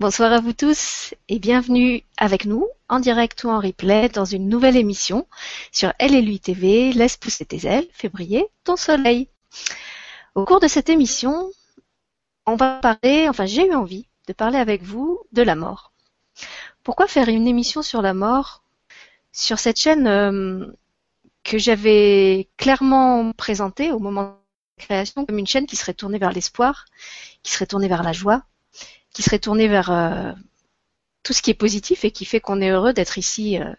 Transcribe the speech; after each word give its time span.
Bonsoir 0.00 0.32
à 0.32 0.40
vous 0.40 0.52
tous 0.52 1.14
et 1.28 1.38
bienvenue 1.38 2.02
avec 2.16 2.44
nous 2.44 2.66
en 2.88 2.98
direct 2.98 3.44
ou 3.44 3.50
en 3.50 3.60
replay 3.60 4.08
dans 4.08 4.24
une 4.24 4.48
nouvelle 4.48 4.76
émission 4.76 5.28
sur 5.70 5.92
Elle 5.98 6.14
et 6.14 6.22
lui 6.22 6.40
TV, 6.40 6.92
Laisse 6.92 7.16
pousser 7.16 7.44
tes 7.44 7.66
ailes, 7.68 7.86
février, 7.92 8.46
ton 8.64 8.76
soleil. 8.76 9.28
Au 10.34 10.44
cours 10.44 10.58
de 10.58 10.66
cette 10.66 10.88
émission, 10.88 11.50
on 12.46 12.56
va 12.56 12.80
parler, 12.80 13.28
enfin 13.28 13.46
j'ai 13.46 13.68
eu 13.68 13.74
envie 13.74 14.08
de 14.26 14.32
parler 14.32 14.58
avec 14.58 14.82
vous 14.82 15.20
de 15.32 15.42
la 15.42 15.54
mort. 15.54 15.92
Pourquoi 16.82 17.06
faire 17.06 17.28
une 17.28 17.46
émission 17.46 17.82
sur 17.82 18.02
la 18.02 18.14
mort 18.14 18.64
sur 19.30 19.60
cette 19.60 19.78
chaîne 19.78 20.08
euh, 20.08 20.66
que 21.44 21.58
j'avais 21.58 22.48
clairement 22.56 23.30
présentée 23.32 23.92
au 23.92 24.00
moment 24.00 24.22
de 24.24 24.30
la 24.78 24.84
création 24.84 25.24
comme 25.24 25.38
une 25.38 25.46
chaîne 25.46 25.66
qui 25.66 25.76
serait 25.76 25.94
tournée 25.94 26.18
vers 26.18 26.32
l'espoir, 26.32 26.86
qui 27.44 27.52
serait 27.52 27.66
tournée 27.66 27.88
vers 27.88 28.02
la 28.02 28.12
joie, 28.12 28.42
qui 29.12 29.22
serait 29.22 29.38
tournée 29.38 29.68
vers 29.68 29.90
euh, 29.90 30.32
tout 31.22 31.32
ce 31.32 31.42
qui 31.42 31.50
est 31.50 31.54
positif 31.54 32.04
et 32.04 32.10
qui 32.10 32.24
fait 32.24 32.40
qu'on 32.40 32.60
est 32.60 32.70
heureux 32.70 32.92
d'être 32.92 33.18
ici 33.18 33.58
euh, 33.58 33.72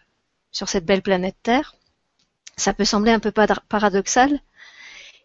sur 0.52 0.68
cette 0.68 0.86
belle 0.86 1.02
planète 1.02 1.36
Terre. 1.42 1.74
Ça 2.56 2.72
peut 2.72 2.84
sembler 2.84 3.10
un 3.12 3.18
peu 3.18 3.32
paradoxal. 3.32 4.40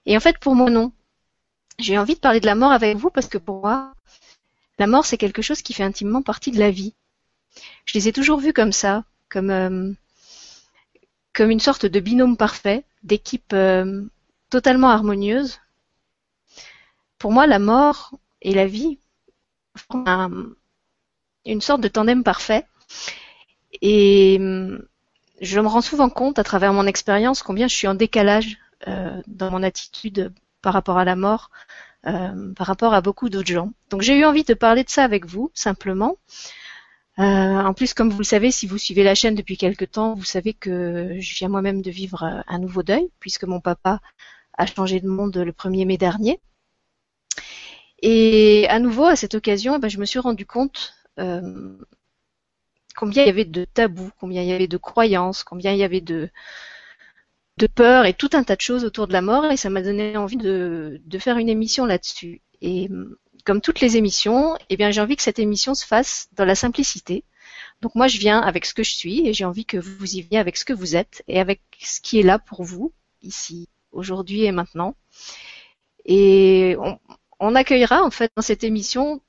Et 0.06 0.18
en 0.18 0.20
fait, 0.20 0.40
pour 0.40 0.56
moi, 0.56 0.70
non. 0.70 0.92
J'ai 1.78 1.98
envie 1.98 2.16
de 2.16 2.20
parler 2.20 2.40
de 2.40 2.48
la 2.48 2.56
mort 2.56 2.72
avec 2.72 2.98
vous 2.98 3.12
parce 3.12 3.28
que 3.28 3.38
pour 3.38 3.62
moi, 3.62 3.94
la 4.80 4.88
mort, 4.88 5.06
c'est 5.06 5.18
quelque 5.18 5.42
chose 5.42 5.62
qui 5.62 5.74
fait 5.74 5.84
intimement 5.84 6.24
partie 6.24 6.52
de 6.52 6.60
la 6.60 6.72
vie. 6.72 6.94
Je 7.86 7.94
les 7.94 8.08
ai 8.08 8.14
toujours 8.14 8.40
vus 8.40 8.54
comme 8.54 8.72
ça, 8.72 9.04
comme, 9.30 9.52
euh, 9.52 9.92
comme 11.34 11.52
une 11.52 11.60
sorte 11.60 11.86
de 11.86 12.00
binôme 12.00 12.38
parfait, 12.38 12.84
d'équipe 13.04 13.56
totalement 14.50 14.90
harmonieuse. 14.90 15.60
Pour 17.20 17.32
moi, 17.32 17.46
la 17.48 17.60
mort 17.60 18.12
et 18.42 18.54
la 18.54 18.66
vie, 18.66 18.98
une 21.46 21.62
sorte 21.62 21.82
de 21.82 21.88
tandem 21.88 22.24
parfait. 22.24 22.66
Et 23.82 24.40
je 25.42 25.60
me 25.60 25.68
rends 25.68 25.82
souvent 25.82 26.10
compte 26.10 26.40
à 26.40 26.44
travers 26.44 26.74
mon 26.74 26.86
expérience 26.86 27.44
combien 27.44 27.68
je 27.68 27.76
suis 27.76 27.88
en 27.88 27.96
décalage 27.96 28.58
euh, 28.88 29.22
dans 29.28 29.52
mon 29.52 29.64
attitude 29.64 30.34
par 30.62 30.74
rapport 30.74 30.98
à 30.98 31.06
la 31.06 31.16
mort, 31.16 31.50
euh, 32.08 32.54
par 32.54 32.68
rapport 32.68 32.94
à 32.94 33.02
beaucoup 33.02 33.30
d'autres 33.30 33.48
gens. 33.52 33.72
Donc 33.90 34.02
j'ai 34.02 34.18
eu 34.18 34.26
envie 34.26 34.44
de 34.44 34.54
parler 34.54 34.84
de 34.84 34.90
ça 34.90 35.04
avec 35.04 35.26
vous, 35.26 35.52
simplement. 35.54 36.18
Euh, 37.20 37.24
en 37.24 37.74
plus, 37.74 37.94
comme 37.94 38.10
vous 38.10 38.20
le 38.20 38.24
savez, 38.24 38.52
si 38.52 38.68
vous 38.68 38.78
suivez 38.78 39.04
la 39.04 39.16
chaîne 39.16 39.36
depuis 39.36 39.58
quelque 39.58 39.86
temps, 39.86 40.14
vous 40.14 40.24
savez 40.24 40.54
que 40.54 41.18
je 41.20 41.36
viens 41.36 41.50
moi-même 41.50 41.82
de 41.82 41.92
vivre 41.92 42.44
un 42.48 42.60
nouveau 42.60 42.84
deuil, 42.84 43.10
puisque 43.20 43.44
mon 43.44 43.60
papa 43.60 44.00
a 44.58 44.66
changé 44.66 45.02
de 45.02 45.08
monde 45.08 45.36
le 45.36 45.52
1er 45.52 45.86
mai 45.86 45.98
dernier. 45.98 46.40
Et 48.02 48.68
à 48.70 48.80
nouveau, 48.80 49.06
à 49.06 49.16
cette 49.16 49.36
occasion, 49.36 49.76
eh 49.76 49.80
ben, 49.80 49.90
je 49.90 50.00
me 50.00 50.06
suis 50.06 50.20
rendu 50.20 50.46
compte 50.46 50.94
euh, 51.20 51.78
combien 52.96 53.24
il 53.24 53.28
y 53.28 53.30
avait 53.30 53.46
de 53.46 53.66
tabous, 53.66 54.12
combien 54.20 54.42
il 54.42 54.50
y 54.50 54.54
avait 54.54 54.68
de 54.68 54.78
croyances, 54.78 55.44
combien 55.44 55.74
il 55.74 55.80
y 55.80 55.84
avait 55.84 56.02
de, 56.02 56.30
de 57.58 57.68
peur 57.68 58.06
et 58.06 58.14
tout 58.14 58.30
un 58.34 58.44
tas 58.44 58.56
de 58.56 58.62
choses 58.62 58.86
autour 58.86 59.08
de 59.08 59.14
la 59.14 59.22
mort. 59.22 59.46
Et 59.52 59.58
ça 59.58 59.70
m'a 59.70 59.82
donné 59.82 60.18
envie 60.18 60.38
de, 60.38 61.02
de 61.06 61.18
faire 61.20 61.38
une 61.38 61.50
émission 61.50 61.86
là-dessus. 61.86 62.42
Et 62.62 62.90
comme 63.46 63.62
toutes 63.62 63.80
les 63.82 63.98
émissions, 63.98 64.58
eh 64.70 64.78
bien, 64.78 64.92
j'ai 64.92 65.02
envie 65.02 65.16
que 65.16 65.24
cette 65.24 65.40
émission 65.40 65.76
se 65.76 65.86
fasse 65.86 66.30
dans 66.34 66.46
la 66.46 66.56
simplicité. 66.56 67.24
Donc 67.82 67.96
moi, 67.96 68.08
je 68.08 68.18
viens 68.18 68.40
avec 68.42 68.66
ce 68.66 68.74
que 68.74 68.84
je 68.84 68.92
suis 68.92 69.28
et 69.28 69.34
j'ai 69.34 69.46
envie 69.46 69.66
que 69.66 69.78
vous 69.78 70.16
y 70.16 70.22
veniez 70.22 70.40
avec 70.40 70.58
ce 70.58 70.66
que 70.66 70.74
vous 70.74 70.96
êtes 70.96 71.24
et 71.28 71.40
avec 71.40 71.62
ce 71.82 72.02
qui 72.02 72.20
est 72.20 72.24
là 72.24 72.40
pour 72.40 72.64
vous, 72.64 72.94
ici, 73.22 73.68
aujourd'hui 73.92 74.44
et 74.44 74.52
maintenant. 74.52 74.96
Et 76.06 76.76
on, 76.80 77.00
on 77.40 77.56
accueillera 77.56 78.04
en 78.04 78.12
fait 78.12 78.32
dans 78.36 78.42
cette 78.42 78.64
émission 78.64 79.22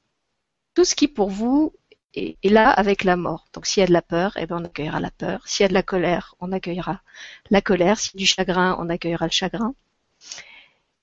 tout 0.74 0.84
ce 0.84 0.94
qui 0.94 1.08
pour 1.08 1.30
vous 1.30 1.72
est, 2.14 2.36
là 2.44 2.70
avec 2.70 3.04
la 3.04 3.16
mort. 3.16 3.46
Donc 3.52 3.66
s'il 3.66 3.80
y 3.80 3.84
a 3.84 3.86
de 3.86 3.92
la 3.92 4.02
peur, 4.02 4.36
eh 4.36 4.46
ben 4.46 4.58
on 4.60 4.64
accueillera 4.64 5.00
la 5.00 5.10
peur. 5.10 5.46
S'il 5.46 5.64
y 5.64 5.66
a 5.66 5.68
de 5.68 5.74
la 5.74 5.82
colère, 5.82 6.34
on 6.40 6.52
accueillera 6.52 7.02
la 7.50 7.62
colère. 7.62 7.98
S'il 7.98 8.14
y 8.14 8.18
a 8.18 8.20
du 8.20 8.26
chagrin, 8.26 8.76
on 8.80 8.88
accueillera 8.88 9.26
le 9.26 9.32
chagrin. 9.32 9.74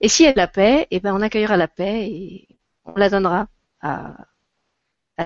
Et 0.02 0.10
s'il 0.10 0.26
y 0.26 0.30
a 0.30 0.34
de 0.34 0.38
la 0.38 0.48
paix, 0.48 0.88
eh 0.92 1.00
ben 1.00 1.14
on 1.16 1.22
accueillera 1.22 1.58
la 1.58 1.68
paix 1.68 2.08
et 2.10 2.48
on 2.86 2.94
la 2.96 3.10
donnera 3.10 3.48
à, 3.82 4.16
à 5.18 5.26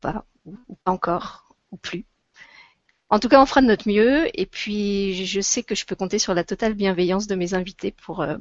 pas 0.00 0.24
ou, 0.44 0.56
pas 0.84 0.92
encore 0.92 1.56
ou 1.70 1.76
plus. 1.76 2.06
En 3.10 3.18
tout 3.20 3.28
cas, 3.28 3.40
on 3.40 3.46
fera 3.46 3.60
de 3.62 3.66
notre 3.66 3.88
mieux 3.88 4.28
et 4.38 4.46
puis 4.46 5.26
je 5.26 5.40
sais 5.40 5.62
que 5.62 5.74
je 5.74 5.84
peux 5.86 5.94
compter 5.94 6.18
sur 6.18 6.34
la 6.34 6.44
totale 6.44 6.74
bienveillance 6.74 7.26
de 7.26 7.34
mes 7.34 7.54
invités 7.54 7.92
pour 7.92 8.22
euh, 8.22 8.36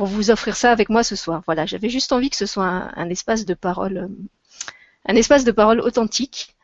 pour 0.00 0.06
vous 0.06 0.30
offrir 0.30 0.56
ça 0.56 0.72
avec 0.72 0.88
moi 0.88 1.04
ce 1.04 1.14
soir. 1.14 1.42
Voilà, 1.44 1.66
j'avais 1.66 1.90
juste 1.90 2.10
envie 2.12 2.30
que 2.30 2.36
ce 2.36 2.46
soit 2.46 2.64
un, 2.64 3.10
espace 3.10 3.44
de 3.44 3.52
parole, 3.52 3.98
euh, 3.98 4.08
un 5.04 5.14
espace 5.14 5.44
de 5.44 5.52
parole 5.52 5.78
authentique 5.78 6.56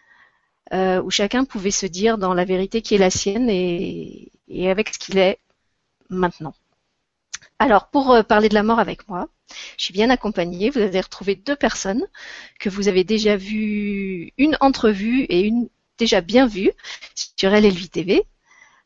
euh, 0.72 1.02
où 1.02 1.10
chacun 1.10 1.44
pouvait 1.44 1.70
se 1.70 1.84
dire 1.84 2.16
dans 2.16 2.32
la 2.32 2.46
vérité 2.46 2.80
qui 2.80 2.94
est 2.94 2.98
la 2.98 3.10
sienne 3.10 3.50
et, 3.50 4.32
avec 4.70 4.88
ce 4.88 4.98
qu'il 4.98 5.18
est 5.18 5.38
maintenant. 6.08 6.54
Alors, 7.58 7.88
pour 7.88 8.10
euh, 8.12 8.22
parler 8.22 8.48
de 8.48 8.54
la 8.54 8.62
mort 8.62 8.78
avec 8.78 9.06
moi, 9.06 9.28
je 9.76 9.84
suis 9.84 9.92
bien 9.92 10.08
accompagnée. 10.08 10.70
Vous 10.70 10.80
avez 10.80 11.02
retrouvé 11.02 11.34
deux 11.34 11.56
personnes 11.56 12.06
que 12.58 12.70
vous 12.70 12.88
avez 12.88 13.04
déjà 13.04 13.36
vues, 13.36 14.32
une 14.38 14.56
entrevue 14.62 15.24
et 15.24 15.42
une 15.42 15.68
déjà 15.98 16.22
bien 16.22 16.46
vue 16.46 16.70
sur 17.14 17.50
LLV 17.50 17.90
TV. 17.90 18.24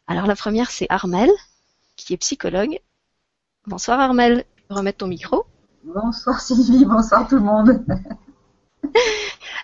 Alors, 0.09 0.27
la 0.27 0.35
première, 0.35 0.73
c'est 0.73 0.87
Armel, 0.89 1.31
qui 1.95 2.15
est 2.15 2.17
psychologue 2.17 2.81
Bonsoir 3.71 4.01
Armel, 4.01 4.45
remettre 4.69 4.99
ton 4.99 5.07
micro. 5.07 5.47
Bonsoir 5.85 6.41
Sylvie, 6.41 6.85
bonsoir 6.85 7.29
tout 7.29 7.37
le 7.37 7.43
monde. 7.43 7.85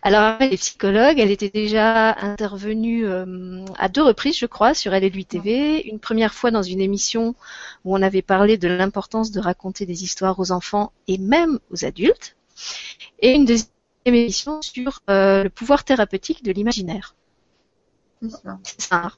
Alors 0.02 0.20
Armel 0.20 0.54
est 0.54 0.58
psychologue, 0.58 1.18
elle 1.18 1.32
était 1.32 1.50
déjà 1.50 2.16
intervenue 2.20 3.04
euh, 3.04 3.64
à 3.76 3.88
deux 3.88 4.04
reprises 4.04 4.38
je 4.38 4.46
crois 4.46 4.74
sur 4.74 4.94
Elle 4.94 5.02
et 5.02 5.10
lui 5.10 5.24
TV. 5.24 5.88
Une 5.88 5.98
première 5.98 6.34
fois 6.34 6.52
dans 6.52 6.62
une 6.62 6.80
émission 6.80 7.34
où 7.84 7.96
on 7.96 8.00
avait 8.00 8.22
parlé 8.22 8.56
de 8.58 8.68
l'importance 8.68 9.32
de 9.32 9.40
raconter 9.40 9.86
des 9.86 10.04
histoires 10.04 10.38
aux 10.38 10.52
enfants 10.52 10.92
et 11.08 11.18
même 11.18 11.58
aux 11.72 11.84
adultes. 11.84 12.36
Et 13.18 13.32
une 13.32 13.44
deuxième 13.44 13.66
émission 14.04 14.62
sur 14.62 15.00
euh, 15.10 15.42
le 15.42 15.50
pouvoir 15.50 15.82
thérapeutique 15.82 16.44
de 16.44 16.52
l'imaginaire. 16.52 17.16
C'est 18.22 18.30
ça. 18.30 18.58
C'est 18.62 18.82
ça. 18.82 19.12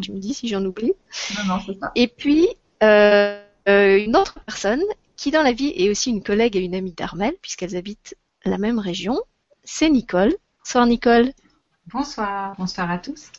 Tu 0.00 0.12
me 0.12 0.18
dis 0.20 0.32
si 0.32 0.46
j'en 0.46 0.64
oublie. 0.64 0.92
Non, 1.36 1.56
non, 1.56 1.60
c'est 1.66 1.76
ça. 1.80 1.90
Et 1.96 2.06
puis, 2.06 2.46
euh, 2.84 3.42
euh, 3.68 3.98
une 3.98 4.16
autre 4.16 4.38
personne 4.46 4.82
qui 5.16 5.30
dans 5.30 5.42
la 5.42 5.52
vie 5.52 5.72
est 5.76 5.90
aussi 5.90 6.10
une 6.10 6.22
collègue 6.22 6.56
et 6.56 6.60
une 6.60 6.74
amie 6.74 6.92
d'Armel, 6.92 7.34
puisqu'elles 7.42 7.76
habitent 7.76 8.16
la 8.44 8.58
même 8.58 8.78
région, 8.78 9.20
c'est 9.64 9.90
Nicole. 9.90 10.34
Bonsoir 10.64 10.86
Nicole. 10.86 11.32
Bonsoir, 11.92 12.54
bonsoir 12.58 12.90
à 12.90 12.98
tous. 12.98 13.30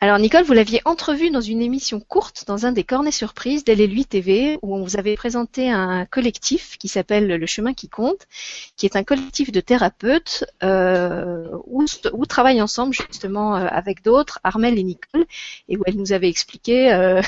Alors 0.00 0.20
Nicole, 0.20 0.44
vous 0.44 0.52
l'aviez 0.52 0.80
entrevue 0.84 1.30
dans 1.30 1.40
une 1.40 1.60
émission 1.60 1.98
courte 1.98 2.44
dans 2.46 2.66
un 2.66 2.70
des 2.70 2.84
cornets 2.84 3.10
surprises 3.10 3.64
d'Elle 3.64 4.06
TV 4.06 4.56
où 4.62 4.76
on 4.76 4.84
vous 4.84 4.96
avait 4.96 5.16
présenté 5.16 5.70
un 5.70 6.06
collectif 6.06 6.78
qui 6.78 6.86
s'appelle 6.86 7.26
Le 7.26 7.46
Chemin 7.46 7.74
qui 7.74 7.88
compte, 7.88 8.28
qui 8.76 8.86
est 8.86 8.94
un 8.94 9.02
collectif 9.02 9.50
de 9.50 9.60
thérapeutes 9.60 10.44
euh, 10.62 11.48
où, 11.66 11.84
où, 12.12 12.26
travaillent 12.26 12.62
ensemble 12.62 12.94
justement 12.94 13.56
euh, 13.56 13.66
avec 13.68 14.04
d'autres, 14.04 14.38
Armel 14.44 14.78
et 14.78 14.84
Nicole, 14.84 15.26
et 15.68 15.76
où 15.76 15.82
elle 15.84 15.96
nous 15.96 16.12
avait 16.12 16.28
expliqué 16.28 16.92
euh, 16.92 17.20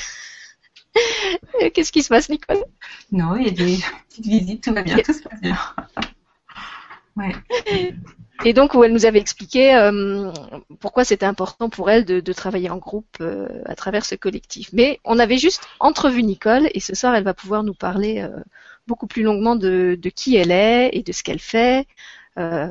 Qu'est-ce 1.73 1.91
qui 1.91 2.03
se 2.03 2.09
passe, 2.09 2.29
Nicole 2.29 2.63
Non, 3.11 3.35
il 3.35 3.45
y 3.45 3.47
a 3.47 3.51
des 3.51 3.77
petites 4.09 4.25
visites, 4.25 4.63
tout 4.63 4.73
va 4.73 4.81
bien, 4.81 4.97
tout 4.97 5.13
se 5.13 5.23
passe 5.23 5.41
bien. 5.41 5.57
ouais. 7.17 7.33
Et 8.43 8.53
donc 8.53 8.73
où 8.73 8.83
elle 8.83 8.93
nous 8.93 9.05
avait 9.05 9.19
expliqué 9.19 9.75
euh, 9.75 10.31
pourquoi 10.79 11.03
c'était 11.03 11.25
important 11.25 11.69
pour 11.69 11.91
elle 11.91 12.05
de, 12.05 12.33
travailler 12.33 12.69
en 12.69 12.77
groupe 12.77 13.17
euh, 13.21 13.47
à 13.65 13.75
travers 13.75 14.03
ce 14.03 14.15
collectif. 14.15 14.69
Mais 14.73 14.99
on 15.05 15.19
avait 15.19 15.37
juste 15.37 15.67
entrevu 15.79 16.23
Nicole 16.23 16.67
et 16.73 16.79
ce 16.79 16.95
soir 16.95 17.13
elle 17.13 17.23
va 17.23 17.35
pouvoir 17.35 17.63
nous 17.63 17.75
parler 17.75 18.21
euh, 18.21 18.39
beaucoup 18.87 19.05
plus 19.05 19.21
longuement 19.21 19.55
de, 19.55 19.97
de, 19.99 20.09
qui 20.09 20.35
elle 20.37 20.51
est 20.51 20.89
et 20.93 21.03
de 21.03 21.11
ce 21.11 21.21
qu'elle 21.21 21.39
fait, 21.39 21.85
euh, 22.37 22.69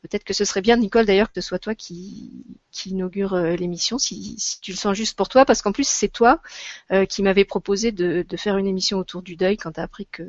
peut-être 0.00 0.24
que 0.24 0.32
ce 0.32 0.44
serait 0.44 0.62
bien, 0.62 0.76
Nicole, 0.76 1.04
d'ailleurs, 1.04 1.30
que 1.30 1.40
ce 1.40 1.46
soit 1.46 1.58
toi 1.58 1.74
qui, 1.74 2.32
qui 2.70 2.90
inaugure 2.90 3.34
euh, 3.34 3.54
l'émission, 3.54 3.98
si, 3.98 4.34
si, 4.38 4.60
tu 4.60 4.70
le 4.70 4.76
sens 4.76 4.96
juste 4.96 5.16
pour 5.16 5.28
toi, 5.28 5.44
parce 5.44 5.60
qu'en 5.60 5.72
plus, 5.72 5.86
c'est 5.86 6.08
toi 6.08 6.40
euh, 6.90 7.04
qui 7.04 7.22
m'avais 7.22 7.44
proposé 7.44 7.92
de, 7.92 8.24
de, 8.26 8.36
faire 8.36 8.56
une 8.56 8.66
émission 8.66 8.98
autour 8.98 9.22
du 9.22 9.36
deuil 9.36 9.58
quand 9.58 9.72
tu 9.72 9.80
as 9.80 9.82
appris 9.82 10.06
que, 10.06 10.22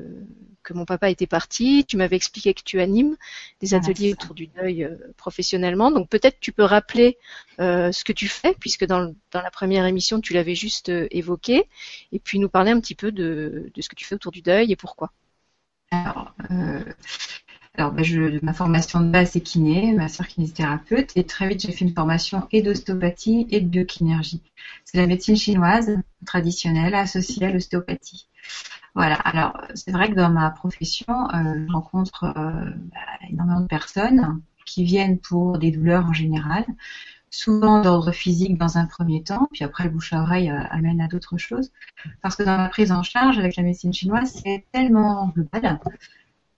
que 0.63 0.73
mon 0.73 0.85
papa 0.85 1.09
était 1.09 1.27
parti. 1.27 1.85
Tu 1.85 1.95
m'avais 1.95 2.17
expliqué 2.17 2.53
que 2.53 2.63
tu 2.63 2.81
animes 2.81 3.15
des 3.61 3.73
ateliers 3.73 4.11
autour 4.13 4.33
du 4.35 4.47
deuil 4.47 4.89
professionnellement. 5.15 5.89
Donc 5.89 6.09
peut-être 6.09 6.39
tu 6.39 6.51
peux 6.51 6.63
rappeler 6.63 7.17
ce 7.59 8.03
que 8.03 8.13
tu 8.13 8.27
fais, 8.27 8.55
puisque 8.59 8.85
dans, 8.85 9.13
dans 9.31 9.41
la 9.41 9.51
première 9.51 9.85
émission, 9.85 10.19
tu 10.19 10.33
l'avais 10.33 10.55
juste 10.55 10.89
évoqué, 11.11 11.69
et 12.11 12.19
puis 12.19 12.39
nous 12.39 12.49
parler 12.49 12.71
un 12.71 12.79
petit 12.79 12.95
peu 12.95 13.11
de, 13.11 13.71
de 13.73 13.81
ce 13.81 13.89
que 13.89 13.95
tu 13.95 14.05
fais 14.05 14.15
autour 14.15 14.31
du 14.31 14.41
deuil 14.41 14.71
et 14.71 14.75
pourquoi. 14.75 15.11
Alors, 15.91 16.33
euh, 16.51 16.83
alors, 17.77 17.91
bah, 17.91 18.03
ma 18.41 18.53
formation 18.53 19.01
de 19.01 19.09
base, 19.09 19.31
c'est 19.31 19.41
kiné, 19.41 19.93
ma 19.93 20.07
soeur 20.07 20.27
kinésithérapeute, 20.27 21.11
et 21.15 21.25
très 21.25 21.49
vite, 21.49 21.61
j'ai 21.61 21.71
fait 21.71 21.85
une 21.85 21.93
formation 21.93 22.47
et 22.51 22.61
d'ostéopathie 22.61 23.47
et 23.49 23.59
de 23.59 23.67
biokinergie. 23.67 24.41
C'est 24.85 24.97
la 24.97 25.07
médecine 25.07 25.35
chinoise 25.35 25.97
traditionnelle 26.25 26.95
associée 26.95 27.47
à 27.47 27.51
l'ostéopathie. 27.51 28.27
Voilà, 28.95 29.15
alors 29.15 29.57
c'est 29.73 29.91
vrai 29.91 30.09
que 30.09 30.15
dans 30.15 30.29
ma 30.29 30.49
profession, 30.51 31.05
euh, 31.33 31.65
je 31.67 31.73
rencontre 31.73 32.23
euh, 32.23 32.71
bah, 32.91 33.27
énormément 33.29 33.59
de 33.59 33.67
personnes 33.67 34.41
qui 34.65 34.85
viennent 34.85 35.19
pour 35.19 35.57
des 35.59 35.71
douleurs 35.71 36.05
en 36.05 36.13
général, 36.13 36.65
souvent 37.29 37.81
d'ordre 37.81 38.13
physique 38.13 38.57
dans 38.57 38.77
un 38.77 38.85
premier 38.85 39.21
temps, 39.21 39.49
puis 39.51 39.65
après 39.65 39.83
le 39.83 39.89
bouche 39.89 40.13
à 40.13 40.21
oreille 40.21 40.49
euh, 40.49 40.63
amène 40.69 41.01
à 41.01 41.09
d'autres 41.09 41.37
choses. 41.37 41.71
Parce 42.21 42.37
que 42.37 42.43
dans 42.43 42.55
la 42.55 42.69
prise 42.69 42.93
en 42.93 43.03
charge 43.03 43.37
avec 43.37 43.57
la 43.57 43.63
médecine 43.63 43.93
chinoise, 43.93 44.31
c'est 44.41 44.65
tellement 44.71 45.27
global 45.27 45.79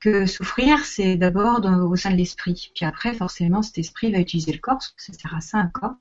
que 0.08 0.26
souffrir, 0.26 0.86
c'est 0.86 1.16
d'abord 1.18 1.62
au 1.66 1.96
sein 1.96 2.12
de 2.12 2.16
l'esprit. 2.16 2.72
Puis 2.74 2.86
après, 2.86 3.14
forcément, 3.14 3.62
cet 3.62 3.78
esprit 3.78 4.12
va 4.12 4.20
utiliser 4.20 4.54
le 4.54 4.60
corps, 4.60 4.76
parce 4.76 4.90
que 4.90 5.04
ça 5.04 5.14
sert 5.14 5.36
à 5.36 5.42
ça 5.42 5.58
un 5.58 5.68
corps. 5.68 5.96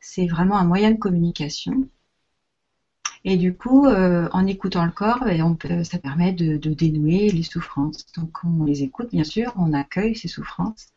C'est 0.00 0.26
vraiment 0.26 0.58
un 0.58 0.64
moyen 0.64 0.92
de 0.92 0.98
communication. 0.98 1.88
Et 3.24 3.36
du 3.36 3.54
coup, 3.54 3.86
euh, 3.86 4.28
en 4.32 4.46
écoutant 4.46 4.84
le 4.84 4.92
corps, 4.92 5.24
ça 5.82 5.98
permet 5.98 6.32
de, 6.32 6.56
dénouer 6.56 7.30
les 7.30 7.42
souffrances. 7.42 8.06
Donc 8.16 8.38
on 8.44 8.64
les 8.64 8.82
écoute, 8.84 9.10
bien 9.10 9.24
sûr, 9.24 9.52
on 9.56 9.72
accueille 9.72 10.14
ces 10.14 10.28
souffrances. 10.28 10.88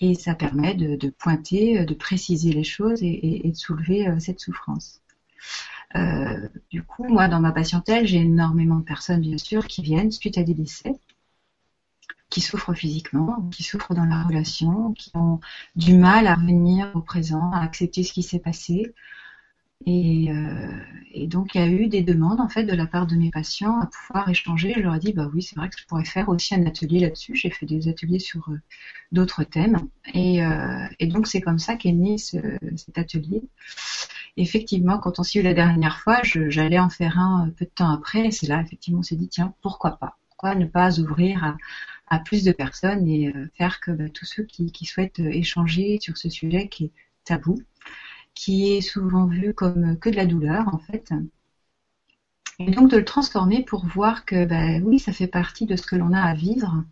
Et 0.00 0.14
ça 0.14 0.34
permet 0.34 0.74
de, 0.74 1.10
pointer, 1.10 1.84
de 1.84 1.94
préciser 1.94 2.52
les 2.52 2.64
choses 2.64 3.02
et, 3.02 3.42
de 3.44 3.56
soulever 3.56 4.08
euh, 4.08 4.18
cette 4.18 4.40
souffrance. 4.40 5.02
Euh, 5.94 6.48
du 6.70 6.82
coup, 6.82 7.04
moi, 7.04 7.28
dans 7.28 7.40
ma 7.40 7.52
patientèle, 7.52 8.06
j'ai 8.06 8.18
énormément 8.18 8.76
de 8.76 8.84
personnes, 8.84 9.20
bien 9.20 9.38
sûr, 9.38 9.66
qui 9.66 9.82
viennent 9.82 10.10
suite 10.10 10.38
à 10.38 10.42
des 10.42 10.54
décès 10.54 10.94
qui 12.30 12.40
souffrent 12.40 12.74
physiquement, 12.74 13.48
qui 13.50 13.62
souffrent 13.62 13.94
dans 13.94 14.04
la 14.04 14.22
relation, 14.24 14.92
qui 14.92 15.10
ont 15.14 15.40
du 15.76 15.94
mal 15.94 16.26
à 16.26 16.34
revenir 16.34 16.90
au 16.94 17.00
présent, 17.00 17.50
à 17.52 17.60
accepter 17.60 18.02
ce 18.02 18.12
qui 18.12 18.22
s'est 18.22 18.40
passé. 18.40 18.94
Et, 19.84 20.32
euh, 20.32 20.78
et, 21.12 21.26
donc 21.26 21.54
il 21.54 21.60
y 21.60 21.64
a 21.64 21.68
eu 21.68 21.86
des 21.88 22.02
demandes 22.02 22.40
en 22.40 22.48
fait 22.48 22.64
de 22.64 22.72
la 22.74 22.86
part 22.86 23.06
de 23.06 23.14
mes 23.14 23.30
patients 23.30 23.78
à 23.80 23.86
pouvoir 23.86 24.28
échanger. 24.28 24.72
Je 24.74 24.80
leur 24.80 24.94
ai 24.94 24.98
dit 24.98 25.12
bah 25.12 25.28
oui 25.32 25.42
c'est 25.42 25.54
vrai 25.56 25.68
que 25.68 25.78
je 25.78 25.84
pourrais 25.86 26.04
faire 26.04 26.28
aussi 26.30 26.54
un 26.54 26.64
atelier 26.66 26.98
là-dessus. 27.00 27.34
J'ai 27.36 27.50
fait 27.50 27.66
des 27.66 27.86
ateliers 27.88 28.18
sur 28.18 28.48
euh, 28.48 28.58
d'autres 29.12 29.44
thèmes 29.44 29.78
et, 30.14 30.42
euh, 30.44 30.86
et 30.98 31.06
donc 31.06 31.26
c'est 31.26 31.42
comme 31.42 31.58
ça 31.58 31.76
qu'est 31.76 31.92
né 31.92 32.16
ce, 32.18 32.38
cet 32.76 32.96
atelier. 32.98 33.42
Effectivement 34.38 34.98
quand 34.98 35.18
on 35.18 35.22
s'y 35.22 35.38
eu 35.40 35.42
la 35.42 35.54
dernière 35.54 35.98
fois, 36.00 36.20
j'allais 36.22 36.78
en 36.78 36.88
faire 36.90 37.18
un 37.18 37.50
peu 37.50 37.66
de 37.66 37.70
temps 37.70 37.90
après. 37.92 38.26
Et 38.26 38.30
c'est 38.30 38.46
là 38.46 38.62
effectivement 38.62 39.00
on 39.00 39.02
s'est 39.02 39.16
dit 39.16 39.28
tiens 39.28 39.54
pourquoi 39.62 39.92
pas? 39.98 40.16
Pourquoi 40.36 40.54
ne 40.54 40.66
pas 40.66 41.00
ouvrir 41.00 41.56
à, 42.08 42.18
plus 42.18 42.44
de 42.44 42.52
personnes 42.52 43.08
et 43.08 43.28
euh, 43.28 43.50
faire 43.56 43.80
que 43.80 43.90
bah, 43.90 44.10
tous 44.12 44.26
ceux 44.26 44.42
qui, 44.42 44.84
souhaitent 44.84 45.20
euh, 45.20 45.30
échanger 45.30 45.98
sur 45.98 46.18
ce 46.18 46.28
sujet 46.28 46.68
qui 46.68 46.84
est 46.84 46.92
tabou, 47.24 47.58
qui 48.34 48.74
est 48.74 48.82
souvent 48.82 49.26
vu 49.26 49.54
comme 49.54 49.98
que 49.98 50.10
de 50.10 50.16
la 50.16 50.26
douleur 50.26 50.68
en 50.68 50.78
fait. 50.78 51.10
Et 52.58 52.70
donc 52.70 52.90
de 52.90 52.98
le 52.98 53.04
transformer 53.04 53.64
pour 53.64 53.86
voir 53.86 54.26
que 54.26 54.44
bah, 54.44 54.78
oui, 54.84 54.98
ça 54.98 55.12
fait 55.12 55.26
partie 55.26 55.64
de 55.64 55.74
ce 55.74 55.86
que 55.86 55.96
l'on 55.96 56.12
a 56.12 56.20
à 56.20 56.34
vivre. 56.34 56.84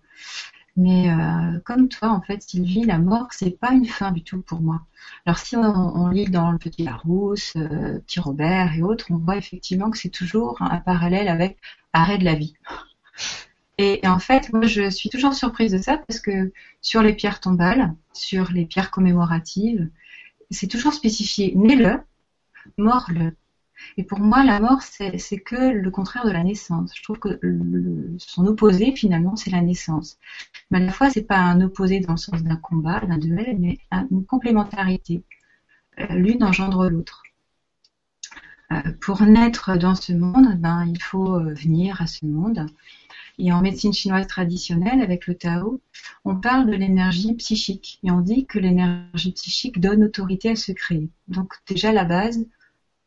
Mais 0.77 1.11
euh, 1.11 1.61
comme 1.67 1.89
toi, 1.89 2.09
en 2.09 2.23
fait, 2.23 2.43
Sylvie, 2.43 2.85
la 2.85 2.99
mort, 2.99 3.29
c'est 3.31 3.59
pas 3.61 3.73
une 3.73 3.87
fin 3.87 4.11
du 4.11 4.25
tout 4.25 4.41
pour 4.41 4.61
moi. 4.61 4.81
Alors 5.27 5.39
si 5.39 5.55
on, 5.55 6.09
lit 6.09 6.31
dans 6.31 6.51
le 6.51 6.59
Petit 6.59 6.83
Larousse, 6.85 7.53
Petit 7.53 8.21
Robert 8.21 8.75
et 8.75 8.83
autres, 8.83 9.07
on 9.11 9.19
voit 9.19 9.37
effectivement 9.37 9.91
que 9.91 9.99
c'est 9.99 10.09
toujours 10.09 10.61
un 10.63 10.79
parallèle 10.79 11.29
avec 11.29 11.59
arrêt 11.93 12.19
de 12.19 12.25
la 12.25 12.35
vie. 12.35 12.55
Et, 13.79 14.01
en 14.05 14.19
fait, 14.19 14.53
moi, 14.53 14.67
je 14.67 14.89
suis 14.91 15.11
toujours 15.11 15.35
surprise 15.35 15.73
de 15.73 15.79
ça 15.79 15.99
parce 15.99 16.21
que 16.21 16.53
sur 16.81 17.03
les 17.03 17.13
pierres 17.13 17.41
tombales, 17.41 17.95
sur 18.13 18.53
les 18.53 18.67
pierres 18.67 18.91
commémoratives, 18.91 19.89
c'est 20.51 20.69
toujours 20.69 20.93
spécifié 20.93 21.53
né-le, 21.57 22.01
mort-le. 22.79 23.37
Et 23.97 24.05
pour 24.05 24.21
moi, 24.21 24.45
la 24.45 24.61
mort, 24.61 24.83
c'est 24.83 25.41
que 25.41 25.73
le 25.73 25.91
contraire 25.91 26.25
de 26.25 26.31
la 26.31 26.45
naissance. 26.45 26.93
Je 26.97 27.03
trouve 27.03 27.19
que 27.19 27.41
son 28.19 28.47
opposé, 28.47 28.95
finalement, 28.95 29.37
c'est 29.37 29.51
la 29.51 29.61
naissance. 29.61 30.19
Mais 30.71 30.79
à 30.79 30.81
la 30.83 30.93
fois, 30.93 31.11
c'est 31.11 31.25
pas 31.25 31.39
un 31.39 31.61
opposé 31.61 32.01
dans 32.01 32.13
le 32.13 32.19
sens 32.19 32.43
d'un 32.43 32.57
combat, 32.57 33.01
d'un 33.01 33.19
duel, 33.19 33.57
mais 33.59 33.79
une 34.11 34.25
complémentarité. 34.25 35.25
Euh, 36.01 36.07
l'une 36.15 36.43
engendre 36.43 36.89
l'autre. 36.89 37.23
Euh, 38.73 38.81
pour 39.01 39.23
naître 39.23 39.77
dans 39.77 39.95
ce 39.95 40.13
monde, 40.13 40.59
ben, 40.59 40.87
il 40.87 41.01
faut 41.01 41.35
euh, 41.35 41.55
venir 41.55 42.01
à 42.01 42.07
ce 42.07 42.25
monde. 42.27 42.67
Et 43.39 43.53
en 43.53 43.63
médecine 43.63 43.93
chinoise 43.93 44.27
traditionnelle, 44.27 45.03
avec 45.03 45.27
le 45.27 45.35
Tao, 45.35 45.81
on 46.25 46.37
parle 46.37 46.67
de 46.67 46.75
l'énergie 46.75 47.35
psychique. 47.35 47.99
Et 48.05 48.11
on 48.11 48.21
dit 48.21 48.47
que 48.47 48.59
l'énergie 48.59 49.33
psychique 49.33 49.81
donne 49.81 50.05
autorité 50.05 50.51
à 50.51 50.57
se 50.57 50.73
créer. 50.73 51.11
Donc 51.29 51.55
déjà, 51.67 51.93
la 51.93 52.05
base, 52.05 52.47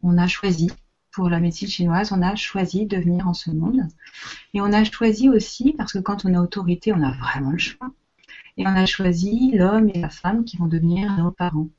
on 0.03 0.17
a 0.17 0.27
choisi, 0.27 0.69
pour 1.11 1.29
la 1.29 1.39
médecine 1.39 1.67
chinoise, 1.67 2.11
on 2.11 2.21
a 2.21 2.35
choisi 2.35 2.85
de 2.85 2.97
venir 2.97 3.27
en 3.27 3.33
ce 3.33 3.51
monde. 3.51 3.87
Et 4.53 4.61
on 4.61 4.73
a 4.73 4.83
choisi 4.83 5.29
aussi, 5.29 5.73
parce 5.77 5.93
que 5.93 5.99
quand 5.99 6.25
on 6.25 6.33
a 6.33 6.41
autorité, 6.41 6.93
on 6.93 7.01
a 7.01 7.11
vraiment 7.11 7.51
le 7.51 7.57
choix. 7.57 7.91
Et 8.57 8.67
on 8.67 8.75
a 8.75 8.85
choisi 8.85 9.51
l'homme 9.53 9.89
et 9.93 9.99
la 9.99 10.09
femme 10.09 10.43
qui 10.43 10.57
vont 10.57 10.67
devenir 10.67 11.15
nos 11.17 11.31
parents. 11.31 11.69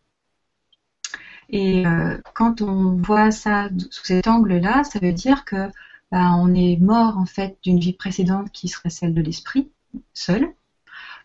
Et 1.50 1.86
euh, 1.86 2.18
quand 2.34 2.60
on 2.60 2.96
voit 2.96 3.30
ça 3.30 3.68
sous 3.90 4.04
cet 4.04 4.26
angle-là, 4.26 4.84
ça 4.84 4.98
veut 4.98 5.12
dire 5.12 5.44
que 5.44 5.70
ben, 6.10 6.36
on 6.40 6.54
est 6.54 6.76
mort 6.78 7.18
en 7.18 7.26
fait 7.26 7.58
d'une 7.62 7.78
vie 7.78 7.92
précédente 7.92 8.50
qui 8.52 8.68
serait 8.68 8.90
celle 8.90 9.14
de 9.14 9.20
l'esprit, 9.22 9.70
seul, 10.14 10.54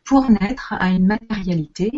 pour 0.03 0.29
naître 0.29 0.73
à 0.73 0.89
une 0.89 1.05
matérialité, 1.05 1.91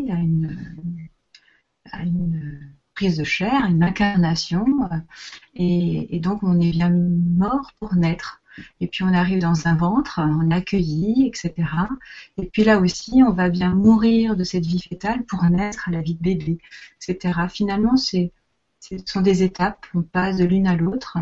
à 1.91 2.03
une, 2.03 2.71
prise 2.93 3.17
de 3.17 3.23
chair, 3.23 3.65
à 3.65 3.67
une 3.67 3.83
incarnation, 3.83 4.65
et, 5.55 6.15
et, 6.15 6.19
donc 6.19 6.43
on 6.43 6.59
est 6.61 6.71
bien 6.71 6.89
mort 6.89 7.73
pour 7.79 7.95
naître. 7.95 8.41
Et 8.79 8.87
puis 8.87 9.03
on 9.03 9.13
arrive 9.13 9.39
dans 9.39 9.67
un 9.67 9.75
ventre, 9.75 10.21
on 10.23 10.49
est 10.49 10.73
etc. 10.73 11.53
Et 12.37 12.45
puis 12.45 12.63
là 12.63 12.79
aussi, 12.79 13.21
on 13.23 13.31
va 13.31 13.49
bien 13.49 13.73
mourir 13.75 14.35
de 14.35 14.43
cette 14.43 14.65
vie 14.65 14.81
fétale 14.81 15.23
pour 15.25 15.43
naître 15.43 15.89
à 15.89 15.91
la 15.91 16.01
vie 16.01 16.15
de 16.15 16.21
bébé, 16.21 16.57
etc. 17.01 17.47
Finalement, 17.49 17.97
ce 17.97 18.29
sont 19.05 19.21
des 19.21 19.43
étapes, 19.43 19.85
on 19.93 20.03
passe 20.03 20.37
de 20.37 20.45
l'une 20.45 20.67
à 20.67 20.75
l'autre 20.75 21.17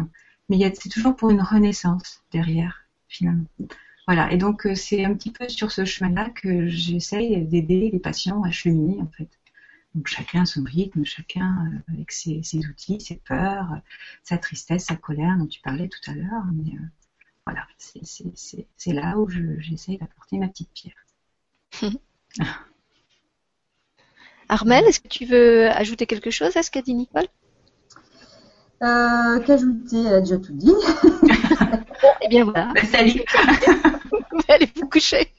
mais 0.50 0.74
c'est 0.76 0.90
toujours 0.90 1.16
pour 1.16 1.30
une 1.30 1.42
renaissance 1.42 2.22
derrière, 2.32 2.86
finalement. 3.08 3.46
Voilà, 4.08 4.32
et 4.34 4.38
donc 4.38 4.66
euh, 4.66 4.76
c'est 4.76 5.06
un 5.06 5.14
petit 5.14 5.32
peu 5.32 5.48
sur 5.48 5.72
ce 5.72 5.86
chemin-là 5.86 6.30
que 6.30 6.68
j'essaye 6.68 7.42
d'aider 7.46 7.90
les 7.92 8.00
patients 8.00 8.44
à 8.44 8.52
cheminer, 8.52 9.02
en 9.02 9.08
fait. 9.08 9.30
Donc 9.96 10.08
chacun 10.08 10.46
son 10.46 10.64
rythme, 10.64 11.06
chacun 11.06 11.72
euh, 11.72 11.94
avec 11.94 12.12
ses, 12.12 12.42
outils, 12.68 13.00
ses 13.00 13.16
peurs, 13.16 13.78
sa 14.24 14.38
tristesse, 14.38 14.86
sa 14.86 14.96
colère 14.96 15.38
dont 15.38 15.48
tu 15.48 15.62
parlais 15.62 15.88
tout 15.88 16.12
à 16.12 16.14
l'heure. 16.14 16.44
Mais 16.54 16.74
euh, 16.74 16.86
voilà, 17.46 17.66
c'est 17.78 18.94
là 18.94 19.18
où 19.18 19.30
j'essaye 19.60 19.98
d'apporter 19.98 20.38
ma 20.38 20.50
petite 20.50 20.72
pierre. 20.74 21.06
Armel, 24.50 24.84
est-ce 24.86 25.00
que 25.00 25.08
tu 25.08 25.26
veux 25.26 25.70
ajouter 25.70 26.06
quelque 26.06 26.30
chose 26.30 26.58
à 26.58 26.64
ce 26.64 26.72
qu'a 26.72 26.82
dit 26.82 26.94
Nicole? 26.94 27.28
Euh, 28.82 29.40
Qu'ajouter 29.40 30.04
Elle 30.04 30.14
a 30.14 30.20
déjà 30.22 30.38
tout 30.38 30.54
dit. 30.54 30.74
Eh 32.22 32.30
bien 32.30 32.46
voilà. 32.46 32.72
Bah, 32.74 32.82
salut. 32.86 33.22
Allez 34.50 34.72
vous 34.76 34.88
coucher. 34.88 35.34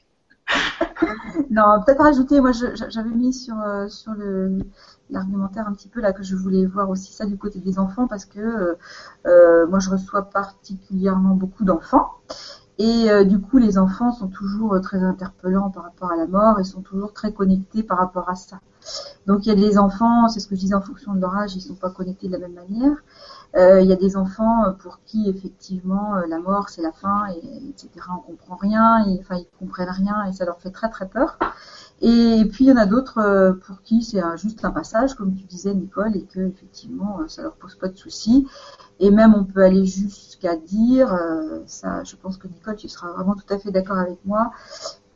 non, 1.49 1.81
peut-être 1.83 2.01
rajouter. 2.01 2.39
Moi, 2.41 2.51
j'avais 2.53 3.09
mis 3.09 3.33
sur 3.33 3.59
euh, 3.59 3.87
sur 3.87 4.13
le 4.13 4.59
l'argumentaire 5.09 5.67
un 5.67 5.73
petit 5.73 5.87
peu 5.87 6.01
là 6.01 6.13
que 6.13 6.23
je 6.23 6.35
voulais 6.35 6.65
voir 6.65 6.89
aussi 6.89 7.13
ça 7.13 7.25
du 7.25 7.37
côté 7.37 7.59
des 7.59 7.77
enfants 7.77 8.07
parce 8.07 8.25
que 8.25 8.39
euh, 8.39 8.75
euh 9.27 9.67
moi 9.67 9.79
je 9.79 9.91
reçois 9.91 10.23
particulièrement 10.23 11.35
beaucoup 11.35 11.63
d'enfants 11.63 12.09
et 12.79 13.11
euh, 13.11 13.23
du 13.23 13.39
coup 13.39 13.59
les 13.59 13.77
enfants 13.77 14.11
sont 14.11 14.27
toujours 14.27 14.81
très 14.81 15.03
interpellants 15.03 15.69
par 15.69 15.83
rapport 15.83 16.11
à 16.11 16.15
la 16.15 16.25
mort 16.25 16.59
et 16.59 16.63
sont 16.63 16.81
toujours 16.81 17.13
très 17.13 17.33
connectés 17.33 17.83
par 17.83 17.99
rapport 17.99 18.29
à 18.29 18.35
ça. 18.35 18.59
Donc 19.25 19.45
il 19.45 19.49
y 19.49 19.51
a 19.51 19.55
des 19.55 19.77
enfants, 19.77 20.27
c'est 20.29 20.39
ce 20.39 20.47
que 20.47 20.55
je 20.55 20.61
disais 20.61 20.75
en 20.75 20.81
fonction 20.81 21.13
de 21.13 21.19
leur 21.19 21.35
âge, 21.35 21.55
ils 21.55 21.61
sont 21.61 21.75
pas 21.75 21.89
connectés 21.89 22.27
de 22.27 22.33
la 22.33 22.39
même 22.39 22.53
manière. 22.53 22.97
Euh, 23.55 23.81
il 23.81 23.87
y 23.87 23.93
a 23.93 23.95
des 23.95 24.17
enfants 24.17 24.73
pour 24.79 24.99
qui 25.05 25.29
effectivement 25.29 26.17
euh, 26.17 26.23
la 26.27 26.39
mort 26.39 26.69
c'est 26.69 26.81
la 26.81 26.91
fin, 26.91 27.27
et, 27.29 27.69
etc. 27.69 27.89
On 28.17 28.19
comprend 28.19 28.55
rien, 28.55 29.05
enfin 29.19 29.35
ils 29.37 29.47
comprennent 29.57 29.89
rien 29.89 30.25
et 30.25 30.33
ça 30.33 30.45
leur 30.45 30.59
fait 30.59 30.71
très 30.71 30.89
très 30.89 31.07
peur. 31.07 31.37
Et, 32.01 32.43
puis 32.51 32.65
il 32.65 32.67
y 32.67 32.71
en 32.73 32.77
a 32.77 32.85
d'autres 32.85 33.19
euh, 33.19 33.53
pour 33.53 33.81
qui 33.81 34.03
c'est 34.03 34.21
juste 34.37 34.65
un 34.65 34.71
passage, 34.71 35.15
comme 35.15 35.33
tu 35.35 35.45
disais 35.45 35.73
Nicole, 35.73 36.15
et 36.17 36.23
que 36.23 36.41
effectivement 36.41 37.19
ça 37.27 37.43
leur 37.43 37.53
pose 37.53 37.75
pas 37.75 37.87
de 37.87 37.97
soucis. 37.97 38.47
Et 38.99 39.09
même 39.09 39.33
on 39.33 39.45
peut 39.45 39.63
aller 39.63 39.85
jusqu'à 39.85 40.55
dire, 40.57 41.17
ça, 41.65 42.03
je 42.03 42.15
pense 42.15 42.37
que 42.37 42.47
Nicole, 42.47 42.75
tu 42.75 42.87
seras 42.87 43.11
vraiment 43.11 43.35
tout 43.35 43.53
à 43.53 43.57
fait 43.57 43.71
d'accord 43.71 43.97
avec 43.97 44.19
moi, 44.25 44.51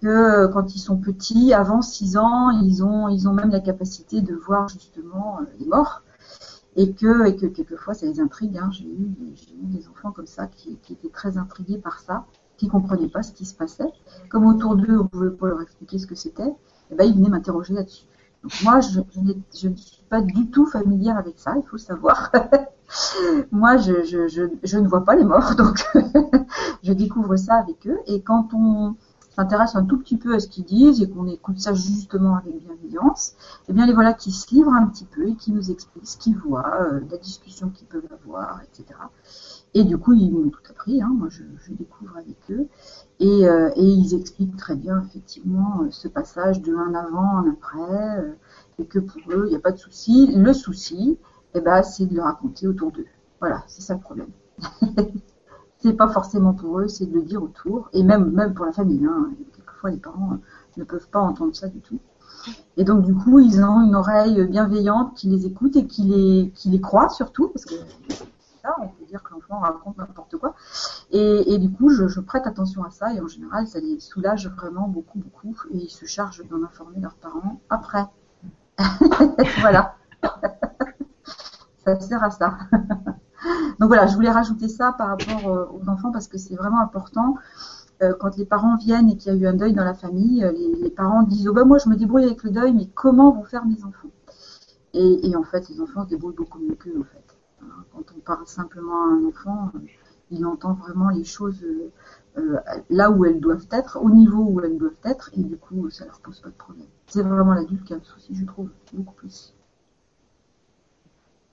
que 0.01 0.47
quand 0.47 0.75
ils 0.75 0.79
sont 0.79 0.97
petits, 0.97 1.53
avant 1.53 1.81
6 1.81 2.17
ans, 2.17 2.49
ils 2.49 2.83
ont, 2.83 3.09
ils 3.09 3.27
ont 3.27 3.33
même 3.33 3.51
la 3.51 3.59
capacité 3.59 4.21
de 4.21 4.33
voir 4.35 4.67
justement 4.69 5.39
les 5.59 5.65
morts 5.65 6.03
et 6.75 6.93
que, 6.93 7.27
et 7.27 7.35
que 7.35 7.47
quelquefois 7.47 7.93
ça 7.93 8.05
les 8.05 8.19
intrigue. 8.19 8.57
Hein. 8.57 8.69
J'ai 8.71 8.85
eu, 8.85 9.15
eu, 9.21 9.65
des 9.65 9.87
enfants 9.87 10.11
comme 10.11 10.27
ça 10.27 10.47
qui, 10.47 10.77
qui, 10.77 10.93
étaient 10.93 11.09
très 11.09 11.37
intrigués 11.37 11.77
par 11.77 11.99
ça, 11.99 12.25
qui 12.57 12.67
comprenaient 12.67 13.09
pas 13.09 13.23
ce 13.23 13.31
qui 13.31 13.45
se 13.45 13.53
passait. 13.53 13.91
Comme 14.29 14.45
autour 14.45 14.75
d'eux, 14.75 14.97
on 14.97 15.07
pouvait 15.07 15.31
pas 15.31 15.47
leur 15.47 15.61
expliquer 15.61 15.97
ce 15.97 16.07
que 16.07 16.15
c'était, 16.15 16.47
et 16.47 16.55
eh 16.91 16.95
ben 16.95 17.03
ils 17.05 17.15
venaient 17.15 17.29
m'interroger 17.29 17.73
là-dessus. 17.73 18.05
Donc 18.43 18.53
moi, 18.63 18.79
je, 18.79 19.01
je, 19.53 19.67
ne 19.67 19.75
suis 19.75 20.03
pas 20.09 20.21
du 20.21 20.49
tout 20.49 20.65
familière 20.65 21.17
avec 21.17 21.37
ça, 21.37 21.55
il 21.57 21.67
faut 21.67 21.77
savoir. 21.77 22.31
moi, 23.51 23.77
je, 23.77 24.03
je, 24.03 24.47
je, 24.63 24.77
ne 24.77 24.87
vois 24.87 25.03
pas 25.03 25.15
les 25.15 25.25
morts, 25.25 25.55
donc 25.55 25.85
je 26.83 26.93
découvre 26.93 27.35
ça 27.35 27.55
avec 27.55 27.85
eux. 27.87 27.99
Et 28.07 28.21
quand 28.21 28.53
on, 28.53 28.95
s'intéresse 29.39 29.75
un 29.75 29.85
tout 29.85 29.97
petit 29.97 30.17
peu 30.17 30.35
à 30.35 30.39
ce 30.41 30.49
qu'ils 30.49 30.65
disent 30.65 31.01
et 31.01 31.09
qu'on 31.09 31.25
écoute 31.27 31.59
ça 31.59 31.73
justement 31.73 32.35
avec 32.35 32.57
bienveillance, 32.59 33.35
eh 33.69 33.73
bien 33.73 33.85
les 33.85 33.93
voilà 33.93 34.13
qui 34.13 34.33
se 34.33 34.53
livrent 34.53 34.73
un 34.73 34.87
petit 34.87 35.05
peu 35.05 35.29
et 35.29 35.35
qui 35.35 35.53
nous 35.53 35.71
expliquent 35.71 36.07
ce 36.07 36.17
qu'ils 36.17 36.37
voient, 36.37 36.81
euh, 36.81 36.99
la 37.09 37.17
discussion 37.17 37.69
qu'ils 37.69 37.87
peuvent 37.87 38.09
avoir, 38.11 38.61
etc. 38.63 38.99
Et 39.73 39.85
du 39.85 39.97
coup, 39.97 40.11
ils 40.11 40.29
m'ont 40.29 40.49
tout 40.49 40.59
appris, 40.69 41.01
hein, 41.01 41.11
moi 41.15 41.29
je, 41.29 41.43
découvre 41.71 42.17
avec 42.17 42.37
eux, 42.49 42.67
et, 43.19 43.47
euh, 43.47 43.69
et, 43.77 43.85
ils 43.85 44.13
expliquent 44.13 44.57
très 44.57 44.75
bien 44.75 45.01
effectivement 45.07 45.85
ce 45.89 46.09
passage 46.09 46.61
de 46.61 46.75
un 46.75 46.93
avant, 46.93 47.37
un 47.37 47.51
après, 47.51 48.35
et 48.77 48.85
que 48.85 48.99
pour 48.99 49.21
eux, 49.31 49.45
il 49.45 49.51
n'y 49.51 49.55
a 49.55 49.59
pas 49.59 49.71
de 49.71 49.77
souci. 49.77 50.33
Le 50.35 50.51
souci, 50.51 51.17
eh 51.53 51.61
ben, 51.61 51.81
c'est 51.83 52.07
de 52.07 52.15
le 52.15 52.21
raconter 52.21 52.67
autour 52.67 52.91
d'eux. 52.91 53.05
Voilà, 53.39 53.63
c'est 53.67 53.81
ça 53.81 53.93
le 53.93 54.01
problème. 54.01 54.31
c'est 55.79 55.93
pas 55.93 56.09
forcément 56.09 56.53
pour 56.53 56.79
eux, 56.79 56.87
c'est 56.87 57.05
de 57.05 57.13
le 57.13 57.23
dire 57.23 57.41
autour, 57.41 57.89
et 57.93 58.03
même, 58.03 58.31
même 58.31 58.53
pour 58.53 58.65
la 58.65 58.71
famille. 58.71 59.05
Hein. 59.05 59.29
Quelquefois, 59.55 59.91
les 59.91 59.97
parents 59.97 60.37
ne 60.77 60.83
peuvent 60.83 61.07
pas 61.09 61.19
entendre 61.19 61.55
ça 61.55 61.67
du 61.67 61.79
tout. 61.79 61.99
Et 62.77 62.83
donc, 62.83 63.03
du 63.03 63.13
coup, 63.13 63.39
ils 63.39 63.63
ont 63.63 63.81
une 63.81 63.95
oreille 63.95 64.45
bienveillante 64.45 65.15
qui 65.15 65.27
les 65.27 65.45
écoute 65.45 65.75
et 65.75 65.87
qui 65.87 66.03
les, 66.03 66.51
qui 66.55 66.69
les 66.69 66.81
croit 66.81 67.09
surtout, 67.09 67.49
parce 67.49 67.65
que 67.65 67.75
ça, 68.61 68.75
on 68.81 68.87
peut 68.87 69.05
dire 69.05 69.23
que 69.23 69.33
l'enfant 69.33 69.59
raconte 69.59 69.97
n'importe 69.97 70.37
quoi. 70.37 70.53
Et, 71.11 71.53
et, 71.53 71.57
du 71.57 71.71
coup, 71.71 71.89
je, 71.89 72.07
je, 72.07 72.19
prête 72.19 72.45
attention 72.45 72.83
à 72.83 72.89
ça, 72.89 73.13
et 73.13 73.21
en 73.21 73.27
général, 73.27 73.67
ça 73.67 73.79
les 73.79 73.99
soulage 73.99 74.49
vraiment 74.49 74.87
beaucoup, 74.87 75.19
beaucoup, 75.19 75.55
et 75.71 75.77
ils 75.77 75.89
se 75.89 76.05
chargent 76.05 76.45
d'en 76.49 76.63
informer 76.63 76.99
leurs 76.99 77.15
parents 77.15 77.59
après. 77.69 78.05
voilà. 79.61 79.95
ça 81.85 81.99
sert 81.99 82.23
à 82.23 82.31
ça. 82.31 82.57
Donc 83.79 83.87
voilà, 83.87 84.07
je 84.07 84.15
voulais 84.15 84.31
rajouter 84.31 84.67
ça 84.67 84.93
par 84.97 85.09
rapport 85.09 85.47
euh, 85.47 85.65
aux 85.71 85.89
enfants 85.89 86.11
parce 86.11 86.27
que 86.27 86.37
c'est 86.37 86.55
vraiment 86.55 86.81
important. 86.81 87.35
Euh, 88.01 88.13
quand 88.19 88.37
les 88.37 88.45
parents 88.45 88.77
viennent 88.77 89.09
et 89.09 89.17
qu'il 89.17 89.33
y 89.33 89.35
a 89.35 89.37
eu 89.37 89.47
un 89.47 89.53
deuil 89.53 89.73
dans 89.73 89.83
la 89.83 89.93
famille, 89.93 90.43
euh, 90.43 90.51
les, 90.51 90.89
parents 90.89 91.23
disent 91.23 91.47
oh 91.47 91.53
ben 91.53 91.65
moi 91.65 91.77
je 91.77 91.89
me 91.89 91.95
débrouille 91.95 92.25
avec 92.25 92.43
le 92.43 92.51
deuil, 92.51 92.73
mais 92.73 92.87
comment 92.93 93.31
vont 93.31 93.43
faire 93.43 93.65
mes 93.65 93.83
enfants? 93.83 94.09
Et, 94.93 95.35
en 95.35 95.43
fait, 95.43 95.69
les 95.69 95.79
enfants 95.81 96.03
se 96.03 96.09
débrouillent 96.09 96.35
beaucoup 96.35 96.57
mieux 96.57 96.73
qu'eux 96.73 96.99
en 96.99 97.03
fait. 97.03 97.23
Quand 97.93 98.03
on 98.15 98.19
parle 98.21 98.47
simplement 98.47 99.03
à 99.03 99.13
un 99.13 99.25
enfant, 99.25 99.71
il 100.31 100.45
entend 100.45 100.73
vraiment 100.73 101.09
les 101.09 101.23
choses 101.23 101.63
là 102.89 103.11
où 103.11 103.23
elles 103.25 103.39
doivent 103.39 103.67
être, 103.71 103.99
au 104.01 104.09
niveau 104.09 104.43
où 104.43 104.61
elles 104.61 104.77
doivent 104.77 104.97
être, 105.03 105.29
et 105.33 105.43
du 105.43 105.57
coup 105.57 105.89
ça 105.91 106.05
leur 106.05 106.19
pose 106.21 106.39
pas 106.39 106.49
de 106.49 106.55
problème. 106.55 106.87
C'est 107.05 107.21
vraiment 107.21 107.53
l'adulte 107.53 107.83
qui 107.83 107.93
a 107.93 107.97
le 107.97 108.03
souci, 108.03 108.33
je 108.33 108.45
trouve, 108.45 108.69
beaucoup 108.93 109.13
plus. 109.13 109.53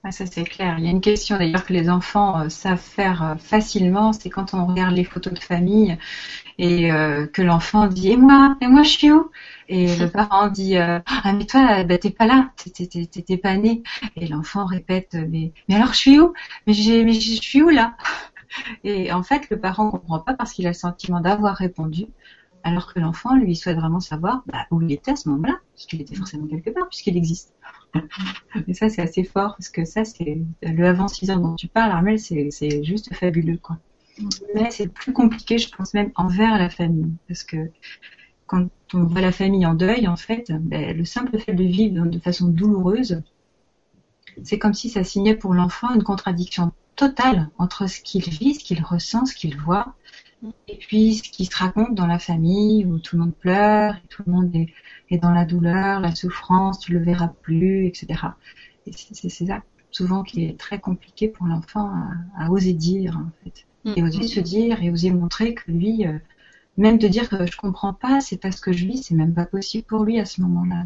Ah, 0.09 0.13
ça 0.13 0.25
c'est 0.25 0.45
clair. 0.45 0.77
Il 0.79 0.85
y 0.85 0.89
a 0.89 0.91
une 0.93 1.01
question 1.01 1.37
d'ailleurs 1.37 1.67
que 1.67 1.73
les 1.73 1.91
enfants 1.91 2.39
euh, 2.43 2.49
savent 2.49 2.79
faire 2.79 3.23
euh, 3.25 3.35
facilement, 3.37 4.13
c'est 4.13 4.31
quand 4.31 4.55
on 4.55 4.65
regarde 4.67 4.95
les 4.95 5.03
photos 5.03 5.33
de 5.33 5.41
famille 5.41 5.99
et 6.59 6.93
euh, 6.93 7.27
que 7.27 7.43
l'enfant 7.43 7.89
dit 7.89 8.13
et 8.13 8.17
moi? 8.17 8.57
Et 8.61 8.69
moi 8.69 8.85
je 8.85 8.91
suis 8.91 9.11
où? 9.13 9.31
Et 9.69 9.97
le 9.97 10.09
parent 10.13 10.49
dit 10.49 10.77
ah 10.79 11.03
mais 11.35 11.47
toi 11.47 11.83
bah, 11.85 11.99
t'es 11.99 12.11
pas 12.11 12.27
là. 12.27 12.51
T'es 12.57 13.37
pas 13.39 13.57
né. 13.57 13.83
Et 14.17 14.29
l'enfant 14.29 14.67
répète 14.67 15.15
mais 15.29 15.53
mais 15.69 15.75
alors 15.77 15.93
je 15.93 15.99
suis 15.99 16.21
où? 16.21 16.35
Mais, 16.69 16.75
mais 17.05 17.13
je 17.13 17.43
suis 17.43 17.63
où 17.63 17.71
là? 17.71 17.97
Et 18.85 19.13
en 19.13 19.23
fait 19.23 19.51
le 19.51 19.59
parent 19.61 19.91
comprend 19.91 20.21
pas 20.21 20.35
parce 20.35 20.53
qu'il 20.53 20.67
a 20.67 20.71
le 20.71 20.75
sentiment 20.75 21.21
d'avoir 21.21 21.57
répondu 21.57 22.07
alors 22.67 22.93
que 22.93 22.99
l'enfant, 22.99 23.37
lui, 23.37 23.55
souhaite 23.55 23.77
vraiment 23.77 24.01
savoir 24.01 24.43
bah, 24.47 24.67
où 24.73 24.83
il 24.83 24.91
était 24.91 25.13
à 25.13 25.17
ce 25.17 25.29
moment-là, 25.29 25.57
puisqu'il 25.75 26.01
était 26.01 26.17
forcément 26.17 26.49
quelque 26.49 26.71
part, 26.71 26.89
puisqu'il 26.89 27.17
existe. 27.17 27.55
Et 28.67 28.75
ça, 28.75 28.89
c'est 28.89 29.01
assez 29.01 29.23
fort, 29.23 29.55
parce 29.57 29.69
que 29.69 29.85
ça, 29.85 30.05
c'est 30.05 30.41
le 30.63 30.85
avant 30.85 31.07
6 31.07 31.31
ans 31.31 31.37
dont 31.37 31.55
tu 31.55 31.69
parles, 31.69 31.93
Armel, 31.93 32.19
c'est 32.19 32.83
juste 32.83 33.15
fabuleux, 33.15 33.59
quoi. 33.59 33.79
Mais 34.53 34.73
c'est 34.73 34.89
plus 34.89 35.13
compliqué, 35.13 35.59
je 35.59 35.69
pense 35.71 35.95
même, 35.95 36.11
envers 36.17 36.59
la 36.59 36.69
famille, 36.69 37.13
parce 37.29 37.45
que 37.45 37.71
quand 38.49 38.67
on 38.95 39.05
voit 39.05 39.21
la 39.21 39.33
famille 39.33 39.65
en 39.65 39.75
deuil, 39.75 40.09
en 40.09 40.17
fait, 40.17 40.51
ben, 40.51 40.97
le 40.97 41.05
simple 41.05 41.39
fait 41.39 41.55
de 41.55 41.63
vivre 41.63 42.05
de 42.05 42.19
façon 42.19 42.49
douloureuse, 42.49 43.23
c'est 44.43 44.59
comme 44.59 44.75
si 44.75 44.91
ça 44.91 45.05
signait 45.05 45.37
pour 45.37 45.55
l'enfant 45.55 45.95
une 45.95 46.03
contradiction 46.03 46.73
totale 46.97 47.49
entre 47.59 47.89
ce 47.89 48.01
qu'il 48.01 48.25
vit, 48.29 48.55
ce 48.55 48.65
qu'il 48.65 48.83
ressent, 48.83 49.25
ce 49.25 49.37
qu'il 49.37 49.57
voit, 49.57 49.95
et 50.69 50.77
puis 50.77 51.15
ce 51.15 51.23
qui 51.23 51.47
se 51.47 51.57
raconte 51.57 51.95
dans 51.95 52.07
la 52.07 52.19
famille 52.19 52.85
où 52.85 52.99
tout 52.99 53.17
le 53.17 53.23
monde 53.23 53.35
pleure, 53.35 53.95
et 53.97 54.07
tout 54.09 54.23
le 54.27 54.33
monde 54.33 54.55
est, 54.55 55.19
dans 55.19 55.31
la 55.31 55.45
douleur, 55.45 56.01
la 56.01 56.15
souffrance, 56.15 56.79
tu 56.81 56.93
le 56.93 57.03
verras 57.03 57.29
plus, 57.29 57.87
etc. 57.87 58.21
Et 58.87 58.93
c'est 58.93 59.47
ça 59.47 59.63
souvent 59.91 60.23
qui 60.23 60.45
est 60.45 60.59
très 60.59 60.79
compliqué 60.79 61.29
pour 61.29 61.47
l'enfant 61.47 61.91
à, 62.39 62.51
oser 62.51 62.75
dire 62.75 63.17
en 63.17 63.31
fait, 63.43 63.67
mm. 63.85 63.95
et 63.97 64.03
oser 64.03 64.29
se 64.29 64.41
dire 64.41 64.83
et 64.83 64.91
oser 64.91 65.11
montrer 65.11 65.55
que 65.55 65.71
lui, 65.71 66.07
euh, 66.07 66.19
même 66.77 66.99
de 66.99 67.09
dire 67.09 67.31
que 67.31 67.47
je 67.51 67.57
comprends 67.57 67.95
pas, 67.95 68.21
c'est 68.21 68.37
pas 68.37 68.53
ce 68.53 68.61
que 68.61 68.73
je 68.73 68.85
vis, 68.85 69.05
c'est 69.05 69.15
même 69.15 69.33
pas 69.33 69.47
possible 69.47 69.85
pour 69.85 70.05
lui 70.05 70.21
à 70.21 70.27
ce 70.27 70.43
moment-là. 70.43 70.85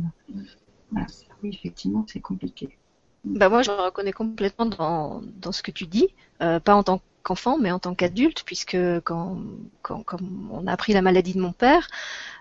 Voilà, 0.93 1.07
oui 1.43 1.51
effectivement 1.53 2.05
c'est 2.09 2.21
compliqué. 2.21 2.77
Bah 3.25 3.49
moi 3.49 3.63
je 3.63 3.71
me 3.71 3.77
reconnais 3.77 4.13
complètement 4.13 4.67
dans, 4.67 5.23
dans 5.41 5.53
ce 5.53 5.63
que 5.63 5.73
tu 5.73 5.87
dis, 5.87 6.09
euh, 6.41 6.61
pas 6.61 6.75
en 6.75 6.85
tant 6.85 7.03
qu'enfant, 7.23 7.59
mais 7.59 7.71
en 7.71 7.79
tant 7.79 7.95
qu'adulte, 7.95 8.43
puisque 8.45 8.77
quand, 9.05 9.39
quand, 9.83 10.05
on 10.51 10.67
a 10.67 10.73
appris 10.73 10.93
la 10.93 11.03
maladie 11.03 11.35
de 11.35 11.41
mon 11.41 11.53
père, 11.53 11.89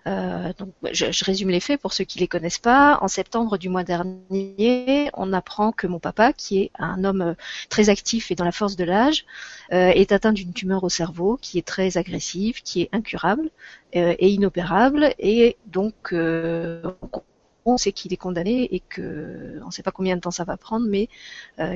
euh, 0.08 0.54
donc 0.58 0.70
je, 0.92 1.12
je, 1.12 1.26
résume 1.26 1.50
les 1.50 1.60
faits 1.60 1.80
pour 1.80 1.94
ceux 1.94 2.04
qui 2.04 2.20
les 2.20 2.28
connaissent 2.28 2.60
pas. 2.60 2.98
En 3.02 3.08
septembre 3.08 3.58
du 3.58 3.70
mois 3.70 3.84
dernier, 3.84 5.10
on 5.14 5.34
apprend 5.34 5.72
que 5.72 5.88
mon 5.88 6.00
papa, 6.00 6.34
qui 6.34 6.62
est 6.62 6.72
un 6.80 7.04
homme 7.04 7.22
euh, 7.22 7.34
très 7.70 7.90
actif 7.90 8.32
et 8.32 8.36
dans 8.36 8.46
la 8.46 8.52
force 8.52 8.76
de 8.76 8.84
l'âge, 8.84 9.26
euh, 9.74 9.90
est 9.90 10.12
atteint 10.12 10.34
d'une 10.34 10.54
tumeur 10.54 10.84
au 10.84 10.90
cerveau 10.90 11.38
qui 11.42 11.58
est 11.58 11.68
très 11.68 11.98
agressive, 11.98 12.62
qui 12.64 12.82
est 12.82 12.90
incurable 12.92 13.50
et 13.92 14.30
inopérable, 14.30 15.16
et 15.18 15.58
donc 15.66 16.14
on 16.14 17.78
sait 17.78 17.92
qu'il 17.92 18.14
est 18.14 18.18
condamné 18.18 18.70
et 18.72 18.82
que 18.82 19.60
on 19.64 19.68
ne 19.68 19.72
sait 19.72 19.82
pas 19.82 19.90
combien 19.92 20.16
de 20.16 20.22
temps 20.22 20.30
ça 20.30 20.44
va 20.44 20.58
prendre, 20.58 20.86
mais 20.88 21.10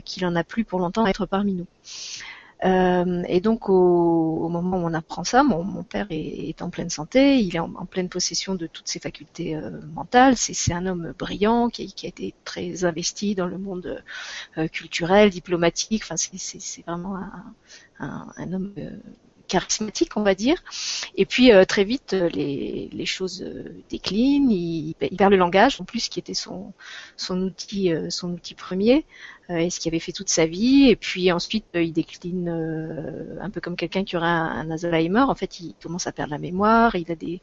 qu'il 0.05 0.23
en 0.27 0.35
a 0.35 0.43
plus 0.43 0.63
pour 0.63 0.79
longtemps 0.79 1.05
à 1.05 1.09
être 1.09 1.25
parmi 1.25 1.53
nous. 1.53 1.65
Euh, 2.65 3.23
et 3.27 3.41
donc 3.41 3.67
au, 3.69 4.47
moment 4.49 4.77
où 4.77 4.85
on 4.85 4.93
apprend 4.93 5.23
ça, 5.23 5.43
mon, 5.43 5.83
père 5.83 6.07
est, 6.09 6.61
en 6.61 6.69
pleine 6.69 6.89
santé, 6.89 7.39
il 7.39 7.55
est 7.55 7.59
en, 7.59 7.85
pleine 7.85 8.09
possession 8.09 8.55
de 8.55 8.67
toutes 8.67 8.87
ses 8.87 8.99
facultés 8.99 9.55
euh, 9.55 9.81
mentales. 9.93 10.37
C'est 10.37 10.73
un 10.73 10.85
homme 10.85 11.13
brillant 11.17 11.69
qui, 11.69 11.93
a 12.03 12.07
été 12.07 12.33
très 12.45 12.85
investi 12.85 13.35
dans 13.35 13.47
le 13.47 13.57
monde 13.57 14.03
euh, 14.57 14.67
culturel, 14.67 15.29
diplomatique. 15.29 16.03
Enfin, 16.05 16.15
c'est 16.17 16.85
vraiment 16.85 17.17
un, 17.99 18.27
un 18.37 18.53
homme 18.53 18.73
charismatique, 19.53 20.17
on 20.17 20.23
va 20.23 20.35
dire. 20.35 20.63
Et 21.15 21.25
puis 21.25 21.51
très 21.67 21.83
vite, 21.83 22.13
les, 22.13 22.89
les 22.91 23.05
choses 23.05 23.45
déclinent. 23.89 24.51
Il, 24.51 24.95
perd 24.95 25.31
le 25.31 25.37
langage, 25.37 25.79
en 25.79 25.85
plus, 25.85 26.09
qui 26.09 26.19
était 26.19 26.33
son 26.33 26.73
son 27.17 27.41
outil 27.41 27.91
son 28.09 28.31
outil 28.33 28.55
premier. 28.55 29.05
Euh, 29.49 29.57
et 29.57 29.69
ce 29.69 29.79
qu'il 29.79 29.89
avait 29.89 29.99
fait 29.99 30.11
toute 30.13 30.29
sa 30.29 30.45
vie. 30.45 30.89
Et 30.89 30.95
puis 30.95 31.31
ensuite, 31.31 31.65
euh, 31.75 31.83
il 31.83 31.91
décline 31.91 32.47
euh, 32.49 33.37
un 33.41 33.49
peu 33.49 33.59
comme 33.59 33.75
quelqu'un 33.75 34.03
qui 34.03 34.15
aurait 34.15 34.25
un, 34.25 34.71
Alzheimer. 34.71 35.21
En 35.21 35.35
fait, 35.35 35.59
il 35.59 35.73
commence 35.81 36.07
à 36.07 36.11
perdre 36.11 36.31
la 36.31 36.37
mémoire, 36.37 36.95
il 36.95 37.11
a 37.11 37.15
des, 37.15 37.41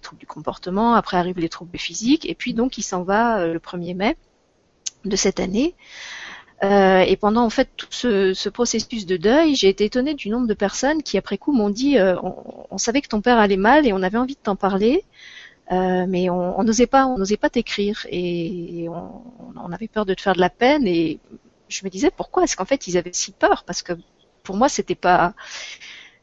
troubles 0.00 0.20
du 0.20 0.26
comportement. 0.26 0.94
Après 0.94 1.16
arrivent 1.16 1.40
les 1.40 1.48
troubles 1.48 1.78
physiques. 1.78 2.28
Et 2.28 2.34
puis 2.34 2.54
donc, 2.54 2.78
il 2.78 2.82
s'en 2.82 3.02
va 3.02 3.46
le 3.46 3.58
1er 3.58 3.94
mai 3.94 4.16
de 5.04 5.16
cette 5.16 5.40
année. 5.40 5.74
Euh, 6.64 7.00
et 7.00 7.16
pendant 7.16 7.44
en 7.44 7.50
fait 7.50 7.68
tout 7.76 7.88
ce, 7.90 8.34
ce 8.34 8.48
processus 8.48 9.04
de 9.04 9.16
deuil, 9.16 9.56
j'ai 9.56 9.68
été 9.68 9.84
étonnée 9.84 10.14
du 10.14 10.28
nombre 10.28 10.46
de 10.46 10.54
personnes 10.54 11.02
qui 11.02 11.18
après 11.18 11.36
coup 11.36 11.52
m'ont 11.52 11.70
dit 11.70 11.96
on, 11.98 12.66
on, 12.70 12.78
savait 12.78 13.00
que 13.00 13.08
ton 13.08 13.20
père 13.20 13.38
allait 13.38 13.56
mal 13.56 13.84
et 13.84 13.92
on 13.92 14.02
avait 14.02 14.18
envie 14.18 14.36
de 14.36 14.40
t'en 14.40 14.54
parler, 14.54 15.04
euh, 15.70 16.06
mais 16.08 16.28
on 16.28 16.62
n'osait 16.64 16.86
pas, 16.86 17.06
on 17.06 17.16
n'osait 17.18 17.36
pas 17.36 17.48
t'écrire 17.48 18.06
et 18.10 18.86
on, 18.88 19.22
on, 19.56 19.72
avait 19.72 19.88
peur 19.88 20.04
de 20.04 20.12
te 20.14 20.20
faire 20.20 20.34
de 20.34 20.40
la 20.40 20.50
peine. 20.50 20.86
Et 20.86 21.18
je 21.68 21.84
me 21.84 21.90
disais 21.90 22.10
pourquoi 22.10 22.44
Est-ce 22.44 22.56
qu'en 22.56 22.64
fait 22.64 22.86
ils 22.88 22.98
avaient 22.98 23.12
si 23.12 23.32
peur? 23.32 23.64
Parce 23.64 23.82
que 23.82 23.94
pour 24.42 24.56
moi 24.56 24.68
c'était 24.68 24.94
pas. 24.94 25.34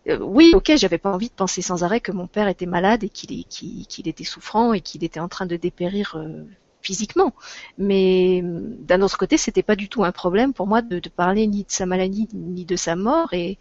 Euh, 0.08 0.18
oui, 0.20 0.52
ok, 0.56 0.74
j'avais 0.76 0.98
pas 0.98 1.12
envie 1.12 1.30
de 1.30 1.34
penser 1.34 1.62
sans 1.62 1.84
arrêt 1.84 2.00
que 2.02 2.12
mon 2.12 2.28
père 2.28 2.48
était 2.48 2.66
malade 2.66 3.04
et 3.04 3.10
qu'il 3.10 3.46
qu'il 3.46 4.08
était 4.08 4.24
souffrant 4.24 4.74
et 4.74 4.82
qu'il 4.82 5.04
était 5.04 5.20
en 5.20 5.30
train 5.30 5.46
de 5.46 5.56
dépérir 5.56 6.16
euh, 6.16 6.44
physiquement. 6.82 7.34
Mais 7.78 8.42
d'un 8.44 9.02
autre 9.02 9.18
côté, 9.18 9.38
c'était 9.38 9.64
pas 9.64 9.76
du 9.76 9.90
tout 9.90 10.04
un 10.04 10.12
problème 10.12 10.54
pour 10.54 10.68
moi 10.68 10.82
de, 10.82 11.00
de, 11.00 11.10
parler 11.10 11.48
ni 11.48 11.64
de 11.64 11.72
sa 11.72 11.86
maladie 11.86 12.28
ni 12.34 12.66
de 12.66 12.76
sa 12.76 12.96
mort 12.96 13.34
et, 13.34 13.58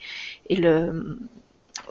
et 0.48 0.56
le 0.56 1.18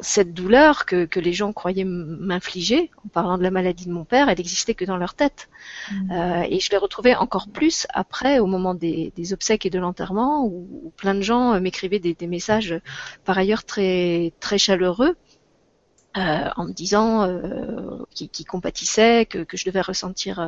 cette 0.01 0.33
douleur 0.33 0.85
que, 0.85 1.05
que 1.05 1.19
les 1.19 1.33
gens 1.33 1.53
croyaient 1.53 1.85
m'infliger 1.85 2.91
en 3.05 3.09
parlant 3.09 3.37
de 3.37 3.43
la 3.43 3.51
maladie 3.51 3.85
de 3.85 3.91
mon 3.91 4.05
père, 4.05 4.29
elle 4.29 4.37
n'existait 4.37 4.73
que 4.73 4.85
dans 4.85 4.97
leur 4.97 5.13
tête. 5.13 5.49
Mm. 5.91 6.11
Euh, 6.11 6.43
et 6.49 6.59
je 6.59 6.69
l'ai 6.71 6.77
retrouvée 6.77 7.15
encore 7.15 7.47
plus 7.47 7.87
après, 7.93 8.39
au 8.39 8.45
moment 8.45 8.73
des, 8.73 9.11
des 9.15 9.33
obsèques 9.33 9.65
et 9.65 9.69
de 9.69 9.79
l'enterrement, 9.79 10.45
où, 10.45 10.91
plein 10.97 11.15
de 11.15 11.21
gens 11.21 11.53
euh, 11.53 11.59
m'écrivaient 11.59 11.99
des, 11.99 12.13
des, 12.13 12.27
messages 12.27 12.79
par 13.25 13.37
ailleurs 13.37 13.63
très 13.63 14.33
très 14.39 14.57
chaleureux. 14.57 15.15
Euh, 16.17 16.49
en 16.55 16.65
me 16.65 16.73
disant 16.73 17.23
euh, 17.23 18.03
qui, 18.15 18.43
compatissaient, 18.43 19.27
que, 19.27 19.45
je 19.53 19.65
devais 19.65 19.81
ressentir 19.81 20.39
euh, 20.39 20.47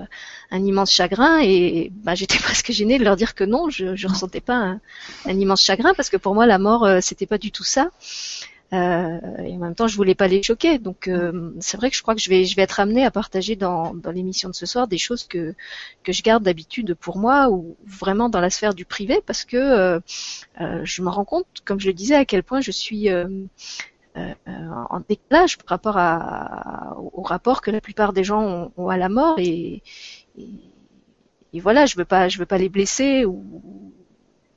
un 0.50 0.66
immense 0.66 0.92
chagrin 0.92 1.42
et 1.44 1.92
bah, 1.94 2.16
j'étais 2.16 2.40
presque 2.40 2.72
gênée 2.72 2.98
de 2.98 3.04
leur 3.04 3.16
dire 3.16 3.36
que 3.36 3.44
non, 3.44 3.70
je, 3.70 3.96
je 3.96 4.08
ressentais 4.08 4.42
pas 4.42 4.80
un, 5.26 5.40
immense 5.40 5.62
chagrin 5.62 5.94
parce 5.94 6.10
que 6.10 6.18
pour 6.18 6.34
moi 6.34 6.48
la 6.48 6.58
mort 6.58 6.86
euh, 6.86 7.00
c'était 7.02 7.28
pas 7.28 7.38
du 7.38 7.52
tout 7.52 7.64
ça. 7.64 7.92
Et 8.72 8.76
en 8.76 9.58
même 9.58 9.74
temps, 9.74 9.88
je 9.88 9.96
voulais 9.96 10.14
pas 10.14 10.28
les 10.28 10.44
choquer. 10.44 10.78
Donc, 10.78 11.10
c'est 11.60 11.76
vrai 11.76 11.90
que 11.90 11.96
je 11.96 12.04
crois 12.04 12.14
que 12.14 12.22
je 12.22 12.30
vais, 12.30 12.46
je 12.46 12.56
vais 12.56 12.62
être 12.62 12.80
amenée 12.80 13.04
à 13.04 13.10
partager 13.10 13.56
dans, 13.56 13.96
dans 13.96 14.12
l'émission 14.12 14.48
de 14.48 14.54
ce 14.54 14.68
soir 14.68 14.88
des 14.88 15.00
choses 15.00 15.24
que 15.24 15.56
que 16.04 16.12
je 16.12 16.22
garde 16.22 16.44
d'habitude 16.44 16.94
pour 16.94 17.18
moi 17.18 17.50
ou 17.50 17.76
vraiment 17.88 18.30
dans 18.30 18.40
la 18.40 18.52
sphère 18.52 18.76
du 18.76 18.86
privé, 18.86 19.24
parce 19.26 19.44
que 19.44 20.00
je 20.60 21.02
me 21.02 21.10
rends 21.10 21.26
compte, 21.26 21.48
comme 21.66 21.80
je 21.80 21.88
le 21.88 21.94
disais, 21.94 22.14
à 22.14 22.26
quel 22.26 22.44
point 22.44 22.62
je 22.62 22.70
suis 22.70 23.10
en 24.48 25.00
décalage 25.08 25.58
par 25.58 25.68
rapport 25.68 25.98
à, 25.98 26.98
au 27.14 27.22
rapport 27.22 27.62
que 27.62 27.72
la 27.72 27.82
plupart 27.82 28.14
des 28.14 28.24
gens 28.24 28.42
ont, 28.42 28.72
ont 28.78 28.90
à 28.90 28.98
la 28.98 29.10
mort 29.10 29.38
et, 29.40 29.82
et, 30.38 30.50
et, 31.54 31.60
voilà, 31.60 31.86
je 31.86 31.96
veux 31.98 32.06
pas, 32.06 32.30
je 32.30 32.38
veux 32.40 32.46
pas 32.46 32.58
les 32.58 32.70
blesser 32.70 33.26
ou, 33.26 33.44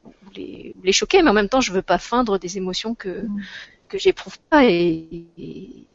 ou 0.05 0.11
les, 0.37 0.75
les, 0.83 0.93
choquer, 0.93 1.23
mais 1.23 1.31
en 1.31 1.35
même 1.35 1.49
temps, 1.49 1.61
je 1.61 1.73
veux 1.73 1.83
pas 1.83 1.99
feindre 1.99 2.39
des 2.39 2.57
émotions 2.59 2.95
que 2.95 3.23
mm. 3.23 3.43
que 3.89 3.99
j'éprouve 3.99 4.39
pas 4.51 4.65
et, 4.65 5.27
et, 5.37 5.87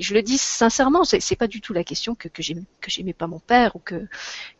je 0.00 0.14
le 0.14 0.22
dis 0.22 0.38
sincèrement, 0.38 1.04
c'est 1.04 1.36
pas 1.36 1.46
du 1.46 1.60
tout 1.60 1.72
la 1.72 1.84
question 1.84 2.14
que, 2.14 2.28
j'aimais 2.86 3.12
pas 3.12 3.26
mon 3.26 3.38
père 3.38 3.76
ou 3.76 3.78
que 3.78 4.06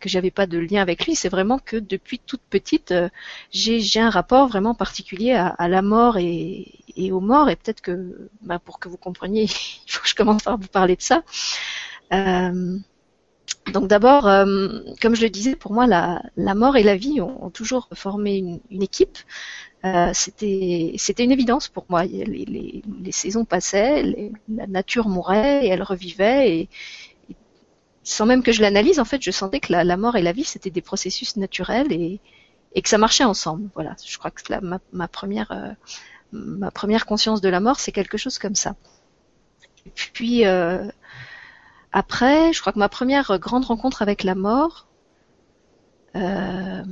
j'avais 0.04 0.30
pas 0.30 0.46
de 0.46 0.58
lien 0.58 0.82
avec 0.82 1.06
lui. 1.06 1.14
C'est 1.14 1.28
vraiment 1.28 1.58
que 1.58 1.76
depuis 1.76 2.18
toute 2.18 2.42
petite, 2.42 2.92
euh, 2.92 3.08
j'ai 3.50 4.00
un 4.00 4.10
rapport 4.10 4.48
vraiment 4.48 4.74
particulier 4.74 5.32
à, 5.32 5.68
la 5.68 5.82
mort 5.82 6.18
et, 6.18 6.68
et, 6.96 7.12
aux 7.12 7.20
morts. 7.20 7.48
Et 7.50 7.56
peut-être 7.56 7.80
que, 7.80 8.30
bah, 8.42 8.58
pour 8.58 8.78
que 8.78 8.88
vous 8.88 8.96
compreniez, 8.96 9.44
il 9.86 9.92
faut 9.92 10.02
que 10.02 10.08
je 10.08 10.14
commence 10.14 10.42
par 10.42 10.58
vous 10.58 10.68
parler 10.68 10.96
de 10.96 11.02
ça. 11.02 11.22
Euh, 12.12 12.78
donc 13.72 13.88
d'abord, 13.88 14.26
euh, 14.26 14.80
comme 15.00 15.14
je 15.14 15.22
le 15.22 15.30
disais, 15.30 15.54
pour 15.54 15.72
moi, 15.72 15.86
la, 15.86 16.54
mort 16.54 16.76
et 16.76 16.82
la 16.82 16.96
vie 16.96 17.20
ont, 17.20 17.50
toujours 17.50 17.88
formé 17.94 18.60
une, 18.70 18.82
équipe. 18.82 19.18
Euh, 19.84 20.10
c'était 20.12 21.24
une 21.24 21.32
évidence 21.32 21.68
pour 21.68 21.86
moi. 21.88 22.04
Les, 22.04 22.82
saisons 23.12 23.44
passaient, 23.44 24.02
la 24.48 24.66
nature 24.66 25.08
mourait 25.08 25.66
et 25.66 25.68
elle 25.68 25.82
revivait 25.82 26.56
et, 26.56 26.68
sans 28.02 28.26
même 28.26 28.42
que 28.42 28.50
je 28.50 28.62
l'analyse, 28.62 28.98
en 28.98 29.04
fait, 29.04 29.22
je 29.22 29.30
sentais 29.30 29.60
que 29.60 29.72
la, 29.72 29.96
mort 29.96 30.16
et 30.16 30.22
la 30.22 30.32
vie 30.32 30.44
c'était 30.44 30.70
des 30.70 30.80
processus 30.80 31.36
naturels 31.36 31.92
et, 31.92 32.20
que 32.82 32.88
ça 32.88 32.98
marchait 32.98 33.24
ensemble. 33.24 33.68
Voilà, 33.74 33.94
je 34.04 34.18
crois 34.18 34.30
que 34.30 34.42
la, 34.48 34.60
ma, 34.60 34.80
ma, 34.92 35.06
première 35.06 35.52
euh, 35.52 35.72
ma 36.32 36.70
première 36.70 37.04
conscience 37.06 37.40
de 37.40 37.48
la 37.48 37.60
mort 37.60 37.78
c'est 37.78 37.92
quelque 37.92 38.16
chose 38.16 38.38
comme 38.38 38.54
ça. 38.54 38.74
Et 39.86 39.90
puis 39.94 40.44
après, 41.92 42.52
je 42.52 42.60
crois 42.60 42.72
que 42.72 42.78
ma 42.78 42.88
première 42.88 43.38
grande 43.38 43.64
rencontre 43.64 44.02
avec 44.02 44.22
la 44.22 44.34
mort. 44.34 44.86
Euh, 46.16 46.82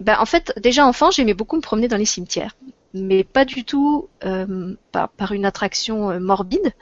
ben, 0.00 0.16
en 0.18 0.26
fait, 0.26 0.52
déjà 0.60 0.86
enfant, 0.86 1.10
j'aimais 1.10 1.34
beaucoup 1.34 1.56
me 1.56 1.60
promener 1.60 1.88
dans 1.88 1.96
les 1.96 2.04
cimetières, 2.04 2.56
mais 2.92 3.22
pas 3.24 3.44
du 3.44 3.64
tout 3.64 4.08
euh, 4.24 4.74
par, 4.92 5.08
par, 5.10 5.32
une 5.32 5.44
attraction 5.44 6.10
euh, 6.10 6.18
morbide, 6.18 6.72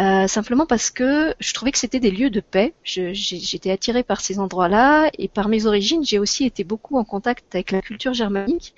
euh, 0.00 0.28
simplement 0.28 0.64
parce 0.64 0.90
que 0.90 1.34
je 1.40 1.52
trouvais 1.52 1.72
que 1.72 1.78
c'était 1.78 1.98
des 1.98 2.12
lieux 2.12 2.30
de 2.30 2.40
paix. 2.40 2.72
J'étais 2.84 3.72
attirée 3.72 4.04
par 4.04 4.20
ces 4.20 4.38
endroits-là 4.38 5.10
et 5.18 5.26
par 5.26 5.48
mes 5.48 5.66
origines, 5.66 6.04
j'ai 6.04 6.20
aussi 6.20 6.44
été 6.44 6.62
beaucoup 6.62 6.96
en 6.98 7.04
contact 7.04 7.52
avec 7.54 7.72
la 7.72 7.82
culture 7.82 8.14
germanique. 8.14 8.74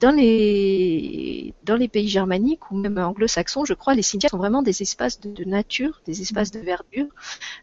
Dans 0.00 0.10
les 0.10 1.52
dans 1.64 1.76
les 1.76 1.88
pays 1.88 2.08
germaniques 2.08 2.70
ou 2.70 2.76
même 2.76 2.98
anglo-saxons, 2.98 3.64
je 3.64 3.74
crois, 3.74 3.94
les 3.94 4.02
cimetières 4.02 4.30
sont 4.30 4.38
vraiment 4.38 4.62
des 4.62 4.82
espaces 4.82 5.20
de, 5.20 5.44
nature, 5.44 6.00
des 6.06 6.22
espaces 6.22 6.50
de 6.50 6.60
verdure. 6.60 7.08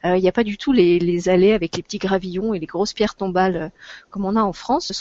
Euh, 0.06 0.18
il 0.18 0.22
n'y 0.22 0.30
a 0.30 0.32
pas 0.32 0.44
du 0.44 0.58
tout 0.58 0.72
les, 0.72 1.00
les, 1.00 1.28
allées 1.28 1.54
avec 1.54 1.76
les 1.78 1.84
petits 1.84 1.98
gravillons 1.98 2.54
et 2.54 2.60
les 2.60 2.68
grosses 2.68 2.94
pierres 2.94 3.16
tombales 3.16 3.58
euh, 3.58 3.70
comme 4.12 4.26
on 4.26 4.36
a 4.36 4.42
en 4.42 4.54
France. 4.54 4.92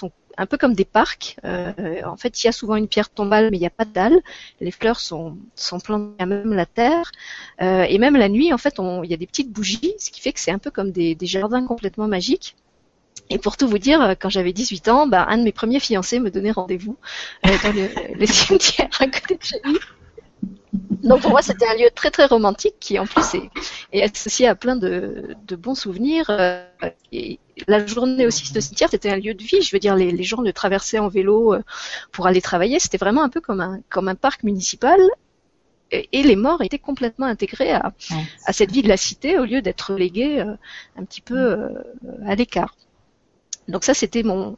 Un 0.41 0.47
peu 0.47 0.57
comme 0.57 0.73
des 0.73 0.87
parcs. 0.87 1.37
Euh, 1.45 2.01
en 2.07 2.17
fait, 2.17 2.43
il 2.43 2.47
y 2.47 2.49
a 2.49 2.53
souvent 2.53 2.77
une 2.77 2.89
pierre 2.89 3.11
tombale, 3.11 3.51
mais 3.51 3.59
il 3.59 3.61
n'y 3.61 3.67
a 3.67 3.71
pas 3.71 3.85
de 3.85 3.93
dalle. 3.93 4.21
Les 4.61 4.71
fleurs 4.71 4.99
sont, 4.99 5.37
sont 5.55 5.81
plantées 5.81 6.23
à 6.23 6.25
même 6.25 6.55
la 6.55 6.65
terre. 6.65 7.13
Euh, 7.61 7.83
et 7.83 7.99
même 7.99 8.17
la 8.17 8.31
nuit, 8.31 8.51
en 8.53 8.59
fait, 8.59 8.77
il 8.79 9.11
y 9.11 9.15
a 9.15 9.19
des 9.19 9.27
petites 9.27 9.53
bougies, 9.53 9.93
ce 9.99 10.11
qui 10.11 10.23
fait 10.23 10.33
que 10.33 10.41
c'est 10.41 10.51
un 10.51 10.59
peu 10.59 10.71
comme 10.71 10.93
des, 10.93 11.17
jardins 11.21 11.67
complètement 11.67 12.09
magiques. 12.09 12.57
Et 13.29 13.39
pour 13.39 13.59
tout 13.59 13.69
vous 13.69 13.79
dire, 13.79 14.17
quand 14.19 14.31
j'avais 14.31 14.55
18 14.55 14.89
ans, 14.89 15.07
bah, 15.07 15.27
un 15.29 15.37
de 15.37 15.43
mes 15.43 15.53
premiers 15.53 15.79
fiancés 15.79 16.19
me 16.21 16.31
donnait 16.31 16.53
rendez-vous 16.53 16.97
euh, 17.47 17.51
dans 17.63 17.73
le 18.19 18.27
cimetière 18.27 18.89
à 18.99 19.07
côté 19.09 19.37
de 19.37 19.43
chez 19.43 19.61
lui. 19.63 19.79
Donc 21.03 21.23
pour 21.23 21.31
moi, 21.31 21.43
c'était 21.43 21.67
un 21.67 21.75
lieu 21.75 21.89
très 21.95 22.11
très 22.11 22.27
romantique 22.27 22.75
qui 22.79 22.99
en 22.99 23.07
plus 23.07 23.35
est, 23.35 23.51
est 23.93 24.03
associé 24.03 24.47
à 24.47 24.55
plein 24.55 24.77
de, 24.77 25.37
de 25.47 25.57
bons 25.57 25.75
souvenirs. 25.75 26.27
Euh, 26.29 26.65
et 27.11 27.39
la 27.67 27.85
journée 27.85 28.27
aussi 28.27 28.53
de 28.53 28.61
cimetière, 28.61 28.89
c'était 28.91 29.11
un 29.11 29.17
lieu 29.17 29.35
de 29.35 29.43
vie. 29.43 29.63
Je 29.63 29.75
veux 29.75 29.81
dire, 29.81 29.97
les, 29.97 30.13
les 30.13 30.23
gens 30.23 30.41
le 30.43 30.53
traversaient 30.53 30.99
en 30.99 31.09
vélo 31.09 31.55
euh, 31.55 31.63
pour 32.13 32.27
aller 32.27 32.41
travailler. 32.41 32.79
C'était 32.79 32.99
vraiment 32.99 33.23
un 33.23 33.29
peu 33.29 33.41
comme 33.41 33.61
un, 33.61 33.81
comme 33.89 34.09
un 34.09 34.15
parc 34.15 34.43
municipal. 34.43 35.01
Et, 35.91 36.09
et 36.13 36.23
les 36.23 36.37
morts 36.37 36.63
étaient 36.63 36.79
complètement 36.79 37.27
intégrés 37.27 37.73
à, 37.73 37.93
ouais. 38.13 38.25
à, 38.47 38.53
cette 38.53 38.71
vie 38.71 38.83
de 38.83 38.89
la 38.89 38.97
cité 38.97 39.39
au 39.39 39.45
lieu 39.45 39.63
d'être 39.63 39.93
relégués 39.93 40.41
euh, 40.41 40.55
un 40.97 41.05
petit 41.05 41.21
peu 41.21 41.69
à 42.27 42.35
l'écart. 42.35 42.77
Donc 43.69 43.85
ça, 43.85 43.95
c'était 43.95 44.23
mon, 44.23 44.57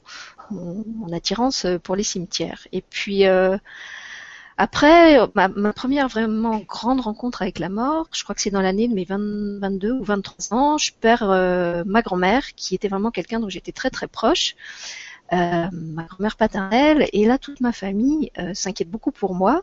mon, 0.50 0.84
mon, 0.86 1.12
attirance 1.12 1.66
pour 1.82 1.96
les 1.96 2.02
cimetières. 2.02 2.66
Et 2.72 2.82
puis 2.82 3.26
euh, 3.26 3.56
après, 4.56 5.18
ma, 5.34 5.72
première 5.72 6.08
vraiment 6.08 6.58
grande 6.60 7.00
rencontre 7.00 7.42
avec 7.42 7.58
la 7.58 7.68
mort, 7.68 8.08
je 8.12 8.22
crois 8.22 8.34
que 8.34 8.40
c'est 8.40 8.50
dans 8.50 8.60
l'année 8.60 8.88
de 8.88 8.94
mes 8.94 9.04
20, 9.04 9.60
22 9.60 9.92
ou 9.92 10.04
23 10.04 10.54
ans, 10.56 10.78
je 10.78 10.92
perds 11.00 11.30
euh, 11.30 11.82
ma 11.86 12.02
grand-mère, 12.02 12.54
qui 12.54 12.74
était 12.74 12.88
vraiment 12.88 13.10
quelqu'un 13.10 13.40
dont 13.40 13.48
j'étais 13.48 13.72
très 13.72 13.90
très 13.90 14.08
proche, 14.08 14.54
euh, 15.32 15.66
ma 15.72 16.04
grand-mère 16.04 16.36
paternelle, 16.36 17.08
et 17.12 17.24
là 17.24 17.38
toute 17.38 17.60
ma 17.60 17.72
famille 17.72 18.30
euh, 18.38 18.52
s'inquiète 18.52 18.90
beaucoup 18.90 19.12
pour 19.12 19.34
moi, 19.34 19.62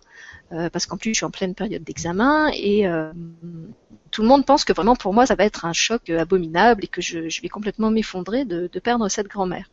euh, 0.51 0.69
parce 0.69 0.87
qu'en 0.87 0.97
plus 0.97 1.11
je 1.11 1.17
suis 1.17 1.25
en 1.25 1.31
pleine 1.31 1.53
période 1.53 1.83
d'examen, 1.83 2.49
et 2.55 2.87
euh, 2.87 3.11
tout 4.09 4.23
le 4.23 4.27
monde 4.27 4.45
pense 4.45 4.65
que 4.65 4.73
vraiment 4.73 4.95
pour 4.95 5.13
moi 5.13 5.27
ça 5.27 5.35
va 5.35 5.45
être 5.45 5.65
un 5.65 5.73
choc 5.73 6.09
abominable 6.09 6.83
et 6.83 6.87
que 6.87 7.01
je, 7.01 7.29
je 7.29 7.41
vais 7.41 7.49
complètement 7.49 7.91
m'effondrer 7.91 8.45
de, 8.45 8.67
de 8.71 8.79
perdre 8.79 9.07
cette 9.09 9.27
grand-mère. 9.27 9.69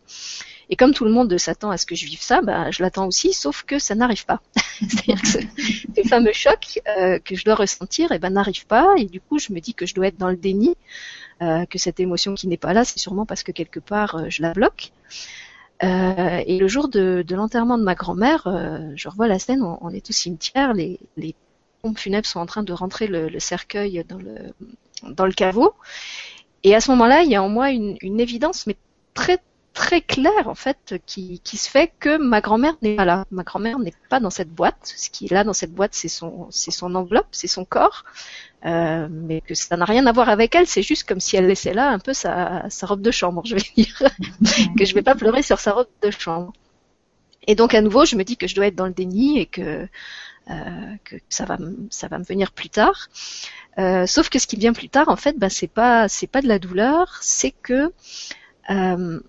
Et 0.69 0.77
comme 0.77 0.93
tout 0.93 1.05
le 1.05 1.13
monde 1.13 1.37
s'attend 1.39 1.71
à 1.71 1.77
ce 1.77 1.87
que 1.87 1.95
je 1.95 2.07
vive 2.07 2.23
ça, 2.23 2.43
bah, 2.43 2.71
je 2.71 2.83
l'attends 2.83 3.07
aussi, 3.07 3.33
sauf 3.33 3.63
que 3.63 3.79
ça 3.79 3.95
n'arrive 3.95 4.27
pas. 4.27 4.41
C'est-à-dire 4.81 5.23
que 5.23 5.29
ce, 5.29 6.09
fameux 6.09 6.33
choc 6.33 6.81
euh, 6.99 7.19
que 7.21 7.37
je 7.37 7.45
dois 7.45 7.55
ressentir, 7.55 8.11
eh 8.13 8.19
ben, 8.19 8.31
n'arrive 8.31 8.67
pas, 8.67 8.95
et 8.97 9.05
du 9.05 9.21
coup, 9.21 9.39
je 9.39 9.53
me 9.53 9.61
dis 9.61 9.75
que 9.75 9.87
je 9.87 9.95
dois 9.95 10.09
être 10.09 10.19
dans 10.19 10.29
le 10.29 10.37
déni, 10.37 10.77
euh, 11.43 11.67
que 11.67 11.79
cette 11.79 12.01
émotion 12.01 12.35
qui 12.35 12.49
n'est 12.49 12.57
pas 12.57 12.73
là, 12.73 12.85
c'est 12.85 12.99
sûrement 12.99 13.27
parce 13.27 13.45
que 13.45 13.53
quelque 13.53 13.79
part, 13.79 14.17
euh, 14.17 14.25
je 14.29 14.43
la 14.43 14.53
bloque. 14.53 14.93
Et 15.83 16.59
le 16.59 16.69
jour 16.69 16.89
de, 16.89 17.25
l'enterrement 17.29 17.77
de 17.77 17.83
ma 17.85 17.95
grand-mère, 17.95 18.49
je 18.95 19.09
revois 19.11 19.29
la 19.29 19.39
scène, 19.39 19.63
on, 19.63 19.91
est 19.91 20.09
au 20.09 20.13
cimetière, 20.13 20.73
les, 20.73 20.99
pompes 21.83 21.99
funèbres 21.99 22.27
sont 22.27 22.41
en 22.41 22.47
train 22.47 22.63
de 22.63 22.73
rentrer 22.73 23.07
le, 23.07 23.39
cercueil 23.39 24.03
dans 24.09 24.17
le, 24.17 24.55
dans 25.03 25.27
le 25.27 25.35
caveau, 25.35 25.75
et 26.65 26.75
à 26.75 26.81
ce 26.81 26.91
moment-là, 26.93 27.25
il 27.25 27.31
y 27.31 27.35
a 27.35 27.43
en 27.43 27.51
moi 27.51 27.73
une 27.73 28.21
évidence, 28.21 28.67
mais 28.67 28.75
très 29.13 29.39
très 29.77 30.01
clair 30.01 30.49
en 30.49 30.55
fait 30.55 30.95
qui, 31.05 31.41
qui 31.41 31.59
se 31.59 31.69
fait 31.69 31.93
que 32.01 32.17
ma 32.17 32.41
grand-mère 32.41 32.77
n'est 32.81 32.97
pas 32.97 33.05
là. 33.05 33.27
Ma 33.31 33.43
grand-mère 33.43 33.79
n'est 33.79 33.93
pas 34.09 34.21
dans 34.21 34.31
cette 34.31 34.49
boîte. 34.49 34.95
Ce 34.97 35.11
qui 35.11 35.27
est 35.27 35.31
là 35.31 35.45
dans 35.45 35.53
cette 35.53 35.73
boîte, 35.73 35.95
c'est 35.95 36.09
son, 36.09 36.49
c'est 36.51 36.71
son 36.71 36.95
enveloppe, 36.95 37.29
c'est 37.31 37.47
son 37.47 37.67
corps, 37.67 38.05
euh, 38.65 39.07
mais 39.11 39.43
que 39.43 39.55
ça 39.55 39.77
n'a 39.77 39.85
rien 39.85 40.07
à 40.07 40.13
voir 40.13 40.31
avec 40.31 40.55
elle. 40.55 40.67
C'est 40.67 40.83
juste 40.83 41.05
comme 41.07 41.21
si 41.21 41.37
elle 41.37 41.47
laissait 41.47 41.75
là 41.75 41.91
un 41.91 41.99
peu 41.99 42.15
sa, 42.15 42.65
sa 42.71 42.87
robe 42.87 43.03
de 43.03 43.11
chambre, 43.11 43.43
je 43.45 43.55
vais 43.55 43.63
dire, 43.77 44.03
que 44.79 44.85
je 44.87 44.95
vais 44.95 45.03
pas 45.03 45.15
pleurer 45.15 45.43
sur 45.43 45.61
sa 45.61 45.73
robe 45.73 45.89
de 46.03 46.11
chambre. 46.11 46.55
Et 47.47 47.55
donc 47.55 47.75
à 47.75 47.83
nouveau, 47.83 48.07
je 48.07 48.17
me 48.17 48.25
dis 48.25 48.39
que 48.39 48.49
je 48.49 48.55
dois 48.55 48.69
être 48.69 48.75
dans 48.75 48.87
le 48.87 48.95
déni 48.95 49.39
et 49.39 49.47
que 49.47 49.87
euh, 50.49 50.97
que 51.05 51.17
ça 51.29 51.45
va, 51.45 51.59
ça 51.91 52.09
va 52.09 52.19
me 52.19 52.25
venir 52.25 52.53
plus 52.53 52.71
tard. 52.71 53.09
Euh, 53.79 54.07
sauf 54.07 54.31
que 54.31 54.39
ce 54.39 54.47
qui 54.47 54.57
vient 54.57 54.73
plus 54.73 54.89
tard, 54.89 55.09
en 55.09 55.17
fait, 55.17 55.37
bah, 55.39 55.51
c'est 55.51 55.67
pas, 55.67 56.09
c'est 56.09 56.29
pas 56.29 56.41
de 56.41 56.49
la 56.49 56.59
douleur, 56.59 57.19
c'est 57.21 57.51
que 57.51 57.93
euh, 58.71 59.21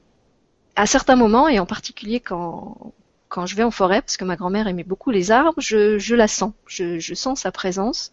à 0.78 0.86
certains 0.86 1.16
moments, 1.16 1.50
et 1.50 1.60
en 1.60 1.66
particulier 1.66 2.20
quand, 2.20 2.94
quand 3.30 3.46
je 3.46 3.56
vais 3.56 3.64
en 3.64 3.72
forêt, 3.72 4.02
parce 4.02 4.16
que 4.16 4.24
ma 4.24 4.36
grand-mère 4.36 4.68
aimait 4.68 4.84
beaucoup 4.84 5.10
les 5.10 5.32
arbres, 5.32 5.60
je, 5.60 5.98
je 5.98 6.16
la 6.16 6.28
sens, 6.28 6.54
je, 6.68 7.00
je, 7.00 7.14
sens 7.16 7.42
sa 7.42 7.52
présence. 7.52 8.12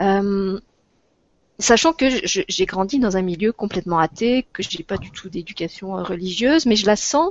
Euh, 0.00 0.58
sachant 1.58 1.92
que 1.92 2.06
j'ai 2.24 2.66
grandi 2.66 2.98
dans 2.98 3.16
un 3.18 3.22
milieu 3.22 3.52
complètement 3.52 3.98
athée, 3.98 4.46
que 4.54 4.62
je 4.62 4.76
n'ai 4.76 4.84
pas 4.84 4.96
du 4.96 5.10
tout 5.10 5.28
d'éducation 5.28 5.92
religieuse, 6.02 6.64
mais 6.64 6.76
je 6.76 6.86
la 6.86 6.96
sens 6.96 7.30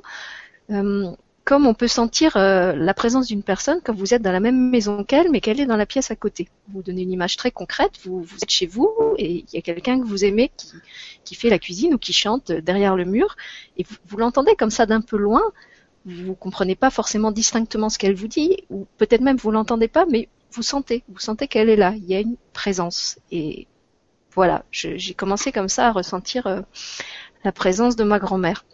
euh, 0.70 1.12
comme 1.44 1.66
on 1.66 1.74
peut 1.74 1.88
sentir 1.88 2.38
euh, 2.38 2.74
la 2.74 2.94
présence 2.94 3.28
d'une 3.28 3.44
personne 3.44 3.80
quand 3.84 3.94
vous 3.94 4.14
êtes 4.14 4.22
dans 4.22 4.32
la 4.32 4.40
même 4.40 4.70
maison 4.70 5.04
qu'elle, 5.04 5.32
mais 5.32 5.42
qu'elle 5.42 5.60
est 5.60 5.66
dans 5.66 5.76
la 5.76 5.86
pièce 5.86 6.12
à 6.12 6.16
côté. 6.16 6.50
Vous 6.70 6.84
donnez 6.84 7.02
une 7.02 7.12
image 7.12 7.36
très 7.36 7.52
concrète, 7.52 7.94
vous, 8.04 8.26
êtes 8.42 8.50
chez 8.50 8.68
vous 8.68 8.94
et 9.18 9.44
il 9.48 9.54
y 9.54 9.58
a 9.58 9.62
quelqu'un 9.62 10.00
que 10.00 10.06
vous 10.06 10.24
aimez 10.24 10.52
qui, 11.24 11.36
fait 11.36 11.50
la 11.50 11.60
cuisine 11.60 11.96
ou 11.96 11.98
qui 11.98 12.14
chante 12.14 12.52
derrière 12.52 12.96
le 12.96 13.06
mur, 13.06 13.36
et 13.78 13.86
vous, 14.08 14.18
l'entendez 14.18 14.56
comme 14.56 14.70
ça 14.70 14.86
d'un 14.86 15.02
peu 15.02 15.18
loin, 15.18 15.42
vous 16.06 16.36
comprenez 16.36 16.76
pas 16.76 16.90
forcément 16.90 17.32
distinctement 17.32 17.90
ce 17.90 17.98
qu'elle 17.98 18.16
vous 18.16 18.28
dit, 18.28 18.58
ou 18.70 18.86
peut-être 18.98 19.22
même 19.22 19.38
vous 19.38 19.52
l'entendez 19.52 19.88
pas, 19.88 20.06
mais 20.06 20.28
vous 20.52 20.64
sentez, 20.64 21.04
vous 21.08 21.20
sentez 21.20 21.48
qu'elle 21.48 21.70
est 21.70 21.76
là, 21.76 21.94
il 21.96 22.06
y 22.06 22.16
a 22.16 22.20
une 22.20 22.36
présence. 22.54 23.18
Et 23.32 23.68
voilà, 24.34 24.66
j'ai 24.72 25.14
commencé 25.14 25.52
comme 25.52 25.70
ça 25.70 25.88
à 25.88 25.92
ressentir 25.92 26.48
euh, 26.48 26.62
la 27.44 27.52
présence 27.52 27.96
de 27.96 28.04
ma 28.04 28.20
grand-mère. 28.20 28.66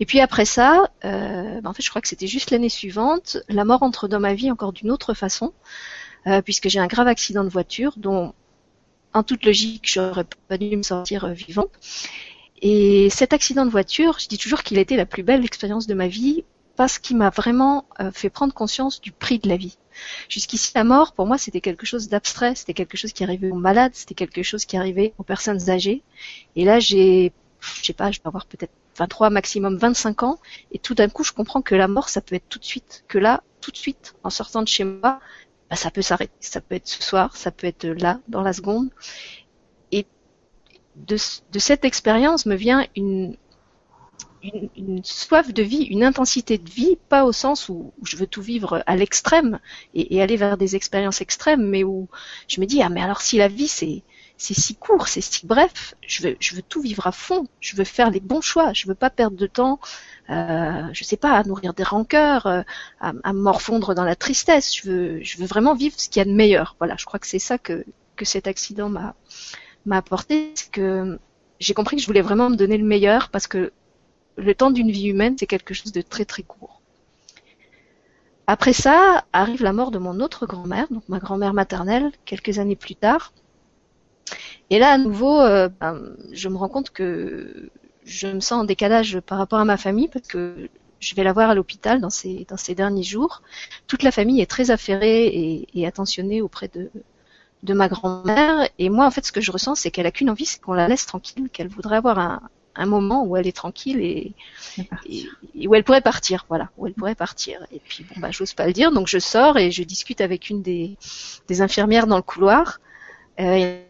Et 0.00 0.06
puis 0.06 0.20
après 0.20 0.44
ça, 0.44 0.90
euh, 1.04 1.60
ben, 1.60 1.70
en 1.70 1.72
fait, 1.72 1.82
je 1.82 1.90
crois 1.90 2.02
que 2.02 2.08
c'était 2.08 2.26
juste 2.26 2.50
l'année 2.50 2.68
suivante, 2.68 3.38
la 3.48 3.64
mort 3.64 3.82
entre 3.82 4.08
dans 4.08 4.20
ma 4.20 4.34
vie 4.34 4.50
encore 4.50 4.72
d'une 4.72 4.90
autre 4.90 5.14
façon, 5.14 5.52
euh, 6.26 6.42
puisque 6.42 6.68
j'ai 6.68 6.78
un 6.78 6.86
grave 6.86 7.08
accident 7.08 7.44
de 7.44 7.48
voiture 7.48 7.94
dont, 7.96 8.34
en 9.12 9.22
toute 9.22 9.44
logique, 9.44 9.90
j'aurais 9.92 10.26
pas 10.48 10.58
dû 10.58 10.76
me 10.76 10.82
sortir 10.82 11.24
euh, 11.24 11.32
vivante. 11.32 11.70
Et 12.62 13.10
cet 13.10 13.32
accident 13.32 13.66
de 13.66 13.70
voiture, 13.70 14.18
je 14.20 14.28
dis 14.28 14.38
toujours 14.38 14.62
qu'il 14.62 14.78
été 14.78 14.96
la 14.96 15.06
plus 15.06 15.22
belle 15.24 15.44
expérience 15.44 15.86
de 15.86 15.94
ma 15.94 16.06
vie 16.06 16.44
parce 16.76 16.98
qu'il 16.98 17.16
m'a 17.16 17.28
vraiment 17.28 17.84
fait 18.14 18.30
prendre 18.30 18.54
conscience 18.54 19.00
du 19.00 19.12
prix 19.12 19.38
de 19.38 19.48
la 19.48 19.56
vie. 19.56 19.76
Jusqu'ici, 20.28 20.72
la 20.74 20.84
mort, 20.84 21.12
pour 21.12 21.26
moi, 21.26 21.38
c'était 21.38 21.60
quelque 21.60 21.84
chose 21.84 22.08
d'abstrait, 22.08 22.54
c'était 22.54 22.72
quelque 22.72 22.96
chose 22.96 23.12
qui 23.12 23.24
arrivait 23.24 23.50
aux 23.50 23.56
malades, 23.56 23.92
c'était 23.94 24.14
quelque 24.14 24.42
chose 24.42 24.64
qui 24.64 24.76
arrivait 24.76 25.12
aux 25.18 25.22
personnes 25.22 25.70
âgées. 25.70 26.02
Et 26.56 26.64
là, 26.64 26.80
j'ai, 26.80 27.32
je 27.60 27.84
sais 27.84 27.92
pas, 27.92 28.10
je 28.10 28.20
vais 28.20 28.26
avoir 28.26 28.46
peut-être 28.46 28.72
23, 29.02 29.30
maximum 29.30 29.76
25 29.76 30.22
ans, 30.22 30.38
et 30.70 30.78
tout 30.78 30.94
d'un 30.94 31.08
coup, 31.08 31.24
je 31.24 31.32
comprends 31.32 31.60
que 31.60 31.74
la 31.74 31.88
mort, 31.88 32.08
ça 32.08 32.20
peut 32.20 32.36
être 32.36 32.48
tout 32.48 32.60
de 32.60 32.64
suite, 32.64 33.04
que 33.08 33.18
là, 33.18 33.42
tout 33.60 33.72
de 33.72 33.76
suite, 33.76 34.14
en 34.22 34.30
sortant 34.30 34.62
de 34.62 34.68
chez 34.68 34.84
moi, 34.84 35.18
bah, 35.68 35.76
ça 35.76 35.90
peut 35.90 36.02
s'arrêter, 36.02 36.32
ça 36.38 36.60
peut 36.60 36.76
être 36.76 36.86
ce 36.86 37.02
soir, 37.02 37.36
ça 37.36 37.50
peut 37.50 37.66
être 37.66 37.84
là, 37.86 38.20
dans 38.28 38.42
la 38.42 38.52
seconde. 38.52 38.90
Et 39.90 40.06
de, 40.94 41.16
de 41.52 41.58
cette 41.58 41.84
expérience 41.84 42.46
me 42.46 42.54
vient 42.54 42.86
une, 42.94 43.36
soif 45.02 45.52
de 45.52 45.62
vie, 45.62 45.84
une 45.84 46.04
intensité 46.04 46.58
de 46.58 46.70
vie, 46.70 46.96
pas 47.08 47.24
au 47.24 47.32
sens 47.32 47.68
où, 47.68 47.92
je 48.04 48.16
veux 48.16 48.26
tout 48.28 48.42
vivre 48.42 48.82
à 48.86 48.96
l'extrême 48.96 49.58
et, 49.94 50.14
et, 50.14 50.22
aller 50.22 50.36
vers 50.36 50.56
des 50.56 50.76
expériences 50.76 51.20
extrêmes, 51.20 51.66
mais 51.68 51.84
où 51.84 52.08
je 52.48 52.60
me 52.60 52.66
dis 52.66 52.82
ah 52.82 52.88
mais 52.88 53.02
alors 53.02 53.20
si 53.20 53.36
la 53.38 53.48
vie 53.48 53.68
c'est 53.68 54.02
c'est 54.42 54.54
si 54.54 54.74
court, 54.74 55.08
c'est 55.08 55.20
si 55.20 55.46
bref, 55.46 55.94
je 56.06 56.26
veux 56.54 56.62
tout 56.62 56.80
vivre 56.82 57.06
à 57.06 57.12
fond, 57.12 57.46
je 57.60 57.76
veux 57.76 57.84
faire 57.84 58.10
les 58.10 58.20
bons 58.20 58.40
choix, 58.40 58.72
je 58.72 58.86
veux 58.88 58.94
pas 58.94 59.10
perdre 59.10 59.36
de 59.36 59.46
temps, 59.46 59.78
euh, 60.30 60.82
je 60.92 61.04
sais 61.04 61.16
pas, 61.16 61.32
à 61.32 61.44
nourrir 61.44 61.74
des 61.74 61.84
rancœurs, 61.84 62.46
euh, 62.46 62.62
à, 63.00 63.12
à 63.22 63.32
morfondre 63.32 63.94
dans 63.94 64.04
la 64.04 64.16
tristesse, 64.16 64.74
je 64.74 64.90
veux 65.38 65.46
vraiment 65.46 65.74
vivre 65.74 65.94
ce 65.98 66.08
qu'il 66.08 66.20
y 66.20 66.22
a 66.22 66.24
de 66.24 66.32
meilleur. 66.32 66.76
Voilà, 66.78 66.96
je 66.98 67.04
crois 67.04 67.20
que 67.20 67.26
c'est 67.26 67.38
ça 67.38 67.58
que 67.58 67.84
que 68.16 68.24
cet 68.24 68.46
accident 68.46 68.88
m'a 68.88 69.14
m'a 69.86 69.98
apporté, 69.98 70.52
c'est 70.54 70.70
que 70.70 71.18
j'ai 71.60 71.74
compris 71.74 71.96
que 71.96 72.02
je 72.02 72.06
voulais 72.06 72.22
vraiment 72.22 72.50
me 72.50 72.56
donner 72.56 72.78
le 72.78 72.84
meilleur 72.84 73.30
parce 73.30 73.46
que 73.46 73.72
le 74.36 74.54
temps 74.54 74.70
d'une 74.70 74.90
vie 74.90 75.08
humaine, 75.08 75.36
c'est 75.38 75.46
quelque 75.46 75.74
chose 75.74 75.92
de 75.92 76.02
très 76.02 76.24
très 76.24 76.42
court. 76.42 76.80
Après 78.46 78.72
ça, 78.72 79.24
arrive 79.32 79.62
la 79.62 79.72
mort 79.72 79.90
de 79.90 79.98
mon 79.98 80.20
autre 80.20 80.46
grand-mère, 80.46 80.88
donc 80.90 81.08
ma 81.08 81.18
grand-mère 81.18 81.54
maternelle, 81.54 82.10
quelques 82.24 82.58
années 82.58 82.76
plus 82.76 82.96
tard. 82.96 83.32
Et 84.70 84.78
là, 84.78 84.90
à 84.90 84.98
nouveau, 84.98 85.40
euh, 85.40 85.68
ben, 85.68 86.00
je 86.32 86.48
me 86.48 86.56
rends 86.56 86.68
compte 86.68 86.90
que 86.90 87.70
je 88.04 88.26
me 88.28 88.40
sens 88.40 88.62
en 88.62 88.64
décalage 88.64 89.20
par 89.20 89.38
rapport 89.38 89.58
à 89.58 89.64
ma 89.64 89.76
famille 89.76 90.08
parce 90.08 90.26
que 90.26 90.68
je 91.00 91.14
vais 91.14 91.24
la 91.24 91.32
voir 91.32 91.50
à 91.50 91.54
l'hôpital 91.54 92.00
dans 92.00 92.10
ces, 92.10 92.46
dans 92.48 92.56
ces 92.56 92.74
derniers 92.74 93.02
jours. 93.02 93.42
Toute 93.86 94.02
la 94.02 94.10
famille 94.12 94.40
est 94.40 94.50
très 94.50 94.70
affairée 94.70 95.26
et, 95.26 95.68
et 95.74 95.86
attentionnée 95.86 96.40
auprès 96.40 96.68
de, 96.68 96.90
de 97.62 97.74
ma 97.74 97.88
grand-mère. 97.88 98.68
Et 98.78 98.88
moi, 98.88 99.06
en 99.06 99.10
fait, 99.10 99.26
ce 99.26 99.32
que 99.32 99.40
je 99.40 99.52
ressens, 99.52 99.74
c'est 99.74 99.90
qu'elle 99.90 100.06
a 100.06 100.10
qu'une 100.12 100.30
envie, 100.30 100.46
c'est 100.46 100.60
qu'on 100.60 100.74
la 100.74 100.88
laisse 100.88 101.06
tranquille, 101.06 101.48
qu'elle 101.52 101.68
voudrait 101.68 101.96
avoir 101.96 102.18
un, 102.18 102.40
un 102.74 102.86
moment 102.86 103.24
où 103.24 103.36
elle 103.36 103.46
est 103.46 103.56
tranquille 103.56 104.00
et, 104.00 104.32
et, 105.54 105.68
où 105.68 105.74
elle 105.74 105.84
pourrait 105.84 106.00
partir, 106.00 106.46
voilà, 106.48 106.70
où 106.78 106.86
elle 106.86 106.94
pourrait 106.94 107.14
partir. 107.14 107.66
Et 107.72 107.80
puis 107.80 108.04
bon 108.04 108.20
bah 108.20 108.30
j'ose 108.30 108.54
pas 108.54 108.66
le 108.66 108.72
dire, 108.72 108.92
donc 108.92 109.08
je 109.08 109.18
sors 109.18 109.58
et 109.58 109.70
je 109.70 109.82
discute 109.82 110.20
avec 110.20 110.48
une 110.48 110.62
des, 110.62 110.96
des 111.48 111.60
infirmières 111.60 112.06
dans 112.06 112.16
le 112.16 112.22
couloir. 112.22 112.80
Euh, 113.40 113.82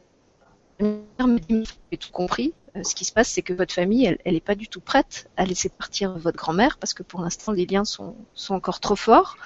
j'ai 0.80 1.98
tout 1.98 2.11
compris. 2.12 2.54
Euh, 2.76 2.82
ce 2.85 2.94
qui 2.94 3.04
se 3.04 3.12
passe, 3.12 3.28
c'est 3.28 3.42
que 3.42 3.52
votre 3.52 3.74
famille, 3.74 4.06
elle, 4.06 4.18
elle 4.24 4.35
est 4.35 4.40
pas 4.40 4.54
du 4.54 4.68
tout 4.68 4.80
prête 4.80 5.28
à 5.37 5.44
laisser 5.44 5.68
partir 5.68 6.16
votre 6.18 6.38
grand-mère 6.38 6.78
parce 6.78 6.94
que 6.94 7.02
pour 7.02 7.20
l'instant 7.20 7.52
les 7.52 7.66
liens 7.66 7.85
sont, 7.85 8.16
sont 8.35 8.54
encore 8.54 8.80
trop 8.80 8.96
forts. 8.96 9.37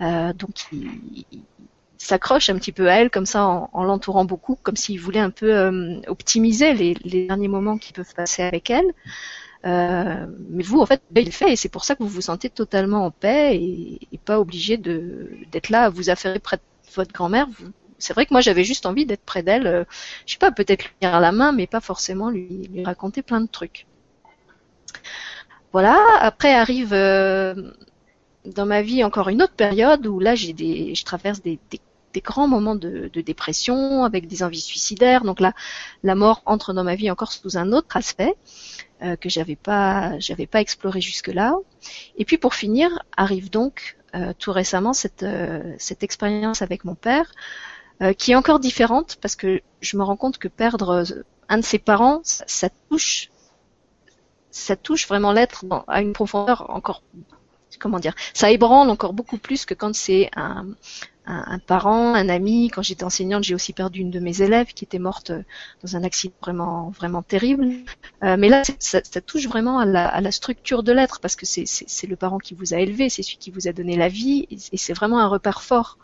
Euh, 0.00 0.32
donc 0.32 0.50
il, 0.72 1.24
s'accroche 1.98 2.50
un 2.50 2.56
petit 2.56 2.72
peu 2.72 2.90
à 2.90 2.96
elle 3.00 3.10
comme 3.10 3.26
ça 3.26 3.44
en, 3.44 3.82
l'entourant 3.82 4.26
beaucoup, 4.26 4.56
comme 4.62 4.76
s'il 4.76 5.00
voulait 5.00 5.18
un 5.18 5.30
peu 5.30 5.56
euh, 5.56 6.00
optimiser 6.06 6.74
les, 6.74 7.26
derniers 7.26 7.48
moments 7.48 7.78
qui 7.78 7.92
peuvent 7.92 8.14
passer 8.14 8.42
avec 8.42 8.70
elle. 8.70 8.92
Mais 9.64 10.62
vous, 10.62 10.78
en 10.78 10.86
fait, 10.86 11.02
il 11.16 11.24
le 11.24 11.30
fait 11.32 11.52
et 11.52 11.56
c'est 11.56 11.70
pour 11.70 11.84
ça 11.84 11.96
que 11.96 12.02
vous 12.04 12.08
vous 12.08 12.20
sentez 12.20 12.50
totalement 12.50 13.06
en 13.06 13.10
paix 13.10 13.56
et, 13.56 13.98
pas 14.24 14.38
obligé 14.38 14.76
d'être 14.76 15.70
là 15.70 15.84
à 15.84 15.88
vous 15.88 16.10
affairer 16.10 16.38
près 16.38 16.56
de 16.58 16.62
votre 16.94 17.12
grand-mère. 17.12 17.48
C'est 17.98 18.12
vrai 18.12 18.26
que 18.26 18.34
moi 18.34 18.40
j'avais 18.40 18.64
juste 18.64 18.86
envie 18.86 19.06
d'être 19.06 19.24
près 19.24 19.42
d'elle, 19.42 19.66
euh, 19.66 19.84
je 20.26 20.32
sais 20.32 20.38
pas, 20.38 20.52
peut-être 20.52 20.84
lui 20.84 20.90
tenir 21.00 21.20
la 21.20 21.32
main, 21.32 21.52
mais 21.52 21.66
pas 21.66 21.80
forcément 21.80 22.30
lui, 22.30 22.70
raconter 22.84 23.22
plein 23.22 23.40
de 23.40 23.48
trucs. 23.48 23.86
Voilà. 25.72 25.98
Après 26.20 26.54
arrive 26.54 26.94
dans 28.46 28.66
ma 28.66 28.82
vie 28.82 29.02
encore 29.04 29.28
une 29.28 29.42
autre 29.42 29.54
période 29.54 30.06
où 30.06 30.20
là 30.20 30.34
j'ai 30.34 30.52
des, 30.52 30.94
je 30.94 31.04
traverse 31.04 31.42
des, 31.42 31.58
des, 31.70 31.80
grands 32.22 32.48
moments 32.48 32.76
de, 32.76 33.10
de, 33.12 33.20
dépression 33.20 34.04
avec 34.04 34.26
des 34.26 34.42
envies 34.42 34.62
suicidaires. 34.62 35.22
Donc 35.22 35.38
là, 35.38 35.52
la 36.02 36.14
mort 36.14 36.40
entre 36.46 36.72
dans 36.72 36.82
ma 36.82 36.94
vie 36.94 37.10
encore 37.10 37.30
sous 37.30 37.58
un 37.58 37.72
autre 37.72 37.94
aspect 37.94 38.34
euh, 39.02 39.16
que 39.16 39.28
j'avais 39.28 39.56
pas, 39.56 40.18
j'avais 40.18 40.46
pas 40.46 40.62
exploré 40.62 41.02
jusque 41.02 41.26
là. 41.26 41.54
Et 42.16 42.24
puis 42.24 42.38
pour 42.38 42.54
finir, 42.54 43.02
arrive 43.18 43.50
donc 43.50 43.98
euh, 44.14 44.32
tout 44.38 44.50
récemment 44.50 44.94
cette 44.94 45.24
euh, 45.24 45.74
cette 45.78 46.02
expérience 46.02 46.62
avec 46.62 46.86
mon 46.86 46.94
père 46.94 47.30
euh, 48.02 48.12
qui 48.12 48.32
est 48.32 48.34
encore 48.34 48.60
différente 48.60 49.16
parce 49.20 49.36
que 49.36 49.60
je 49.80 49.96
me 49.96 50.02
rends 50.02 50.16
compte 50.16 50.38
que 50.38 50.48
perdre 50.48 51.04
un 51.48 51.58
de 51.58 51.64
ses 51.64 51.78
parents, 51.78 52.20
ça, 52.24 52.68
touche 54.76 55.08
vraiment 55.08 55.32
l'être 55.32 55.64
à 55.86 56.02
une 56.02 56.12
profondeur 56.12 56.70
encore 56.70 57.02
comment 57.78 57.98
dire, 57.98 58.14
ça 58.34 58.50
ébranle 58.50 58.90
encore 58.90 59.12
beaucoup 59.12 59.38
plus 59.38 59.64
que 59.64 59.74
quand 59.74 59.94
c'est 59.94 60.30
un, 60.36 60.66
parent, 61.66 62.14
un 62.14 62.28
ami. 62.28 62.70
Quand 62.70 62.82
j'étais 62.82 63.04
enseignante, 63.04 63.44
j'ai 63.44 63.54
aussi 63.54 63.72
perdu 63.72 64.00
une 64.00 64.10
de 64.10 64.20
mes 64.20 64.42
élèves 64.42 64.68
qui 64.68 64.84
était 64.84 64.98
morte 64.98 65.30
euh, 65.30 65.42
dans 65.82 65.96
un 65.96 66.04
accident 66.04 66.34
vraiment 66.40 66.90
vraiment 66.90 67.22
terrible. 67.22 67.68
Euh, 68.22 68.36
mais 68.38 68.48
là, 68.48 68.62
ça, 68.78 69.00
touche 69.20 69.46
vraiment 69.46 69.78
à 69.78 70.20
la, 70.20 70.32
structure 70.32 70.82
de 70.82 70.92
l'être 70.92 71.20
parce 71.20 71.36
que 71.36 71.46
c'est 71.46 72.06
le 72.06 72.16
parent 72.16 72.38
qui 72.38 72.54
vous 72.54 72.74
a 72.74 72.78
élevé, 72.78 73.08
c'est 73.08 73.22
celui 73.22 73.38
qui 73.38 73.50
vous 73.50 73.68
a 73.68 73.72
donné 73.72 73.96
la 73.96 74.08
vie, 74.08 74.46
et, 74.50 74.76
c'est 74.76 74.92
vraiment 74.92 75.18
un 75.18 75.28
repère 75.28 75.62
fort 75.62 75.98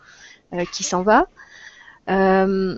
euh, 0.53 0.65
qui 0.71 0.83
s'en 0.83 1.03
va. 1.03 1.27
Euh, 2.09 2.77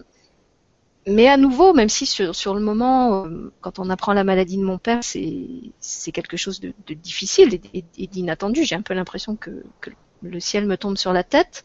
mais 1.07 1.27
à 1.27 1.37
nouveau, 1.37 1.73
même 1.73 1.89
si 1.89 2.05
sur, 2.05 2.35
sur 2.35 2.55
le 2.55 2.61
moment, 2.61 3.25
euh, 3.25 3.51
quand 3.61 3.77
on 3.79 3.89
apprend 3.89 4.13
la 4.13 4.23
maladie 4.23 4.57
de 4.57 4.63
mon 4.63 4.79
père, 4.79 5.01
c'est 5.03 6.11
quelque 6.11 6.37
chose 6.37 6.59
de, 6.59 6.73
de 6.87 6.93
difficile 6.95 7.59
et, 7.73 7.85
et 7.97 8.07
d'inattendu. 8.07 8.63
J'ai 8.63 8.75
un 8.75 8.81
peu 8.81 8.93
l'impression 8.95 9.35
que, 9.35 9.63
que, 9.81 9.91
le 10.23 10.39
ciel 10.39 10.65
me 10.65 10.77
tombe 10.77 10.97
sur 10.97 11.13
la 11.13 11.23
tête. 11.23 11.63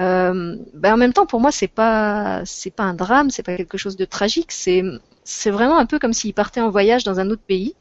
Euh, 0.00 0.56
ben 0.74 0.94
en 0.94 0.96
même 0.96 1.12
temps, 1.12 1.26
pour 1.26 1.40
moi, 1.40 1.52
c'est 1.52 1.68
pas 1.68 2.42
c'est 2.44 2.70
pas 2.70 2.82
un 2.84 2.94
drame, 2.94 3.30
c'est 3.30 3.42
pas 3.42 3.56
quelque 3.56 3.78
chose 3.78 3.96
de 3.96 4.04
tragique. 4.04 4.52
C'est 4.52 4.82
c'est 5.24 5.50
vraiment 5.50 5.78
un 5.78 5.86
peu 5.86 5.98
comme 5.98 6.12
s'il 6.12 6.34
partait 6.34 6.60
en 6.60 6.70
voyage 6.70 7.04
dans 7.04 7.20
un 7.20 7.30
autre 7.30 7.42
pays, 7.46 7.74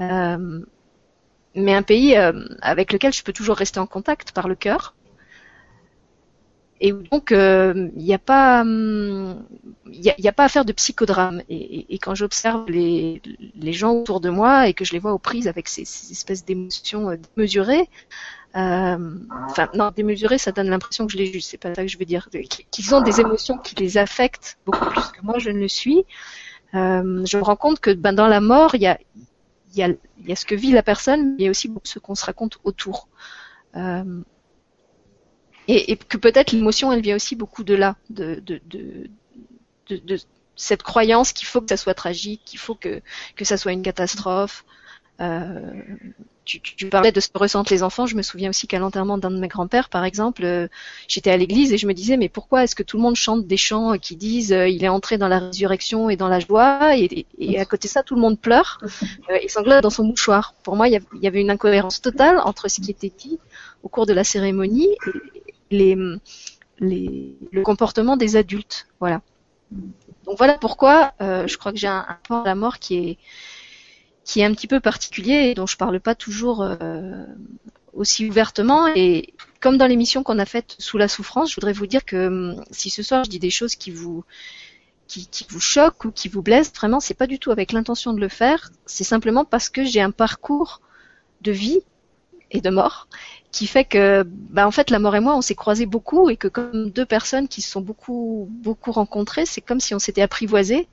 euh, 0.00 0.60
mais 1.54 1.74
un 1.74 1.82
pays 1.82 2.16
euh, 2.16 2.32
avec 2.62 2.92
lequel 2.92 3.12
je 3.12 3.22
peux 3.22 3.32
toujours 3.32 3.56
rester 3.56 3.80
en 3.80 3.86
contact 3.86 4.32
par 4.32 4.48
le 4.48 4.54
cœur. 4.54 4.94
Et 6.80 6.92
donc, 6.92 7.28
il 7.30 7.36
euh, 7.36 7.88
n'y 7.96 8.12
a 8.12 8.18
pas, 8.18 8.62
il 8.62 8.68
hum, 8.68 9.46
a, 10.24 10.32
pas 10.32 10.44
à 10.44 10.48
faire 10.48 10.64
de 10.64 10.72
psychodrame. 10.72 11.42
Et, 11.48 11.98
quand 11.98 12.14
j'observe 12.14 12.68
les, 12.68 13.22
gens 13.72 13.94
autour 13.94 14.20
de 14.20 14.28
moi 14.28 14.68
et 14.68 14.74
que 14.74 14.84
je 14.84 14.92
les 14.92 14.98
vois 14.98 15.12
aux 15.12 15.18
prises 15.18 15.48
avec 15.48 15.68
ces, 15.68 15.84
ces 15.84 16.12
espèces 16.12 16.44
d'émotions 16.44 17.10
euh, 17.10 17.16
démesurées, 17.34 17.88
euh, 18.56 19.18
enfin 19.48 19.68
non, 19.74 19.90
démesurées, 19.94 20.38
ça 20.38 20.52
donne 20.52 20.68
l'impression 20.68 21.06
que 21.06 21.12
je 21.12 21.18
les 21.18 21.26
juge. 21.26 21.44
C'est 21.44 21.58
pas 21.58 21.74
ça 21.74 21.82
que 21.82 21.88
je 21.88 21.98
veux 21.98 22.04
dire. 22.04 22.28
Qu'ils 22.70 22.94
ont 22.94 23.00
des 23.00 23.20
émotions 23.20 23.56
qui 23.56 23.74
les 23.76 23.96
affectent 23.96 24.58
beaucoup 24.66 24.86
plus 24.90 25.08
que 25.08 25.22
moi 25.22 25.38
je 25.38 25.50
ne 25.50 25.60
le 25.60 25.68
suis. 25.68 26.04
Je 26.72 27.36
me 27.36 27.42
rends 27.42 27.56
compte 27.56 27.80
que 27.80 27.90
ben, 27.90 28.12
dans 28.12 28.28
la 28.28 28.40
mort, 28.40 28.74
il 28.74 28.82
y 28.82 28.86
a, 28.86 28.98
ce 30.34 30.44
que 30.44 30.54
vit 30.54 30.72
la 30.72 30.82
personne, 30.82 31.30
mais 31.30 31.36
il 31.38 31.44
y 31.44 31.48
a 31.48 31.50
aussi 31.50 31.72
ce 31.84 31.98
qu'on 31.98 32.14
se 32.14 32.24
raconte 32.26 32.58
autour. 32.64 33.08
Et, 35.68 35.92
et 35.92 35.96
que 35.96 36.16
peut-être 36.16 36.52
l'émotion, 36.52 36.92
elle 36.92 37.00
vient 37.00 37.16
aussi 37.16 37.36
beaucoup 37.36 37.64
de 37.64 37.74
là, 37.74 37.96
de, 38.10 38.36
de, 38.46 38.60
de, 38.66 39.10
de, 39.88 39.96
de 39.96 40.18
cette 40.56 40.82
croyance 40.82 41.32
qu'il 41.32 41.46
faut 41.46 41.60
que 41.60 41.68
ça 41.68 41.76
soit 41.76 41.94
tragique, 41.94 42.40
qu'il 42.44 42.58
faut 42.58 42.74
que, 42.74 43.02
que 43.36 43.44
ça 43.44 43.56
soit 43.56 43.72
une 43.72 43.82
catastrophe. 43.82 44.64
Euh, 45.20 45.72
tu, 46.44 46.60
tu, 46.60 46.88
parlais 46.88 47.10
de 47.10 47.18
ce 47.18 47.28
que 47.28 47.38
ressentent 47.38 47.70
les 47.70 47.82
enfants. 47.82 48.06
Je 48.06 48.14
me 48.14 48.22
souviens 48.22 48.50
aussi 48.50 48.68
qu'à 48.68 48.78
l'enterrement 48.78 49.18
d'un 49.18 49.32
de 49.32 49.38
mes 49.38 49.48
grands-pères, 49.48 49.88
par 49.88 50.04
exemple, 50.04 50.44
euh, 50.44 50.68
j'étais 51.08 51.30
à 51.30 51.36
l'église 51.36 51.72
et 51.72 51.78
je 51.78 51.88
me 51.88 51.92
disais 51.92 52.16
mais 52.16 52.28
pourquoi 52.28 52.62
est-ce 52.62 52.76
que 52.76 52.84
tout 52.84 52.96
le 52.96 53.02
monde 53.02 53.16
chante 53.16 53.46
des 53.46 53.56
chants 53.56 53.98
qui 53.98 54.14
disent 54.14 54.52
euh, 54.52 54.68
il 54.68 54.84
est 54.84 54.88
entré 54.88 55.18
dans 55.18 55.26
la 55.26 55.40
résurrection 55.40 56.08
et 56.08 56.16
dans 56.16 56.28
la 56.28 56.38
joie 56.38 56.96
et, 56.96 57.26
et, 57.38 57.58
à 57.58 57.64
côté 57.64 57.88
de 57.88 57.92
ça 57.92 58.04
tout 58.04 58.14
le 58.14 58.20
monde 58.20 58.38
pleure 58.38 58.78
euh, 59.30 59.38
et 59.42 59.48
sanglote 59.48 59.82
dans 59.82 59.90
son 59.90 60.04
mouchoir. 60.04 60.54
Pour 60.62 60.76
moi, 60.76 60.88
il 60.88 61.00
y 61.20 61.26
avait 61.26 61.40
une 61.40 61.50
incohérence 61.50 62.00
totale 62.00 62.38
entre 62.44 62.70
ce 62.70 62.80
qui 62.80 62.92
était 62.92 63.12
dit 63.16 63.38
au 63.82 63.88
cours 63.88 64.06
de 64.06 64.12
la 64.12 64.22
cérémonie 64.22 64.90
les, 65.70 65.96
le 66.80 67.62
comportement 67.62 68.16
des 68.16 68.36
adultes. 68.36 68.86
Voilà. 69.00 69.22
Donc 70.24 70.38
voilà 70.38 70.58
pourquoi 70.58 71.12
euh, 71.20 71.46
je 71.46 71.56
crois 71.56 71.72
que 71.72 71.78
j'ai 71.78 71.88
un, 71.88 72.02
rapport 72.02 72.42
à 72.42 72.44
la 72.44 72.54
mort 72.54 72.78
qui 72.78 73.18
est 74.36 74.44
un 74.44 74.52
petit 74.54 74.66
peu 74.66 74.80
particulier 74.80 75.50
et 75.50 75.54
dont 75.54 75.66
je 75.66 75.76
parle 75.76 76.00
pas 76.00 76.14
toujours 76.14 76.62
euh, 76.62 77.24
aussi 77.92 78.28
ouvertement. 78.28 78.86
Et 78.88 79.34
comme 79.60 79.78
dans 79.78 79.86
l'émission 79.86 80.22
qu'on 80.22 80.38
a 80.38 80.46
faite 80.46 80.76
sous 80.78 80.98
la 80.98 81.08
souffrance, 81.08 81.50
je 81.50 81.56
voudrais 81.56 81.72
vous 81.72 81.86
dire 81.86 82.04
que 82.04 82.26
hum, 82.26 82.64
si 82.70 82.90
ce 82.90 83.02
soir 83.02 83.24
je 83.24 83.30
dis 83.30 83.38
des 83.38 83.50
choses 83.50 83.76
qui 83.76 83.90
vous 83.90 84.24
qui 85.08 85.46
vous 85.48 85.60
choquent 85.60 86.04
ou 86.04 86.10
qui 86.10 86.28
vous 86.28 86.42
blessent, 86.42 86.72
vraiment, 86.74 86.98
c'est 86.98 87.14
pas 87.14 87.28
du 87.28 87.38
tout 87.38 87.52
avec 87.52 87.70
l'intention 87.70 88.12
de 88.12 88.20
le 88.20 88.28
faire. 88.28 88.72
C'est 88.86 89.04
simplement 89.04 89.44
parce 89.44 89.68
que 89.68 89.84
j'ai 89.84 90.00
un 90.00 90.10
parcours 90.10 90.80
de 91.42 91.52
vie 91.52 91.80
et 92.50 92.60
de 92.60 92.70
mort 92.70 93.06
qui 93.56 93.66
fait 93.66 93.86
que 93.86 94.22
bah 94.26 94.66
en 94.66 94.70
fait 94.70 94.90
la 94.90 94.98
mort 94.98 95.16
et 95.16 95.20
moi 95.20 95.34
on 95.34 95.40
s'est 95.40 95.54
croisés 95.54 95.86
beaucoup 95.86 96.28
et 96.28 96.36
que 96.36 96.46
comme 96.46 96.90
deux 96.90 97.06
personnes 97.06 97.48
qui 97.48 97.62
se 97.62 97.70
sont 97.70 97.80
beaucoup 97.80 98.48
beaucoup 98.50 98.92
rencontrées 98.92 99.46
c'est 99.46 99.62
comme 99.62 99.80
si 99.80 99.94
on 99.94 99.98
s'était 99.98 100.20
apprivoisés. 100.20 100.88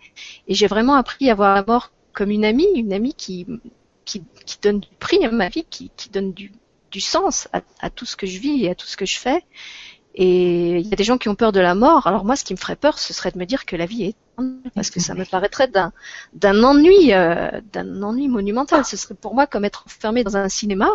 Et 0.48 0.54
j'ai 0.54 0.68
vraiment 0.68 0.96
appris 0.96 1.30
à 1.30 1.36
voir 1.36 1.56
la 1.56 1.64
mort 1.68 1.92
comme 2.14 2.32
une 2.32 2.46
amie 2.46 2.70
une 2.74 2.94
amie 2.94 3.16
qui 3.16 3.46
qui, 4.06 4.24
qui 4.46 4.58
donne 4.62 4.80
du 4.80 4.88
prix 4.98 5.26
à 5.26 5.32
ma 5.32 5.50
vie 5.50 5.66
qui, 5.70 5.92
qui 5.98 6.10
donne 6.10 6.32
du, 6.32 6.54
du 6.90 7.02
sens 7.02 7.50
à, 7.52 7.62
à, 7.82 7.90
tout 7.90 8.06
ce 8.06 8.16
que 8.16 8.28
je 8.28 8.40
vis 8.40 8.64
et 8.64 8.70
à 8.70 8.76
tout 8.76 8.88
ce 8.88 8.96
que 8.96 9.06
je 9.06 9.18
fais 9.18 9.44
et 10.16 10.80
il 10.80 10.88
y 10.88 10.94
a 10.94 10.96
des 10.96 11.04
gens 11.04 11.18
qui 11.18 11.30
ont 11.30 11.36
peur 11.36 11.52
de 11.52 11.60
la 11.60 11.76
mort. 11.76 12.08
Alors 12.08 12.26
moi, 12.26 12.36
ce 12.36 12.44
qui 12.44 12.54
me 12.54 12.58
ferait 12.60 12.76
peur, 12.76 13.00
ce 13.00 13.14
serait 13.14 13.32
de 13.32 13.38
me 13.40 13.46
dire 13.46 13.66
que 13.66 13.76
la 13.76 13.86
vie 13.86 14.04
est 14.04 14.16
parce 14.76 14.90
que 14.90 15.00
ça 15.00 15.14
me 15.14 15.26
paraîtrait 15.26 15.68
d'un 15.68 15.92
d'un 16.34 16.64
ennui 16.64 17.14
euh, 17.14 17.62
d'un 17.72 18.02
ennui 18.02 18.28
monumental. 18.28 18.84
Ce 18.86 18.98
serait 18.98 19.16
pour 19.16 19.36
moi 19.36 19.48
comme 19.48 19.66
être 19.66 19.84
enfermé 19.86 20.24
dans 20.24 20.38
un 20.38 20.50
cinéma 20.50 20.90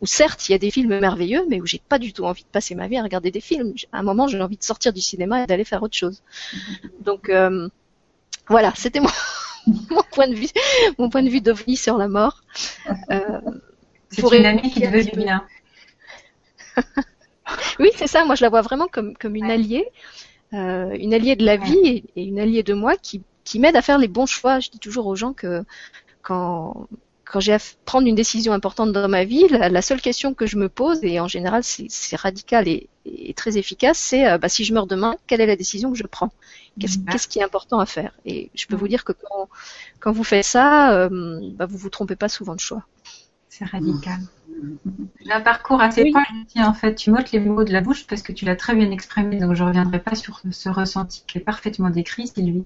où 0.00 0.06
certes 0.06 0.48
il 0.48 0.52
y 0.52 0.54
a 0.54 0.58
des 0.58 0.70
films 0.70 0.98
merveilleux, 1.00 1.44
mais 1.48 1.60
où 1.60 1.66
j'ai 1.66 1.80
pas 1.88 1.98
du 1.98 2.12
tout 2.12 2.24
envie 2.24 2.44
de 2.44 2.48
passer 2.48 2.74
ma 2.74 2.86
vie 2.88 2.96
à 2.96 3.02
regarder 3.02 3.30
des 3.30 3.40
films. 3.40 3.74
À 3.92 3.98
un 3.98 4.02
moment, 4.02 4.28
j'ai 4.28 4.40
envie 4.40 4.56
de 4.56 4.62
sortir 4.64 4.92
du 4.92 5.00
cinéma 5.00 5.42
et 5.42 5.46
d'aller 5.46 5.64
faire 5.64 5.82
autre 5.82 5.96
chose. 5.96 6.22
Donc 7.00 7.28
euh, 7.28 7.68
voilà, 8.48 8.72
c'était 8.76 9.00
mon, 9.00 9.10
mon 9.90 10.02
point 10.12 10.28
de 10.28 10.34
vue, 10.34 10.48
mon 10.98 11.10
point 11.10 11.22
de 11.22 11.30
vue 11.30 11.40
d'ovni 11.40 11.76
sur 11.76 11.98
la 11.98 12.08
mort. 12.08 12.42
Euh, 13.10 13.40
C'est 14.10 14.32
une 14.32 14.46
amie 14.46 14.70
qui 14.70 14.80
te 14.82 14.86
veut 14.88 15.04
du 15.04 15.16
bien. 15.16 15.44
Oui, 17.78 17.90
c'est 17.96 18.06
ça. 18.06 18.24
Moi, 18.24 18.34
je 18.34 18.42
la 18.42 18.48
vois 18.48 18.62
vraiment 18.62 18.86
comme, 18.90 19.16
comme 19.16 19.36
une 19.36 19.50
alliée, 19.50 19.86
euh, 20.52 20.90
une 20.98 21.14
alliée 21.14 21.36
de 21.36 21.44
la 21.44 21.56
vie 21.56 21.78
et, 21.84 22.04
et, 22.16 22.24
une 22.24 22.38
alliée 22.38 22.62
de 22.62 22.74
moi 22.74 22.96
qui, 22.96 23.22
qui 23.44 23.58
m'aide 23.58 23.76
à 23.76 23.82
faire 23.82 23.98
les 23.98 24.08
bons 24.08 24.26
choix. 24.26 24.60
Je 24.60 24.70
dis 24.70 24.78
toujours 24.78 25.06
aux 25.06 25.16
gens 25.16 25.32
que 25.32 25.64
quand, 26.22 26.88
quand 27.24 27.40
j'ai 27.40 27.52
à 27.52 27.58
prendre 27.84 28.06
une 28.06 28.14
décision 28.14 28.52
importante 28.52 28.92
dans 28.92 29.08
ma 29.08 29.24
vie, 29.24 29.46
la, 29.48 29.68
la, 29.68 29.82
seule 29.82 30.00
question 30.00 30.34
que 30.34 30.46
je 30.46 30.56
me 30.56 30.68
pose, 30.68 31.02
et 31.02 31.20
en 31.20 31.28
général 31.28 31.62
c'est 31.64 32.16
radical 32.16 32.68
et, 32.68 32.88
et, 33.06 33.34
très 33.34 33.58
efficace, 33.58 33.98
c'est 33.98 34.28
euh, 34.28 34.38
bah, 34.38 34.48
si 34.48 34.64
je 34.64 34.72
meurs 34.72 34.86
demain, 34.86 35.16
quelle 35.26 35.40
est 35.40 35.46
la 35.46 35.56
décision 35.56 35.90
que 35.90 35.98
je 35.98 36.06
prends? 36.06 36.32
Qu'est-ce 36.78 36.98
qu 36.98 37.28
qui 37.28 37.38
est 37.38 37.42
important 37.42 37.78
à 37.78 37.86
faire? 37.86 38.12
Et 38.24 38.50
je 38.54 38.66
peux 38.66 38.76
vous 38.76 38.88
dire 38.88 39.04
que 39.04 39.12
quand, 39.12 39.48
quand 40.00 40.12
vous 40.12 40.24
faites 40.24 40.44
ça, 40.44 40.94
euh, 40.94 41.40
bah, 41.54 41.66
vous 41.66 41.78
vous 41.78 41.90
trompez 41.90 42.16
pas 42.16 42.28
souvent 42.28 42.54
de 42.54 42.60
choix. 42.60 42.84
C'est 43.48 43.64
radical. 43.64 44.18
J'ai 45.24 45.32
un 45.32 45.40
parcours 45.40 45.80
assez 45.80 46.02
oui. 46.02 46.12
proche. 46.12 46.26
en 46.56 46.74
fait, 46.74 46.94
tu 46.94 47.10
m'ôtes 47.10 47.32
les 47.32 47.40
mots 47.40 47.64
de 47.64 47.72
la 47.72 47.80
bouche 47.80 48.06
parce 48.06 48.22
que 48.22 48.32
tu 48.32 48.44
l'as 48.44 48.56
très 48.56 48.74
bien 48.74 48.90
exprimé, 48.90 49.38
donc 49.38 49.54
je 49.54 49.62
ne 49.62 49.68
reviendrai 49.68 49.98
pas 50.00 50.14
sur 50.14 50.40
ce 50.50 50.68
ressenti 50.68 51.24
qui 51.26 51.38
est 51.38 51.40
parfaitement 51.40 51.90
décrit, 51.90 52.28
Sylvie. 52.28 52.64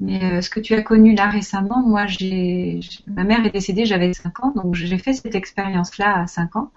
Mais 0.00 0.24
euh, 0.24 0.40
ce 0.40 0.50
que 0.50 0.58
tu 0.58 0.74
as 0.74 0.82
connu 0.82 1.14
là 1.14 1.28
récemment, 1.28 1.80
moi, 1.80 2.06
j'ai, 2.06 2.80
ma 3.06 3.24
mère 3.24 3.46
est 3.46 3.50
décédée, 3.50 3.84
j'avais 3.84 4.12
5 4.12 4.44
ans, 4.44 4.52
donc 4.54 4.74
j'ai 4.74 4.98
fait 4.98 5.12
cette 5.12 5.34
expérience-là 5.34 6.22
à 6.22 6.26
5 6.26 6.56
ans. 6.56 6.72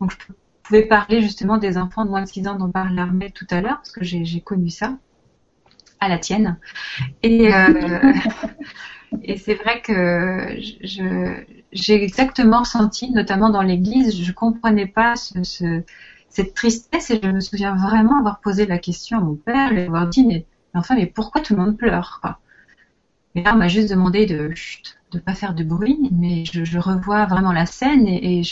Donc 0.00 0.10
je 0.10 0.16
pouvais 0.62 0.82
parler 0.82 1.22
justement 1.22 1.56
des 1.56 1.78
enfants 1.78 2.04
de 2.04 2.10
moins 2.10 2.22
de 2.22 2.28
6 2.28 2.46
ans 2.48 2.56
dont 2.56 2.70
parlait 2.70 3.00
Armel 3.00 3.32
tout 3.32 3.46
à 3.50 3.62
l'heure, 3.62 3.76
parce 3.76 3.92
que 3.92 4.04
j'ai 4.04 4.40
connu 4.40 4.68
ça 4.68 4.98
à 6.00 6.08
la 6.08 6.18
tienne. 6.18 6.58
Et, 7.22 7.54
euh, 7.54 8.12
et 9.22 9.38
c'est 9.38 9.54
vrai 9.54 9.80
que 9.80 10.56
je, 10.82 11.44
j'ai 11.76 12.02
exactement 12.02 12.60
ressenti, 12.60 13.10
notamment 13.10 13.50
dans 13.50 13.62
l'église, 13.62 14.20
je 14.22 14.32
comprenais 14.32 14.86
pas 14.86 15.16
ce, 15.16 15.42
ce, 15.42 15.82
cette 16.28 16.54
tristesse 16.54 17.10
et 17.10 17.20
je 17.22 17.28
me 17.28 17.40
souviens 17.40 17.74
vraiment 17.74 18.18
avoir 18.18 18.40
posé 18.40 18.66
la 18.66 18.78
question 18.78 19.18
à 19.18 19.20
mon 19.20 19.34
père 19.36 19.72
et 19.72 19.86
avoir 19.86 20.06
dit 20.06 20.26
mais, 20.26 20.46
enfin 20.74 20.94
mais 20.94 21.06
pourquoi 21.06 21.40
tout 21.40 21.54
le 21.54 21.62
monde 21.62 21.76
pleure 21.76 22.18
quoi? 22.20 22.40
Et 23.34 23.42
là 23.42 23.54
on 23.54 23.58
m'a 23.58 23.68
juste 23.68 23.90
demandé 23.90 24.26
de 24.26 24.52
de 25.12 25.18
pas 25.20 25.34
faire 25.34 25.54
de 25.54 25.62
bruit, 25.62 26.10
mais 26.10 26.44
je, 26.44 26.78
revois 26.78 27.26
vraiment 27.26 27.52
la 27.52 27.64
scène 27.64 28.08
et, 28.08 28.42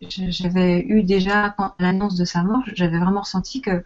j'avais 0.00 0.80
eu 0.80 1.02
déjà 1.02 1.54
l'annonce 1.78 2.16
de 2.16 2.24
sa 2.24 2.42
mort, 2.42 2.62
j'avais 2.74 2.98
vraiment 2.98 3.20
ressenti 3.20 3.60
que 3.60 3.84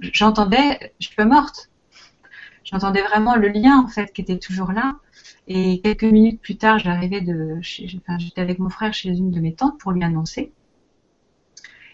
j'entendais 0.00 0.92
je 1.00 1.08
suis 1.08 1.24
morte. 1.24 1.70
J'entendais 2.64 3.02
vraiment 3.02 3.36
le 3.36 3.48
lien 3.48 3.78
en 3.78 3.88
fait 3.88 4.12
qui 4.12 4.22
était 4.22 4.38
toujours 4.38 4.72
là 4.72 4.96
et 5.46 5.80
quelques 5.82 6.04
minutes 6.04 6.40
plus 6.40 6.56
tard, 6.56 6.78
j'arrivais 6.78 7.20
de, 7.20 7.58
enfin, 7.58 8.18
j'étais 8.18 8.40
avec 8.40 8.58
mon 8.58 8.70
frère 8.70 8.94
chez 8.94 9.10
une 9.10 9.30
de 9.30 9.40
mes 9.40 9.54
tantes 9.54 9.78
pour 9.78 9.92
lui 9.92 10.02
annoncer. 10.02 10.52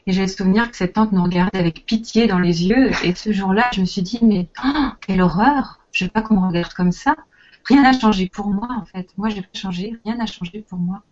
Et 0.06 0.12
j'ai 0.12 0.22
le 0.22 0.28
souvenir 0.28 0.70
que 0.70 0.76
cette 0.76 0.94
tante 0.94 1.12
nous 1.12 1.22
regardait 1.22 1.58
avec 1.58 1.84
pitié 1.84 2.26
dans 2.26 2.38
les 2.38 2.66
yeux. 2.66 2.90
Et 3.04 3.14
ce 3.14 3.32
jour-là, 3.32 3.68
je 3.72 3.80
me 3.80 3.86
suis 3.86 4.02
dit, 4.02 4.20
mais 4.22 4.48
oh, 4.64 4.88
quelle 5.00 5.20
horreur 5.20 5.80
Je 5.92 6.04
veux 6.04 6.10
pas 6.10 6.22
qu'on 6.22 6.40
me 6.40 6.46
regarde 6.46 6.72
comme 6.72 6.92
ça. 6.92 7.16
Rien 7.64 7.82
n'a 7.82 7.92
changé 7.92 8.28
pour 8.28 8.48
moi, 8.48 8.68
en 8.80 8.84
fait. 8.86 9.12
Moi, 9.18 9.28
j'ai 9.28 9.42
pas 9.42 9.48
changé. 9.52 9.98
Rien 10.04 10.16
n'a 10.16 10.26
changé 10.26 10.64
pour 10.66 10.78
moi. 10.78 11.02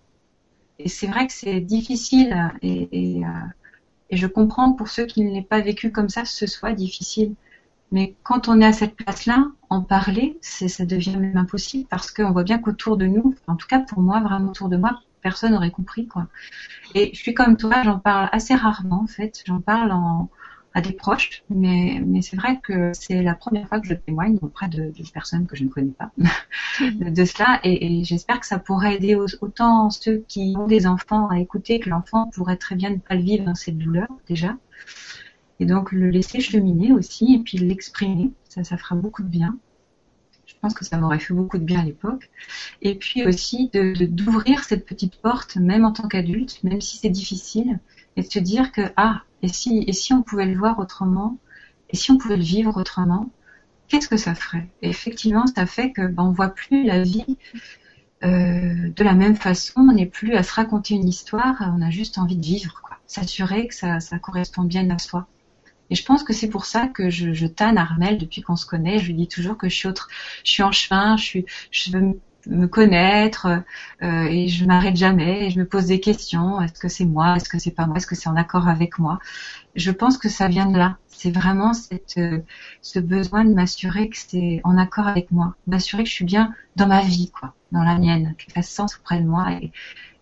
Et 0.78 0.88
c'est 0.88 1.06
vrai 1.06 1.26
que 1.26 1.32
c'est 1.32 1.60
difficile. 1.60 2.50
Et, 2.62 2.88
et, 2.92 3.22
je 4.10 4.26
comprends 4.26 4.72
pour 4.72 4.88
ceux 4.88 5.04
qui 5.04 5.22
ne 5.22 5.32
l'aient 5.32 5.42
pas 5.42 5.60
vécu 5.60 5.92
comme 5.92 6.08
ça, 6.08 6.24
ce 6.24 6.46
soit 6.46 6.72
difficile. 6.72 7.34
Mais 7.90 8.14
quand 8.22 8.48
on 8.48 8.60
est 8.60 8.66
à 8.66 8.72
cette 8.72 8.96
place-là, 8.96 9.46
en 9.70 9.82
parler, 9.82 10.38
ça 10.42 10.84
devient 10.84 11.16
même 11.16 11.36
impossible 11.36 11.86
parce 11.88 12.10
qu'on 12.10 12.32
voit 12.32 12.44
bien 12.44 12.58
qu'autour 12.58 12.96
de 12.96 13.06
nous, 13.06 13.34
en 13.46 13.56
tout 13.56 13.66
cas 13.66 13.80
pour 13.80 14.00
moi, 14.00 14.20
vraiment 14.20 14.50
autour 14.50 14.68
de 14.68 14.76
moi, 14.76 15.00
personne 15.22 15.52
n'aurait 15.52 15.70
compris 15.70 16.06
quoi. 16.06 16.26
Et 16.94 17.10
je 17.14 17.18
suis 17.18 17.34
comme 17.34 17.56
toi, 17.56 17.82
j'en 17.82 17.98
parle 17.98 18.28
assez 18.32 18.54
rarement 18.54 19.02
en 19.02 19.06
fait. 19.06 19.42
J'en 19.46 19.60
parle 19.60 19.92
en, 19.92 20.30
à 20.74 20.80
des 20.80 20.92
proches, 20.92 21.42
mais, 21.50 22.00
mais 22.06 22.22
c'est 22.22 22.36
vrai 22.36 22.60
que 22.62 22.92
c'est 22.94 23.22
la 23.22 23.34
première 23.34 23.68
fois 23.68 23.80
que 23.80 23.88
je 23.88 23.94
témoigne 23.94 24.38
auprès 24.42 24.68
de, 24.68 24.92
de 24.96 25.10
personnes 25.12 25.46
que 25.46 25.56
je 25.56 25.64
ne 25.64 25.68
connais 25.68 25.92
pas 25.92 26.10
de, 26.18 27.10
de 27.10 27.24
cela, 27.24 27.58
et, 27.64 28.00
et 28.00 28.04
j'espère 28.04 28.40
que 28.40 28.46
ça 28.46 28.58
pourrait 28.58 28.96
aider 28.96 29.16
autant 29.40 29.90
ceux 29.90 30.24
qui 30.28 30.54
ont 30.56 30.66
des 30.66 30.86
enfants 30.86 31.28
à 31.28 31.40
écouter 31.40 31.80
que 31.80 31.90
l'enfant 31.90 32.30
pourrait 32.34 32.56
très 32.56 32.76
bien 32.76 32.90
ne 32.90 32.96
pas 32.96 33.14
le 33.14 33.22
vivre 33.22 33.44
dans 33.44 33.54
cette 33.54 33.78
douleur 33.78 34.08
déjà, 34.28 34.56
et 35.60 35.66
donc 35.66 35.92
le 35.92 36.10
laisser 36.10 36.40
cheminer 36.40 36.92
aussi 36.92 37.34
et 37.34 37.38
puis 37.38 37.58
l'exprimer, 37.58 38.30
ça, 38.48 38.64
ça 38.64 38.76
fera 38.76 38.94
beaucoup 38.94 39.22
de 39.22 39.28
bien. 39.28 39.58
Je 40.46 40.54
pense 40.60 40.74
que 40.74 40.84
ça 40.84 40.96
m'aurait 40.96 41.18
fait 41.18 41.34
beaucoup 41.34 41.58
de 41.58 41.64
bien 41.64 41.80
à 41.80 41.84
l'époque. 41.84 42.30
Et 42.80 42.94
puis 42.94 43.24
aussi 43.26 43.70
d'ouvrir 43.72 44.64
cette 44.64 44.86
petite 44.86 45.16
porte, 45.16 45.56
même 45.56 45.84
en 45.84 45.92
tant 45.92 46.08
qu'adulte, 46.08 46.62
même 46.64 46.80
si 46.80 46.96
c'est 46.96 47.10
difficile, 47.10 47.78
et 48.16 48.22
de 48.22 48.26
se 48.26 48.38
dire 48.38 48.72
que 48.72 48.80
ah, 48.96 49.22
et 49.42 49.48
si 49.48 49.84
et 49.86 49.92
si 49.92 50.12
on 50.12 50.22
pouvait 50.22 50.46
le 50.46 50.56
voir 50.56 50.78
autrement, 50.78 51.38
et 51.90 51.96
si 51.96 52.10
on 52.10 52.18
pouvait 52.18 52.36
le 52.36 52.42
vivre 52.42 52.76
autrement, 52.78 53.30
qu'est-ce 53.88 54.08
que 54.08 54.16
ça 54.16 54.34
ferait? 54.34 54.68
Et 54.82 54.88
effectivement, 54.88 55.46
ça 55.46 55.66
fait 55.66 55.92
que 55.92 56.06
ben, 56.06 56.24
on 56.24 56.32
voit 56.32 56.48
plus 56.48 56.84
la 56.84 57.02
vie 57.02 57.36
euh, 58.24 58.90
de 58.90 59.04
la 59.04 59.14
même 59.14 59.36
façon, 59.36 59.80
on 59.80 59.92
n'est 59.92 60.06
plus 60.06 60.34
à 60.34 60.42
se 60.42 60.52
raconter 60.54 60.94
une 60.94 61.08
histoire, 61.08 61.72
on 61.76 61.82
a 61.82 61.90
juste 61.90 62.18
envie 62.18 62.36
de 62.36 62.44
vivre, 62.44 62.80
quoi. 62.82 62.96
S'assurer 63.06 63.68
que 63.68 63.74
ça 63.74 64.18
correspond 64.20 64.64
bien 64.64 64.90
à 64.90 64.98
soi. 64.98 65.28
Et 65.90 65.94
je 65.94 66.04
pense 66.04 66.22
que 66.22 66.32
c'est 66.32 66.48
pour 66.48 66.64
ça 66.64 66.86
que 66.88 67.10
je, 67.10 67.32
je 67.32 67.46
tanne 67.46 67.78
Armel 67.78 68.18
depuis 68.18 68.42
qu'on 68.42 68.56
se 68.56 68.66
connaît. 68.66 68.98
Je 68.98 69.06
lui 69.06 69.14
dis 69.14 69.28
toujours 69.28 69.56
que 69.56 69.68
je 69.68 69.74
suis, 69.74 69.88
autre, 69.88 70.08
je 70.44 70.50
suis 70.50 70.62
en 70.62 70.72
chemin, 70.72 71.16
je, 71.16 71.24
suis, 71.24 71.46
je 71.70 71.92
veux 71.92 72.20
me 72.46 72.66
connaître 72.66 73.46
euh, 74.02 74.24
et 74.24 74.48
je 74.48 74.64
m'arrête 74.64 74.96
jamais 74.96 75.46
et 75.46 75.50
je 75.50 75.58
me 75.58 75.66
pose 75.66 75.86
des 75.86 76.00
questions. 76.00 76.60
Est-ce 76.60 76.78
que 76.78 76.88
c'est 76.88 77.04
moi? 77.04 77.36
Est-ce 77.36 77.48
que 77.48 77.58
c'est 77.58 77.72
pas 77.72 77.86
moi? 77.86 77.96
Est-ce 77.96 78.06
que 78.06 78.14
c'est 78.14 78.28
en 78.28 78.36
accord 78.36 78.68
avec 78.68 78.98
moi? 78.98 79.18
Je 79.74 79.90
pense 79.90 80.18
que 80.18 80.28
ça 80.28 80.48
vient 80.48 80.66
de 80.66 80.78
là. 80.78 80.96
C'est 81.08 81.30
vraiment 81.30 81.74
cette, 81.74 82.16
euh, 82.18 82.38
ce 82.80 83.00
besoin 83.00 83.44
de 83.44 83.52
m'assurer 83.52 84.08
que 84.08 84.16
c'est 84.16 84.60
en 84.64 84.78
accord 84.78 85.08
avec 85.08 85.30
moi, 85.30 85.56
m'assurer 85.66 86.04
que 86.04 86.08
je 86.08 86.14
suis 86.14 86.24
bien 86.24 86.54
dans 86.76 86.86
ma 86.86 87.02
vie, 87.02 87.30
quoi, 87.30 87.54
dans 87.72 87.82
la 87.82 87.98
mienne, 87.98 88.34
qu'elle 88.38 88.54
fasse 88.54 88.70
sens 88.70 88.96
auprès 88.96 89.20
de 89.20 89.26
moi 89.26 89.52
et, 89.60 89.72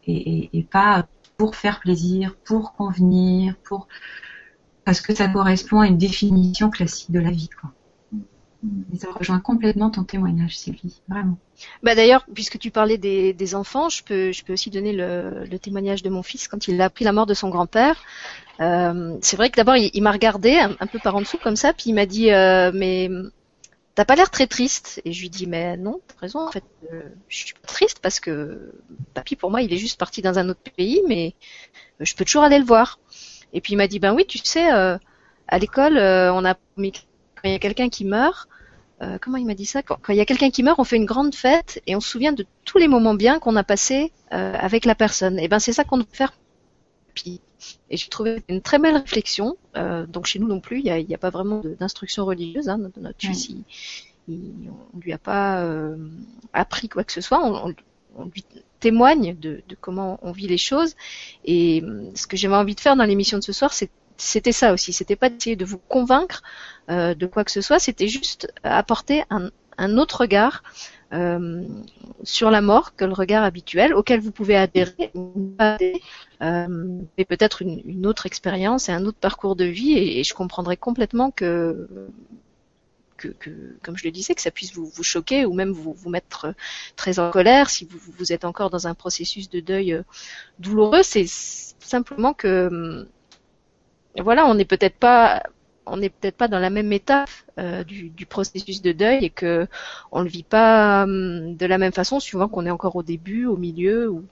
et, 0.06 0.14
et, 0.14 0.58
et 0.58 0.62
pas 0.62 1.06
pour 1.36 1.54
faire 1.54 1.80
plaisir, 1.80 2.34
pour 2.44 2.72
convenir, 2.74 3.56
pour 3.62 3.88
parce 4.86 5.00
que 5.00 5.12
ça 5.14 5.26
correspond 5.26 5.80
à 5.80 5.88
une 5.88 5.98
définition 5.98 6.70
classique 6.70 7.10
de 7.10 7.18
la 7.18 7.32
vie. 7.32 7.50
Quoi. 7.60 7.72
Et 8.94 8.98
ça 8.98 9.08
rejoint 9.10 9.40
complètement 9.40 9.90
ton 9.90 10.04
témoignage, 10.04 10.56
Sylvie, 10.56 11.02
vraiment. 11.08 11.38
Bah 11.82 11.96
d'ailleurs, 11.96 12.24
puisque 12.32 12.58
tu 12.58 12.70
parlais 12.70 12.96
des, 12.96 13.54
enfants, 13.56 13.88
je 13.88 14.04
peux, 14.04 14.30
je 14.30 14.44
aussi 14.52 14.70
donner 14.70 14.92
le, 14.92 15.58
témoignage 15.58 16.04
de 16.04 16.08
mon 16.08 16.22
fils 16.22 16.46
quand 16.46 16.68
il 16.68 16.80
a 16.80 16.84
appris 16.84 17.04
la 17.04 17.12
mort 17.12 17.26
de 17.26 17.34
son 17.34 17.50
grand-père. 17.50 18.00
Euh, 18.60 19.18
c'est 19.22 19.36
vrai 19.36 19.50
que 19.50 19.56
d'abord, 19.56 19.76
il, 19.76 20.02
m'a 20.02 20.12
regardé 20.12 20.56
un, 20.56 20.76
un, 20.78 20.86
peu 20.86 21.00
par 21.00 21.16
en 21.16 21.20
dessous 21.20 21.38
comme 21.42 21.56
ça, 21.56 21.72
puis 21.72 21.86
il 21.88 21.94
m'a 21.94 22.06
dit, 22.06 22.30
euh, 22.30 22.70
mais 22.72 23.10
t'as 23.96 24.04
pas 24.04 24.14
l'air 24.14 24.30
très 24.30 24.46
triste? 24.46 25.02
Et 25.04 25.12
je 25.12 25.20
lui 25.20 25.30
dis, 25.30 25.48
mais 25.48 25.76
non, 25.76 26.00
t'as 26.06 26.20
raison, 26.20 26.46
en 26.46 26.52
fait, 26.52 26.64
euh, 26.92 27.02
je 27.28 27.36
suis 27.38 27.54
pas 27.54 27.66
triste 27.66 27.98
parce 28.00 28.20
que 28.20 28.72
papy, 29.14 29.34
pour 29.34 29.50
moi, 29.50 29.62
il 29.62 29.72
est 29.72 29.78
juste 29.78 29.98
parti 29.98 30.22
dans 30.22 30.38
un 30.38 30.48
autre 30.48 30.60
pays, 30.76 31.02
mais 31.08 31.34
je 31.98 32.14
peux 32.14 32.24
toujours 32.24 32.44
aller 32.44 32.58
le 32.58 32.64
voir. 32.64 33.00
Et 33.56 33.62
puis 33.62 33.72
il 33.72 33.76
m'a 33.76 33.88
dit 33.88 33.98
ben 33.98 34.14
oui, 34.14 34.26
tu 34.26 34.36
sais, 34.36 34.70
euh, 34.70 34.98
à 35.48 35.58
l'école, 35.58 35.96
euh, 35.96 36.30
on 36.32 36.44
a 36.44 36.54
quand 36.54 37.44
il 37.44 37.52
y 37.52 37.54
a 37.54 37.58
quelqu'un 37.58 37.88
qui 37.88 38.04
meurt, 38.04 38.48
euh, 39.00 39.16
comment 39.18 39.38
il 39.38 39.46
m'a 39.46 39.54
dit 39.54 39.64
ça? 39.64 39.82
Quand, 39.82 39.98
il 40.10 40.16
y 40.16 40.20
a 40.20 40.26
quelqu'un 40.26 40.50
qui 40.50 40.62
meurt, 40.62 40.78
on 40.78 40.84
fait 40.84 40.96
une 40.96 41.06
grande 41.06 41.34
fête 41.34 41.82
et 41.86 41.96
on 41.96 42.00
se 42.00 42.10
souvient 42.10 42.34
de 42.34 42.46
tous 42.66 42.76
les 42.76 42.86
moments 42.86 43.14
bien 43.14 43.38
qu'on 43.38 43.56
a 43.56 43.64
passés 43.64 44.12
avec 44.30 44.84
la 44.84 44.94
personne. 44.94 45.38
Et 45.38 45.48
ben 45.48 45.58
c'est 45.58 45.72
ça 45.72 45.84
qu'on 45.84 45.96
doit 45.96 46.06
faire. 46.12 46.34
Et 47.88 47.96
j'ai 47.96 48.08
trouvé 48.08 48.42
une 48.50 48.60
très 48.60 48.78
belle 48.78 48.96
réflexion. 48.96 49.56
Donc 49.74 50.26
chez 50.26 50.38
nous 50.38 50.48
non 50.48 50.60
plus, 50.60 50.80
il 50.80 51.06
n'y 51.06 51.14
a, 51.14 51.18
pas 51.18 51.30
vraiment 51.30 51.62
d'instruction 51.80 52.26
religieuse. 52.26 52.68
Hein, 52.68 52.76
notre, 52.76 53.00
notre 53.00 53.18
fils, 53.18 53.48
il, 54.28 54.70
on 54.94 54.98
lui 54.98 55.14
a 55.14 55.18
pas 55.18 55.66
appris 56.52 56.90
quoi 56.90 57.04
que 57.04 57.12
ce 57.12 57.22
soit. 57.22 57.42
On, 57.42 57.70
on, 57.70 57.74
lui 58.24 58.44
témoigne 58.80 59.36
de, 59.38 59.62
comment 59.80 60.18
on 60.22 60.32
vit 60.32 60.46
les 60.46 60.58
choses. 60.58 60.94
Et 61.44 61.82
ce 62.14 62.26
que 62.26 62.36
j'avais 62.36 62.56
envie 62.56 62.74
de 62.74 62.80
faire 62.80 62.96
dans 62.96 63.04
l'émission 63.04 63.38
de 63.38 63.42
ce 63.42 63.52
soir, 63.52 63.72
c'était 64.16 64.52
ça 64.52 64.72
aussi. 64.72 64.92
C'était 64.92 65.16
pas 65.16 65.30
d'essayer 65.30 65.56
de 65.56 65.64
vous 65.64 65.78
convaincre 65.78 66.42
euh, 66.90 67.14
de 67.14 67.26
quoi 67.26 67.44
que 67.44 67.50
ce 67.50 67.60
soit. 67.60 67.78
C'était 67.78 68.08
juste 68.08 68.52
apporter 68.62 69.24
un, 69.30 69.50
autre 69.98 70.22
regard 70.22 70.62
euh, 71.12 71.64
sur 72.22 72.50
la 72.50 72.60
mort 72.60 72.96
que 72.96 73.04
le 73.04 73.12
regard 73.12 73.44
habituel, 73.44 73.94
auquel 73.94 74.20
vous 74.20 74.32
pouvez 74.32 74.56
adhérer, 74.56 75.12
euh, 75.14 76.66
mais 77.18 77.24
peut-être 77.24 77.62
une, 77.62 77.82
une, 77.84 78.06
autre 78.06 78.26
expérience 78.26 78.88
et 78.88 78.92
un 78.92 79.04
autre 79.04 79.18
parcours 79.18 79.56
de 79.56 79.64
vie. 79.64 79.92
Et, 79.92 80.20
et 80.20 80.24
je 80.24 80.34
comprendrais 80.34 80.76
complètement 80.76 81.30
que, 81.30 81.88
que, 83.16 83.28
que, 83.28 83.50
comme 83.82 83.96
je 83.96 84.04
le 84.04 84.10
disais, 84.10 84.34
que 84.34 84.42
ça 84.42 84.50
puisse 84.50 84.74
vous, 84.74 85.02
choquer 85.02 85.44
ou 85.44 85.54
même 85.54 85.70
vous, 85.70 85.96
mettre 86.08 86.54
très 86.96 87.18
en 87.18 87.30
colère 87.30 87.70
si 87.70 87.88
vous, 88.18 88.32
êtes 88.32 88.44
encore 88.44 88.70
dans 88.70 88.86
un 88.86 88.94
processus 88.94 89.50
de 89.50 89.60
deuil 89.60 89.92
euh, 89.92 90.02
douloureux. 90.58 91.02
C'est 91.02 91.26
simplement 91.26 92.34
que 92.34 93.06
voilà, 94.18 94.46
on 94.46 94.54
n'est 94.54 94.64
peut-être 94.64 94.96
pas 94.96 95.42
on 95.86 95.96
n'est 95.98 96.10
peut-être 96.10 96.36
pas 96.36 96.48
dans 96.48 96.58
la 96.58 96.70
même 96.70 96.92
étape 96.92 97.30
euh, 97.58 97.84
du, 97.84 98.26
processus 98.26 98.82
de 98.82 98.92
deuil 98.92 99.24
et 99.24 99.30
que 99.30 99.66
on 100.10 100.20
le 100.20 100.28
vit 100.28 100.42
pas 100.42 101.04
hum, 101.04 101.56
de 101.56 101.66
la 101.66 101.78
même 101.78 101.92
façon 101.92 102.20
suivant 102.20 102.48
qu'on 102.48 102.66
est 102.66 102.70
encore 102.70 102.96
au 102.96 103.02
début, 103.02 103.46
au 103.46 103.56
milieu 103.56 104.10
ou, 104.10 104.24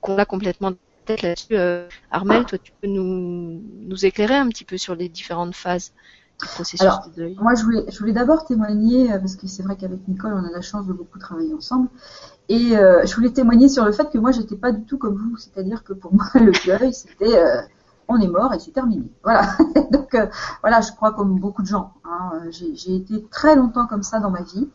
qu'on 0.00 0.18
a 0.18 0.24
complètement 0.24 0.72
tête 1.04 1.22
là-dessus. 1.22 1.56
Euh, 1.56 1.88
Armel, 2.10 2.44
toi, 2.46 2.58
tu 2.58 2.72
peux 2.80 2.88
nous, 2.88 3.60
éclairer 4.02 4.36
un 4.36 4.48
petit 4.48 4.64
peu 4.64 4.78
sur 4.78 4.94
les 4.94 5.08
différentes 5.08 5.54
phases 5.54 5.92
processus 6.46 6.80
Alors, 6.80 7.08
de 7.08 7.14
deuil 7.14 7.36
Moi, 7.40 7.54
je 7.54 7.64
voulais, 7.64 7.84
je 7.88 7.98
voulais 7.98 8.12
d'abord 8.12 8.44
témoigner 8.44 9.12
euh, 9.12 9.18
parce 9.18 9.36
que 9.36 9.46
c'est 9.46 9.62
vrai 9.62 9.76
qu'avec 9.76 10.06
Nicole, 10.08 10.34
on 10.34 10.44
a 10.44 10.50
la 10.50 10.60
chance 10.60 10.86
de 10.86 10.92
beaucoup 10.92 11.18
travailler 11.18 11.54
ensemble. 11.54 11.88
Et 12.48 12.76
euh, 12.76 13.06
je 13.06 13.14
voulais 13.14 13.30
témoigner 13.30 13.68
sur 13.68 13.84
le 13.84 13.92
fait 13.92 14.10
que 14.10 14.18
moi, 14.18 14.32
j'étais 14.32 14.56
pas 14.56 14.72
du 14.72 14.84
tout 14.84 14.98
comme 14.98 15.14
vous, 15.14 15.36
c'est-à-dire 15.36 15.84
que 15.84 15.92
pour 15.92 16.12
moi, 16.14 16.26
le 16.34 16.52
deuil, 16.66 16.92
c'était 16.92 17.38
euh, 17.38 17.62
on 18.10 18.20
est 18.20 18.28
mort 18.28 18.52
et 18.52 18.58
c'est 18.58 18.72
terminé. 18.72 19.04
Voilà. 19.22 19.42
Donc 19.92 20.14
euh, 20.14 20.26
voilà, 20.62 20.80
je 20.80 20.90
crois 20.92 21.12
comme 21.12 21.38
beaucoup 21.38 21.62
de 21.62 21.68
gens. 21.68 21.92
Hein, 22.04 22.32
j'ai 22.50 22.96
été 22.96 23.24
très 23.30 23.54
longtemps 23.54 23.86
comme 23.86 24.02
ça 24.02 24.18
dans 24.18 24.30
ma 24.30 24.42
vie. 24.42 24.68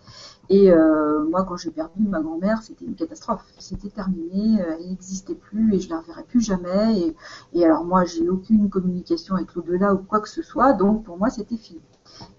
Et 0.50 0.72
euh, 0.72 1.26
moi, 1.30 1.44
quand 1.44 1.58
j'ai 1.58 1.72
perdu 1.72 2.04
ma 2.04 2.22
grand-mère, 2.22 2.62
c'était 2.62 2.86
une 2.86 2.96
catastrophe. 2.96 3.44
C'était 3.58 3.90
terminé, 3.90 4.62
euh, 4.62 4.76
elle 4.80 4.90
n'existait 4.90 5.36
plus 5.36 5.74
et 5.74 5.80
je 5.80 5.90
la 5.90 6.00
reverrai 6.00 6.24
plus 6.24 6.42
jamais. 6.42 7.14
Et, 7.54 7.66
alors 7.66 7.84
moi, 7.84 8.06
j'ai 8.06 8.30
aucune 8.30 8.70
communication 8.70 9.36
avec 9.36 9.56
l'au-delà 9.56 9.94
ou 9.94 9.98
quoi 9.98 10.20
que 10.20 10.30
ce 10.30 10.42
soit, 10.42 10.74
donc 10.74 11.04
pour 11.04 11.18
moi, 11.18 11.30
c'était 11.30 11.58
fini. 11.58 11.82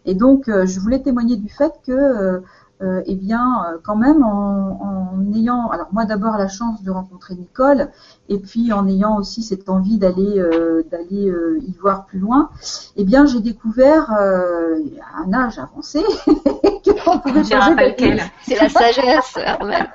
Et 0.05 0.15
donc, 0.15 0.49
euh, 0.49 0.67
je 0.67 0.79
voulais 0.79 1.03
témoigner 1.03 1.37
du 1.37 1.49
fait 1.49 1.73
que 1.85 2.43
euh, 2.83 2.97
euh, 2.97 3.03
eh 3.07 3.15
bien, 3.15 3.65
euh, 3.65 3.79
quand 3.83 3.97
même, 3.97 4.23
en, 4.23 5.15
en 5.15 5.33
ayant, 5.35 5.69
alors 5.71 5.89
moi 5.93 6.05
d'abord 6.05 6.37
la 6.37 6.49
chance 6.49 6.83
de 6.83 6.91
rencontrer 6.91 7.35
Nicole, 7.35 7.91
et 8.29 8.39
puis 8.39 8.73
en 8.73 8.87
ayant 8.87 9.17
aussi 9.17 9.43
cette 9.43 9.69
envie 9.69 9.99
d'aller 9.99 10.39
euh, 10.39 10.83
d'aller 10.91 11.29
euh, 11.29 11.59
y 11.67 11.73
voir 11.81 12.07
plus 12.07 12.19
loin, 12.19 12.51
eh 12.97 13.05
bien, 13.05 13.27
j'ai 13.27 13.41
découvert 13.41 14.13
euh, 14.13 14.79
à 15.15 15.23
un 15.23 15.33
âge 15.33 15.59
avancé 15.59 16.03
qu'on 16.27 17.19
pouvait 17.19 17.43
Je 17.43 17.49
dirais 17.49 17.61
pas 17.61 17.67
changer 17.67 17.89
lequel. 17.91 18.23
C'est 18.43 18.61
la 18.61 18.69
sagesse, 18.69 19.39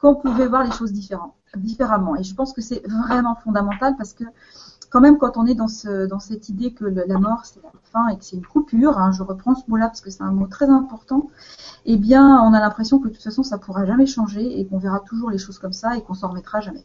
qu'on 0.00 0.14
pouvait 0.16 0.46
voir 0.46 0.64
les 0.64 0.72
choses 0.72 0.92
différemment, 0.92 1.34
différemment. 1.56 2.16
Et 2.16 2.22
je 2.22 2.34
pense 2.34 2.52
que 2.52 2.60
c'est 2.60 2.82
vraiment 2.86 3.36
fondamental 3.36 3.94
parce 3.96 4.12
que 4.14 4.24
quand 4.92 5.00
même, 5.00 5.16
quand 5.16 5.38
on 5.38 5.46
est 5.46 5.54
dans, 5.54 5.68
ce, 5.68 6.06
dans 6.06 6.18
cette 6.18 6.50
idée 6.50 6.74
que 6.74 6.84
la 6.84 7.18
mort, 7.18 7.46
c'est 7.46 7.62
la 7.62 7.70
fin 7.92 8.08
et 8.08 8.18
que 8.18 8.24
c'est 8.24 8.36
une 8.36 8.44
coupure, 8.44 8.98
hein, 8.98 9.10
je 9.10 9.22
reprends 9.22 9.54
ce 9.54 9.62
mot-là 9.68 9.86
parce 9.86 10.02
que 10.02 10.10
c'est 10.10 10.22
un 10.22 10.32
mot 10.32 10.46
très 10.46 10.68
important, 10.68 11.28
eh 11.86 11.96
bien, 11.96 12.42
on 12.42 12.52
a 12.52 12.60
l'impression 12.60 12.98
que 12.98 13.08
de 13.08 13.14
toute 13.14 13.22
façon, 13.22 13.42
ça 13.42 13.56
pourra 13.56 13.86
jamais 13.86 14.04
changer 14.04 14.60
et 14.60 14.66
qu'on 14.66 14.76
verra 14.76 15.00
toujours 15.00 15.30
les 15.30 15.38
choses 15.38 15.58
comme 15.58 15.72
ça 15.72 15.96
et 15.96 16.02
qu'on 16.02 16.12
s'en 16.12 16.28
remettra 16.28 16.60
jamais. 16.60 16.84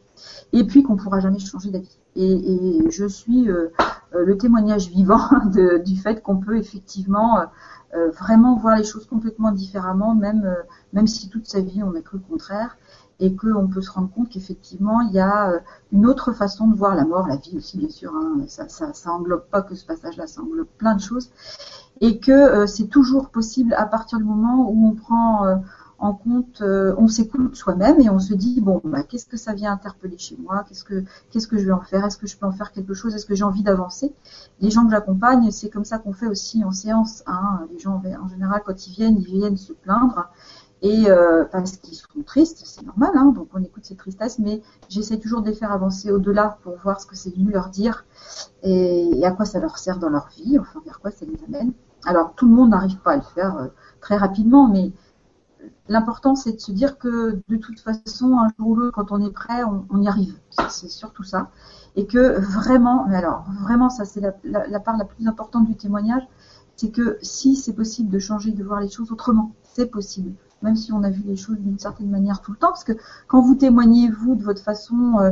Et 0.54 0.64
puis 0.64 0.84
qu'on 0.84 0.96
pourra 0.96 1.20
jamais 1.20 1.40
changer 1.40 1.70
d'avis. 1.70 2.00
Et, 2.16 2.86
et 2.86 2.92
je 2.92 3.06
suis 3.06 3.50
euh, 3.50 3.68
euh, 4.16 4.26
le 4.26 4.38
témoignage 4.38 4.88
vivant 4.88 5.30
du 5.86 5.98
fait 5.98 6.24
qu'on 6.24 6.38
peut 6.38 6.58
effectivement 6.58 7.40
euh, 7.40 7.46
euh, 7.96 8.10
vraiment 8.12 8.58
voir 8.58 8.78
les 8.78 8.84
choses 8.84 9.08
complètement 9.08 9.52
différemment, 9.52 10.14
même, 10.14 10.44
euh, 10.46 10.62
même 10.92 11.08
si 11.08 11.30
toute 11.30 11.48
sa 11.48 11.62
vie 11.62 11.82
on 11.84 11.96
a 11.96 12.02
cru 12.02 12.18
le 12.18 12.24
contraire 12.24 12.78
et 13.20 13.36
qu'on 13.36 13.68
peut 13.68 13.82
se 13.82 13.92
rendre 13.92 14.10
compte 14.12 14.30
qu'effectivement 14.30 15.02
il 15.02 15.12
y 15.12 15.20
a 15.20 15.50
euh, 15.50 15.60
une 15.92 16.06
autre 16.06 16.34
façon 16.34 16.68
de 16.68 16.76
voir 16.76 16.96
la 16.96 17.06
mort, 17.06 17.28
la 17.28 17.38
vie 17.38 17.58
aussi 17.58 17.78
bien 17.78 17.90
sûr, 17.90 18.14
hein, 18.16 18.44
ça, 18.48 18.68
ça, 18.70 18.94
ça 18.94 19.12
englobe 19.12 19.46
pas 19.50 19.62
que 19.62 19.76
ce 19.76 19.86
passage-là, 19.86 20.28
ça 20.28 20.42
englobe 20.42 20.68
plein 20.78 20.96
de 20.96 21.02
choses, 21.02 21.30
et 22.02 22.20
que 22.20 22.32
euh, 22.32 22.68
c'est 22.68 22.88
toujours 22.88 23.30
possible 23.30 23.74
à 23.74 23.86
partir 23.86 24.18
du 24.20 24.24
moment 24.24 24.70
où 24.70 24.88
on 24.88 24.94
prend 24.94 25.46
euh, 25.46 25.56
en 26.00 26.14
compte, 26.14 26.62
euh, 26.62 26.94
on 26.98 27.08
s'écoute 27.08 27.56
soi-même 27.56 28.00
et 28.00 28.10
on 28.10 28.20
se 28.20 28.34
dit 28.36 28.62
bon 28.62 28.82
bah 28.84 29.02
qu'est-ce 29.02 29.26
que 29.26 29.38
ça 29.38 29.54
vient 29.54 29.72
interpeller 29.72 30.18
chez 30.18 30.38
moi, 30.38 30.64
qu'est-ce 30.68 30.84
que 30.84 31.04
qu'est-ce 31.32 31.48
que 31.48 31.58
je 31.58 31.66
vais 31.66 31.72
en 31.72 31.82
faire, 31.82 32.06
est-ce 32.06 32.18
que 32.18 32.28
je 32.28 32.38
peux 32.38 32.46
en 32.46 32.52
faire 32.52 32.72
quelque 32.72 32.94
chose, 32.94 33.16
est-ce 33.16 33.26
que 33.26 33.34
j'ai 33.34 33.44
envie 33.44 33.64
d'avancer? 33.64 34.14
Les 34.60 34.70
gens 34.70 34.86
que 34.86 34.92
j'accompagne, 34.92 35.50
c'est 35.50 35.70
comme 35.70 35.86
ça 35.86 35.98
qu'on 35.98 36.14
fait 36.14 36.28
aussi 36.28 36.64
en 36.64 36.72
séance. 36.72 37.24
Hein. 37.26 37.68
Les 37.72 37.80
gens 37.80 38.02
en 38.22 38.28
général 38.28 38.62
quand 38.64 38.88
ils 38.88 38.92
viennent, 38.92 39.18
ils 39.18 39.26
viennent 39.26 39.58
se 39.58 39.74
plaindre 39.74 40.30
et 40.82 41.10
euh, 41.10 41.44
parce 41.46 41.78
qu'ils 41.78 41.96
sont 41.96 42.22
tristes, 42.26 42.62
c'est 42.66 42.86
normal, 42.86 43.12
hein, 43.16 43.34
donc 43.36 43.50
on 43.54 43.64
écoute 43.64 43.86
ces 43.86 43.96
tristesses, 43.96 44.38
mais 44.38 44.62
j'essaie 44.90 45.18
toujours 45.18 45.42
de 45.42 45.50
les 45.50 45.56
faire 45.56 45.72
avancer 45.72 46.12
au-delà 46.12 46.60
pour 46.64 46.78
voir 46.78 47.02
ce 47.02 47.08
que 47.08 47.16
c'est 47.16 47.32
venu 47.34 47.52
leur 47.52 47.70
dire 47.70 48.06
et, 48.64 49.26
à 49.26 49.32
quoi 49.32 49.46
ça 49.46 49.60
leur 49.60 49.78
sert 49.80 49.98
dans 49.98 50.10
leur 50.10 50.30
vie, 50.30 50.60
enfin 50.60 50.80
vers 50.86 51.00
quoi 51.00 51.10
ça 51.10 51.26
les 51.26 51.44
amène. 51.46 51.74
Alors 52.06 52.34
tout 52.36 52.48
le 52.48 52.54
monde 52.54 52.70
n'arrive 52.70 53.00
pas 53.00 53.14
à 53.14 53.16
le 53.16 53.24
faire 53.24 53.58
euh, 53.58 53.68
très 54.02 54.18
rapidement, 54.18 54.68
mais 54.68 54.92
l'important 55.90 56.36
c'est 56.36 56.54
de 56.54 56.60
se 56.60 56.72
dire 56.72 57.00
que 57.00 57.42
de 57.48 57.56
toute 57.58 57.80
façon, 57.80 58.38
un 58.38 58.50
jour 58.60 58.68
ou 58.68 58.76
l'autre, 58.76 58.94
quand 58.94 59.12
on 59.12 59.26
est 59.26 59.32
prêt, 59.32 59.64
on, 59.64 60.02
y 60.02 60.08
arrive. 60.08 60.38
C'est- 60.70 60.90
surtout 60.90 61.24
ça. 61.24 61.50
Et 61.96 62.06
que 62.06 62.40
vraiment, 62.40 63.08
mais 63.08 63.16
alors 63.16 63.46
vraiment 63.64 63.90
ça 63.90 64.06
c'est 64.06 64.22
la, 64.22 64.34
la 64.44 64.80
part 64.80 64.96
la 64.98 65.06
plus 65.06 65.28
importante 65.28 65.66
du 65.66 65.76
témoignage, 65.76 66.24
c'est 66.76 66.92
que 66.92 67.18
si 67.24 67.56
c'est 67.56 67.74
possible 67.74 68.12
de 68.12 68.20
changer, 68.20 68.52
de 68.52 68.64
voir 68.64 68.80
les 68.80 68.90
choses 68.90 69.12
autrement, 69.12 69.54
c'est 69.64 69.88
possible 69.88 70.34
même 70.62 70.76
si 70.76 70.92
on 70.92 71.04
a 71.04 71.10
vu 71.10 71.22
les 71.26 71.36
choses 71.38 71.58
d'une 71.60 71.80
certaine 71.80 72.10
manière 72.10 72.42
tout 72.42 72.52
le 72.52 72.58
temps, 72.58 72.70
parce 72.70 72.84
que 72.84 72.94
quand 73.28 73.42
vous 73.42 73.56
témoignez, 73.56 74.10
vous, 74.10 74.36
de 74.36 74.44
votre 74.44 74.62
façon 74.62 75.16
euh, 75.20 75.32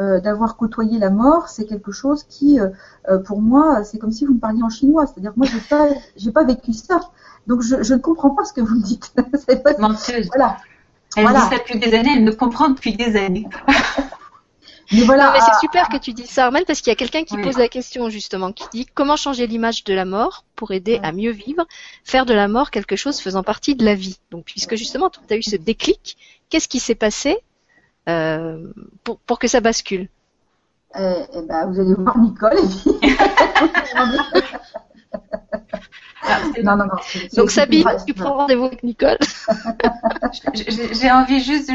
euh, 0.00 0.20
d'avoir 0.20 0.56
côtoyé 0.56 0.98
la 0.98 1.10
mort, 1.10 1.48
c'est 1.48 1.66
quelque 1.66 1.92
chose 1.92 2.24
qui, 2.24 2.58
euh, 2.58 2.68
euh, 3.08 3.18
pour 3.18 3.40
moi, 3.42 3.84
c'est 3.84 3.98
comme 3.98 4.10
si 4.12 4.24
vous 4.24 4.34
me 4.34 4.40
parliez 4.40 4.62
en 4.62 4.68
chinois, 4.70 5.06
c'est-à-dire 5.06 5.32
que 5.32 5.38
moi, 5.38 5.46
j'ai 5.46 5.60
pas, 5.60 5.86
j'ai 6.16 6.32
pas 6.32 6.44
vécu 6.44 6.72
ça, 6.72 7.00
donc 7.46 7.62
je, 7.62 7.82
je 7.82 7.94
ne 7.94 7.98
comprends 8.00 8.30
pas 8.30 8.44
ce 8.44 8.52
que 8.52 8.60
vous 8.60 8.74
me 8.74 8.82
dites. 8.82 9.14
c'est 9.48 9.62
pas, 9.62 9.72
Menteuse. 9.78 10.28
voilà. 10.34 10.56
Elle 11.16 11.22
Voilà. 11.22 11.42
dit 11.42 11.46
ça 11.54 11.58
depuis 11.58 11.78
des 11.78 11.94
années, 11.96 12.10
elle 12.16 12.24
me 12.24 12.32
comprend 12.32 12.70
depuis 12.70 12.96
des 12.96 13.16
années. 13.16 13.48
Mais 14.92 15.02
voilà. 15.02 15.26
Non, 15.26 15.32
mais 15.32 15.38
à- 15.38 15.42
c'est 15.52 15.60
super 15.60 15.88
que 15.88 15.96
tu 15.96 16.12
dises 16.12 16.30
ça, 16.30 16.46
Armel, 16.46 16.64
parce 16.66 16.80
qu'il 16.80 16.90
y 16.90 16.92
a 16.92 16.96
quelqu'un 16.96 17.24
qui 17.24 17.36
Oui. 17.36 17.42
pose 17.42 17.56
la 17.58 17.68
question 17.68 18.08
justement, 18.10 18.52
qui 18.52 18.64
dit 18.72 18.86
comment 18.94 19.16
changer 19.16 19.46
l'image 19.46 19.84
de 19.84 19.94
la 19.94 20.04
mort 20.04 20.44
pour 20.56 20.72
aider 20.72 21.00
à 21.02 21.12
mieux 21.12 21.30
vivre, 21.32 21.64
faire 22.04 22.26
de 22.26 22.34
la 22.34 22.48
mort 22.48 22.70
quelque 22.70 22.96
chose 22.96 23.20
faisant 23.20 23.42
partie 23.42 23.74
de 23.74 23.84
la 23.84 23.94
vie? 23.94 24.18
Donc, 24.30 24.44
puisque 24.44 24.76
justement, 24.76 25.10
tu 25.10 25.18
as 25.32 25.36
eu 25.36 25.42
ce 25.42 25.56
déclic, 25.56 26.16
qu'est-ce 26.50 26.68
qui 26.68 26.80
s'est 26.80 26.94
passé 26.94 27.38
euh, 28.08 28.70
pour, 29.02 29.18
pour 29.20 29.38
que 29.38 29.48
ça 29.48 29.60
bascule? 29.60 30.08
Eh, 30.96 31.00
eh 31.34 31.42
ben, 31.48 31.66
vous 31.66 31.80
allez 31.80 31.94
voir 31.94 32.16
Nicole. 32.18 32.58
Et 32.58 33.00
puis... 33.00 33.16
non, 36.62 36.76
non, 36.76 36.86
non. 36.86 36.92
c'est- 37.02 37.36
Donc, 37.36 37.50
Sabine, 37.50 37.84
tu 38.06 38.14
prends 38.14 38.34
rendez-vous 38.34 38.64
avec 38.64 38.82
Nicole? 38.82 39.18
J'ai 40.54 41.10
envie 41.10 41.40
juste, 41.40 41.70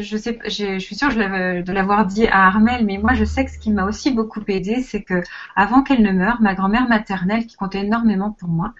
je 0.00 0.16
sais, 0.16 0.38
je 0.46 0.78
suis 0.78 0.94
sûre 0.94 1.08
de 1.10 1.72
l'avoir 1.72 2.06
dit 2.06 2.26
à 2.26 2.46
Armel, 2.46 2.84
mais 2.84 2.98
moi 2.98 3.14
je 3.14 3.24
sais 3.24 3.44
que 3.44 3.50
ce 3.50 3.58
qui 3.58 3.70
m'a 3.70 3.84
aussi 3.86 4.10
beaucoup 4.10 4.40
aidé, 4.48 4.82
c'est 4.82 5.02
que 5.02 5.22
avant 5.56 5.82
qu'elle 5.82 6.02
ne 6.02 6.12
meure, 6.12 6.40
ma 6.42 6.54
grand-mère 6.54 6.88
maternelle, 6.88 7.46
qui 7.46 7.56
comptait 7.56 7.80
énormément 7.80 8.30
pour 8.32 8.48
moi, 8.48 8.74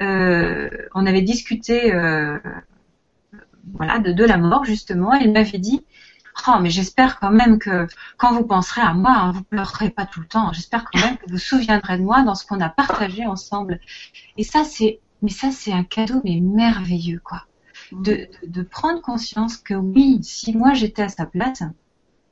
euh, 0.00 0.70
on 0.94 1.06
avait 1.06 1.22
discuté, 1.22 1.94
euh, 1.94 2.38
voilà, 3.74 3.98
de, 3.98 4.12
de 4.12 4.24
la 4.24 4.36
mort 4.38 4.64
justement. 4.64 5.12
Elle 5.14 5.32
m'avait 5.32 5.58
dit, 5.58 5.84
oh 6.48 6.58
mais 6.60 6.70
j'espère 6.70 7.18
quand 7.20 7.30
même 7.30 7.58
que 7.58 7.86
quand 8.16 8.32
vous 8.34 8.44
penserez 8.44 8.82
à 8.82 8.94
moi, 8.94 9.12
hein, 9.12 9.32
vous 9.32 9.44
pleurerez 9.44 9.90
pas 9.90 10.06
tout 10.06 10.20
le 10.20 10.26
temps. 10.26 10.52
J'espère 10.52 10.84
quand 10.90 11.00
même 11.00 11.16
que 11.16 11.26
vous 11.26 11.32
vous 11.32 11.38
souviendrez 11.38 11.98
de 11.98 12.02
moi 12.02 12.22
dans 12.22 12.34
ce 12.34 12.46
qu'on 12.46 12.60
a 12.60 12.68
partagé 12.68 13.26
ensemble. 13.26 13.80
Et 14.36 14.44
ça 14.44 14.64
c'est, 14.64 15.00
mais 15.22 15.30
ça 15.30 15.50
c'est 15.50 15.72
un 15.72 15.84
cadeau 15.84 16.20
mais 16.24 16.40
merveilleux 16.40 17.20
quoi 17.22 17.46
de, 17.92 18.12
de, 18.12 18.28
de 18.46 18.62
prendre 18.62 19.00
conscience 19.00 19.56
que 19.56 19.74
oui, 19.74 20.18
si 20.22 20.56
moi 20.56 20.74
j'étais 20.74 21.02
à 21.02 21.08
sa 21.08 21.26
place 21.26 21.62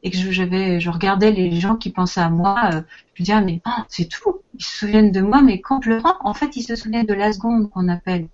et 0.03 0.11
que 0.11 0.17
je, 0.17 0.31
j'avais, 0.31 0.81
je 0.81 0.91
regardais 0.91 1.31
les 1.31 1.61
gens 1.61 1.77
qui 1.77 1.91
pensaient 1.91 2.21
à 2.21 2.31
moi, 2.31 2.71
euh, 2.73 2.83
je 3.15 3.23
me 3.23 3.25
disais, 3.25 3.33
ah, 3.33 3.41
mais 3.43 3.61
ah, 3.65 3.85
c'est 3.89 4.09
tout. 4.09 4.41
Ils 4.55 4.65
se 4.65 4.79
souviennent 4.79 5.13
de 5.13 5.21
moi, 5.21 5.43
mais 5.43 5.61
qu'en 5.61 5.79
pleurant, 5.81 6.17
en 6.21 6.33
fait, 6.33 6.57
ils 6.57 6.63
se 6.63 6.75
souviennent 6.75 7.07
de 7.07 7.15
la 7.15 7.33
seconde 7.33 7.71
qu'on 7.71 7.89
appelle. 7.89 8.29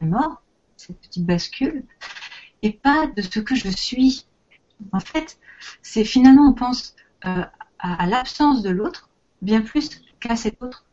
la 0.00 0.06
mort, 0.06 0.42
cette 0.76 0.98
petite 1.00 1.24
bascule, 1.24 1.84
et 2.62 2.72
pas 2.72 3.06
de 3.06 3.22
ce 3.22 3.38
que 3.38 3.54
je 3.54 3.68
suis. 3.68 4.26
En 4.92 5.00
fait, 5.00 5.38
c'est 5.82 6.04
finalement 6.04 6.48
on 6.48 6.52
pense 6.52 6.94
euh, 7.26 7.44
à, 7.78 8.06
l'absence 8.06 8.62
de 8.62 8.70
l'autre 8.70 9.08
bien 9.40 9.60
plus 9.60 10.02
qu'à 10.20 10.36
cet 10.36 10.62
autre, 10.62 10.84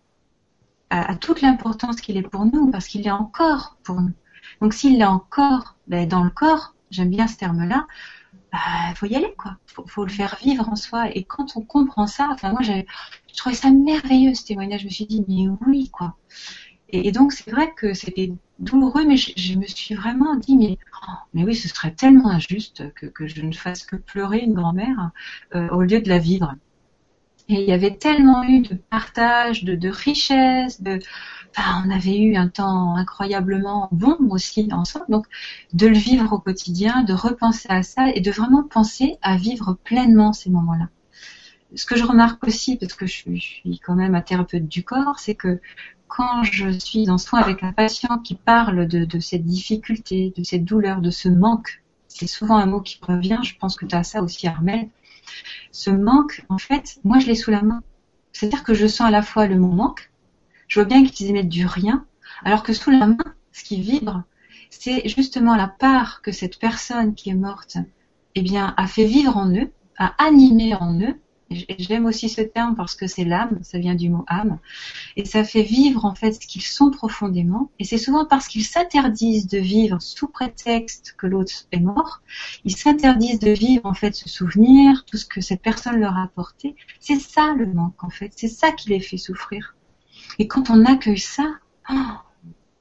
à, 0.90 1.16
toute 1.16 1.42
l'importance 1.42 2.02
qu'il 2.02 2.18
est 2.18 2.24
pour 2.24 2.46
nous, 2.46 2.72
parce 2.72 2.88
qu'il 2.88 3.06
est 3.06 3.12
encore 3.12 3.78
pour 3.84 4.02
nous. 4.02 4.14
Donc 4.62 4.74
s'il 4.74 5.00
est 5.00 5.06
encore 5.06 5.76
ben, 5.88 6.08
dans 6.08 6.24
le 6.24 6.30
corps, 6.30 6.74
j'aime 6.90 7.10
bien 7.10 7.28
ce 7.28 7.38
terme-là, 7.38 7.86
il 8.34 8.40
bah, 8.52 8.96
faut 8.96 9.06
y 9.06 9.16
aller 9.16 9.34
quoi. 9.38 9.58
Faut, 9.68 9.86
faut 9.86 10.04
le 10.04 10.10
faire 10.10 10.38
vivre 10.42 10.68
en 10.70 10.76
soi. 10.76 11.16
Et 11.16 11.24
quand 11.24 11.56
on 11.56 11.62
comprend 11.62 12.08
ça, 12.08 12.30
enfin 12.32 12.52
moi 12.52 12.62
je 12.64 12.74
trouvais 13.38 13.56
ça 13.56 13.70
merveilleux 13.70 14.34
ce 14.34 14.46
témoignage. 14.46 14.82
Je 14.82 14.86
me 14.86 14.92
suis 14.92 15.06
dit 15.06 15.24
mais 15.28 15.48
oui 15.68 15.90
quoi. 15.90 16.16
Et, 16.92 17.12
donc 17.12 17.34
c'est 17.34 17.52
vrai 17.52 17.74
que 17.76 17.94
c'était 17.94 18.32
douloureux, 18.60 19.06
mais 19.06 19.18
je, 19.18 19.58
me 19.58 19.66
suis 19.66 19.96
vraiment 19.96 20.36
dit 20.36 20.58
mais 20.58 20.78
oh, 21.04 21.14
mais 21.34 21.44
oui 21.44 21.56
ce 21.56 21.68
serait 21.68 21.92
tellement 21.92 22.30
injuste 22.30 22.92
que, 22.94 23.28
je 23.28 23.42
ne 23.42 23.54
fasse 23.54 23.84
que 23.84 23.96
pleurer 23.96 24.40
une 24.40 24.54
grand-mère 24.54 25.12
euh, 25.56 25.70
au 25.70 25.82
lieu 25.84 26.02
de 26.02 26.10
la 26.10 26.20
vivre. 26.20 26.56
Et 27.48 27.64
il 27.64 27.68
y 27.68 27.72
avait 27.72 27.96
tellement 27.96 28.44
eu 28.44 28.62
de 28.62 28.76
partage, 28.76 29.64
de, 29.64 29.76
de 29.76 29.90
richesse, 29.90 30.84
de, 30.84 31.00
on 31.58 31.90
avait 31.90 32.18
eu 32.18 32.36
un 32.36 32.48
temps 32.48 32.96
incroyablement 32.96 33.90
bon 33.92 34.18
aussi 34.30 34.70
ensemble. 34.72 35.06
Donc, 35.10 35.26
de 35.74 35.88
le 35.88 35.98
vivre 35.98 36.34
au 36.34 36.40
quotidien, 36.40 37.04
de 37.04 37.14
repenser 37.14 37.68
à 37.70 37.84
ça 37.84 38.10
et 38.10 38.22
de 38.22 38.32
vraiment 38.32 38.64
penser 38.64 39.18
à 39.22 39.36
vivre 39.38 39.78
pleinement 39.84 40.34
ces 40.34 40.50
moments-là. 40.50 40.90
Ce 41.76 41.86
que 41.86 41.96
je 41.96 42.04
remarque 42.04 42.46
aussi, 42.48 42.78
parce 42.78 42.94
que 42.94 43.06
je 43.06 43.14
suis, 43.14 43.80
quand 43.86 43.96
même 43.96 44.16
un 44.16 44.22
thérapeute 44.22 44.68
du 44.68 44.84
corps, 44.84 45.20
c'est 45.20 45.36
que 45.36 45.62
quand 46.08 46.44
je 46.44 46.70
suis 46.70 47.10
en 47.10 47.20
soin 47.20 47.40
avec 47.40 47.62
un 47.62 47.72
patient 47.72 48.18
qui 48.18 48.36
parle 48.36 48.88
de, 48.88 49.20
cette 49.20 49.46
difficulté, 49.46 50.34
de 50.36 50.44
cette 50.44 50.66
douleur, 50.66 51.02
de 51.02 51.12
ce 51.12 51.30
manque, 51.30 51.84
c'est 52.08 52.28
souvent 52.28 52.58
un 52.58 52.66
mot 52.66 52.82
qui 52.82 53.00
revient, 53.02 53.40
je 53.44 53.56
pense 53.58 53.76
que 53.76 53.86
tu 53.86 53.96
as 53.96 54.04
ça 54.04 54.24
aussi 54.24 54.48
Armel, 54.48 54.90
ce 55.72 55.92
manque, 55.92 56.44
en 56.50 56.58
fait, 56.58 57.00
moi 57.04 57.20
je 57.20 57.28
l'ai 57.28 57.36
sous 57.36 57.52
la 57.52 57.62
main. 57.62 57.84
C'est-à-dire 58.34 58.64
que 58.64 58.74
je 58.74 58.88
sens 58.88 59.08
à 59.08 59.12
la 59.12 59.22
fois 59.22 59.46
le 59.46 59.58
mot 59.58 59.72
manque, 59.72 60.12
je 60.68 60.80
vois 60.80 60.88
bien 60.88 61.06
qu'ils 61.06 61.28
émettent 61.28 61.50
du 61.50 61.68
rien, 61.68 62.06
alors 62.44 62.64
que 62.64 62.74
sous 62.74 62.90
la 62.90 63.06
main, 63.06 63.18
ce 63.52 63.64
qui 63.64 63.80
vibre, 63.80 64.24
c'est 64.70 65.08
justement 65.08 65.56
la 65.56 65.68
part 65.68 66.22
que 66.22 66.32
cette 66.32 66.60
personne 66.60 67.14
qui 67.14 67.30
est 67.30 67.36
morte, 67.36 67.78
eh 68.36 68.42
bien, 68.42 68.74
a 68.78 68.88
fait 68.88 69.06
vivre 69.06 69.38
en 69.38 69.52
eux, 69.52 69.72
a 69.98 70.16
animé 70.24 70.74
en 70.76 71.00
eux, 71.00 71.20
J'aime 71.52 72.06
aussi 72.06 72.30
ce 72.30 72.42
terme 72.42 72.76
parce 72.76 72.96
que 72.96 73.08
c'est 73.08 73.26
l'âme, 73.26 73.60
ça 73.64 73.80
vient 73.80 73.96
du 73.96 74.10
mot 74.10 74.24
âme, 74.28 74.60
et 75.16 75.26
ça 75.26 75.44
fait 75.44 75.64
vivre 75.64 76.06
en 76.06 76.14
fait 76.14 76.34
ce 76.34 76.40
qu'ils 76.40 76.62
sont 76.62 76.92
profondément. 76.92 77.72
Et 77.80 77.84
c'est 77.84 77.98
souvent 77.98 78.26
parce 78.26 78.48
qu'ils 78.48 78.66
s'interdisent 78.66 79.48
de 79.48 79.58
vivre 79.58 80.00
sous 80.02 80.28
prétexte 80.28 81.16
que 81.18 81.26
l'autre 81.26 81.66
est 81.72 81.80
mort, 81.80 82.22
ils 82.66 82.76
s'interdisent 82.76 83.40
de 83.40 83.52
vivre 83.52 83.86
en 83.86 83.94
fait 83.94 84.14
ce 84.16 84.30
souvenir, 84.30 85.06
tout 85.06 85.18
ce 85.18 85.26
que 85.26 85.42
cette 85.42 85.62
personne 85.62 86.00
leur 86.00 86.16
a 86.16 86.24
apporté. 86.24 86.76
C'est 87.00 87.20
ça 87.20 87.54
le 87.58 87.66
manque 87.66 88.04
en 88.04 88.10
fait, 88.10 88.32
c'est 88.36 88.48
ça 88.48 88.72
qui 88.72 88.90
les 88.90 89.00
fait 89.00 89.18
souffrir. 89.18 89.76
Et 90.38 90.48
quand 90.48 90.70
on 90.70 90.86
accueille 90.86 91.18
ça, 91.18 91.50
oh, 91.90 91.96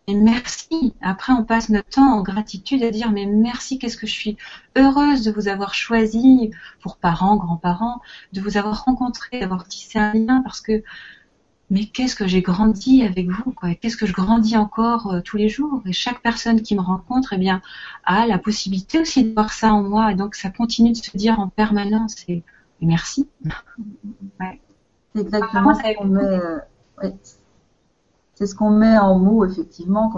et 0.08 0.14
merci. 0.14 0.94
Après, 1.02 1.34
on 1.34 1.44
passe 1.44 1.68
notre 1.68 1.90
temps 1.90 2.14
en 2.14 2.22
gratitude 2.22 2.82
à 2.82 2.90
dire 2.90 3.12
mais 3.12 3.26
merci, 3.26 3.78
qu'est-ce 3.78 3.98
que 3.98 4.06
je 4.06 4.12
suis 4.12 4.38
heureuse 4.74 5.22
de 5.22 5.30
vous 5.30 5.48
avoir 5.48 5.74
choisi 5.74 6.50
pour 6.80 6.96
parents, 6.96 7.36
grands-parents, 7.36 8.00
de 8.32 8.40
vous 8.40 8.56
avoir 8.56 8.86
rencontré, 8.86 9.40
d'avoir 9.40 9.68
tissé 9.68 9.98
un 9.98 10.14
lien 10.14 10.40
parce 10.42 10.62
que 10.62 10.82
mais 11.70 11.84
qu'est-ce 11.84 12.16
que 12.16 12.26
j'ai 12.26 12.40
grandi 12.40 13.02
avec 13.02 13.28
vous, 13.28 13.52
quoi? 13.52 13.74
Qu'est-ce 13.74 13.98
que 13.98 14.06
je 14.06 14.14
grandis 14.14 14.56
encore 14.56 15.12
euh, 15.12 15.20
tous 15.20 15.36
les 15.36 15.50
jours? 15.50 15.82
Et 15.84 15.92
chaque 15.92 16.22
personne 16.22 16.62
qui 16.62 16.74
me 16.74 16.80
rencontre, 16.80 17.34
eh 17.34 17.36
bien, 17.36 17.60
a 18.04 18.26
la 18.26 18.38
possibilité 18.38 18.98
aussi 18.98 19.24
de 19.24 19.34
voir 19.34 19.52
ça 19.52 19.74
en 19.74 19.82
moi. 19.82 20.12
Et 20.12 20.14
donc, 20.14 20.34
ça 20.34 20.48
continue 20.48 20.92
de 20.92 20.96
se 20.96 21.14
dire 21.14 21.38
en 21.38 21.48
permanence. 21.48 22.24
Et, 22.26 22.42
merci. 22.80 23.28
Ouais. 24.40 24.62
C'est 25.14 25.20
exactement 25.20 25.74
ça 25.74 25.92
qu'on 25.92 26.06
met. 26.06 26.40
C'est 28.38 28.46
ce 28.46 28.54
qu'on 28.54 28.70
met 28.70 28.96
en 28.96 29.18
mots, 29.18 29.44
effectivement, 29.44 30.08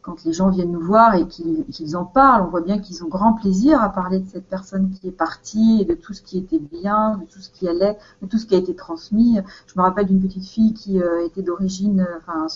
quand 0.00 0.24
les, 0.24 0.32
gens 0.32 0.48
viennent 0.48 0.72
nous 0.72 0.80
voir 0.80 1.14
et 1.14 1.28
qu'ils 1.28 1.94
en 1.94 2.06
parlent. 2.06 2.46
On 2.46 2.48
voit 2.48 2.62
bien 2.62 2.78
qu'ils 2.78 3.04
ont 3.04 3.08
grand 3.08 3.34
plaisir 3.34 3.82
à 3.82 3.90
parler 3.90 4.20
de 4.20 4.26
cette 4.26 4.48
personne 4.48 4.88
qui 4.88 5.08
est 5.08 5.12
partie 5.12 5.82
et 5.82 5.84
de 5.84 5.92
tout 5.92 6.14
ce 6.14 6.22
qui 6.22 6.38
était 6.38 6.58
bien, 6.58 7.18
de 7.18 7.26
tout 7.26 7.40
ce 7.40 7.50
qui 7.50 7.68
allait, 7.68 7.98
de 8.22 8.28
tout 8.28 8.38
ce 8.38 8.46
qui 8.46 8.54
a 8.54 8.58
été 8.58 8.74
transmis. 8.74 9.38
Je 9.66 9.74
me 9.76 9.82
rappelle 9.82 10.06
d'une 10.06 10.22
petite 10.22 10.46
fille 10.46 10.72
qui 10.72 11.02
euh, 11.02 11.26
était 11.26 11.42
d'origine, 11.42 12.08
enfin, 12.16 12.46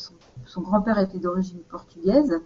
son 0.46 0.62
grand-père 0.62 0.98
était 0.98 1.18
d'origine 1.18 1.60
portugaise 1.68 2.40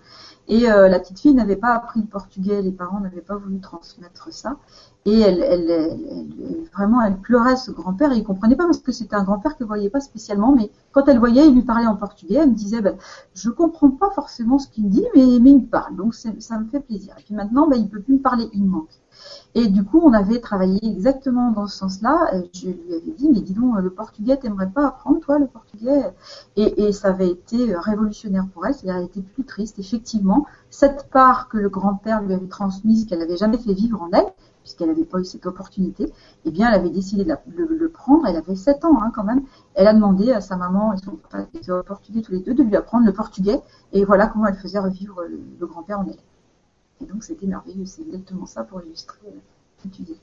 et 0.49 0.71
euh, 0.71 0.89
la 0.89 1.01
petite 1.01 1.19
fille 1.19 1.35
n'avait 1.35 1.57
pas 1.57 1.75
appris 1.75 2.01
le 2.01 2.07
portugais, 2.07 2.63
les 2.63 2.71
parents 2.73 3.01
n'avaient 3.01 3.21
pas 3.21 3.37
voulu 3.37 3.61
transmettre 3.61 4.33
ça. 4.33 4.57
Et 5.05 5.21
elle, 5.21 6.67
vraiment, 6.73 7.01
elle 7.01 7.17
pleurait 7.17 7.57
ce 7.57 7.71
grand-père 7.71 8.13
il 8.13 8.25
comprenait 8.25 8.57
pas 8.57 8.65
parce 8.65 8.79
que 8.79 8.91
c'était 8.93 9.15
un 9.15 9.23
grand-père 9.23 9.57
qu'elle 9.57 9.67
voyait 9.69 9.91
pas 9.91 10.01
spécialement, 10.01 10.53
mais 10.55 10.71
quand 10.93 11.07
elle 11.07 11.19
voyait, 11.19 11.47
il 11.47 11.55
lui 11.55 11.63
parlait 11.63 11.87
en 11.87 11.97
portugais, 11.97 12.37
elle 12.43 12.51
me 12.51 12.55
disait, 12.55 12.81
ben, 12.81 12.97
je 13.35 13.51
comprends 13.51 13.91
pas 13.91 14.11
forcément 14.11 14.59
ce 14.59 14.69
qu'il 14.69 14.89
dit, 14.89 15.05
mais, 15.15 15.39
mais 15.41 15.51
il 15.51 15.59
me 15.59 15.67
parle, 15.67 15.97
donc 15.97 16.15
ça 16.15 16.31
me 16.59 16.67
fait 16.67 16.81
plaisir. 16.81 17.15
Et 17.19 17.23
puis 17.23 17.35
maintenant, 17.35 17.69
ben, 17.69 17.77
il 17.77 17.89
peut 17.89 18.01
plus 18.01 18.15
me 18.15 18.21
parler, 18.21 18.49
il 18.53 18.65
me 18.65 18.71
manque. 18.71 19.01
Et 19.55 19.69
du 19.69 19.85
coup, 19.85 20.01
on 20.05 20.13
avait 20.13 20.41
travaillé 20.41 20.79
exactement 20.83 21.51
dans 21.51 21.67
ce 21.67 21.79
sens-là. 21.79 22.31
Je 22.53 22.67
lui 22.67 22.95
avais 22.95 23.11
dit, 23.17 23.31
mais 23.33 23.41
dis 23.41 23.55
donc, 23.55 23.79
le 23.79 23.91
portugais, 23.91 24.37
t'aimerais 24.37 24.69
pas 24.69 24.87
apprendre, 24.89 25.21
toi, 25.21 25.39
le 25.39 25.47
portugais? 25.47 26.13
Et, 26.57 26.93
ça 26.93 27.09
avait 27.09 27.31
été 27.31 27.75
révolutionnaire 27.75 28.47
pour 28.53 28.67
elle. 28.67 28.75
C'est-à-dire, 28.75 28.97
elle 28.97 29.07
était 29.07 29.23
plus 29.23 29.45
triste. 29.45 29.79
Effectivement, 29.79 30.47
cette 30.69 31.09
part 31.11 31.49
que 31.49 31.57
le 31.57 31.71
grand-père 31.71 32.23
lui 32.23 32.35
avait 32.35 32.49
transmise, 32.49 33.07
qu'elle 33.07 33.21
n'avait 33.21 33.39
jamais 33.39 33.57
fait 33.57 33.73
vivre 33.73 34.03
en 34.03 34.11
elle, 34.13 34.27
puisqu'elle 34.63 34.89
n'avait 34.89 35.05
pas 35.05 35.21
eu 35.21 35.25
cette 35.25 35.47
opportunité, 35.47 36.13
eh 36.45 36.51
bien, 36.51 36.69
elle 36.69 36.75
avait 36.75 36.91
décidé 36.91 37.25
de, 37.25 37.65
le 37.65 37.89
prendre. 37.89 38.27
Elle 38.27 38.37
avait 38.37 38.57
7 38.57 38.85
ans 38.85 39.01
hein, 39.01 39.11
quand 39.15 39.25
même. 39.25 39.43
Elle 39.75 39.87
a 39.87 39.95
demandé 39.95 40.33
à 40.33 40.41
sa 40.41 40.57
maman 40.57 40.93
et 40.93 40.97
son 40.99 41.13
papa, 41.13 41.45
qui 41.45 41.59
étaient 41.59 41.73
portugais 41.87 42.21
tous 42.21 42.33
les 42.33 42.41
deux, 42.41 42.53
de 42.53 42.63
lui 42.63 42.77
apprendre 42.77 43.07
le 43.07 43.13
portugais. 43.13 43.61
Et 43.93 44.05
voilà 44.05 44.27
comment 44.27 44.47
elle 44.47 44.57
faisait 44.57 44.81
revivre 44.81 45.23
le, 45.23 45.67
grand-père 45.67 46.01
en 46.01 46.07
elle. 46.07 46.19
Et 47.03 47.07
donc, 47.07 47.25
c'était 47.25 47.47
merveilleux. 47.47 47.87
C'est 47.87 48.03
exactement 48.03 48.47
ça 48.47 48.65
pour 48.65 48.83
illustrer 48.83 49.19
euh, 49.27 49.31
ce 49.79 49.89
que 49.89 49.95
tu 49.95 50.03
dis. 50.03 50.17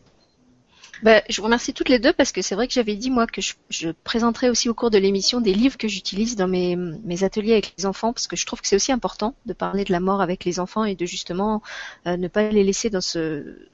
Ben, 1.02 1.22
je 1.28 1.38
vous 1.38 1.46
remercie 1.46 1.74
toutes 1.74 1.90
les 1.90 2.00
deux 2.00 2.14
parce 2.14 2.32
que 2.32 2.42
c'est 2.42 2.56
vrai 2.56 2.68
que 2.68 2.74
j'avais 2.74 2.96
dit 2.96 3.10
moi 3.10 3.28
que 3.28 3.42
je, 3.42 3.90
présenterai 4.04 4.50
aussi 4.50 4.70
au 4.70 4.74
cours 4.74 4.92
de 4.92 4.98
l'émission 4.98 5.42
des 5.42 5.54
livres 5.54 5.78
que 5.78 5.88
j'utilise 5.88 6.36
dans 6.36 6.48
mes, 6.48 6.76
mes, 6.76 7.24
ateliers 7.24 7.54
avec 7.54 7.74
les 7.78 7.86
enfants 7.86 8.14
parce 8.14 8.28
que 8.28 8.36
je 8.36 8.46
trouve 8.46 8.62
que 8.62 8.68
c'est 8.68 8.76
aussi 8.76 8.92
important 8.92 9.36
de 9.46 9.54
parler 9.54 9.84
de 9.84 9.92
la 9.92 10.00
mort 10.00 10.22
avec 10.22 10.46
les 10.46 10.60
enfants 10.60 10.86
et 10.86 10.96
de 10.96 11.06
justement 11.06 11.62
euh, 12.08 12.16
ne 12.16 12.28
pas 12.28 12.50
les 12.50 12.64
laisser 12.64 12.90
dans 12.90 13.02
ce 13.02 13.68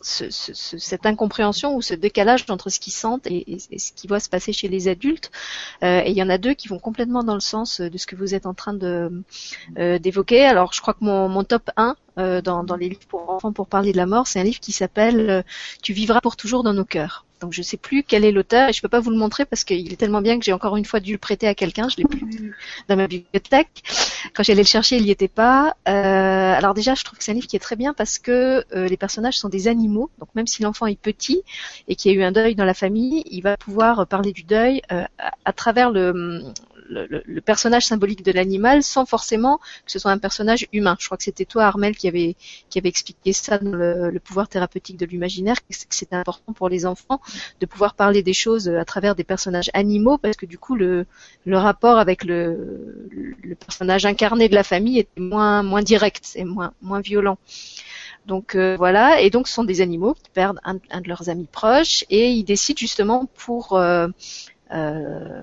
ce, 0.00 0.30
ce, 0.30 0.52
cette 0.78 1.06
incompréhension 1.06 1.74
ou 1.74 1.82
ce 1.82 1.94
décalage 1.94 2.44
entre 2.48 2.70
ce 2.70 2.80
qu'ils 2.80 2.92
sentent 2.92 3.26
et, 3.26 3.58
ce 3.58 3.92
qui 3.92 4.06
va 4.06 4.20
se 4.20 4.28
passer 4.28 4.52
chez 4.52 4.68
les 4.68 4.88
adultes. 4.88 5.30
Euh, 5.82 6.02
et 6.04 6.10
il 6.10 6.16
y 6.16 6.22
en 6.22 6.30
a 6.30 6.38
deux 6.38 6.54
qui 6.54 6.68
vont 6.68 6.78
complètement 6.78 7.22
dans 7.22 7.34
le 7.34 7.40
sens 7.40 7.80
de 7.80 7.98
ce 7.98 8.06
que 8.06 8.16
vous 8.16 8.34
êtes 8.34 8.46
en 8.46 8.54
train 8.54 8.76
euh, 8.82 9.98
d'évoquer. 9.98 10.44
Alors 10.44 10.72
je 10.72 10.80
crois 10.80 10.94
que 10.94 11.04
mon, 11.04 11.44
top 11.44 11.70
1 11.76 11.96
euh, 12.18 12.40
dans, 12.42 12.64
dans, 12.64 12.76
les 12.76 12.88
livres 12.88 13.06
pour 13.08 13.30
enfants 13.30 13.52
pour 13.52 13.66
parler 13.66 13.92
de 13.92 13.96
la 13.96 14.06
mort, 14.06 14.26
c'est 14.26 14.40
un 14.40 14.44
livre 14.44 14.60
qui 14.60 14.72
s'appelle 14.72 15.30
euh, 15.30 15.42
Tu 15.82 15.92
vivras 15.92 16.20
pour 16.20 16.36
toujours 16.36 16.62
dans 16.62 16.74
nos 16.74 16.84
cœurs. 16.84 17.24
Donc 17.40 17.52
je 17.52 17.62
sais 17.62 17.76
plus 17.76 18.02
quel 18.02 18.24
est 18.24 18.32
l'auteur 18.32 18.68
et 18.68 18.72
je 18.72 18.82
peux 18.82 18.88
pas 18.88 19.00
vous 19.00 19.10
le 19.10 19.16
montrer 19.16 19.44
parce 19.44 19.64
qu'il 19.64 19.92
est 19.92 19.96
tellement 19.96 20.20
bien 20.20 20.38
que 20.38 20.44
j'ai 20.44 20.52
encore 20.52 20.76
une 20.76 20.84
fois 20.84 21.00
dû 21.00 21.12
le 21.12 21.18
prêter 21.18 21.46
à 21.46 21.54
quelqu'un. 21.54 21.88
Je 21.88 21.96
l'ai 21.96 22.04
plus 22.04 22.54
dans 22.88 22.96
ma 22.96 23.06
bibliothèque. 23.06 23.82
Quand 24.34 24.42
j'allais 24.42 24.62
le 24.62 24.66
chercher, 24.66 24.96
il 24.96 25.04
n'y 25.04 25.10
était 25.10 25.28
pas. 25.28 25.74
Euh, 25.88 25.92
alors 25.92 26.74
déjà, 26.74 26.94
je 26.94 27.04
trouve 27.04 27.18
que 27.18 27.24
c'est 27.24 27.32
un 27.32 27.34
livre 27.34 27.46
qui 27.46 27.56
est 27.56 27.60
très 27.60 27.76
bien 27.76 27.94
parce 27.94 28.18
que 28.18 28.64
euh, 28.74 28.86
les 28.86 28.96
personnages 28.96 29.38
sont 29.38 29.48
des 29.48 29.68
animaux. 29.68 30.10
Donc 30.18 30.28
même 30.34 30.46
si 30.46 30.62
l'enfant 30.62 30.86
est 30.86 31.00
petit 31.00 31.42
et 31.88 31.96
qu'il 31.96 32.12
y 32.12 32.14
a 32.14 32.18
eu 32.18 32.22
un 32.22 32.32
deuil 32.32 32.54
dans 32.54 32.64
la 32.64 32.74
famille, 32.74 33.22
il 33.30 33.42
va 33.42 33.56
pouvoir 33.56 34.06
parler 34.06 34.32
du 34.32 34.42
deuil 34.42 34.82
euh, 34.92 35.04
à, 35.44 35.52
travers 35.52 35.90
le, 35.90 36.42
le, 36.90 37.40
personnage 37.40 37.86
symbolique 37.86 38.24
de 38.24 38.32
l'animal 38.32 38.82
sans 38.82 39.06
forcément 39.06 39.58
que 39.58 39.92
ce 39.92 39.98
soit 39.98 40.10
un 40.10 40.18
personnage 40.18 40.66
humain. 40.72 40.96
Je 40.98 41.06
crois 41.06 41.16
que 41.16 41.24
c'était 41.24 41.44
toi, 41.44 41.64
Armel, 41.64 41.96
qui 41.96 42.08
avait, 42.08 42.36
qui 42.68 42.78
avait 42.78 42.88
expliqué 42.88 43.32
ça 43.32 43.58
dans 43.58 43.72
le, 43.72 44.20
pouvoir 44.20 44.48
thérapeutique 44.48 44.96
de 44.96 45.06
l'imaginaire, 45.06 45.56
que 45.56 45.74
c'était 45.90 46.16
important 46.16 46.52
pour 46.52 46.68
les 46.68 46.86
enfants 46.86 47.20
de 47.60 47.66
pouvoir 47.66 47.94
parler 47.94 48.22
des 48.22 48.34
choses 48.34 48.68
à 48.68 48.84
travers 48.84 49.14
des 49.14 49.24
personnages 49.24 49.70
animaux, 49.72 50.18
parce 50.18 50.36
que 50.36 50.46
du 50.46 50.58
coup, 50.58 50.76
le, 50.76 51.06
le 51.46 51.56
rapport 51.56 51.98
avec 51.98 52.24
le, 52.24 53.08
le 53.42 53.54
personnage 53.54 54.04
incarné 54.04 54.48
de 54.48 54.54
la 54.54 54.64
famille 54.64 54.98
était 54.98 55.20
moins, 55.20 55.62
moins 55.62 55.82
direct 55.82 56.32
et 56.34 56.44
moins, 56.44 56.72
moins 56.82 57.00
violent. 57.00 57.38
Donc 58.26 58.54
euh, 58.54 58.76
voilà, 58.76 59.20
et 59.20 59.30
donc 59.30 59.48
ce 59.48 59.54
sont 59.54 59.64
des 59.64 59.80
animaux 59.80 60.14
qui 60.14 60.30
perdent 60.32 60.60
un, 60.64 60.74
de 60.74 61.08
leurs 61.08 61.28
amis 61.28 61.48
proches 61.50 62.04
et 62.10 62.30
ils 62.30 62.44
décident 62.44 62.78
justement 62.78 63.26
pour 63.26 63.72
euh, 63.72 64.08
euh, 64.72 65.42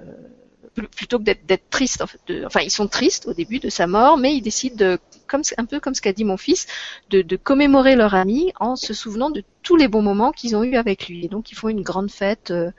plutôt 0.84 1.20
que 1.20 1.24
d'être 1.24 1.70
tristes, 1.70 2.04
enfin 2.46 2.62
ils 2.62 2.72
sont 2.72 2.88
tristes 2.88 3.28
au 3.28 3.34
début 3.34 3.60
de 3.60 3.70
sa 3.70 3.88
mort, 3.88 4.18
mais 4.18 4.36
ils 4.36 4.42
décident 4.42 4.76
de, 4.76 5.00
comme 5.28 5.42
un 5.58 5.66
peu 5.66 5.80
comme 5.80 5.94
ce 5.94 6.02
qu'a 6.02 6.14
dit 6.14 6.26
mon 6.26 6.38
fils, 6.38 6.68
de, 7.10 7.36
commémorer 7.36 7.96
leur 7.96 8.16
ami 8.16 8.52
en 8.60 8.76
se 8.76 8.94
souvenant 8.94 9.30
de 9.30 9.44
tous 9.62 9.76
les 9.76 9.88
bons 9.88 10.02
moments 10.02 10.32
qu'ils 10.32 10.56
ont 10.56 10.64
eus 10.64 10.76
avec 10.76 11.08
lui. 11.08 11.26
Et 11.26 11.28
donc 11.28 11.52
ils 11.52 11.56
font 11.56 11.70
une 11.70 11.82
grande 11.82 12.12
fête 12.12 12.52
euh, 12.52 12.72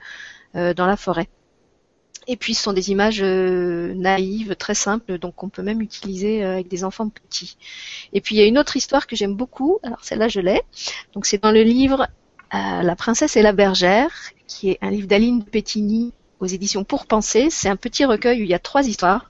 euh, 0.55 0.73
dans 0.73 0.85
la 0.85 0.97
forêt. 0.97 1.29
Et 2.27 2.35
puis 2.35 2.53
ce 2.53 2.61
sont 2.61 2.73
des 2.73 2.91
images 2.91 3.21
euh, 3.23 3.93
naïves, 3.95 4.55
très 4.55 4.75
simples, 4.75 5.17
donc 5.17 5.35
qu'on 5.35 5.49
peut 5.49 5.63
même 5.63 5.81
utiliser 5.81 6.43
avec 6.43 6.67
des 6.67 6.83
enfants 6.83 7.09
petits. 7.09 7.57
Et 8.13 8.21
puis 8.21 8.35
il 8.35 8.39
y 8.39 8.41
a 8.41 8.45
une 8.45 8.59
autre 8.59 8.75
histoire 8.75 9.07
que 9.07 9.15
j'aime 9.15 9.35
beaucoup, 9.35 9.79
alors 9.83 10.03
celle-là 10.03 10.27
je 10.27 10.39
l'ai, 10.39 10.61
donc 11.13 11.25
c'est 11.25 11.41
dans 11.41 11.51
le 11.51 11.63
livre 11.63 12.07
La 12.51 12.95
princesse 12.95 13.35
et 13.35 13.41
la 13.41 13.53
bergère, 13.53 14.11
qui 14.47 14.69
est 14.69 14.77
un 14.81 14.91
livre 14.91 15.07
d'Aline 15.07 15.43
Pettini 15.43 16.13
aux 16.39 16.45
éditions 16.45 16.83
Pour 16.83 17.05
Penser. 17.05 17.49
C'est 17.49 17.69
un 17.69 17.75
petit 17.75 18.05
recueil 18.05 18.41
où 18.41 18.43
il 18.43 18.49
y 18.49 18.53
a 18.53 18.59
trois 18.59 18.87
histoires. 18.87 19.29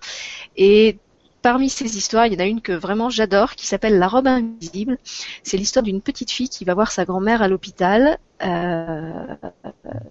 Et 0.57 0.97
Parmi 1.41 1.69
ces 1.69 1.97
histoires, 1.97 2.25
il 2.27 2.33
y 2.33 2.35
en 2.35 2.39
a 2.39 2.45
une 2.45 2.61
que 2.61 2.73
vraiment 2.73 3.09
j'adore 3.09 3.55
qui 3.55 3.65
s'appelle 3.65 3.97
La 3.97 4.07
robe 4.07 4.27
invisible. 4.27 4.97
C'est 5.43 5.57
l'histoire 5.57 5.83
d'une 5.83 6.01
petite 6.01 6.31
fille 6.31 6.49
qui 6.49 6.65
va 6.65 6.73
voir 6.73 6.91
sa 6.91 7.05
grand-mère 7.05 7.41
à 7.41 7.47
l'hôpital. 7.47 8.19
Euh, 8.41 9.35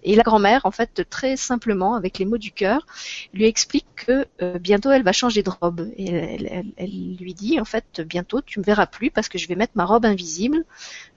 et 0.02 0.16
la 0.16 0.22
grand-mère, 0.22 0.62
en 0.64 0.70
fait, 0.70 1.06
très 1.08 1.36
simplement, 1.36 1.94
avec 1.94 2.18
les 2.18 2.24
mots 2.24 2.38
du 2.38 2.52
cœur, 2.52 2.86
lui 3.32 3.46
explique 3.46 3.86
que 3.96 4.26
euh, 4.42 4.58
bientôt 4.58 4.90
elle 4.90 5.02
va 5.02 5.12
changer 5.12 5.42
de 5.42 5.50
robe. 5.50 5.88
Et 5.96 6.10
elle, 6.76 7.16
lui 7.18 7.34
dit, 7.34 7.60
en 7.60 7.64
fait, 7.64 8.00
bientôt 8.00 8.40
tu 8.42 8.60
me 8.60 8.64
verras 8.64 8.86
plus 8.86 9.10
parce 9.10 9.28
que 9.28 9.38
je 9.38 9.48
vais 9.48 9.54
mettre 9.54 9.72
ma 9.76 9.84
robe 9.84 10.04
invisible. 10.04 10.64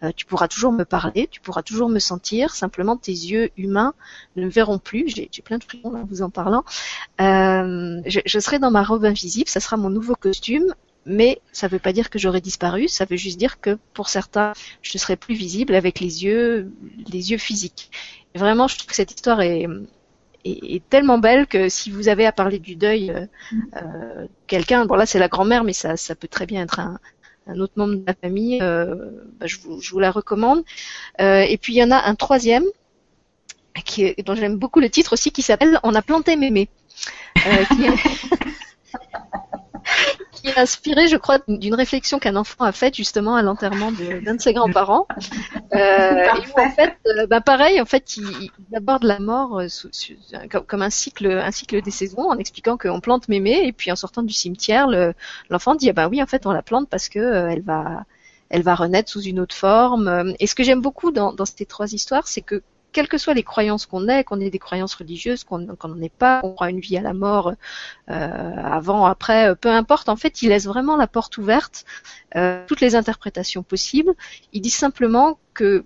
Euh, 0.04 0.12
tu 0.16 0.26
pourras 0.26 0.48
toujours 0.48 0.72
me 0.72 0.86
parler, 0.86 1.28
tu 1.30 1.42
pourras 1.42 1.64
toujours 1.64 1.90
me 1.90 2.00
sentir. 2.00 2.56
Simplement, 2.56 2.98
tes 2.98 3.12
yeux 3.12 3.52
humains 3.58 3.94
ne 4.36 4.46
me 4.46 4.50
verront 4.50 4.80
plus. 4.80 5.08
J'ai 5.08 5.42
plein 5.42 5.58
de 5.58 5.64
frissons 5.64 5.94
en 5.94 6.06
vous 6.06 6.22
en 6.22 6.30
parlant. 6.30 6.64
Je, 7.20 8.40
serai 8.40 8.60
dans 8.60 8.72
ma 8.72 8.84
robe 8.84 9.06
invisible. 9.06 9.50
Ça 9.50 9.60
sera 9.60 9.78
mon 9.78 9.90
nouveau 10.02 10.16
costume 10.16 10.74
mais 11.06 11.42
ça 11.52 11.68
ne 11.68 11.72
veut 11.72 11.80
pas 11.80 11.94
dire 11.94 12.10
que 12.10 12.20
j'aurais 12.20 12.42
disparu, 12.42 12.88
ça 12.88 13.06
veut 13.06 13.18
juste 13.18 13.40
dire 13.40 13.60
que 13.60 13.78
pour 13.94 14.10
certains, 14.10 14.54
je 14.82 14.98
serais 14.98 15.16
plus 15.16 15.36
visible 15.36 15.76
avec 15.76 16.00
les 16.00 16.24
yeux, 16.24 16.72
les 17.12 17.32
yeux 17.32 17.38
physiques. 17.38 17.90
vraiment, 18.36 18.68
je 18.68 18.78
trouve 18.78 18.90
que 18.90 18.96
cette 18.96 19.12
histoire 19.12 19.42
est, 19.42 19.68
tellement 20.90 21.20
belle 21.20 21.48
que 21.48 21.70
si 21.70 21.92
vous 21.92 22.08
avez 22.08 22.26
à 22.26 22.32
parler 22.32 22.60
du 22.60 22.76
deuil, 22.76 23.12
euh, 23.12 23.26
euh, 23.78 24.28
quelqu'un, 24.48 24.86
bon 24.86 24.96
là 24.96 25.06
c'est 25.06 25.20
la 25.20 25.28
grand-mère, 25.28 25.64
mais 25.64 25.74
ça, 25.74 25.96
peut 26.16 26.28
très 26.28 26.46
bien 26.46 26.64
être 26.64 26.80
un, 26.80 27.00
autre 27.60 27.74
membre 27.76 27.96
de 27.96 28.04
la 28.06 28.14
famille, 28.14 28.60
euh, 28.62 28.96
bah, 29.40 29.48
je, 29.48 29.58
vous, 29.60 30.00
la 30.00 30.12
recommande. 30.12 30.64
et 31.20 31.58
puis 31.62 31.74
il 31.74 31.78
y 31.78 31.84
en 31.84 31.92
a 31.92 32.04
un 32.04 32.16
troisième 32.16 32.66
qui 33.86 34.14
dont 34.26 34.36
j'aime 34.36 34.58
beaucoup 34.58 34.80
le 34.80 34.90
titre 34.90 35.14
aussi, 35.14 35.32
qui 35.32 35.42
s'appelle 35.42 35.80
On 35.84 35.96
a 35.96 36.02
planté 36.02 36.36
mémé. 36.36 36.70
qui 40.42 40.48
est 40.50 40.58
inspiré, 40.58 41.08
je 41.08 41.18
crois, 41.18 41.40
d'une 41.48 41.76
réflexion 41.76 42.20
qu'un 42.20 42.36
enfant 42.36 42.64
a 42.64 42.72
faite 42.72 42.96
justement 42.96 43.36
à 43.36 43.42
l'enterrement 43.42 43.92
d'un 43.92 44.36
de, 44.36 44.42
ses 44.42 44.54
grands-parents. 44.54 45.08
Euh, 45.74 46.28
en 46.58 46.70
fait, 46.72 46.98
euh, 47.08 47.28
bah 47.28 47.42
pareil, 47.42 47.80
en 47.80 47.86
fait, 47.86 48.18
il, 48.18 48.52
aborde 48.76 49.04
la 49.04 49.20
mort 49.20 49.60
euh, 49.60 49.68
comme, 50.68 50.82
un 50.82 50.90
cycle, 50.90 51.28
un 51.28 51.52
cycle 51.52 51.82
des 51.82 51.92
saisons, 51.92 52.30
en 52.30 52.38
expliquant 52.38 52.78
qu'on 52.78 53.00
plante 53.00 53.30
mémé 53.30 53.62
et 53.66 53.72
puis 53.72 53.92
en 53.92 53.96
sortant 53.96 54.24
du 54.24 54.34
cimetière, 54.34 54.88
l'enfant 55.50 55.76
dit 55.76 55.90
ah 55.90 55.94
bah 55.94 56.08
oui, 56.10 56.22
en 56.22 56.28
fait, 56.28 56.46
on 56.46 56.52
la 56.52 56.62
plante 56.62 56.90
parce 56.90 57.10
que 57.10 57.20
euh, 57.20 57.50
elle 57.50 57.62
va, 57.62 58.04
elle 58.50 58.64
va 58.64 58.76
renaître 58.76 59.10
sous 59.10 59.22
une 59.22 59.40
autre 59.40 59.56
forme. 59.56 60.34
Et 60.40 60.48
ce 60.48 60.56
que 60.56 60.64
j'aime 60.64 60.82
beaucoup 60.82 61.12
dans, 61.12 61.34
dans 61.34 61.46
ces 61.46 61.66
trois 61.66 61.94
histoires, 61.94 62.28
c'est 62.28 62.42
que 62.42 62.64
quelles 62.92 63.08
que 63.08 63.18
soient 63.18 63.34
les 63.34 63.44
croyances 63.44 63.86
qu'on 63.86 64.08
ait, 64.08 64.24
qu'on 64.24 64.40
ait 64.40 64.50
des 64.50 64.60
croyances 64.60 64.96
religieuses, 64.96 65.44
qu'on 65.44 65.60
n'en 65.60 66.02
ait 66.02 66.10
pas, 66.10 66.42
qu'on 66.42 66.54
croit 66.54 66.70
une 66.70 66.80
vie 66.80 66.98
à 66.98 67.02
la 67.02 67.14
mort 67.14 67.54
euh, 68.10 68.56
avant, 68.58 69.06
après, 69.06 69.50
euh, 69.50 69.56
peu 69.56 69.70
importe. 69.70 70.10
En 70.10 70.16
fait, 70.16 70.42
il 70.42 70.50
laisse 70.50 70.66
vraiment 70.66 70.98
la 70.98 71.08
porte 71.08 71.38
ouverte, 71.38 71.86
euh, 72.36 72.64
toutes 72.68 72.82
les 72.82 72.96
interprétations 72.96 73.64
possibles. 73.64 74.14
Il 74.54 74.62
dit 74.62 74.70
simplement 74.70 75.40
que 75.54 75.86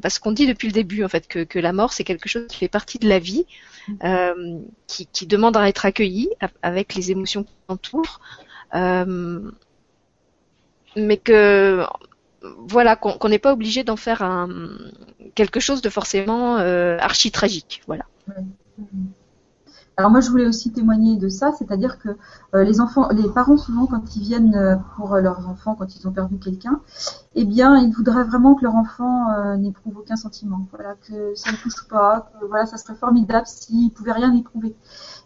parce 0.00 0.18
qu'on 0.18 0.32
dit 0.32 0.46
depuis 0.46 0.68
le 0.68 0.72
début 0.72 1.04
en 1.04 1.08
fait 1.08 1.28
que, 1.28 1.44
que 1.44 1.58
la 1.58 1.72
mort 1.72 1.92
c'est 1.92 2.04
quelque 2.04 2.28
chose 2.28 2.46
qui 2.48 2.56
fait 2.56 2.68
partie 2.68 2.98
de 2.98 3.08
la 3.08 3.18
vie, 3.18 3.44
euh, 4.02 4.58
qui, 4.86 5.06
qui, 5.06 5.26
demande 5.26 5.56
à 5.56 5.68
être 5.68 5.84
accueilli 5.84 6.30
avec 6.62 6.94
les 6.94 7.10
émotions 7.10 7.44
qui 7.44 7.52
l'entourent, 7.68 8.20
euh, 8.74 9.50
mais 10.96 11.16
que 11.18 11.84
voilà, 12.68 12.96
qu'on 12.96 13.28
n'est 13.28 13.38
pas 13.38 13.52
obligé 13.52 13.84
d'en 13.84 13.96
faire 13.96 14.22
quelque 15.34 15.60
chose 15.60 15.82
de 15.82 15.88
forcément 15.88 16.58
euh, 16.58 16.98
archi 16.98 17.30
tragique, 17.30 17.82
voilà. 17.86 18.04
Alors 19.96 20.10
moi 20.10 20.20
je 20.20 20.28
voulais 20.28 20.46
aussi 20.46 20.72
témoigner 20.72 21.16
de 21.16 21.28
ça, 21.28 21.52
c'est-à-dire 21.56 22.00
que 22.00 22.08
euh, 22.54 22.64
les 22.64 22.80
enfants, 22.80 23.08
les 23.10 23.28
parents 23.28 23.56
souvent 23.56 23.86
quand 23.86 24.16
ils 24.16 24.22
viennent 24.22 24.56
euh, 24.56 24.74
pour 24.96 25.14
leurs 25.18 25.48
enfants 25.48 25.76
quand 25.76 25.94
ils 25.94 26.08
ont 26.08 26.10
perdu 26.10 26.36
quelqu'un, 26.38 26.80
eh 27.36 27.44
bien 27.44 27.78
ils 27.78 27.92
voudraient 27.92 28.24
vraiment 28.24 28.56
que 28.56 28.64
leur 28.64 28.74
enfant 28.74 29.56
n'éprouve 29.56 29.98
aucun 29.98 30.16
sentiment, 30.16 30.66
voilà, 30.72 30.96
que 31.06 31.34
ça 31.36 31.52
ne 31.52 31.56
touche 31.56 31.86
pas, 31.88 32.28
que 32.40 32.46
voilà 32.46 32.66
ça 32.66 32.76
serait 32.76 32.96
formidable 32.96 33.46
s'il 33.46 33.92
pouvait 33.92 34.12
rien 34.12 34.34
éprouver. 34.34 34.74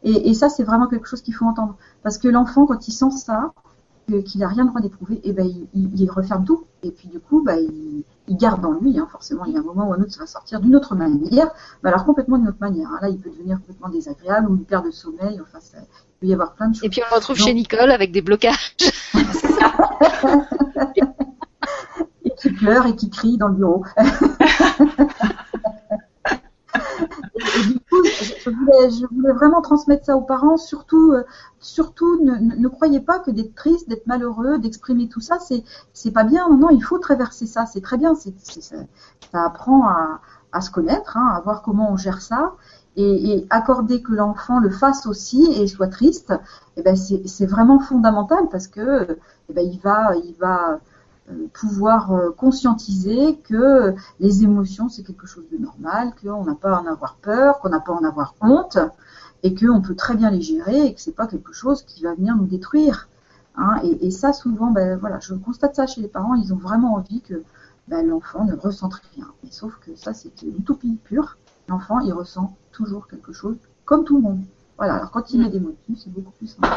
Et 0.03 0.35
ça 0.35 0.51
c'est 0.51 0.65
vraiment 0.65 0.87
quelque 0.87 1.09
chose 1.09 1.23
qu'il 1.23 1.35
faut 1.35 1.47
entendre, 1.47 1.77
parce 2.03 2.19
que 2.19 2.29
l'enfant 2.29 2.67
quand 2.67 2.89
il 2.89 2.93
sent 2.93 3.11
ça, 3.11 3.53
qu'il 4.25 4.41
n'a 4.41 4.49
rien 4.49 4.65
le 4.65 4.71
droit 4.71 4.81
d'éprouver, 4.81 5.21
et 5.25 5.33
ben 5.33 5.47
il, 5.75 5.91
il, 5.95 6.11
referme 6.11 6.45
tout. 6.45 6.65
Et 6.83 6.91
puis 6.91 7.09
du 7.09 7.21
coup, 7.21 7.43
bah, 7.43 7.59
il, 7.59 8.05
il 8.29 8.37
garde 8.37 8.65
en 8.65 8.73
lui. 8.73 8.99
Hein, 8.99 9.09
forcément, 9.11 9.45
il 9.45 9.53
y 9.53 9.57
a 9.57 9.61
un 9.61 9.65
moment 9.65 9.89
ou 9.89 9.93
un 9.93 10.01
autre, 10.01 10.13
ça 10.13 10.21
va 10.21 10.27
sortir 10.27 10.61
d'une 10.61 10.77
autre 10.77 10.95
manière, 10.95 11.51
mais 11.83 11.91
alors 11.91 12.05
complètement 12.05 12.39
d'une 12.39 12.49
autre 12.49 12.61
manière. 12.61 12.89
Hein. 12.91 12.99
Là, 13.03 13.09
il 13.09 13.19
peut 13.19 13.31
devenir 13.31 13.59
complètement 13.59 13.89
désagréable 13.89 14.51
ou 14.51 14.57
une 14.57 14.65
perte 14.65 14.87
de 14.87 14.91
sommeil. 14.91 15.41
Enfin, 15.41 15.61
ça, 15.61 15.79
il 15.81 15.87
peut 16.21 16.27
y 16.27 16.33
avoir 16.33 16.55
plein 16.55 16.69
de 16.69 16.75
choses. 16.75 16.85
Et 16.85 16.89
puis 16.89 17.03
on 17.11 17.15
retrouve 17.15 17.37
chez 17.37 17.55
Nicole 17.55 17.91
avec 17.91 18.13
des 18.13 18.23
blocages. 18.23 18.77
et 22.25 22.31
qui 22.37 22.51
pleure 22.51 22.87
et 22.87 22.97
qui 22.97 23.11
crie 23.11 23.39
dans 23.39 23.49
le 23.49 23.55
bureau. 23.55 23.85
je 27.91 29.07
voulais, 29.07 29.33
vraiment 29.33 29.61
transmettre 29.61 30.05
ça 30.05 30.17
aux 30.17 30.23
parents. 30.23 30.57
Surtout, 30.57 31.13
euh, 31.13 31.25
surtout, 31.61 32.23
ne, 32.25 32.69
croyez 32.69 33.01
pas 33.01 33.19
que 33.19 33.31
d'être 33.31 33.55
triste, 33.55 33.89
d'être 33.89 34.07
malheureux, 34.07 34.59
d'exprimer 34.59 35.09
tout 35.09 35.21
ça, 35.21 35.39
c'est 35.39 35.65
c'est 35.93 36.11
pas 36.11 36.25
bien. 36.25 36.49
Non, 36.49 36.71
il 36.71 36.83
faut 36.83 36.99
traverser 36.99 37.47
ça. 37.47 37.67
C'est 37.67 37.81
très 37.81 37.97
bien. 37.99 38.15
C'est 38.15 38.35
ça, 38.63 38.77
apprend 39.33 39.89
à, 39.89 40.21
à 40.53 40.61
se 40.61 40.71
connaître, 40.71 41.17
hein, 41.17 41.29
à 41.35 41.41
voir 41.41 41.63
comment 41.63 41.93
on 41.93 41.97
gère 41.97 42.21
ça. 42.21 42.55
Et, 42.97 43.33
et 43.33 43.47
accorder 43.51 44.03
que 44.03 44.13
l'enfant 44.13 44.59
le 44.59 44.71
fasse 44.71 45.07
aussi 45.07 45.45
et 45.53 45.69
soit 45.69 45.87
triste, 45.87 46.33
eh 46.77 46.83
ben 46.83 46.97
c'est 46.97 47.47
vraiment 47.47 47.79
fondamental 47.79 48.49
parce 48.51 48.67
que 48.67 49.19
eh 49.49 49.53
ben 49.53 49.65
il 49.65 49.79
va, 49.79 50.17
il 50.17 50.35
va 50.35 50.81
pouvoir 51.53 52.13
euh, 52.13 52.31
conscientiser 52.31 53.37
que 53.37 53.95
les 54.21 54.43
émotions 54.45 54.89
c'est 54.89 55.03
quelque 55.03 55.27
chose 55.27 55.45
de 55.51 55.59
normal, 55.59 56.13
qu'on 56.21 56.45
n'a 56.45 56.55
pas 56.55 56.77
à 56.77 56.81
en 56.81 56.87
avoir 56.87 57.17
peur, 57.17 57.59
qu'on 57.61 57.69
n'a 57.69 57.81
pas 57.81 57.93
à 57.93 57.97
en 57.97 58.05
avoir 58.05 58.35
honte, 58.41 58.79
et 59.43 59.55
qu'on 59.55 59.81
peut 59.81 59.95
très 59.95 60.15
bien 60.17 60.31
les 60.31 60.41
gérer 60.41 60.87
et 60.87 60.95
que 60.95 61.01
c'est 61.01 61.13
pas 61.13 61.27
quelque 61.27 61.53
chose 61.53 61.83
qui 61.83 62.03
va 62.03 62.15
venir 62.15 62.37
nous 62.37 62.47
détruire. 62.47 63.09
Hein. 63.57 63.81
Et, 63.83 64.11
ça 64.11 64.33
souvent, 64.33 64.71
ben, 64.71 64.97
voilà, 64.99 65.19
je 65.21 65.35
constate 65.35 65.77
ça 65.77 65.87
chez 65.87 66.01
les 66.01 66.09
parents, 66.09 66.35
ils 66.35 66.53
ont 66.53 66.59
vraiment 66.59 66.95
envie 66.95 67.21
que 67.21 67.43
ben, 67.89 68.07
l'enfant 68.07 68.45
ne 68.45 68.55
ressente 68.55 68.95
rien. 69.15 69.27
Sauf 69.51 69.75
que 69.81 69.95
ça 69.97 70.15
c'est 70.15 70.43
une 70.43 70.57
utopie 70.57 70.99
pure. 71.05 71.39
L'enfant 71.69 72.01
il 72.01 72.13
ressent 72.13 72.57
toujours 72.73 73.09
quelque 73.09 73.33
chose 73.33 73.57
comme 73.85 74.05
tout 74.05 74.17
le 74.17 74.23
monde. 74.23 74.41
Voilà. 74.77 74.95
Alors 74.95 75.11
quand 75.11 75.33
il 75.33 75.41
met 75.41 75.51
des 75.51 75.61
mots 75.61 75.75
dessus, 75.89 76.01
c'est 76.03 76.13
beaucoup 76.13 76.33
plus 76.33 76.47
simple. 76.47 76.69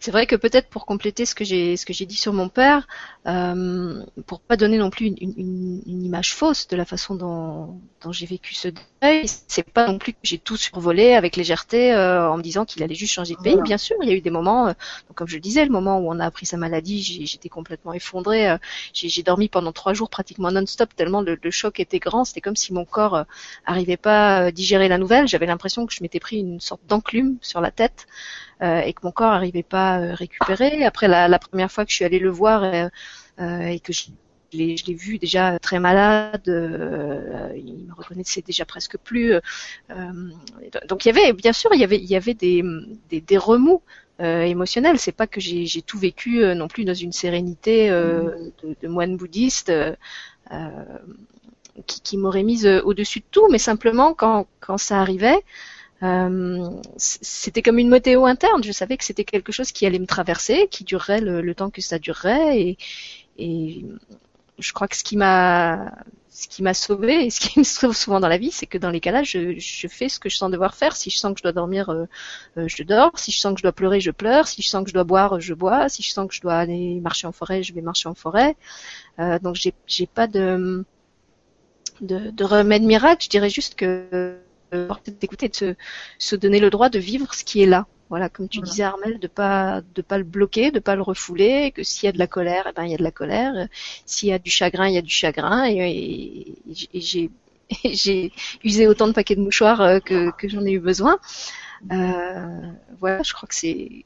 C'est 0.00 0.10
vrai 0.10 0.26
que 0.26 0.36
peut-être 0.36 0.68
pour 0.68 0.86
compléter 0.86 1.26
ce 1.26 1.34
que 1.34 1.44
j'ai 1.44 1.76
ce 1.76 1.84
que 1.84 1.92
j'ai 1.92 2.06
dit 2.06 2.16
sur 2.16 2.32
mon 2.32 2.48
père, 2.48 2.86
euh, 3.26 4.02
pour 4.26 4.40
pas 4.40 4.56
donner 4.56 4.78
non 4.78 4.90
plus 4.90 5.06
une, 5.06 5.16
une, 5.20 5.82
une, 5.86 6.04
image 6.04 6.34
fausse 6.34 6.66
de 6.68 6.76
la 6.76 6.84
façon 6.84 7.14
dont, 7.14 7.80
dont 8.02 8.12
j'ai 8.12 8.26
vécu 8.26 8.54
ce 8.54 8.68
deuil, 8.68 9.24
c'est 9.48 9.68
pas 9.68 9.86
non 9.86 9.98
plus 9.98 10.12
que 10.12 10.18
j'ai 10.22 10.38
tout 10.38 10.56
survolé 10.56 11.14
avec 11.14 11.36
légèreté 11.36 11.92
euh, 11.92 12.30
en 12.30 12.36
me 12.36 12.42
disant 12.42 12.64
qu'il 12.64 12.82
allait 12.82 12.94
juste 12.94 13.12
changer 13.12 13.34
de 13.34 13.40
pays. 13.40 13.60
Bien 13.62 13.78
sûr, 13.78 13.96
il 14.02 14.08
y 14.08 14.12
a 14.12 14.14
eu 14.14 14.20
des 14.20 14.30
moments, 14.30 14.68
euh, 14.68 14.72
comme 15.14 15.28
je 15.28 15.34
le 15.34 15.40
disais, 15.40 15.64
le 15.64 15.72
moment 15.72 15.98
où 15.98 16.10
on 16.10 16.20
a 16.20 16.24
appris 16.24 16.46
sa 16.46 16.56
maladie, 16.56 17.02
j'étais 17.02 17.48
complètement 17.48 17.92
effondrée. 17.92 18.48
Euh, 18.48 18.58
j'ai 18.94 19.22
dormi 19.22 19.48
pendant 19.48 19.72
trois 19.72 19.92
jours 19.92 20.08
pratiquement 20.08 20.50
non-stop 20.50 20.94
tellement 20.94 21.20
le, 21.20 21.38
le, 21.42 21.50
choc 21.50 21.80
était 21.80 21.98
grand. 21.98 22.24
C'était 22.24 22.40
comme 22.40 22.56
si 22.56 22.72
mon 22.72 22.84
corps 22.84 23.24
arrivait 23.66 23.96
pas 23.96 24.36
à 24.36 24.50
digérer 24.52 24.88
la 24.88 24.98
nouvelle. 24.98 25.28
J'avais 25.28 25.46
l'impression 25.46 25.86
que 25.86 25.92
je 25.92 26.02
m'étais 26.02 26.20
pris 26.20 26.38
une 26.38 26.60
sorte 26.60 26.80
d'enclume 26.86 27.38
sur 27.40 27.60
la 27.60 27.70
tête. 27.70 28.06
Euh, 28.62 28.80
et 28.80 28.94
que 28.94 29.00
mon 29.02 29.12
corps 29.12 29.32
n'arrivait 29.32 29.62
pas 29.62 29.96
à 29.96 30.00
euh, 30.00 30.14
récupérer. 30.14 30.84
Après 30.86 31.08
la, 31.08 31.38
première 31.38 31.70
fois 31.70 31.84
que 31.84 31.90
je 31.90 31.96
suis 31.96 32.06
allée 32.06 32.18
le 32.18 32.30
voir 32.30 32.64
et, 32.64 32.88
euh, 33.38 33.66
et 33.66 33.80
que 33.80 33.92
je 33.92 34.06
l'ai 34.52 34.94
vu 34.94 35.18
déjà 35.18 35.58
très 35.58 35.78
malade, 35.78 36.48
euh, 36.48 37.52
il 37.54 37.86
me 37.86 37.94
reconnaissait 37.94 38.40
déjà 38.40 38.64
presque 38.64 38.96
plus. 38.96 39.34
Donc 40.88 41.04
il 41.04 41.08
y 41.08 41.10
avait, 41.10 41.32
bien 41.34 41.52
sûr, 41.52 41.70
il 41.74 41.80
y 41.80 42.14
avait, 42.16 42.34
des, 42.34 43.36
remous 43.36 43.82
euh, 44.20 44.42
émotionnels. 44.42 44.98
C'est 44.98 45.12
pas 45.12 45.26
que 45.26 45.40
j'ai 45.40 45.82
tout 45.82 45.98
vécu 45.98 46.42
non 46.54 46.68
plus 46.68 46.86
dans 46.86 46.94
une 46.94 47.12
sérénité 47.12 47.90
de, 47.90 48.88
moine 48.88 49.18
bouddhiste 49.18 49.70
qui, 51.86 52.16
m'aurait 52.16 52.42
mise 52.42 52.66
au-dessus 52.66 53.20
de 53.20 53.26
tout, 53.30 53.48
mais 53.50 53.58
simplement 53.58 54.14
quand 54.14 54.78
ça 54.78 54.98
arrivait, 54.98 55.42
euh, 56.02 56.68
c'était 56.96 57.62
comme 57.62 57.78
une 57.78 57.88
météo 57.88 58.26
interne. 58.26 58.62
Je 58.62 58.72
savais 58.72 58.96
que 58.96 59.04
c'était 59.04 59.24
quelque 59.24 59.52
chose 59.52 59.72
qui 59.72 59.86
allait 59.86 59.98
me 59.98 60.06
traverser, 60.06 60.68
qui 60.70 60.84
durerait 60.84 61.20
le, 61.20 61.54
temps 61.54 61.70
que 61.70 61.80
ça 61.80 61.98
durerait, 61.98 62.60
et, 62.60 62.78
et, 63.38 63.84
je 64.58 64.72
crois 64.72 64.88
que 64.88 64.96
ce 64.96 65.04
qui 65.04 65.16
m'a 65.16 65.92
ce 66.30 66.48
qui 66.48 66.62
m'a 66.62 66.74
sauvé 66.74 67.24
et 67.26 67.30
ce 67.30 67.40
qui 67.40 67.58
me 67.58 67.64
sauve 67.64 67.96
souvent 67.96 68.20
dans 68.20 68.28
la 68.28 68.36
vie, 68.36 68.50
c'est 68.50 68.66
que 68.66 68.76
dans 68.76 68.90
les 68.90 69.00
cas-là, 69.00 69.22
je, 69.22 69.58
je, 69.58 69.88
fais 69.88 70.10
ce 70.10 70.20
que 70.20 70.28
je 70.28 70.36
sens 70.36 70.50
devoir 70.50 70.74
faire. 70.74 70.94
Si 70.94 71.08
je 71.08 71.16
sens 71.16 71.32
que 71.32 71.38
je 71.38 71.42
dois 71.42 71.52
dormir, 71.52 71.88
euh, 71.88 72.04
euh, 72.58 72.68
je 72.68 72.82
dors. 72.82 73.18
Si 73.18 73.32
je 73.32 73.38
sens 73.38 73.54
que 73.54 73.60
je 73.60 73.62
dois 73.62 73.72
pleurer, 73.72 74.00
je 74.00 74.10
pleure. 74.10 74.46
Si 74.46 74.60
je 74.60 74.68
sens 74.68 74.84
que 74.84 74.90
je 74.90 74.94
dois 74.94 75.04
boire, 75.04 75.40
je 75.40 75.54
bois. 75.54 75.88
Si 75.88 76.02
je 76.02 76.10
sens 76.10 76.28
que 76.28 76.34
je 76.34 76.42
dois 76.42 76.56
aller 76.56 77.00
marcher 77.00 77.26
en 77.26 77.32
forêt, 77.32 77.62
je 77.62 77.72
vais 77.72 77.80
marcher 77.80 78.08
en 78.10 78.14
forêt. 78.14 78.54
Donc 79.18 79.56
j'ai 79.86 80.06
pas 80.06 80.26
de, 80.26 80.84
de, 82.02 82.30
de 82.30 82.44
remède 82.44 82.82
miracle. 82.82 83.24
Je 83.24 83.30
dirais 83.30 83.50
juste 83.50 83.74
que 83.74 84.38
d'écouter, 85.20 85.48
de 85.48 85.54
se, 85.54 85.74
se 86.18 86.36
donner 86.36 86.60
le 86.60 86.70
droit 86.70 86.88
de 86.88 86.98
vivre 86.98 87.34
ce 87.34 87.44
qui 87.44 87.62
est 87.62 87.66
là. 87.66 87.86
Voilà, 88.08 88.28
comme 88.28 88.48
tu 88.48 88.60
disais 88.60 88.84
Armel, 88.84 89.18
de 89.18 89.26
pas 89.26 89.82
de 89.94 90.00
pas 90.02 90.16
le 90.16 90.24
bloquer, 90.24 90.70
de 90.70 90.78
pas 90.78 90.94
le 90.94 91.02
refouler, 91.02 91.72
que 91.72 91.82
s'il 91.82 92.06
y 92.06 92.08
a 92.08 92.12
de 92.12 92.18
la 92.18 92.28
colère, 92.28 92.66
eh 92.68 92.72
ben 92.72 92.84
il 92.84 92.92
y 92.92 92.94
a 92.94 92.98
de 92.98 93.02
la 93.02 93.10
colère, 93.10 93.68
s'il 94.04 94.28
y 94.28 94.32
a 94.32 94.38
du 94.38 94.50
chagrin, 94.50 94.86
il 94.86 94.94
y 94.94 94.98
a 94.98 95.02
du 95.02 95.10
chagrin, 95.10 95.66
et, 95.68 96.54
j'ai 96.94 97.30
j'ai 97.84 98.32
usé 98.62 98.86
autant 98.86 99.08
de 99.08 99.12
paquets 99.12 99.34
de 99.34 99.40
mouchoirs 99.40 99.80
euh, 99.80 99.98
que, 99.98 100.30
que 100.36 100.48
j'en 100.48 100.64
ai 100.64 100.70
eu 100.70 100.78
besoin. 100.78 101.18
Euh, 101.90 102.70
voilà, 103.00 103.22
je 103.24 103.32
crois 103.32 103.48
que 103.48 103.56
c'est 103.56 104.04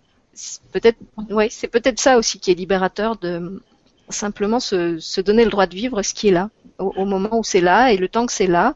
peut-être 0.72 0.98
ouais, 1.30 1.48
c'est 1.50 1.68
peut-être 1.68 2.00
ça 2.00 2.16
aussi 2.16 2.40
qui 2.40 2.50
est 2.50 2.54
libérateur 2.54 3.16
de 3.16 3.62
simplement 4.08 4.60
se, 4.60 4.98
se 4.98 5.20
donner 5.20 5.44
le 5.44 5.50
droit 5.50 5.66
de 5.66 5.74
vivre 5.74 6.02
ce 6.02 6.14
qui 6.14 6.28
est 6.28 6.32
là 6.32 6.48
au, 6.78 6.92
au 6.96 7.04
moment 7.04 7.38
où 7.38 7.44
c'est 7.44 7.60
là 7.60 7.92
et 7.92 7.96
le 7.96 8.08
temps 8.08 8.26
que 8.26 8.32
c'est 8.32 8.46
là, 8.46 8.74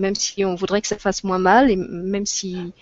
même 0.00 0.14
si 0.14 0.44
on 0.44 0.54
voudrait 0.54 0.80
que 0.80 0.88
ça 0.88 0.98
fasse 0.98 1.22
moins 1.24 1.38
mal 1.38 1.70
et 1.70 1.76
même 1.76 2.26
si 2.26 2.72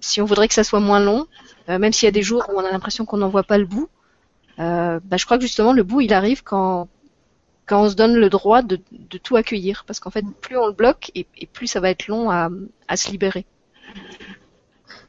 si 0.00 0.20
on 0.20 0.24
voudrait 0.24 0.46
que 0.46 0.54
ça 0.54 0.62
soit 0.62 0.80
moins 0.80 1.00
long, 1.00 1.26
euh, 1.68 1.78
même 1.78 1.92
s'il 1.92 2.06
y 2.06 2.08
a 2.08 2.12
des 2.12 2.22
jours 2.22 2.44
où 2.48 2.58
on 2.58 2.64
a 2.64 2.70
l'impression 2.70 3.04
qu'on 3.04 3.16
n'en 3.16 3.28
voit 3.28 3.42
pas 3.42 3.58
le 3.58 3.64
bout, 3.64 3.88
euh, 4.58 5.00
bah, 5.04 5.16
je 5.16 5.24
crois 5.24 5.38
que 5.38 5.42
justement 5.42 5.72
le 5.72 5.82
bout 5.82 6.00
il 6.02 6.12
arrive 6.12 6.42
quand 6.42 6.88
quand 7.66 7.82
on 7.82 7.88
se 7.88 7.96
donne 7.96 8.14
le 8.14 8.28
droit 8.28 8.62
de, 8.62 8.78
de 8.92 9.18
tout 9.18 9.34
accueillir, 9.34 9.84
parce 9.86 9.98
qu'en 9.98 10.10
fait 10.10 10.24
plus 10.40 10.56
on 10.56 10.66
le 10.66 10.72
bloque 10.72 11.10
et, 11.16 11.26
plus 11.52 11.66
ça 11.66 11.80
va 11.80 11.90
être 11.90 12.06
long 12.06 12.30
à, 12.30 12.48
à 12.86 12.96
se 12.96 13.10
libérer. 13.10 13.44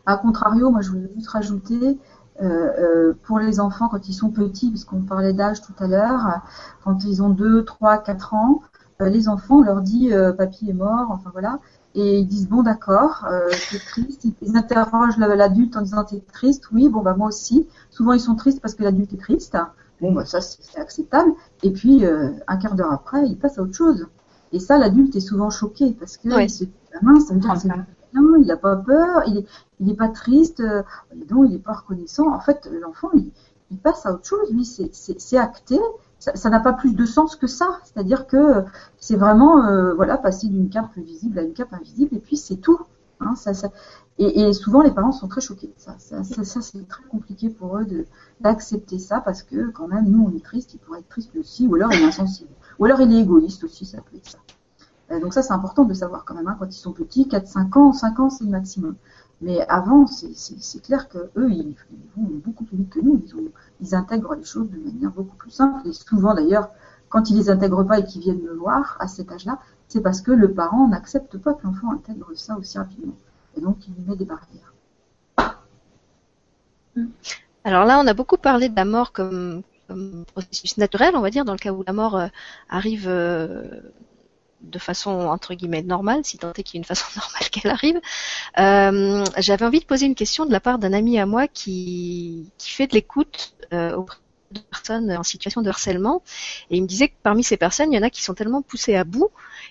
A 0.08 0.18
contrario, 0.18 0.72
moi 0.72 0.82
je 0.82 0.90
voulais 0.90 1.10
juste 1.16 1.30
rajouter 1.30 2.00
euh, 2.42 3.14
pour 3.24 3.40
les 3.40 3.60
enfants 3.60 3.90
quand 3.90 4.08
ils 4.08 4.14
sont 4.14 4.32
petits, 4.32 4.70
puisqu'on 4.70 5.02
parlait 5.02 5.34
d'âge 5.34 5.62
tout 5.62 5.74
à 5.80 5.88
l'heure, 5.88 6.42
quand 6.84 7.04
ils 7.04 7.22
ont 7.22 7.30
2, 7.30 7.64
3, 7.64 8.00
4 8.00 8.34
ans, 8.34 8.62
les 9.00 9.30
enfants 9.30 9.58
on 9.58 9.62
leur 9.62 9.82
dit 9.82 10.12
papy 10.38 10.70
est 10.70 10.74
mort, 10.74 11.08
enfin 11.12 11.30
voilà, 11.32 11.60
et 11.98 12.20
ils 12.20 12.28
disent 12.28 12.48
bon 12.48 12.62
d'accord, 12.62 13.26
euh, 13.28 13.50
c'est 13.50 13.80
triste. 13.80 14.28
Ils 14.44 14.56
interrogent 14.56 15.18
l'adulte 15.18 15.76
en 15.76 15.82
disant 15.82 16.04
t'es 16.04 16.22
triste, 16.32 16.66
oui, 16.72 16.90
bon 16.90 17.02
bah 17.02 17.16
moi 17.16 17.28
aussi. 17.28 17.68
Souvent 17.90 18.14
ils 18.14 18.20
sont 18.20 18.36
tristes 18.36 18.62
parce 18.62 18.76
que 18.76 18.84
l'adulte 18.84 19.14
est 19.14 19.20
triste. 19.20 19.58
Bon 20.00 20.12
bah 20.12 20.24
ça 20.24 20.40
c'est 20.40 20.80
acceptable. 20.80 21.32
Et 21.64 21.72
puis 21.72 22.06
euh, 22.06 22.34
un 22.48 22.58
quart 22.58 22.76
d'heure 22.76 22.92
après, 22.92 23.28
ils 23.28 23.36
passent 23.36 23.58
à 23.58 23.64
autre 23.64 23.74
chose. 23.74 24.06
Et 24.52 24.60
ça 24.60 24.78
l'adulte 24.78 25.16
est 25.16 25.22
souvent 25.22 25.50
choqué 25.50 25.92
parce 26.00 26.18
que 26.18 26.40
il 26.40 26.50
se 26.52 26.66
dit 26.66 26.72
ah 26.94 27.00
mince, 27.02 27.26
ça 27.26 27.34
veut 27.34 27.40
dire 27.40 27.54
que 27.54 27.60
c'est 27.62 27.68
bien, 27.68 27.86
il 28.14 28.46
n'a 28.46 28.58
pas 28.58 28.76
peur, 28.76 29.24
il 29.26 29.38
est, 29.40 29.46
il 29.80 29.90
est 29.90 29.96
pas 29.96 30.10
triste, 30.10 30.60
euh, 30.60 30.84
donc 31.28 31.48
il 31.50 31.56
est 31.56 31.64
pas 31.64 31.74
reconnaissant. 31.74 32.32
En 32.32 32.40
fait 32.40 32.70
l'enfant 32.80 33.10
il, 33.16 33.32
il 33.72 33.78
passe 33.80 34.06
à 34.06 34.14
autre 34.14 34.26
chose, 34.26 34.52
lui 34.52 34.66
c'est 34.66 35.38
acté 35.38 35.80
ça 36.20 36.50
n'a 36.50 36.60
pas 36.60 36.74
plus 36.74 36.96
de 36.96 37.06
sens 37.06 37.36
que 37.36 37.48
ça. 37.48 37.80
C'est-à-dire 37.84 38.28
que 38.28 38.64
c'est 38.98 39.16
vraiment 39.16 39.66
euh, 39.66 39.94
voilà 39.94 40.18
passer 40.18 40.48
d'une 40.48 40.70
cape 40.70 40.98
visible 40.98 41.40
à 41.40 41.44
une 41.44 41.54
cape 41.54 41.74
invisible 41.74 42.16
et 42.16 42.20
puis 42.20 42.38
c'est 42.38 42.58
tout. 42.58 42.80
Hein, 43.20 43.34
et, 44.20 44.54
souvent 44.54 44.82
les 44.82 44.92
parents 44.92 45.12
sont 45.12 45.28
très 45.28 45.42
choqués. 45.42 45.74
Ça, 45.78 45.96
ça, 45.98 46.24
c'est 46.24 46.88
très 46.88 47.04
compliqué 47.06 47.50
pour 47.50 47.78
eux 47.78 47.86
d'accepter 48.42 49.00
ça 49.00 49.22
parce 49.22 49.44
que 49.44 49.70
quand 49.72 49.88
même 49.88 50.06
nous 50.10 50.24
on 50.24 50.36
est 50.36 50.44
triste, 50.44 50.74
il 50.74 50.80
pourrait 50.80 51.00
être 51.00 51.10
triste 51.10 51.36
aussi, 51.36 51.68
ou 51.68 51.76
alors 51.76 51.92
il 51.94 52.02
est 52.02 52.06
insensible, 52.06 52.50
ou 52.80 52.86
alors 52.86 53.02
il 53.02 53.14
est 53.14 53.20
égoïste 53.20 53.64
aussi, 53.64 53.86
ça 53.86 53.98
peut 53.98 54.18
être 54.18 54.30
ça. 54.30 54.38
Euh, 55.12 55.20
donc 55.20 55.34
ça 55.34 55.42
c'est 55.42 55.54
important 55.54 55.86
de 55.86 55.94
savoir 55.94 56.26
quand 56.26 56.36
même 56.36 56.48
hein, 56.48 56.58
quand 56.60 56.68
ils 56.68 56.80
sont 56.80 56.94
petits, 56.94 57.28
4-5 57.28 57.78
ans, 57.78 57.94
5 57.94 58.20
ans 58.20 58.30
c'est 58.30 58.44
le 58.44 58.52
maximum. 58.52 58.96
Mais 59.42 59.62
avant, 59.68 60.08
c'est 60.08 60.82
clair 60.82 61.08
que 61.10 61.30
eux, 61.36 61.52
ils, 61.52 61.76
vont 62.16 62.42
beaucoup 62.44 62.64
plus 62.64 62.78
vite 62.78 62.90
que 62.90 63.00
nous. 63.00 63.24
Ils, 63.82 63.94
intègrent 63.94 64.36
les 64.36 64.44
choses 64.44 64.70
de 64.70 64.78
manière 64.78 65.12
beaucoup 65.12 65.36
plus 65.36 65.52
simple. 65.52 65.88
Et 65.88 65.94
souvent, 65.94 66.34
d'ailleurs, 66.34 66.70
quand 67.10 67.30
ils 67.30 67.38
les 67.38 67.50
intègrent 67.50 67.84
pas 67.84 68.00
et 68.00 68.04
qu'ils 68.04 68.22
viennent 68.22 68.42
me 68.42 68.54
voir 68.54 68.98
à 69.00 69.08
cet 69.08 69.32
âge-là, 69.32 69.60
c'est 69.88 70.02
parce 70.02 70.22
que 70.22 70.32
le 70.32 70.52
parent 70.52 70.88
n'accepte 70.88 71.38
pas 71.38 71.54
que 71.54 71.66
l'enfant 71.66 71.92
intègre 71.92 72.32
ça 72.36 72.58
aussi 72.58 72.78
rapidement. 72.78 73.16
Et 73.56 73.62
donc, 73.62 73.78
il 73.88 73.94
met 74.08 74.16
des 74.16 74.26
barrières. 74.26 74.74
Alors 77.64 77.86
là, 77.86 78.00
on 78.00 78.08
a 78.08 78.14
beaucoup 78.14 78.38
parlé 78.38 78.70
de 78.70 78.76
la 78.76 78.86
mort 78.86 79.12
comme, 79.12 79.62
comme 79.88 80.26
processus 80.34 80.78
naturel, 80.78 81.16
on 81.16 81.22
va 81.22 81.30
dire, 81.30 81.46
dans 81.46 81.54
le 81.54 81.60
cas 81.60 81.72
où 81.72 81.84
la 81.86 81.94
mort 81.94 82.16
euh, 82.16 82.28
arrive 82.70 83.08
euh, 83.08 83.82
de 84.62 84.80
façon 84.80 85.12
entre 85.12 85.54
guillemets 85.54 85.84
normale, 85.84 86.24
si 86.24 86.38
tant 86.38 86.52
est 86.54 86.64
qu'il 86.64 86.76
y 86.76 86.78
ait 86.78 86.82
une 86.82 86.86
façon 86.86 87.06
normale 87.16 87.50
qu'elle 87.50 87.72
arrive. 87.72 88.00
Euh, 88.60 89.24
J'avais 89.38 89.66
envie 89.66 89.80
de 89.80 89.86
poser 89.86 90.06
une 90.06 90.16
question 90.16 90.46
de 90.46 90.52
la 90.52 90.60
part 90.60 90.80
d'un 90.80 90.94
ami 90.94 91.20
à 91.20 91.26
moi 91.26 91.48
qui, 91.48 92.52
qui 92.58 92.72
fait 92.72 92.88
de 92.88 92.94
l'écoute 92.94 93.56
euh, 93.74 93.96
de 94.52 94.60
personnes 94.60 95.12
en 95.12 95.24
situation 95.24 95.62
de 95.62 95.70
harcèlement, 95.70 96.24
et 96.70 96.78
il 96.78 96.82
me 96.82 96.88
disait 96.88 97.10
que 97.10 97.16
parmi 97.24 97.44
ces 97.44 97.58
personnes, 97.58 97.92
il 97.92 97.96
y 97.96 98.00
en 98.00 98.04
a 98.04 98.10
qui 98.10 98.24
sont 98.24 98.34
tellement 98.34 98.62
poussées 98.62 98.96
à 98.96 99.04
bout 99.04 99.30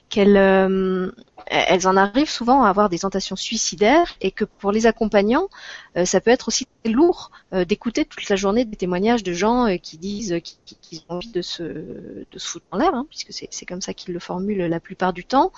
qu'elles 0.09 0.37
euh, 0.37 1.11
elles 1.47 1.87
en 1.87 1.97
arrivent 1.97 2.31
souvent 2.31 2.65
à 2.65 2.69
avoir 2.69 2.89
des 2.89 3.01
tentations 3.01 3.37
suicidaires 3.37 4.15
et 4.21 4.31
que 4.31 4.45
pour 4.45 4.73
les 4.73 4.87
accompagnants, 4.87 5.49
euh, 5.97 6.05
ça 6.05 6.21
peut 6.21 6.31
être 6.31 6.49
aussi 6.49 6.67
lourd 6.85 7.31
euh, 7.53 7.65
d'écouter 7.65 8.05
toute 8.05 8.29
la 8.29 8.37
journée 8.37 8.65
des 8.65 8.77
témoignages 8.77 9.23
de 9.23 9.33
gens 9.33 9.77
qui 9.81 9.97
disent 9.99 10.41
qu'ils 10.43 11.01
ont 11.09 11.17
envie 11.17 11.31
de 11.31 11.43
se, 11.43 11.63
de 11.63 12.39
se 12.39 12.49
foutre 12.49 12.67
en 12.73 12.79
l'air, 12.79 12.95
hein, 12.95 13.07
puisque 13.09 13.33
c'est 13.33 13.67
comme 13.67 13.81
ça 13.81 13.95
qu'ils 13.95 14.13
le 14.13 14.21
formulent 14.21 14.67
la 14.67 14.81
plupart 14.81 15.13
du 15.13 15.25
temps. 15.25 15.53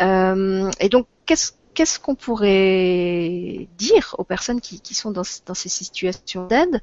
et 0.00 0.88
donc, 0.90 1.06
qu'est-ce 1.26 1.52
qu'est-ce 1.74 1.98
qu'on 1.98 2.14
pourrait 2.14 3.68
dire 3.78 4.14
aux 4.18 4.24
personnes 4.24 4.60
qui, 4.60 4.94
sont 4.94 5.10
dans, 5.10 5.24
ces 5.24 5.68
situations 5.68 6.46
d'aide 6.46 6.80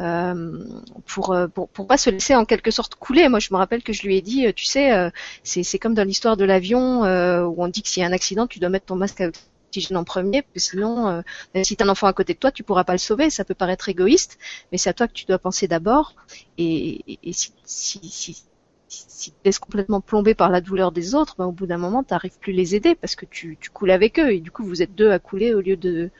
euh, 0.00 0.64
pour, 1.06 1.32
euh, 1.32 1.48
pour, 1.48 1.68
pour 1.68 1.86
pas 1.86 1.96
se 1.96 2.10
laisser 2.10 2.34
en 2.34 2.44
quelque 2.44 2.70
sorte 2.70 2.94
couler? 2.94 3.28
Moi, 3.28 3.40
je 3.40 3.48
me 3.52 3.58
rappelle 3.58 3.82
que 3.82 3.92
je 3.92 4.02
lui 4.02 4.16
ai 4.16 4.22
dit, 4.22 4.46
euh, 4.46 4.52
tu 4.52 4.64
sais, 4.64 5.10
c'est 5.42 5.78
comme 5.78 5.94
dans 5.94 6.06
l'histoire 6.06 6.36
de 6.36 6.44
l'avion 6.44 7.02
où 7.02 7.62
on 7.62 7.68
dit 7.68 7.82
que 7.82 7.88
s'il 7.88 8.02
y 8.02 8.06
a 8.06 8.08
un 8.08 8.12
accident, 8.12 8.46
tu 8.46 8.58
dois 8.58 8.68
mettre 8.68 8.86
ton 8.86 8.96
masque 8.96 9.20
à 9.20 9.30
oxygène 9.68 9.96
en 9.96 10.04
premier, 10.04 10.42
parce 10.42 10.54
que 10.54 10.60
sinon, 10.60 11.22
si 11.62 11.76
tu 11.76 11.82
as 11.82 11.86
un 11.86 11.90
enfant 11.90 12.06
à 12.06 12.12
côté 12.12 12.34
de 12.34 12.38
toi, 12.38 12.50
tu 12.50 12.62
pourras 12.62 12.84
pas 12.84 12.92
le 12.94 12.98
sauver. 12.98 13.30
Ça 13.30 13.44
peut 13.44 13.54
paraître 13.54 13.88
égoïste, 13.88 14.38
mais 14.72 14.78
c'est 14.78 14.90
à 14.90 14.94
toi 14.94 15.08
que 15.08 15.12
tu 15.12 15.26
dois 15.26 15.38
penser 15.38 15.68
d'abord. 15.68 16.14
Et, 16.56 17.18
et, 17.22 17.32
si, 17.32 17.52
si, 17.64 18.00
si, 18.08 18.44
si 18.88 19.32
tu 19.32 19.36
laisses 19.44 19.58
complètement 19.58 20.00
plombé 20.00 20.34
par 20.34 20.50
la 20.50 20.60
douleur 20.60 20.92
des 20.92 21.14
autres, 21.14 21.34
ben, 21.38 21.44
au 21.46 21.52
bout 21.52 21.66
d'un 21.66 21.76
moment, 21.76 22.02
tu 22.02 22.12
n'arrives 22.14 22.38
plus 22.38 22.52
les 22.52 22.74
aider 22.74 22.94
parce 22.94 23.16
que 23.16 23.26
tu, 23.26 23.58
tu, 23.60 23.70
coules 23.70 23.90
avec 23.90 24.18
eux 24.18 24.32
et 24.32 24.40
du 24.40 24.50
coup, 24.50 24.64
vous 24.64 24.82
êtes 24.82 24.94
deux 24.94 25.10
à 25.10 25.18
couler 25.18 25.54
au 25.54 25.60
lieu 25.60 25.76
de 25.76 26.10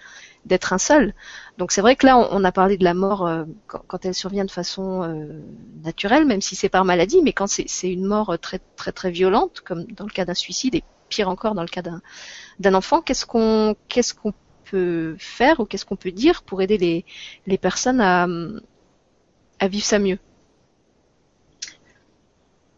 d'être 0.44 0.72
un 0.72 0.78
seul. 0.78 1.14
Donc 1.58 1.72
c'est 1.72 1.80
vrai 1.80 1.96
que 1.96 2.06
là, 2.06 2.16
on, 2.30 2.44
a 2.44 2.52
parlé 2.52 2.78
de 2.78 2.84
la 2.84 2.94
mort 2.94 3.26
euh, 3.26 3.44
quand, 3.66 4.04
elle 4.04 4.14
survient 4.14 4.44
de 4.44 4.50
façon 4.50 5.02
euh, 5.02 5.42
naturelle, 5.84 6.24
même 6.26 6.40
si 6.40 6.56
c'est 6.56 6.68
par 6.68 6.84
maladie, 6.84 7.20
mais 7.22 7.32
quand 7.32 7.46
c'est 7.48 7.92
une 7.92 8.04
mort 8.04 8.38
très 8.38 8.60
très 8.76 8.92
très 8.92 9.10
violente, 9.10 9.60
comme 9.60 9.84
dans 9.84 10.04
le 10.04 10.10
cas 10.10 10.24
d'un 10.24 10.34
suicide 10.34 10.74
et 10.74 10.84
pire 11.08 11.28
encore 11.28 11.54
dans 11.54 11.62
le 11.62 11.68
cas 11.68 11.82
d'un 11.82 12.00
d'un 12.60 12.74
enfant, 12.74 13.02
qu'est-ce 13.02 13.26
qu'on 13.26 13.76
qu'est-ce 13.88 14.14
qu'on 14.14 14.32
peut 14.64 15.16
faire 15.18 15.60
ou 15.60 15.64
qu'est-ce 15.64 15.84
qu'on 15.84 15.96
peut 15.96 16.12
dire 16.12 16.42
pour 16.42 16.62
aider 16.62 16.78
les 16.78 17.04
les 17.46 17.58
personnes 17.58 18.00
à 18.00 18.26
à 19.60 19.68
vivre 19.68 19.84
ça 19.84 19.98
mieux? 19.98 20.18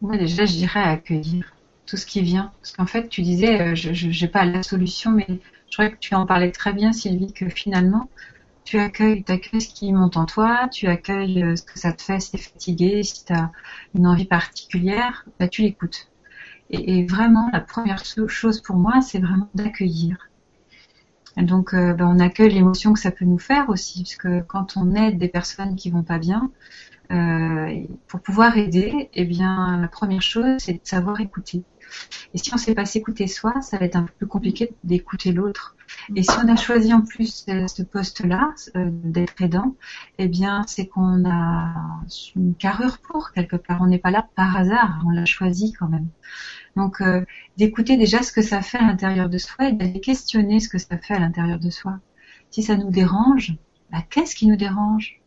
Moi, 0.01 0.17
déjà, 0.17 0.45
je 0.45 0.53
dirais 0.53 0.81
accueillir 0.81 1.55
tout 1.85 1.97
ce 1.97 2.05
qui 2.05 2.21
vient. 2.21 2.51
Parce 2.61 2.73
qu'en 2.73 2.85
fait, 2.85 3.09
tu 3.09 3.21
disais, 3.21 3.61
euh, 3.61 3.75
je 3.75 4.25
n'ai 4.25 4.31
pas 4.31 4.45
la 4.45 4.63
solution, 4.63 5.11
mais 5.11 5.27
je 5.69 5.77
crois 5.77 5.89
que 5.89 5.97
tu 5.97 6.15
en 6.15 6.25
parlais 6.25 6.51
très 6.51 6.73
bien, 6.73 6.91
Sylvie, 6.91 7.33
que 7.33 7.49
finalement, 7.49 8.09
tu 8.65 8.79
accueilles, 8.79 9.23
accueilles 9.27 9.61
ce 9.61 9.73
qui 9.73 9.91
monte 9.93 10.17
en 10.17 10.25
toi, 10.25 10.67
tu 10.71 10.87
accueilles 10.87 11.43
euh, 11.43 11.55
ce 11.55 11.63
que 11.63 11.79
ça 11.79 11.93
te 11.93 12.01
fait 12.01 12.19
si 12.19 12.31
tu 12.31 12.37
es 12.37 12.39
fatigué, 12.39 13.03
si 13.03 13.25
tu 13.25 13.33
as 13.33 13.51
une 13.95 14.07
envie 14.07 14.25
particulière, 14.25 15.25
bah, 15.39 15.47
tu 15.47 15.61
l'écoutes. 15.61 16.07
Et, 16.69 17.05
vraiment, 17.05 17.49
la 17.51 17.59
première 17.59 18.03
chose 18.27 18.61
pour 18.61 18.77
moi, 18.77 19.01
c'est 19.01 19.19
vraiment 19.19 19.49
d'accueillir. 19.55 20.17
Donc, 21.37 21.73
euh, 21.73 21.93
bah, 21.93 22.05
on 22.07 22.19
accueille 22.19 22.53
l'émotion 22.53 22.93
que 22.93 22.99
ça 22.99 23.11
peut 23.11 23.25
nous 23.25 23.39
faire 23.39 23.69
aussi, 23.69 24.03
parce 24.03 24.15
que 24.15 24.41
quand 24.41 24.77
on 24.77 24.95
aide 24.95 25.17
des 25.17 25.27
personnes 25.27 25.75
qui 25.75 25.89
vont 25.89 26.03
pas 26.03 26.17
bien, 26.17 26.49
euh, 27.11 27.83
pour 28.07 28.21
pouvoir 28.21 28.57
aider, 28.57 29.09
eh 29.13 29.25
bien, 29.25 29.79
la 29.81 29.87
première 29.87 30.21
chose, 30.21 30.55
c'est 30.59 30.73
de 30.73 30.79
savoir 30.83 31.19
écouter. 31.19 31.63
Et 32.33 32.37
si 32.37 32.53
on 32.53 32.55
ne 32.55 32.61
sait 32.61 32.73
pas 32.73 32.85
s'écouter 32.85 33.27
soi, 33.27 33.61
ça 33.61 33.77
va 33.77 33.85
être 33.85 33.95
un 33.95 34.03
peu 34.03 34.13
plus 34.17 34.27
compliqué 34.27 34.73
d'écouter 34.83 35.31
l'autre. 35.31 35.75
Et 36.15 36.23
si 36.23 36.31
on 36.43 36.47
a 36.47 36.55
choisi 36.55 36.93
en 36.93 37.01
plus 37.01 37.45
ce 37.45 37.83
poste-là, 37.83 38.53
euh, 38.75 38.89
d'être 38.91 39.41
aidant, 39.41 39.75
eh 40.17 40.27
bien, 40.27 40.63
c'est 40.67 40.87
qu'on 40.87 41.29
a 41.29 41.73
une 42.35 42.55
carrure 42.55 42.99
pour 42.99 43.31
quelque 43.31 43.57
part. 43.57 43.81
On 43.81 43.87
n'est 43.87 43.99
pas 43.99 44.11
là 44.11 44.27
par 44.35 44.55
hasard, 44.55 45.03
on 45.05 45.09
l'a 45.09 45.25
choisi 45.25 45.73
quand 45.73 45.89
même. 45.89 46.07
Donc, 46.77 47.01
euh, 47.01 47.25
d'écouter 47.57 47.97
déjà 47.97 48.23
ce 48.23 48.31
que 48.31 48.41
ça 48.41 48.61
fait 48.61 48.77
à 48.77 48.87
l'intérieur 48.87 49.29
de 49.29 49.37
soi 49.37 49.69
et 49.69 49.73
d'aller 49.73 49.99
questionner 49.99 50.59
ce 50.59 50.69
que 50.69 50.77
ça 50.77 50.97
fait 50.97 51.15
à 51.15 51.19
l'intérieur 51.19 51.59
de 51.59 51.69
soi. 51.69 51.99
Si 52.49 52.63
ça 52.63 52.77
nous 52.77 52.89
dérange, 52.89 53.55
bah, 53.91 53.99
qu'est-ce 54.09 54.35
qui 54.35 54.47
nous 54.47 54.55
dérange? 54.55 55.20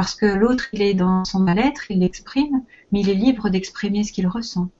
Parce 0.00 0.14
que 0.14 0.24
l'autre, 0.24 0.64
il 0.72 0.80
est 0.80 0.94
dans 0.94 1.26
son 1.26 1.40
mal-être, 1.40 1.90
il 1.90 1.98
l'exprime, 1.98 2.64
mais 2.90 3.02
il 3.02 3.10
est 3.10 3.14
libre 3.14 3.50
d'exprimer 3.50 4.02
ce 4.02 4.12
qu'il 4.12 4.26
ressent. 4.26 4.70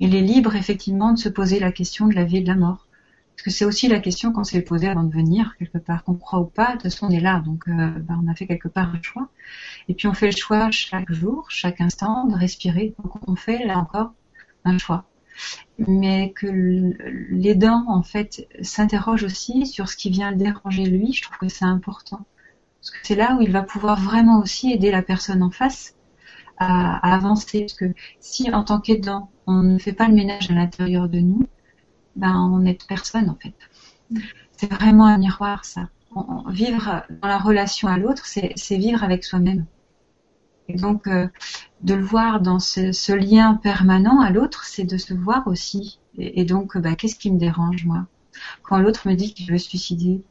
Il 0.00 0.16
est 0.16 0.20
libre 0.20 0.56
effectivement 0.56 1.12
de 1.12 1.18
se 1.20 1.28
poser 1.28 1.60
la 1.60 1.70
question 1.70 2.08
de 2.08 2.16
la 2.16 2.24
vie 2.24 2.38
et 2.38 2.40
de 2.40 2.48
la 2.48 2.56
mort. 2.56 2.88
Parce 3.36 3.44
que 3.44 3.50
c'est 3.52 3.64
aussi 3.64 3.86
la 3.86 4.00
question 4.00 4.32
qu'on 4.32 4.42
s'est 4.42 4.62
posée 4.62 4.88
avant 4.88 5.04
de 5.04 5.14
venir, 5.14 5.54
quelque 5.60 5.78
part, 5.78 6.02
qu'on 6.02 6.16
croit 6.16 6.40
ou 6.40 6.46
pas, 6.46 6.70
de 6.70 6.72
toute 6.72 6.82
façon 6.82 7.06
on 7.06 7.10
est 7.10 7.20
là, 7.20 7.38
donc 7.38 7.68
euh, 7.68 7.72
ben, 8.00 8.20
on 8.20 8.28
a 8.28 8.34
fait 8.34 8.48
quelque 8.48 8.66
part 8.66 8.92
un 8.92 9.00
choix. 9.00 9.28
Et 9.86 9.94
puis 9.94 10.08
on 10.08 10.12
fait 10.12 10.26
le 10.26 10.36
choix 10.36 10.72
chaque 10.72 11.12
jour, 11.12 11.46
chaque 11.52 11.80
instant, 11.80 12.26
de 12.26 12.34
respirer. 12.34 12.96
Donc 13.00 13.12
on 13.28 13.36
fait 13.36 13.64
là 13.64 13.78
encore 13.78 14.12
un 14.64 14.76
choix. 14.76 15.04
Mais 15.86 16.32
que 16.34 16.48
l'aidant, 17.30 17.84
en 17.86 18.02
fait, 18.02 18.48
s'interroge 18.62 19.22
aussi 19.22 19.66
sur 19.68 19.88
ce 19.88 19.96
qui 19.96 20.10
vient 20.10 20.32
le 20.32 20.36
déranger 20.36 20.84
lui, 20.84 21.12
je 21.12 21.22
trouve 21.22 21.38
que 21.38 21.48
c'est 21.48 21.64
important. 21.64 22.26
Parce 22.80 22.90
que 22.90 22.98
c'est 23.02 23.14
là 23.14 23.36
où 23.36 23.42
il 23.42 23.50
va 23.50 23.62
pouvoir 23.62 24.00
vraiment 24.00 24.38
aussi 24.40 24.72
aider 24.72 24.90
la 24.90 25.02
personne 25.02 25.42
en 25.42 25.50
face 25.50 25.96
à, 26.58 27.14
avancer. 27.14 27.60
Parce 27.60 27.74
que 27.74 27.92
si 28.20 28.52
en 28.52 28.64
tant 28.64 28.80
qu'aidant, 28.80 29.30
on 29.46 29.62
ne 29.62 29.78
fait 29.78 29.92
pas 29.92 30.08
le 30.08 30.14
ménage 30.14 30.50
à 30.50 30.54
l'intérieur 30.54 31.08
de 31.08 31.20
nous, 31.20 31.46
ben, 32.16 32.34
on 32.52 32.58
n'est 32.58 32.78
personne 32.88 33.30
en 33.30 33.36
fait. 33.40 33.54
C'est 34.52 34.72
vraiment 34.72 35.06
un 35.06 35.18
miroir 35.18 35.64
ça. 35.64 35.88
vivre 36.48 37.04
dans 37.22 37.28
la 37.28 37.38
relation 37.38 37.88
à 37.88 37.98
l'autre, 37.98 38.26
c'est 38.26 38.76
vivre 38.76 39.04
avec 39.04 39.24
soi-même. 39.24 39.66
Et 40.68 40.74
donc, 40.74 41.06
euh, 41.06 41.26
de 41.80 41.94
le 41.94 42.02
voir 42.02 42.40
dans 42.40 42.58
ce, 42.58 43.12
lien 43.12 43.54
permanent 43.54 44.20
à 44.20 44.30
l'autre, 44.30 44.64
c'est 44.64 44.84
de 44.84 44.98
se 44.98 45.14
voir 45.14 45.46
aussi. 45.46 45.98
Et, 46.18 46.44
donc, 46.44 46.76
ben, 46.76 46.94
qu'est-ce 46.94 47.18
qui 47.18 47.30
me 47.30 47.38
dérange, 47.38 47.86
moi? 47.86 48.06
Quand 48.62 48.78
l'autre 48.78 49.08
me 49.08 49.14
dit 49.14 49.32
qu'il 49.32 49.50
veut 49.50 49.58
se 49.58 49.68
suicider, 49.68 50.22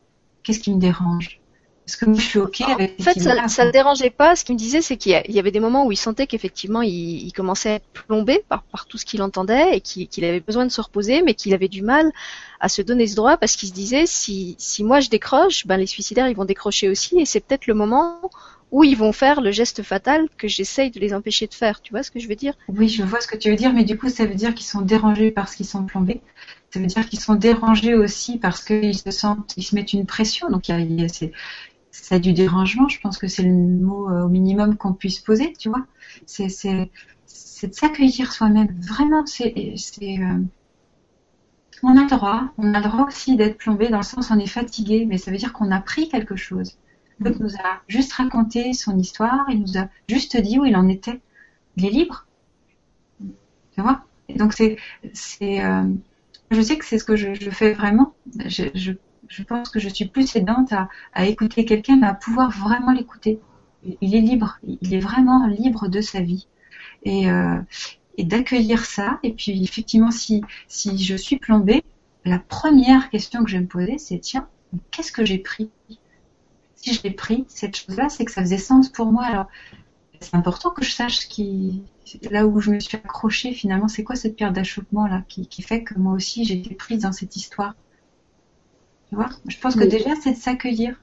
qu'est-ce 0.44 0.60
qui 0.60 0.74
me 0.74 0.80
dérange? 0.80 1.42
Parce 1.88 1.96
que 1.96 2.06
moi, 2.06 2.20
je 2.20 2.26
suis 2.26 2.40
OK 2.40 2.60
avec 2.60 2.96
En 3.00 3.04
fait, 3.04 3.18
ça 3.22 3.34
ne 3.34 3.66
le 3.66 3.72
dérangeait 3.72 4.10
pas. 4.10 4.36
Ce 4.36 4.44
qu'il 4.44 4.56
me 4.56 4.60
disait, 4.60 4.82
c'est 4.82 4.98
qu'il 4.98 5.14
y 5.26 5.40
avait 5.40 5.52
des 5.52 5.62
moments 5.62 5.86
où 5.86 5.94
il 5.94 5.98
sentait 5.98 6.28
qu'effectivement, 6.28 6.82
il, 6.82 7.32
commençait 7.32 7.70
à 7.70 7.74
être 7.76 7.88
plombé 7.94 8.44
par, 8.50 8.64
tout 8.90 8.98
ce 8.98 9.06
qu'il 9.06 9.22
entendait 9.22 9.78
et 9.78 9.80
qu'il 9.80 10.26
avait 10.26 10.42
besoin 10.42 10.66
de 10.66 10.72
se 10.72 10.82
reposer, 10.82 11.22
mais 11.22 11.34
qu'il 11.34 11.54
avait 11.54 11.70
du 11.70 11.82
mal 11.82 12.12
à 12.60 12.68
se 12.68 12.82
donner 12.82 13.08
ce 13.08 13.16
droit 13.16 13.38
parce 13.38 13.56
qu'il 13.56 13.70
se 13.70 13.74
disait, 13.74 14.06
si, 14.06 14.56
si 14.58 14.84
moi 14.84 15.00
je 15.00 15.10
décroche, 15.10 15.66
ben 15.66 15.78
les 15.78 15.86
suicidaires, 15.86 16.28
ils 16.28 16.36
vont 16.36 16.44
décrocher 16.44 16.90
aussi 16.90 17.20
et 17.20 17.26
c'est 17.26 17.40
peut-être 17.40 17.68
le 17.68 17.74
moment 17.74 18.20
où 18.72 18.84
ils 18.84 18.98
vont 18.98 19.14
faire 19.14 19.40
le 19.42 19.52
geste 19.52 19.82
fatal 19.82 20.28
que 20.38 20.48
j'essaye 20.48 20.92
de 20.92 21.00
les 21.00 21.14
empêcher 21.14 21.48
de 21.48 21.54
faire. 21.54 21.82
Tu 21.82 21.94
vois 21.94 22.04
ce 22.04 22.12
que 22.12 22.20
je 22.20 22.28
veux 22.28 22.36
dire? 22.36 22.54
Oui, 22.68 22.90
je 22.90 23.04
vois 23.04 23.22
ce 23.22 23.28
que 23.28 23.38
tu 23.38 23.50
veux 23.50 23.56
dire, 23.56 23.72
mais 23.72 23.86
du 23.86 23.98
coup, 23.98 24.10
ça 24.10 24.26
veut 24.26 24.36
dire 24.36 24.54
qu'ils 24.54 24.66
sont 24.66 24.82
dérangés 24.82 25.32
parce 25.32 25.56
qu'ils 25.56 25.66
sont 25.66 25.86
plombés. 25.86 26.22
Ça 26.72 26.82
veut 26.82 26.86
dire 26.86 27.08
qu'ils 27.08 27.22
sont 27.22 27.36
dérangés 27.36 27.96
aussi 27.96 28.38
parce 28.38 28.64
qu'ils 28.64 28.98
se 28.98 29.12
sentent, 29.12 29.54
ils 29.56 29.64
se 29.64 29.74
mettent 29.74 29.94
une 29.94 30.06
pression. 30.06 30.50
Donc, 30.50 30.68
il 30.68 31.00
y 31.00 31.04
a, 31.04 31.30
c'est 32.02 32.20
du 32.20 32.34
dérangement. 32.34 32.88
Je 32.88 33.00
pense 33.00 33.18
que 33.18 33.28
c'est 33.28 33.44
le 33.44 33.52
mot 33.52 34.10
euh, 34.10 34.24
au 34.24 34.30
minimum 34.30 34.78
qu'on 34.78 34.94
puisse 34.94 35.20
poser, 35.20 35.54
tu 35.54 35.70
vois. 35.70 35.86
C'est 36.26 36.48
de 37.68 37.74
s'accueillir 37.74 38.32
soi-même. 38.32 38.74
Vraiment, 38.80 39.26
c'est 39.26 39.54
euh, 39.56 40.40
on 41.84 41.98
a 41.98 42.04
le 42.04 42.10
droit. 42.10 42.50
On 42.58 42.74
a 42.74 42.80
le 42.80 42.88
droit 42.88 43.06
aussi 43.08 43.36
d'être 43.36 43.58
plombé 43.58 43.90
dans 43.90 43.98
le 43.98 44.04
sens 44.04 44.30
où 44.30 44.34
on 44.34 44.40
est 44.40 44.48
fatigué, 44.48 45.06
mais 45.06 45.18
ça 45.18 45.32
veut 45.32 45.38
dire 45.38 45.54
qu'on 45.54 45.72
a 45.72 45.82
pris 45.82 46.08
quelque 46.10 46.36
chose. 46.36 46.78
L'autre 47.20 47.42
nous 47.42 47.56
a 47.56 47.82
juste 47.88 48.14
raconté 48.14 48.74
son 48.74 48.98
histoire, 48.98 49.46
il 49.50 49.62
nous 49.62 49.78
a 49.78 49.90
juste 50.08 50.38
dit 50.38 50.60
où 50.60 50.66
il 50.66 50.76
en 50.76 50.88
était. 50.88 51.20
Il 51.76 51.86
est 51.86 51.90
libre. 51.90 52.28
Tu 53.20 53.82
vois? 53.82 54.04
Et 54.30 54.36
donc 54.36 54.54
c'est 54.54 54.78
c'est 55.14 55.64
euh, 55.64 55.84
je 56.52 56.62
sais 56.62 56.78
que 56.78 56.86
c'est 56.86 57.00
ce 57.00 57.04
que 57.04 57.16
je, 57.16 57.34
je 57.34 57.50
fais 57.50 57.74
vraiment. 57.74 58.14
Je, 58.46 58.66
je 58.76 58.92
je 59.30 59.44
pense 59.44 59.70
que 59.70 59.80
je 59.80 59.90
suis 59.90 60.06
plus 60.06 60.36
aidante 60.36 60.74
à, 61.14 61.26
écouter 61.26 61.66
quelqu'un, 61.66 61.98
mais 61.98 62.08
à 62.08 62.14
pouvoir 62.14 62.52
vraiment 62.52 62.92
l'écouter. 62.92 63.40
Il 64.02 64.16
est 64.16 64.22
libre, 64.22 64.60
il 64.64 64.94
est 64.94 65.00
vraiment 65.00 65.48
libre 65.48 65.88
de 65.88 66.02
sa 66.02 66.22
vie. 66.22 66.48
Et, 67.04 67.30
euh, 67.30 67.60
d'accueillir 68.18 68.86
ça. 68.86 69.20
Et 69.24 69.34
puis 69.34 69.64
effectivement, 69.64 70.12
si, 70.12 70.42
je 70.70 71.16
suis 71.16 71.38
plombée, 71.38 71.84
la 72.26 72.40
première 72.40 73.10
question 73.10 73.44
que 73.44 73.50
je 73.50 73.58
vais 73.58 73.64
me 73.64 73.68
poser, 73.68 73.98
c'est 73.98 74.20
tiens, 74.20 74.48
qu'est-ce 74.92 75.12
que 75.12 75.24
j'ai 75.24 75.38
pris? 75.38 75.70
Si 76.76 76.94
je 76.94 77.04
l'ai 77.04 77.12
pris, 77.12 77.46
cette 77.48 77.76
chose-là, 77.76 78.10
c'est 78.10 78.26
que 78.26 78.32
ça 78.32 78.42
faisait 78.42 78.58
sens 78.58 78.90
pour 78.90 79.12
moi. 79.12 79.24
Alors, 79.24 79.48
c'est 80.20 80.36
important 80.36 80.72
que 80.72 80.84
je 80.84 80.92
sache 80.92 81.18
ce 81.20 81.28
qui, 81.28 81.84
là 82.32 82.48
où 82.48 82.60
je 82.60 82.72
me 82.72 82.80
suis 82.80 82.98
accrochée 82.98 83.54
finalement, 83.54 83.88
c'est 83.88 84.04
quoi 84.04 84.16
cette 84.16 84.36
pierre 84.36 84.52
d'achoppement 84.52 85.08
là 85.08 85.24
qui, 85.28 85.48
qui 85.48 85.62
fait 85.62 85.84
que 85.84 85.98
moi 85.98 86.14
aussi 86.14 86.44
j'ai 86.44 86.56
été 86.56 86.74
prise 86.74 87.04
dans 87.04 87.12
cette 87.12 87.36
histoire? 87.36 87.76
Tu 89.10 89.16
vois 89.16 89.30
Je 89.48 89.58
pense 89.60 89.76
que 89.76 89.86
déjà, 89.86 90.12
c'est 90.22 90.34
de 90.34 90.38
s'accueillir. 90.38 90.96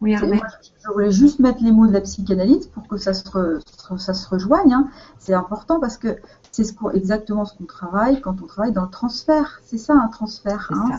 Oui, 0.00 0.14
je 0.16 0.92
voulais 0.92 1.10
juste 1.10 1.38
mettre 1.38 1.62
les 1.62 1.72
mots 1.72 1.86
de 1.86 1.92
la 1.92 2.02
psychanalyse 2.02 2.66
pour 2.66 2.86
que 2.86 2.98
ça 2.98 3.14
se, 3.14 3.60
ça 3.96 4.12
se 4.12 4.28
rejoigne. 4.28 4.72
Hein. 4.72 4.88
C'est 5.18 5.32
important 5.32 5.80
parce 5.80 5.96
que 5.96 6.18
c'est 6.50 6.64
ce 6.64 6.74
exactement 6.94 7.44
ce 7.44 7.56
qu'on 7.56 7.64
travaille 7.64 8.20
quand 8.20 8.42
on 8.42 8.46
travaille 8.46 8.72
dans 8.72 8.84
le 8.84 8.90
transfert. 8.90 9.60
C'est 9.64 9.78
ça 9.78 9.94
un 9.94 10.08
transfert. 10.08 10.70
Hein. 10.74 10.98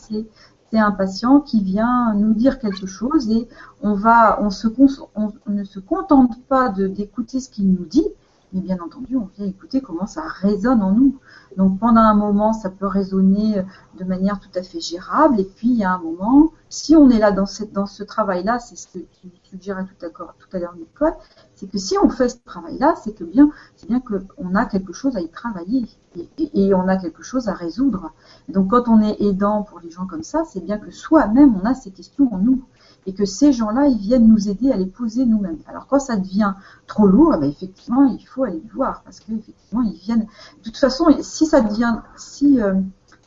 C'est 0.72 0.80
un 0.80 0.92
patient 0.92 1.40
qui 1.40 1.62
vient 1.62 2.14
nous 2.16 2.34
dire 2.34 2.58
quelque 2.58 2.88
chose 2.88 3.30
et 3.30 3.48
on 3.82 3.94
va, 3.94 4.42
on, 4.42 4.50
se, 4.50 4.68
on 5.16 5.32
ne 5.48 5.64
se 5.64 5.80
contente 5.80 6.44
pas 6.48 6.70
d'écouter 6.70 7.40
ce 7.40 7.50
qu'il 7.50 7.72
nous 7.72 7.86
dit, 7.86 8.08
mais 8.54 8.62
bien 8.62 8.78
entendu, 8.80 9.18
on 9.18 9.30
vient 9.38 9.46
écouter 9.46 9.82
comment 9.82 10.06
ça 10.06 10.24
résonne 10.28 10.82
en 10.82 10.92
nous. 10.92 11.20
Donc 11.58 11.80
pendant 11.80 12.02
un 12.02 12.16
moment, 12.16 12.54
ça 12.54 12.70
peut 12.70 12.88
résonner 12.88 13.64
de 13.98 14.04
manière 14.04 14.40
tout 14.40 14.50
à 14.56 14.64
fait 14.64 14.80
gérable, 14.80 15.40
et 15.40 15.46
puis 15.46 15.70
il 15.70 15.78
y 15.78 15.84
a 15.84 15.94
un 15.94 16.00
moment, 16.00 16.52
si 16.70 16.96
on 16.96 17.10
est 17.10 17.20
là 17.20 17.32
dans 17.32 17.46
ce 17.46 18.04
travail-là, 18.04 18.60
c'est 18.60 18.76
ce 18.76 18.88
que 18.88 19.00
tu 19.22 19.32
suggérais 19.44 19.86
tout 19.86 20.06
à, 20.06 20.10
tout 20.10 20.50
à 20.54 20.60
l'heure, 20.60 20.76
Nicole, 20.76 21.14
c'est 21.56 21.70
que 21.70 21.78
si 21.78 21.98
on 21.98 22.10
fait 22.10 22.30
ce 22.30 22.38
travail-là, 22.46 22.96
c'est 23.02 23.14
que 23.14 23.24
bien, 23.24 23.50
c'est 23.76 23.88
bien 23.88 24.02
qu'on 24.02 24.56
a 24.56 24.66
quelque 24.66 24.94
chose 24.94 25.16
à 25.16 25.22
y 25.22 25.30
travailler 25.30 25.86
et, 26.16 26.30
et, 26.54 26.74
on 26.74 26.88
a 26.88 26.98
quelque 26.98 27.24
chose 27.24 27.48
à 27.48 27.54
résoudre. 27.54 28.12
donc 28.50 28.70
quand 28.72 28.88
on 28.88 29.02
est 29.02 29.22
aidant 29.22 29.64
pour 29.64 29.80
les 29.80 29.90
gens 29.90 30.06
comme 30.06 30.24
ça, 30.24 30.44
c'est 30.46 30.64
bien 30.64 30.78
que 30.78 30.92
soi-même 30.92 31.56
on 31.62 31.66
a 31.66 31.74
ces 31.74 31.92
questions 31.92 32.34
en 32.34 32.38
nous 32.38 32.64
et 33.06 33.14
que 33.14 33.26
ces 33.26 33.54
gens-là, 33.54 33.88
ils 33.88 33.98
viennent 33.98 34.28
nous 34.28 34.50
aider 34.50 34.72
à 34.72 34.78
les 34.78 34.86
poser 34.86 35.26
nous-mêmes. 35.26 35.60
Alors 35.68 35.88
quand 35.88 36.00
ça 36.00 36.16
devient 36.18 36.54
trop 36.88 37.08
lourd, 37.08 37.34
eh 37.36 37.40
ben, 37.40 37.50
effectivement, 37.50 38.04
il 38.06 38.26
faut 38.26 38.44
aller 38.44 38.64
voir 38.74 39.02
parce 39.04 39.20
qu'effectivement, 39.20 39.84
ils 39.84 39.98
viennent. 39.98 40.26
De 40.60 40.64
toute 40.64 40.78
façon, 40.78 41.06
si 41.22 41.46
ça 41.46 41.62
devient, 41.62 41.98
si 42.16 42.62
euh, 42.62 42.74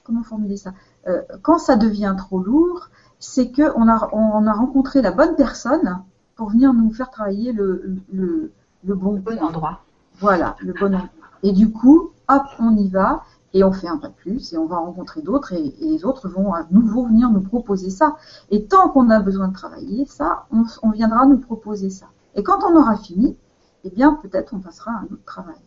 comment 0.04 0.22
formuler 0.22 0.56
ça, 0.56 0.72
euh, 1.06 1.22
quand 1.42 1.58
ça 1.58 1.76
devient 1.76 2.14
trop 2.18 2.40
lourd, 2.40 2.88
c'est 3.20 3.50
que 3.50 3.72
on 3.76 3.88
a 3.88 4.08
on 4.12 4.46
a 4.46 4.52
rencontré 4.52 5.02
la 5.02 5.12
bonne 5.12 5.36
personne 5.36 6.02
pour 6.34 6.50
venir 6.50 6.72
nous 6.72 6.92
faire 6.92 7.10
travailler 7.10 7.52
le 7.52 7.96
le, 8.12 8.52
le 8.84 8.94
bon, 8.94 9.14
bon 9.18 9.38
endroit. 9.38 9.84
Voilà, 10.20 10.56
le 10.60 10.72
bon 10.72 10.94
endroit. 10.94 11.10
Et 11.44 11.52
du 11.52 11.70
coup, 11.70 12.10
hop, 12.28 12.42
on 12.58 12.76
y 12.76 12.88
va 12.88 13.22
et 13.54 13.64
on 13.64 13.72
fait 13.72 13.88
un 13.88 13.96
pas 13.96 14.08
de 14.08 14.14
plus 14.14 14.52
et 14.52 14.58
on 14.58 14.66
va 14.66 14.76
rencontrer 14.76 15.22
d'autres 15.22 15.52
et, 15.52 15.74
les 15.80 16.04
autres 16.04 16.28
vont 16.28 16.52
à 16.52 16.66
nouveau 16.70 17.06
venir 17.06 17.30
nous 17.30 17.40
proposer 17.40 17.90
ça. 17.90 18.16
Et 18.50 18.66
tant 18.66 18.90
qu'on 18.90 19.10
a 19.10 19.20
besoin 19.20 19.48
de 19.48 19.54
travailler 19.54 20.04
ça, 20.06 20.46
on, 20.50 20.90
viendra 20.90 21.26
nous 21.26 21.38
proposer 21.38 21.90
ça. 21.90 22.06
Et 22.34 22.42
quand 22.42 22.58
on 22.62 22.76
aura 22.76 22.96
fini, 22.96 23.36
eh 23.84 23.90
bien 23.90 24.14
peut-être 24.14 24.54
on 24.54 24.60
passera 24.60 24.92
à 24.92 24.94
un 25.00 25.04
autre 25.04 25.24
travail. 25.24 25.60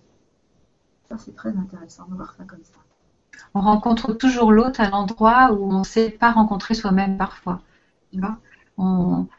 Ça 1.09 1.15
c'est 1.17 1.35
très 1.35 1.55
intéressant 1.57 2.05
de 2.09 2.15
voir 2.15 2.33
ça 2.37 2.43
comme 2.43 2.63
ça. 2.63 2.79
On 3.53 3.61
rencontre 3.61 4.13
toujours 4.13 4.51
l'autre 4.51 4.79
à 4.79 4.89
l'endroit 4.89 5.51
où 5.53 5.71
on 5.71 5.79
ne 5.79 5.83
sait 5.83 6.09
pas 6.09 6.31
rencontrer 6.31 6.73
soi-même 6.73 7.17
parfois. 7.17 7.61
Tu 8.11 8.19
vois 8.19 8.37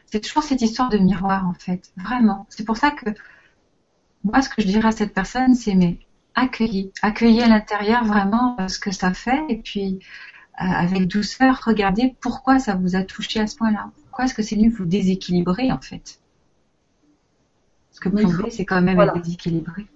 c'est 0.05 0.21
toujours 0.21 0.43
cette 0.43 0.61
histoire 0.61 0.89
de 0.89 0.97
miroir 0.97 1.47
en 1.47 1.53
fait, 1.53 1.91
vraiment. 1.97 2.45
C'est 2.49 2.63
pour 2.63 2.77
ça 2.77 2.91
que 2.91 3.09
moi 4.23 4.41
ce 4.41 4.49
que 4.49 4.61
je 4.61 4.67
dirais 4.67 4.87
à 4.87 4.91
cette 4.91 5.13
personne 5.13 5.55
c'est 5.55 5.75
mais 5.75 5.99
accueillir, 6.35 6.89
accueillir 7.01 7.45
à 7.45 7.49
l'intérieur 7.49 8.03
vraiment 8.05 8.55
euh, 8.59 8.67
ce 8.67 8.79
que 8.79 8.91
ça 8.91 9.13
fait 9.13 9.43
et 9.49 9.57
puis 9.57 9.99
euh, 10.61 10.65
avec 10.65 11.07
douceur 11.07 11.61
regardez 11.65 12.15
pourquoi 12.21 12.59
ça 12.59 12.75
vous 12.75 12.95
a 12.95 13.03
touché 13.03 13.39
à 13.39 13.47
ce 13.47 13.55
point-là. 13.55 13.91
Pourquoi 14.05 14.25
est-ce 14.25 14.33
que 14.33 14.43
c'est 14.43 14.55
venu 14.55 14.69
vous 14.69 14.85
déséquilibrer 14.85 15.71
en 15.71 15.81
fait? 15.81 16.19
Parce 17.89 17.99
que 17.99 18.09
plomber, 18.09 18.51
c'est 18.51 18.65
quand 18.65 18.81
même 18.81 18.99
être 18.99 19.21
déséquilibré. 19.21 19.87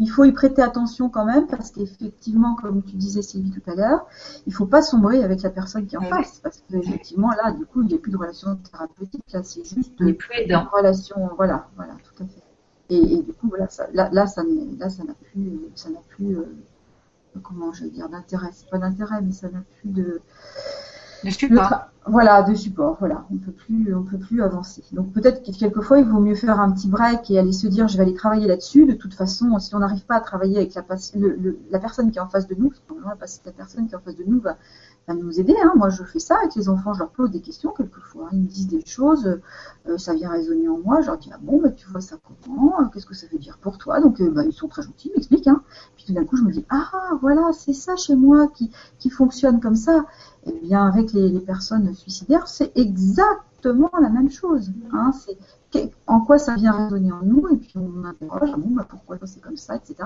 Il 0.00 0.10
faut 0.10 0.24
y 0.24 0.32
prêter 0.32 0.60
attention 0.60 1.08
quand 1.08 1.24
même 1.24 1.46
parce 1.46 1.70
qu'effectivement, 1.70 2.56
comme 2.56 2.82
tu 2.82 2.96
disais 2.96 3.22
Sylvie 3.22 3.52
tout 3.52 3.70
à 3.70 3.76
l'heure, 3.76 4.06
il 4.44 4.50
ne 4.50 4.54
faut 4.54 4.66
pas 4.66 4.82
sombrer 4.82 5.22
avec 5.22 5.42
la 5.42 5.50
personne 5.50 5.86
qui 5.86 5.94
est 5.94 5.98
en 5.98 6.02
face 6.02 6.40
parce 6.42 6.64
qu'effectivement 6.68 7.30
là, 7.30 7.52
du 7.52 7.64
coup, 7.64 7.82
il 7.82 7.88
n'y 7.88 7.94
a 7.94 7.98
plus 7.98 8.10
de 8.10 8.16
relation 8.16 8.56
thérapeutique 8.56 9.22
là, 9.32 9.44
c'est 9.44 9.64
juste 9.64 9.92
une 10.00 10.16
relation, 10.72 11.30
voilà, 11.36 11.68
voilà, 11.76 11.94
tout 12.02 12.24
à 12.24 12.26
fait. 12.26 12.43
Et, 12.90 13.22
du 13.22 13.32
coup, 13.32 13.48
voilà, 13.48 13.68
ça, 13.68 13.86
là, 13.94 14.10
là, 14.12 14.26
ça, 14.26 14.42
là, 14.78 14.90
ça 14.90 15.04
n'a 15.04 15.14
plus, 15.14 15.58
ça 15.74 15.88
n'a 15.88 16.00
plus, 16.08 16.36
euh, 16.36 16.44
comment 17.42 17.72
je 17.72 17.84
vais 17.84 17.90
dire, 17.90 18.08
d'intérêt. 18.08 18.50
C'est 18.52 18.68
pas 18.68 18.78
d'intérêt, 18.78 19.22
mais 19.22 19.32
ça 19.32 19.48
n'a 19.48 19.62
plus 19.80 19.90
de, 19.90 20.20
de 21.24 21.30
support. 21.30 21.88
voilà, 22.06 22.42
de 22.42 22.54
support. 22.54 22.96
Voilà, 23.00 23.24
on 23.32 23.38
peut 23.38 23.52
plus, 23.52 23.94
on 23.94 24.02
peut 24.02 24.18
plus 24.18 24.42
avancer. 24.42 24.84
Donc 24.92 25.12
peut-être 25.12 25.42
que 25.42 25.56
quelquefois, 25.56 25.98
il 25.98 26.04
vaut 26.04 26.20
mieux 26.20 26.34
faire 26.34 26.60
un 26.60 26.70
petit 26.72 26.88
break 26.88 27.30
et 27.30 27.38
aller 27.38 27.52
se 27.52 27.66
dire, 27.66 27.88
je 27.88 27.96
vais 27.96 28.02
aller 28.02 28.14
travailler 28.14 28.46
là-dessus. 28.46 28.84
De 28.84 28.92
toute 28.92 29.14
façon, 29.14 29.58
si 29.58 29.74
on 29.74 29.78
n'arrive 29.78 30.04
pas 30.04 30.16
à 30.16 30.20
travailler 30.20 30.58
avec 30.58 30.74
la, 30.74 30.84
le, 31.14 31.58
la 31.70 31.78
personne 31.78 32.10
qui 32.10 32.18
est 32.18 32.22
en 32.22 32.28
face 32.28 32.46
de 32.46 32.54
nous, 32.54 32.70
parce 33.18 33.38
que 33.38 33.46
la 33.46 33.52
personne 33.52 33.88
qui 33.88 33.94
est 33.94 33.96
en 33.96 34.00
face 34.00 34.16
de 34.16 34.24
nous 34.24 34.40
va, 34.40 34.58
à 35.06 35.14
nous 35.14 35.38
aider. 35.38 35.54
Hein. 35.62 35.72
Moi, 35.76 35.90
je 35.90 36.02
fais 36.02 36.18
ça 36.18 36.36
avec 36.38 36.54
les 36.54 36.68
enfants, 36.68 36.94
je 36.94 37.00
leur 37.00 37.10
pose 37.10 37.30
des 37.30 37.40
questions 37.40 37.72
quelquefois. 37.72 38.28
Ils 38.32 38.40
me 38.40 38.46
disent 38.46 38.68
des 38.68 38.84
choses, 38.84 39.38
euh, 39.88 39.98
ça 39.98 40.14
vient 40.14 40.30
résonner 40.30 40.68
en 40.68 40.78
moi. 40.78 41.00
Je 41.00 41.06
leur 41.06 41.18
dis 41.18 41.30
ah 41.32 41.38
bon, 41.40 41.60
bah, 41.60 41.70
tu 41.70 41.86
vois 41.88 42.00
ça 42.00 42.16
comment 42.44 42.88
Qu'est-ce 42.92 43.06
que 43.06 43.14
ça 43.14 43.26
veut 43.30 43.38
dire 43.38 43.58
pour 43.58 43.78
toi? 43.78 44.00
Donc, 44.00 44.20
euh, 44.20 44.30
bah, 44.30 44.44
ils 44.44 44.52
sont 44.52 44.68
très 44.68 44.82
gentils, 44.82 45.08
ils 45.08 45.16
m'expliquent. 45.16 45.48
Hein. 45.48 45.62
Puis 45.96 46.06
tout 46.06 46.12
d'un 46.12 46.24
coup, 46.24 46.36
je 46.36 46.42
me 46.42 46.50
dis 46.50 46.64
ah 46.70 47.10
voilà, 47.20 47.50
c'est 47.52 47.74
ça 47.74 47.96
chez 47.96 48.14
moi 48.14 48.48
qui, 48.48 48.70
qui 48.98 49.10
fonctionne 49.10 49.60
comme 49.60 49.76
ça. 49.76 50.06
Eh 50.46 50.52
bien, 50.52 50.86
avec 50.86 51.12
les, 51.12 51.28
les 51.28 51.40
personnes 51.40 51.94
suicidaires, 51.94 52.48
c'est 52.48 52.76
exactement 52.76 53.90
la 54.00 54.10
même 54.10 54.30
chose. 54.30 54.72
Hein. 54.92 55.12
C'est 55.14 55.38
en 56.06 56.20
quoi 56.20 56.38
ça 56.38 56.54
vient 56.54 56.72
résonner 56.72 57.12
en 57.12 57.22
nous, 57.22 57.48
et 57.48 57.56
puis 57.56 57.72
on 57.76 58.04
interroge, 58.04 58.50
ah 58.52 58.56
bon, 58.56 58.70
bah, 58.70 58.86
pourquoi 58.88 59.18
c'est 59.24 59.40
comme 59.40 59.56
ça, 59.56 59.76
etc. 59.76 59.96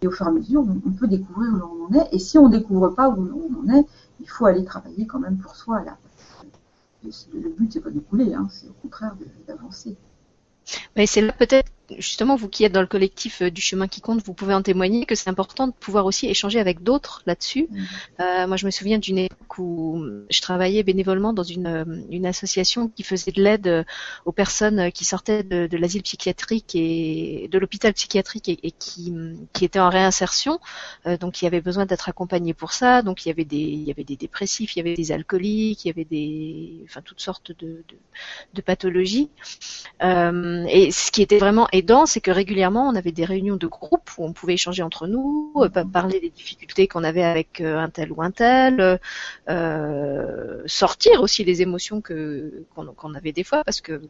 Et 0.00 0.06
au 0.06 0.10
fur 0.10 0.26
et 0.26 0.28
à 0.28 0.32
mesure, 0.32 0.62
on, 0.62 0.90
peut 0.90 1.08
découvrir 1.08 1.52
où 1.52 1.56
l'on 1.56 1.86
en 1.86 1.92
est. 1.92 2.08
Et 2.12 2.18
si 2.18 2.38
on 2.38 2.48
ne 2.48 2.56
découvre 2.56 2.88
pas 2.88 3.08
où 3.08 3.24
l'on 3.24 3.48
en 3.60 3.74
est, 3.74 3.86
il 4.20 4.28
faut 4.28 4.46
aller 4.46 4.64
travailler 4.64 5.06
quand 5.06 5.18
même 5.18 5.38
pour 5.38 5.56
soi. 5.56 5.82
Là. 5.84 5.98
Le 7.04 7.48
but, 7.48 7.72
c'est 7.72 7.80
pas 7.80 7.90
de 7.90 8.00
couler, 8.00 8.34
hein, 8.34 8.48
c'est 8.50 8.68
au 8.68 8.74
contraire 8.82 9.14
d'avancer. 9.46 9.96
Mais 10.96 11.06
c'est 11.06 11.20
là 11.20 11.32
peut-être 11.32 11.70
justement, 11.98 12.36
vous 12.36 12.48
qui 12.48 12.64
êtes 12.64 12.72
dans 12.72 12.80
le 12.80 12.86
collectif 12.86 13.42
euh, 13.42 13.50
du 13.50 13.60
chemin 13.60 13.88
qui 13.88 14.00
compte, 14.00 14.22
vous 14.22 14.34
pouvez 14.34 14.54
en 14.54 14.62
témoigner 14.62 15.06
que 15.06 15.14
c'est 15.14 15.30
important 15.30 15.68
de 15.68 15.72
pouvoir 15.72 16.06
aussi 16.06 16.26
échanger 16.26 16.60
avec 16.60 16.82
d'autres 16.82 17.22
là-dessus. 17.26 17.68
Mm. 17.70 17.84
Euh, 18.20 18.46
moi, 18.46 18.56
je 18.56 18.66
me 18.66 18.70
souviens 18.70 18.98
d'une 18.98 19.18
époque 19.18 19.58
où 19.58 20.04
je 20.30 20.40
travaillais 20.40 20.82
bénévolement 20.82 21.32
dans 21.32 21.42
une, 21.42 21.66
euh, 21.66 21.84
une 22.10 22.26
association 22.26 22.88
qui 22.88 23.02
faisait 23.02 23.32
de 23.32 23.42
l'aide 23.42 23.86
aux 24.24 24.32
personnes 24.32 24.92
qui 24.92 25.04
sortaient 25.04 25.42
de, 25.42 25.66
de 25.66 25.76
l'asile 25.76 26.02
psychiatrique 26.02 26.74
et 26.74 27.48
de 27.50 27.58
l'hôpital 27.58 27.92
psychiatrique 27.92 28.48
et, 28.48 28.70
qui, 28.72 29.12
qui 29.52 29.64
étaient 29.64 29.78
en 29.80 29.90
réinsertion, 29.90 30.60
euh, 31.06 31.16
donc 31.16 31.34
qui 31.34 31.46
avaient 31.46 31.60
besoin 31.60 31.86
d'être 31.86 32.08
accompagnés 32.08 32.54
pour 32.54 32.72
ça. 32.72 33.02
Donc 33.02 33.24
il 33.24 33.28
y 33.28 33.32
avait 33.32 33.44
des, 33.44 33.56
il 33.56 33.82
y 33.82 33.90
avait 33.90 34.04
des 34.04 34.16
dépressifs, 34.16 34.76
il 34.76 34.78
y 34.78 34.82
avait 34.82 34.94
des 34.94 35.12
alcooliques, 35.12 35.84
il 35.84 35.88
y 35.88 35.90
avait 35.90 36.04
des, 36.04 36.84
enfin 36.84 37.00
toutes 37.02 37.20
sortes 37.20 37.52
de, 37.52 37.84
de, 37.88 37.96
de 38.54 38.60
pathologies. 38.60 39.30
Euh, 40.02 40.64
et 40.68 40.90
ce 40.90 41.10
qui 41.10 41.22
était 41.22 41.38
vraiment 41.38 41.68
c'est 42.06 42.20
que 42.20 42.30
régulièrement, 42.30 42.88
on 42.88 42.94
avait 42.94 43.12
des 43.12 43.24
réunions 43.24 43.56
de 43.56 43.66
groupe 43.66 44.10
où 44.18 44.24
on 44.24 44.32
pouvait 44.32 44.54
échanger 44.54 44.82
entre 44.82 45.06
nous, 45.06 45.52
euh, 45.56 45.68
parler 45.68 46.20
des 46.20 46.30
difficultés 46.30 46.88
qu'on 46.88 47.04
avait 47.04 47.24
avec 47.24 47.60
euh, 47.60 47.78
un 47.78 47.90
tel 47.90 48.12
ou 48.12 48.22
un 48.22 48.30
tel, 48.30 49.00
euh, 49.48 50.62
sortir 50.66 51.22
aussi 51.22 51.44
les 51.44 51.62
émotions 51.62 52.02
qu'on 52.02 53.14
avait 53.14 53.32
des 53.32 53.44
fois, 53.44 53.64
parce 53.64 53.80
que 53.80 54.00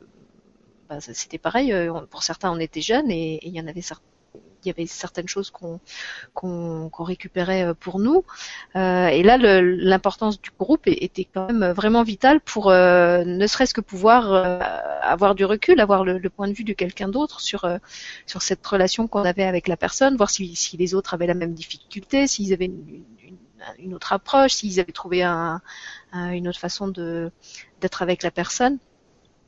bah, 0.88 1.00
c'était 1.00 1.38
pareil. 1.38 1.74
Pour 2.10 2.22
certains, 2.22 2.50
on 2.50 2.58
était 2.58 2.80
jeunes 2.80 3.10
et 3.10 3.40
il 3.42 3.54
y 3.54 3.60
en 3.60 3.66
avait 3.66 3.82
certains 3.82 4.04
y 4.66 4.70
avait 4.70 4.86
certaines 4.86 5.28
choses 5.28 5.50
qu'on 5.50 5.80
qu'on 6.34 6.90
récupérait 7.04 7.64
euh, 7.64 7.74
pour 7.74 7.98
nous. 7.98 8.24
Euh, 8.76 9.08
et 9.08 9.22
là, 9.22 9.38
l'importance 9.38 10.40
du 10.40 10.50
groupe 10.58 10.82
était 10.86 11.24
quand 11.24 11.52
même 11.52 11.72
vraiment 11.72 12.02
vitale 12.02 12.40
pour 12.40 12.70
euh, 12.70 13.24
ne 13.24 13.46
serait-ce 13.46 13.74
que 13.74 13.80
pouvoir 13.80 14.32
avoir 15.02 15.34
du 15.34 15.44
recul, 15.44 15.80
avoir 15.80 16.04
le, 16.04 16.20
point 16.30 16.48
de 16.48 16.52
vue 16.52 16.64
de 16.64 16.72
quelqu'un 16.72 17.08
d'autre 17.08 17.40
sur 17.40 17.66
cette 18.40 18.66
relation 18.66 19.08
qu'on 19.08 19.24
avait 19.24 19.44
avec 19.44 19.68
la 19.68 19.76
personne, 19.76 20.16
voir 20.16 20.30
si, 20.30 20.76
les 20.78 20.94
autres 20.94 21.14
avaient 21.14 21.26
la 21.26 21.34
même 21.34 21.54
difficulté, 21.54 22.26
s'ils 22.26 22.52
avaient 22.52 22.70
une, 23.78 23.94
autre 23.94 24.12
approche, 24.12 24.52
s'ils 24.52 24.80
avaient 24.80 24.92
trouvé 24.92 25.22
un, 25.22 25.60
une 26.12 26.48
autre 26.48 26.60
façon 26.60 26.88
d'être 26.88 28.02
avec 28.02 28.22
la 28.22 28.30
personne. 28.30 28.78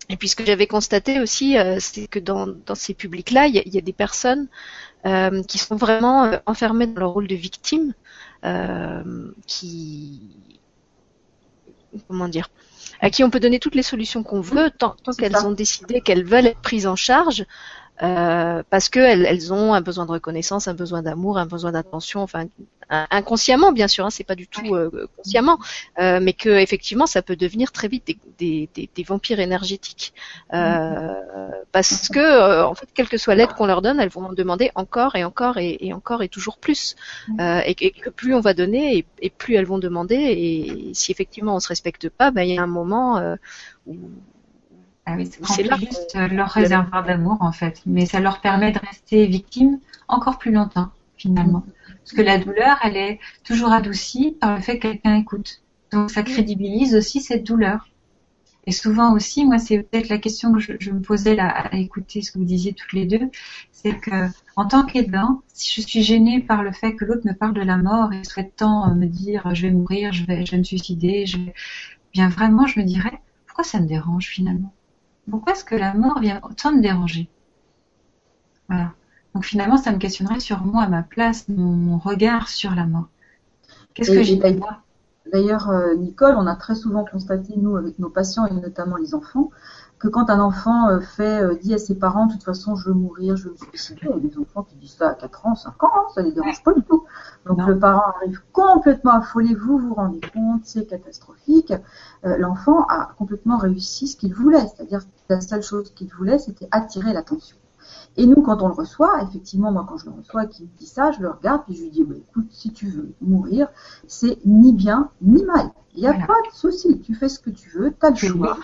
Et 0.08 0.16
puis 0.16 0.28
ce 0.28 0.34
que 0.34 0.44
j'avais 0.44 0.66
constaté 0.66 1.20
aussi, 1.20 1.56
c'est 1.78 2.08
que 2.08 2.18
dans, 2.18 2.48
dans 2.66 2.74
ces 2.74 2.94
publics-là, 2.94 3.46
il 3.46 3.56
y, 3.56 3.70
y, 3.70 3.78
a 3.78 3.80
des 3.80 3.92
personnes 3.92 4.48
euh, 5.06 5.42
qui 5.44 5.56
sont 5.56 5.76
vraiment 5.76 6.24
euh, 6.24 6.36
enfermés 6.44 6.86
dans 6.86 7.00
leur 7.00 7.10
rôle 7.12 7.26
de 7.26 7.34
victime, 7.34 7.94
euh, 8.44 9.32
qui 9.46 10.20
comment 12.06 12.28
dire, 12.28 12.50
à 13.00 13.08
qui 13.08 13.24
on 13.24 13.30
peut 13.30 13.40
donner 13.40 13.60
toutes 13.60 13.74
les 13.74 13.82
solutions 13.82 14.22
qu'on 14.22 14.42
veut 14.42 14.70
tant, 14.70 14.96
tant 15.02 15.12
qu'elles 15.12 15.38
ont 15.38 15.52
décidé 15.52 16.02
qu'elles 16.02 16.24
veulent 16.24 16.48
être 16.48 16.60
prises 16.60 16.86
en 16.86 16.96
charge. 16.96 17.46
Euh, 18.02 18.62
parce 18.70 18.88
qu'elles 18.88 19.26
elles 19.26 19.52
ont 19.52 19.74
un 19.74 19.80
besoin 19.80 20.06
de 20.06 20.12
reconnaissance, 20.12 20.68
un 20.68 20.74
besoin 20.74 21.02
d'amour, 21.02 21.38
un 21.38 21.46
besoin 21.46 21.72
d'attention, 21.72 22.22
enfin 22.22 22.46
inconsciemment 22.90 23.72
bien 23.72 23.88
sûr, 23.88 24.04
hein, 24.04 24.10
c'est 24.10 24.24
pas 24.24 24.34
du 24.34 24.48
tout 24.48 24.74
euh, 24.74 25.08
consciemment, 25.16 25.58
euh, 26.00 26.18
mais 26.20 26.32
que 26.32 26.48
effectivement 26.48 27.06
ça 27.06 27.22
peut 27.22 27.36
devenir 27.36 27.72
très 27.72 27.88
vite 27.88 28.16
des, 28.38 28.68
des, 28.74 28.90
des, 28.94 29.02
vampires 29.04 29.38
énergétiques, 29.38 30.12
euh, 30.52 31.14
parce 31.72 32.08
que 32.08 32.18
euh, 32.18 32.66
en 32.66 32.74
fait 32.74 32.88
quelle 32.92 33.08
que 33.08 33.16
soit 33.16 33.34
l'aide 33.34 33.52
qu'on 33.52 33.66
leur 33.66 33.80
donne, 33.80 34.00
elles 34.00 34.08
vont 34.08 34.32
demander 34.32 34.72
encore 34.74 35.14
et 35.14 35.24
encore 35.24 35.58
et, 35.58 35.78
et 35.80 35.92
encore 35.92 36.22
et 36.22 36.28
toujours 36.28 36.58
plus, 36.58 36.96
et, 37.38 37.74
que 37.74 38.10
plus 38.10 38.34
on 38.34 38.40
va 38.40 38.54
donner 38.54 39.06
et, 39.20 39.30
plus 39.30 39.54
elles 39.54 39.66
vont 39.66 39.78
demander, 39.78 40.16
et 40.16 40.90
si 40.94 41.12
effectivement 41.12 41.54
on 41.54 41.60
se 41.60 41.68
respecte 41.68 42.08
pas, 42.08 42.30
ben 42.30 42.42
il 42.42 42.54
y 42.54 42.58
a 42.58 42.62
un 42.62 42.66
moment 42.66 43.36
où 43.86 43.96
ah 45.06 45.16
c'est 45.24 45.64
juste 45.78 46.14
leur 46.14 46.48
réservoir 46.48 47.04
d'amour 47.04 47.38
en 47.40 47.52
fait, 47.52 47.82
mais 47.86 48.06
ça 48.06 48.20
leur 48.20 48.40
permet 48.40 48.70
de 48.72 48.78
rester 48.78 49.26
victimes 49.26 49.80
encore 50.08 50.38
plus 50.38 50.52
longtemps 50.52 50.90
finalement. 51.16 51.64
Parce 51.86 52.12
que 52.12 52.22
la 52.22 52.38
douleur, 52.38 52.78
elle 52.82 52.96
est 52.96 53.20
toujours 53.44 53.72
adoucie 53.72 54.36
par 54.40 54.56
le 54.56 54.62
fait 54.62 54.78
que 54.78 54.88
quelqu'un 54.88 55.16
écoute. 55.16 55.62
Donc 55.92 56.10
ça 56.10 56.22
crédibilise 56.22 56.94
aussi 56.94 57.20
cette 57.20 57.44
douleur. 57.44 57.88
Et 58.66 58.72
souvent 58.72 59.14
aussi, 59.14 59.44
moi, 59.44 59.58
c'est 59.58 59.82
peut-être 59.82 60.08
la 60.08 60.18
question 60.18 60.52
que 60.52 60.60
je, 60.60 60.90
me 60.90 61.00
posais 61.00 61.34
là 61.34 61.48
à 61.48 61.76
écouter 61.76 62.22
ce 62.22 62.30
que 62.30 62.38
vous 62.38 62.44
disiez 62.44 62.74
toutes 62.74 62.92
les 62.92 63.06
deux, 63.06 63.30
c'est 63.72 63.98
que 63.98 64.28
en 64.54 64.66
tant 64.66 64.84
qu'aidant, 64.84 65.42
si 65.48 65.80
je 65.80 65.86
suis 65.86 66.02
gênée 66.02 66.40
par 66.40 66.62
le 66.62 66.72
fait 66.72 66.94
que 66.94 67.04
l'autre 67.04 67.26
me 67.26 67.32
parle 67.32 67.54
de 67.54 67.62
la 67.62 67.78
mort 67.78 68.12
et 68.12 68.22
souhaite 68.22 68.56
tant 68.56 68.94
me 68.94 69.06
dire 69.06 69.54
je 69.54 69.62
vais 69.62 69.72
mourir, 69.72 70.12
je 70.12 70.24
vais, 70.26 70.44
je 70.44 70.52
vais 70.52 70.58
me 70.58 70.64
suicider, 70.64 71.26
je 71.26 71.38
vais... 71.38 71.54
bien 72.12 72.28
vraiment, 72.28 72.66
je 72.66 72.78
me 72.78 72.84
dirais 72.84 73.20
pourquoi 73.46 73.64
ça 73.64 73.80
me 73.80 73.86
dérange 73.86 74.26
finalement? 74.26 74.72
Pourquoi 75.28 75.52
est-ce 75.52 75.64
que 75.64 75.74
la 75.74 75.94
mort 75.94 76.20
vient 76.20 76.40
autant 76.42 76.72
me 76.72 76.80
déranger? 76.80 77.28
Voilà. 78.68 78.92
Donc 79.34 79.44
finalement, 79.44 79.76
ça 79.76 79.92
me 79.92 79.98
questionnerait 79.98 80.40
sur 80.40 80.64
moi, 80.64 80.86
ma 80.88 81.02
place, 81.02 81.48
mon, 81.48 81.98
regard 81.98 82.48
sur 82.48 82.74
la 82.74 82.86
mort. 82.86 83.08
Qu'est-ce 83.94 84.12
que 84.12 84.22
j'ai 84.22 84.36
d'ailleurs 84.36 84.82
D'ailleurs, 85.32 85.70
euh, 85.70 85.94
Nicole, 85.94 86.34
on 86.36 86.46
a 86.46 86.56
très 86.56 86.74
souvent 86.74 87.04
constaté, 87.04 87.54
nous, 87.56 87.76
avec 87.76 87.98
nos 87.98 88.08
patients 88.08 88.46
et 88.46 88.54
notamment 88.54 88.96
les 88.96 89.14
enfants, 89.14 89.50
que 90.00 90.08
quand 90.08 90.30
un 90.30 90.40
enfant 90.40 90.88
euh, 90.88 91.00
fait 91.00 91.42
euh, 91.42 91.54
dit 91.54 91.74
à 91.74 91.78
ses 91.78 91.94
parents, 91.94 92.26
de 92.26 92.32
toute 92.32 92.42
façon, 92.42 92.74
je 92.74 92.88
veux 92.88 92.94
mourir, 92.94 93.36
je 93.36 93.44
veux 93.44 93.50
me 93.50 93.56
suicider, 93.56 94.00
il 94.04 94.08
y 94.08 94.12
a 94.12 94.30
des 94.30 94.38
enfants 94.38 94.62
qui 94.62 94.74
disent 94.76 94.94
ça 94.94 95.10
à 95.10 95.14
4 95.14 95.46
ans, 95.46 95.54
5 95.54 95.84
ans, 95.84 95.90
hein, 95.94 96.04
ça 96.14 96.22
ne 96.22 96.28
les 96.28 96.32
dérange 96.32 96.62
pas 96.64 96.72
du 96.72 96.82
tout. 96.82 97.04
Donc 97.44 97.64
le 97.66 97.78
parent 97.78 98.14
arrive 98.16 98.40
complètement 98.52 99.12
affolé, 99.12 99.54
vous 99.54 99.78
vous 99.78 99.92
rendez 99.92 100.20
compte, 100.32 100.62
c'est 100.64 100.86
catastrophique. 100.86 101.74
Euh, 102.24 102.38
l'enfant 102.38 102.86
a 102.88 103.10
complètement 103.18 103.58
réussi 103.58 104.08
ce 104.08 104.16
qu'il 104.16 104.34
voulait, 104.34 104.66
c'est-à-dire 104.68 105.02
la 105.28 105.42
seule 105.42 105.62
chose 105.62 105.92
qu'il 105.94 106.08
voulait, 106.08 106.38
c'était 106.38 106.68
attirer 106.70 107.12
l'attention. 107.12 107.58
Et 108.16 108.26
nous, 108.26 108.40
quand 108.40 108.62
on 108.62 108.68
le 108.68 108.74
reçoit, 108.74 109.22
effectivement, 109.22 109.70
moi, 109.70 109.84
quand 109.86 109.98
je 109.98 110.06
le 110.06 110.12
reçois, 110.12 110.46
qui 110.46 110.62
me 110.62 110.68
dit 110.78 110.86
ça, 110.86 111.10
je 111.12 111.20
le 111.20 111.30
regarde, 111.30 111.62
puis 111.66 111.74
je 111.74 111.82
lui 111.82 111.90
dis, 111.90 112.04
bah, 112.04 112.14
écoute, 112.16 112.46
si 112.50 112.72
tu 112.72 112.88
veux 112.88 113.12
mourir, 113.20 113.68
c'est 114.06 114.38
ni 114.46 114.72
bien 114.72 115.10
ni 115.20 115.44
mal. 115.44 115.70
Il 115.94 116.00
n'y 116.00 116.08
a 116.08 116.14
pas 116.14 116.40
de 116.48 116.54
souci. 116.54 117.00
Tu 117.00 117.14
fais 117.14 117.28
ce 117.28 117.38
que 117.38 117.50
tu 117.50 117.68
veux, 117.70 117.92
tu 117.92 118.06
as 118.06 118.10
le 118.10 118.16
choix 118.16 118.56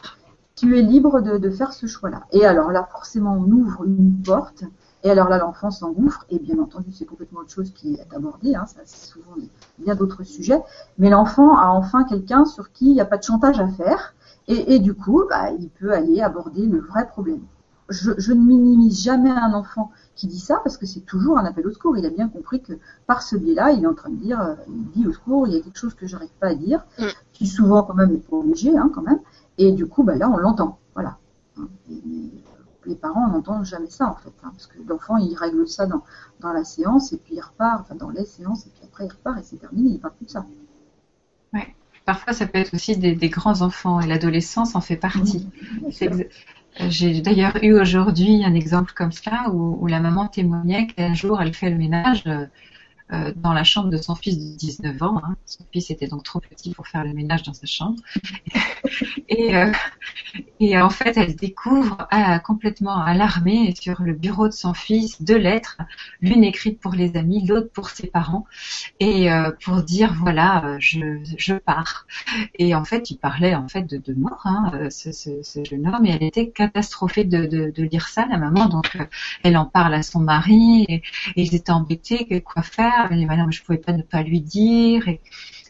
tu 0.56 0.78
es 0.78 0.82
libre 0.82 1.20
de, 1.20 1.50
faire 1.50 1.72
ce 1.72 1.86
choix-là. 1.86 2.22
Et 2.32 2.44
alors 2.44 2.72
là, 2.72 2.88
forcément, 2.90 3.34
on 3.34 3.50
ouvre 3.50 3.84
une 3.84 4.22
porte, 4.22 4.64
et 5.04 5.10
alors 5.10 5.28
là, 5.28 5.38
l'enfant 5.38 5.70
s'engouffre, 5.70 6.24
et 6.30 6.38
bien 6.38 6.58
entendu, 6.58 6.92
c'est 6.92 7.04
complètement 7.04 7.40
autre 7.40 7.50
chose 7.50 7.72
qui 7.72 7.94
est 7.94 8.14
abordée, 8.14 8.54
hein, 8.54 8.66
ça 8.66 8.80
c'est 8.84 9.06
souvent 9.06 9.34
bien 9.78 9.94
d'autres 9.94 10.24
sujets, 10.24 10.60
mais 10.98 11.10
l'enfant 11.10 11.56
a 11.56 11.68
enfin 11.68 12.04
quelqu'un 12.04 12.46
sur 12.46 12.72
qui 12.72 12.86
il 12.86 12.94
n'y 12.94 13.00
a 13.00 13.04
pas 13.04 13.18
de 13.18 13.22
chantage 13.22 13.60
à 13.60 13.68
faire, 13.68 14.14
et, 14.48 14.78
du 14.78 14.94
coup, 14.94 15.24
bah, 15.28 15.50
il 15.50 15.68
peut 15.68 15.92
aller 15.92 16.22
aborder 16.22 16.66
le 16.66 16.78
vrai 16.78 17.08
problème. 17.08 17.40
Je, 17.88 18.12
je, 18.16 18.32
ne 18.32 18.40
minimise 18.40 19.02
jamais 19.02 19.30
un 19.30 19.52
enfant 19.54 19.90
qui 20.14 20.26
dit 20.26 20.38
ça 20.38 20.60
parce 20.62 20.76
que 20.76 20.86
c'est 20.86 21.00
toujours 21.00 21.38
un 21.38 21.44
appel 21.44 21.66
au 21.66 21.72
secours. 21.72 21.96
Il 21.96 22.06
a 22.06 22.10
bien 22.10 22.28
compris 22.28 22.60
que 22.60 22.72
par 23.06 23.22
ce 23.22 23.36
biais-là, 23.36 23.72
il 23.72 23.84
est 23.84 23.86
en 23.86 23.94
train 23.94 24.10
de 24.10 24.16
dire, 24.16 24.40
euh, 24.40 24.54
il 24.68 24.90
dit 24.90 25.06
au 25.06 25.12
secours, 25.12 25.46
il 25.46 25.54
y 25.54 25.56
a 25.56 25.60
quelque 25.60 25.78
chose 25.78 25.94
que 25.94 26.06
j'arrive 26.06 26.30
pas 26.40 26.48
à 26.48 26.54
dire, 26.54 26.84
mm. 26.98 27.06
qui 27.32 27.46
souvent 27.46 27.82
quand 27.82 27.94
même 27.94 28.12
est 28.12 28.28
pas 28.28 28.36
obligé, 28.36 28.76
hein, 28.76 28.90
quand 28.94 29.02
même. 29.02 29.20
Et 29.58 29.72
du 29.72 29.86
coup, 29.86 30.02
bah, 30.02 30.16
là, 30.16 30.30
on 30.30 30.36
l'entend. 30.36 30.78
Voilà. 30.94 31.18
les 32.86 32.94
parents 32.94 33.28
n'entendent 33.28 33.64
jamais 33.64 33.90
ça, 33.90 34.08
en 34.08 34.14
fait. 34.14 34.32
Hein, 34.42 34.50
parce 34.52 34.66
que 34.66 34.78
l'enfant, 34.86 35.16
il 35.16 35.34
règle 35.34 35.66
ça 35.66 35.86
dans, 35.86 36.02
dans 36.40 36.52
la 36.52 36.64
séance, 36.64 37.12
et 37.12 37.16
puis 37.16 37.34
il 37.34 37.40
repart, 37.40 37.80
enfin, 37.80 37.94
dans 37.94 38.10
les 38.10 38.24
séances, 38.24 38.66
et 38.66 38.70
puis 38.70 38.82
après, 38.84 39.06
il 39.06 39.10
repart, 39.10 39.38
et 39.38 39.42
c'est 39.42 39.56
terminé, 39.56 39.90
il 39.90 39.94
ne 39.94 39.98
parle 39.98 40.14
plus 40.14 40.26
de 40.26 40.30
ça. 40.30 40.46
Ouais. 41.52 41.74
Parfois, 42.04 42.32
ça 42.32 42.46
peut 42.46 42.58
être 42.58 42.74
aussi 42.74 42.96
des, 42.96 43.28
grands 43.28 43.62
enfants, 43.62 44.00
et 44.00 44.06
l'adolescence 44.06 44.74
en 44.74 44.80
fait 44.80 44.96
partie. 44.96 45.48
J'ai 46.88 47.22
d'ailleurs 47.22 47.56
eu 47.62 47.72
aujourd'hui 47.72 48.44
un 48.44 48.54
exemple 48.54 48.92
comme 48.94 49.12
ça, 49.12 49.50
où, 49.50 49.86
la 49.86 49.98
maman 49.98 50.28
témoignait 50.28 50.86
qu'un 50.86 51.14
jour, 51.14 51.40
elle 51.40 51.54
fait 51.54 51.70
le 51.70 51.78
ménage. 51.78 52.24
Euh, 53.12 53.16
euh, 53.16 53.32
dans 53.36 53.52
la 53.52 53.64
chambre 53.64 53.90
de 53.90 53.96
son 53.96 54.14
fils 54.14 54.38
de 54.38 54.56
19 54.56 55.02
ans. 55.02 55.20
Hein. 55.24 55.36
Son 55.46 55.64
fils 55.72 55.90
était 55.90 56.08
donc 56.08 56.24
trop 56.24 56.40
petit 56.40 56.74
pour 56.74 56.86
faire 56.86 57.04
le 57.04 57.12
ménage 57.12 57.42
dans 57.42 57.54
sa 57.54 57.66
chambre. 57.66 58.00
et, 59.28 59.56
euh, 59.56 59.72
et 60.60 60.80
en 60.80 60.90
fait, 60.90 61.16
elle 61.16 61.36
découvre 61.36 62.06
à, 62.10 62.38
complètement 62.38 63.00
alarmée 63.02 63.74
sur 63.80 64.02
le 64.02 64.12
bureau 64.12 64.48
de 64.48 64.52
son 64.52 64.74
fils 64.74 65.22
deux 65.22 65.36
lettres, 65.36 65.78
l'une 66.20 66.44
écrite 66.44 66.80
pour 66.80 66.92
les 66.92 67.16
amis, 67.16 67.46
l'autre 67.46 67.70
pour 67.72 67.90
ses 67.90 68.06
parents, 68.06 68.46
et 69.00 69.30
euh, 69.30 69.50
pour 69.64 69.82
dire 69.82 70.14
voilà, 70.14 70.76
je, 70.78 71.18
je 71.38 71.54
pars. 71.54 72.06
Et 72.58 72.74
en 72.74 72.84
fait, 72.84 73.10
il 73.10 73.18
parlait 73.18 73.54
en 73.54 73.68
fait 73.68 73.82
de, 73.82 73.98
de 73.98 74.14
mort, 74.14 74.42
hein, 74.44 74.88
ce, 74.90 75.12
ce, 75.12 75.42
ce, 75.42 75.64
jeune 75.64 75.86
homme, 75.86 76.06
et 76.06 76.10
elle 76.10 76.22
était 76.22 76.50
catastrophée 76.50 77.24
de, 77.24 77.46
de, 77.46 77.70
de 77.70 77.82
lire 77.84 78.08
ça, 78.08 78.26
la 78.26 78.38
maman. 78.38 78.68
Donc, 78.68 78.96
elle 79.42 79.56
en 79.56 79.66
parle 79.66 79.94
à 79.94 80.02
son 80.02 80.20
mari, 80.20 80.84
et, 80.88 80.94
et 80.94 81.42
ils 81.42 81.54
étaient 81.54 81.72
embêtés, 81.72 82.42
quoi 82.42 82.62
faire. 82.62 82.95
Elle 83.10 83.18
dit, 83.18 83.26
bah 83.26 83.36
je 83.50 83.62
pouvais 83.62 83.78
pas 83.78 83.92
ne 83.92 84.02
pas 84.02 84.22
lui 84.22 84.40
dire. 84.40 85.08
Et, 85.08 85.20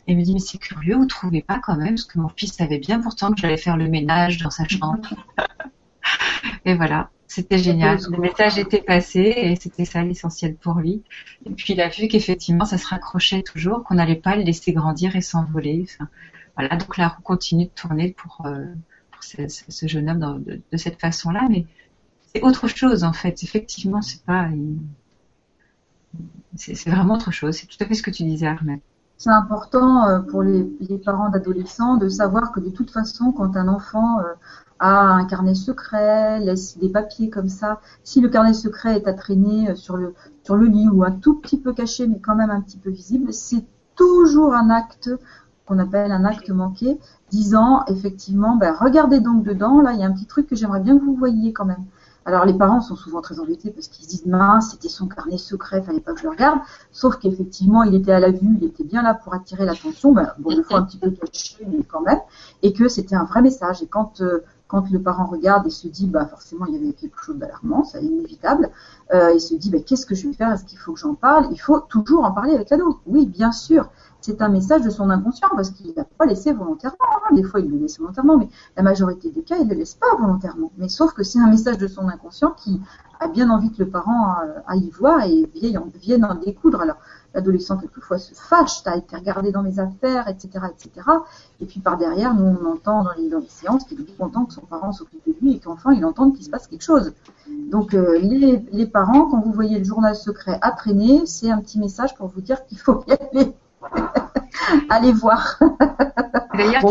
elle 0.06 0.16
me 0.16 0.22
dit, 0.22 0.34
mais 0.34 0.38
c'est 0.38 0.58
curieux, 0.58 0.96
vous 0.96 1.06
trouvez 1.06 1.42
pas 1.42 1.58
quand 1.58 1.76
même 1.76 1.94
Parce 1.96 2.04
que 2.04 2.18
mon 2.18 2.28
fils 2.28 2.52
savait 2.52 2.78
bien 2.78 3.00
pourtant 3.00 3.32
que 3.32 3.40
j'allais 3.40 3.56
faire 3.56 3.76
le 3.76 3.88
ménage 3.88 4.38
dans 4.38 4.50
sa 4.50 4.66
chambre. 4.68 5.08
et 6.64 6.74
voilà, 6.74 7.10
c'était 7.26 7.58
génial. 7.58 7.98
Le 8.10 8.18
message 8.18 8.58
était 8.58 8.82
passé 8.82 9.20
et 9.36 9.56
c'était 9.56 9.84
ça 9.84 10.02
l'essentiel 10.02 10.54
pour 10.54 10.74
lui. 10.74 11.02
Et 11.44 11.50
puis 11.50 11.72
il 11.72 11.80
a 11.80 11.88
vu 11.88 12.08
qu'effectivement 12.08 12.64
ça 12.64 12.78
se 12.78 12.86
raccrochait 12.86 13.42
toujours, 13.42 13.82
qu'on 13.82 13.96
n'allait 13.96 14.14
pas 14.14 14.36
le 14.36 14.42
laisser 14.42 14.72
grandir 14.72 15.16
et 15.16 15.20
s'envoler. 15.20 15.86
Voilà, 16.56 16.76
donc 16.76 16.96
la 16.96 17.08
roue 17.08 17.22
continue 17.22 17.64
de 17.64 17.70
tourner 17.70 18.12
pour, 18.12 18.46
euh, 18.46 18.64
pour 19.10 19.22
ce, 19.22 19.86
jeune 19.86 20.08
homme 20.08 20.44
de, 20.44 20.62
de, 20.70 20.76
cette 20.76 21.00
façon-là. 21.00 21.46
Mais 21.50 21.66
c'est 22.32 22.42
autre 22.42 22.68
chose 22.68 23.02
en 23.02 23.12
fait. 23.12 23.42
Effectivement, 23.42 24.02
c'est 24.02 24.24
pas. 24.24 24.48
C'est 26.57 26.88
vraiment 26.88 27.14
autre 27.14 27.30
chose. 27.30 27.57
C'est 27.57 27.66
tout 27.66 27.76
à 27.80 27.86
fait 27.86 27.94
ce 27.94 28.02
que 28.02 28.11
tu 28.11 28.24
disais, 28.24 28.46
Armel 28.46 28.80
c'est 29.18 29.30
important 29.30 30.09
euh, 30.09 30.20
pour 30.20 30.42
les, 30.42 30.64
parents 31.04 31.30
d'adolescents 31.30 31.96
de 31.96 32.09
savoir 32.09 32.52
que 32.52 32.61
de 32.61 32.70
toute 32.70 32.90
façon, 32.90 33.32
quand 33.32 33.57
un 33.57 33.68
enfant 33.68 34.20
euh, 34.20 34.34
a 34.78 35.00
un 35.00 35.24
carnet 35.24 35.54
secret, 35.54 36.40
laisse 36.40 36.76
des 36.78 36.90
papiers 36.90 37.30
comme 37.30 37.48
ça, 37.48 37.80
si 38.04 38.20
le 38.20 38.28
carnet 38.28 38.52
secret 38.52 38.96
est 38.96 39.09
à 39.09 39.14
traîner 39.14 39.70
euh, 39.70 39.74
sur 39.74 39.96
le, 39.96 40.14
sur 40.42 40.57
le 40.57 40.66
lit 40.66 40.88
ou 40.88 41.02
un 41.02 41.12
tout 41.12 41.34
petit 41.34 41.59
peu 41.59 41.72
caché, 41.72 42.07
mais 42.07 42.18
quand 42.18 42.34
même 42.34 42.50
un 42.50 42.61
petit 42.61 42.76
peu 42.76 42.90
visible, 42.90 43.32
c'est 43.32 43.64
toujours 43.94 44.54
un 44.54 44.68
acte 44.68 45.11
qu'on 45.64 45.78
appelle 45.78 46.12
un 46.12 46.24
acte 46.24 46.50
manqué, 46.50 46.98
disant 47.30 47.84
effectivement, 47.86 48.57
ben, 48.57 48.74
regardez 48.78 49.20
donc 49.20 49.42
dedans, 49.42 49.80
là 49.80 49.94
il 49.94 50.00
y 50.00 50.04
a 50.04 50.07
un 50.07 50.12
petit 50.12 50.26
truc 50.26 50.46
que 50.46 50.54
j'aimerais 50.54 50.80
bien 50.80 50.96
que 50.96 51.04
vous 51.04 51.16
voyiez 51.16 51.52
quand 51.52 51.64
même. 51.64 51.84
Alors 52.26 52.44
les 52.44 52.54
parents 52.54 52.80
sont 52.80 52.96
souvent 52.96 53.20
très 53.20 53.38
embêtés 53.38 53.70
parce 53.70 53.86
qu'ils 53.86 54.04
se 54.04 54.10
disent 54.10 54.26
mince, 54.26 54.72
c'était 54.72 54.88
son 54.88 55.06
carnet 55.06 55.38
secret, 55.38 55.80
fallait 55.80 56.00
pas 56.00 56.12
que 56.12 56.18
je 56.18 56.24
le 56.24 56.30
regarde. 56.30 56.58
Sauf 56.90 57.16
qu'effectivement, 57.18 57.84
il 57.84 57.94
était 57.94 58.10
à 58.10 58.18
la 58.18 58.32
vue, 58.32 58.58
il 58.60 58.64
était 58.64 58.82
bien 58.82 59.02
là 59.02 59.14
pour 59.14 59.32
attirer 59.32 59.64
l'attention. 59.64 60.12
Ben, 60.12 60.32
bon, 60.38 60.50
il 60.50 60.64
faut 60.64 60.74
un 60.74 60.82
petit 60.82 60.98
peu 60.98 61.10
cacher, 61.10 61.64
mais 61.68 61.84
quand 61.84 62.00
même. 62.00 62.18
Et 62.62 62.72
que 62.72 62.88
c'était 62.88 63.14
un 63.14 63.24
vrai 63.24 63.42
message. 63.42 63.80
Et 63.80 63.86
quand 63.86 64.20
euh, 64.22 64.42
quand 64.68 64.90
le 64.90 65.00
parent 65.00 65.26
regarde 65.26 65.66
et 65.68 65.70
se 65.70 65.86
dit, 65.86 66.08
bah 66.08 66.26
forcément 66.26 66.66
il 66.66 66.74
y 66.74 66.76
avait 66.76 66.92
quelque 66.92 67.22
chose 67.22 67.36
d'alarmant, 67.36 67.84
c'est 67.84 68.02
inévitable, 68.02 68.70
euh, 69.14 69.32
il 69.32 69.40
se 69.40 69.54
dit, 69.54 69.70
bah, 69.70 69.78
qu'est-ce 69.78 70.06
que 70.06 70.16
je 70.16 70.26
vais 70.26 70.34
faire? 70.34 70.52
Est-ce 70.52 70.64
qu'il 70.64 70.78
faut 70.78 70.92
que 70.92 70.98
j'en 70.98 71.14
parle? 71.14 71.46
Il 71.52 71.60
faut 71.60 71.78
toujours 71.78 72.24
en 72.24 72.32
parler 72.32 72.54
avec 72.54 72.70
l'ado. 72.70 72.98
Oui, 73.06 73.26
bien 73.26 73.52
sûr 73.52 73.88
c'est 74.26 74.42
un 74.42 74.48
message 74.48 74.82
de 74.82 74.90
son 74.90 75.08
inconscient 75.08 75.48
parce 75.54 75.70
qu'il 75.70 75.94
n'a 75.96 76.02
pas 76.02 76.26
laissé 76.26 76.52
volontairement. 76.52 76.96
Hein. 77.00 77.34
Des 77.36 77.44
fois, 77.44 77.60
il 77.60 77.70
le 77.70 77.78
laisse 77.78 78.00
volontairement, 78.00 78.36
mais 78.36 78.48
la 78.76 78.82
majorité 78.82 79.30
des 79.30 79.42
cas, 79.42 79.56
il 79.56 79.68
ne 79.68 79.72
le 79.72 79.78
laisse 79.78 79.94
pas 79.94 80.16
volontairement. 80.18 80.72
Mais 80.78 80.88
sauf 80.88 81.12
que 81.12 81.22
c'est 81.22 81.38
un 81.38 81.46
message 81.46 81.78
de 81.78 81.86
son 81.86 82.08
inconscient 82.08 82.50
qui 82.50 82.80
a 83.20 83.28
bien 83.28 83.48
envie 83.50 83.70
que 83.70 83.84
le 83.84 83.88
parent 83.88 84.34
euh, 84.42 84.58
aille 84.66 84.90
voir 84.90 85.22
et 85.22 85.48
vienne 85.54 86.24
en 86.24 86.34
découdre. 86.34 86.80
Alors, 86.80 86.96
l'adolescent, 87.34 87.76
quelquefois, 87.76 88.18
se 88.18 88.34
fâche, 88.34 88.82
tu 88.82 88.88
as 88.88 88.96
été 88.96 89.14
regardé 89.14 89.52
dans 89.52 89.62
mes 89.62 89.78
affaires, 89.78 90.26
etc., 90.26 90.64
etc. 90.72 91.06
Et 91.60 91.66
puis, 91.66 91.78
par 91.78 91.96
derrière, 91.96 92.34
nous, 92.34 92.56
on 92.60 92.72
entend 92.72 93.04
dans 93.04 93.12
les, 93.16 93.30
séances 93.48 93.84
qu'il 93.84 94.00
est 94.00 94.18
content 94.18 94.44
que 94.46 94.54
son 94.54 94.62
parent 94.62 94.90
s'occupe 94.92 95.24
de 95.24 95.36
lui 95.40 95.54
et 95.54 95.60
qu'enfin, 95.60 95.92
il 95.92 96.04
entende 96.04 96.34
qu'il 96.34 96.44
se 96.44 96.50
passe 96.50 96.66
quelque 96.66 96.82
chose. 96.82 97.12
Donc, 97.70 97.94
euh, 97.94 98.18
les, 98.18 98.66
les 98.72 98.86
parents, 98.86 99.26
quand 99.26 99.40
vous 99.40 99.52
voyez 99.52 99.78
le 99.78 99.84
journal 99.84 100.16
secret 100.16 100.58
à 100.62 100.72
traîner, 100.72 101.26
c'est 101.26 101.48
un 101.48 101.60
petit 101.60 101.78
message 101.78 102.16
pour 102.16 102.26
vous 102.26 102.40
dire 102.40 102.66
qu'il 102.66 102.78
faut 102.78 103.04
y 103.06 103.12
aller. 103.12 103.54
Allez 104.91 105.12
voir. 105.12 105.59
D'ailleurs, 106.55 106.84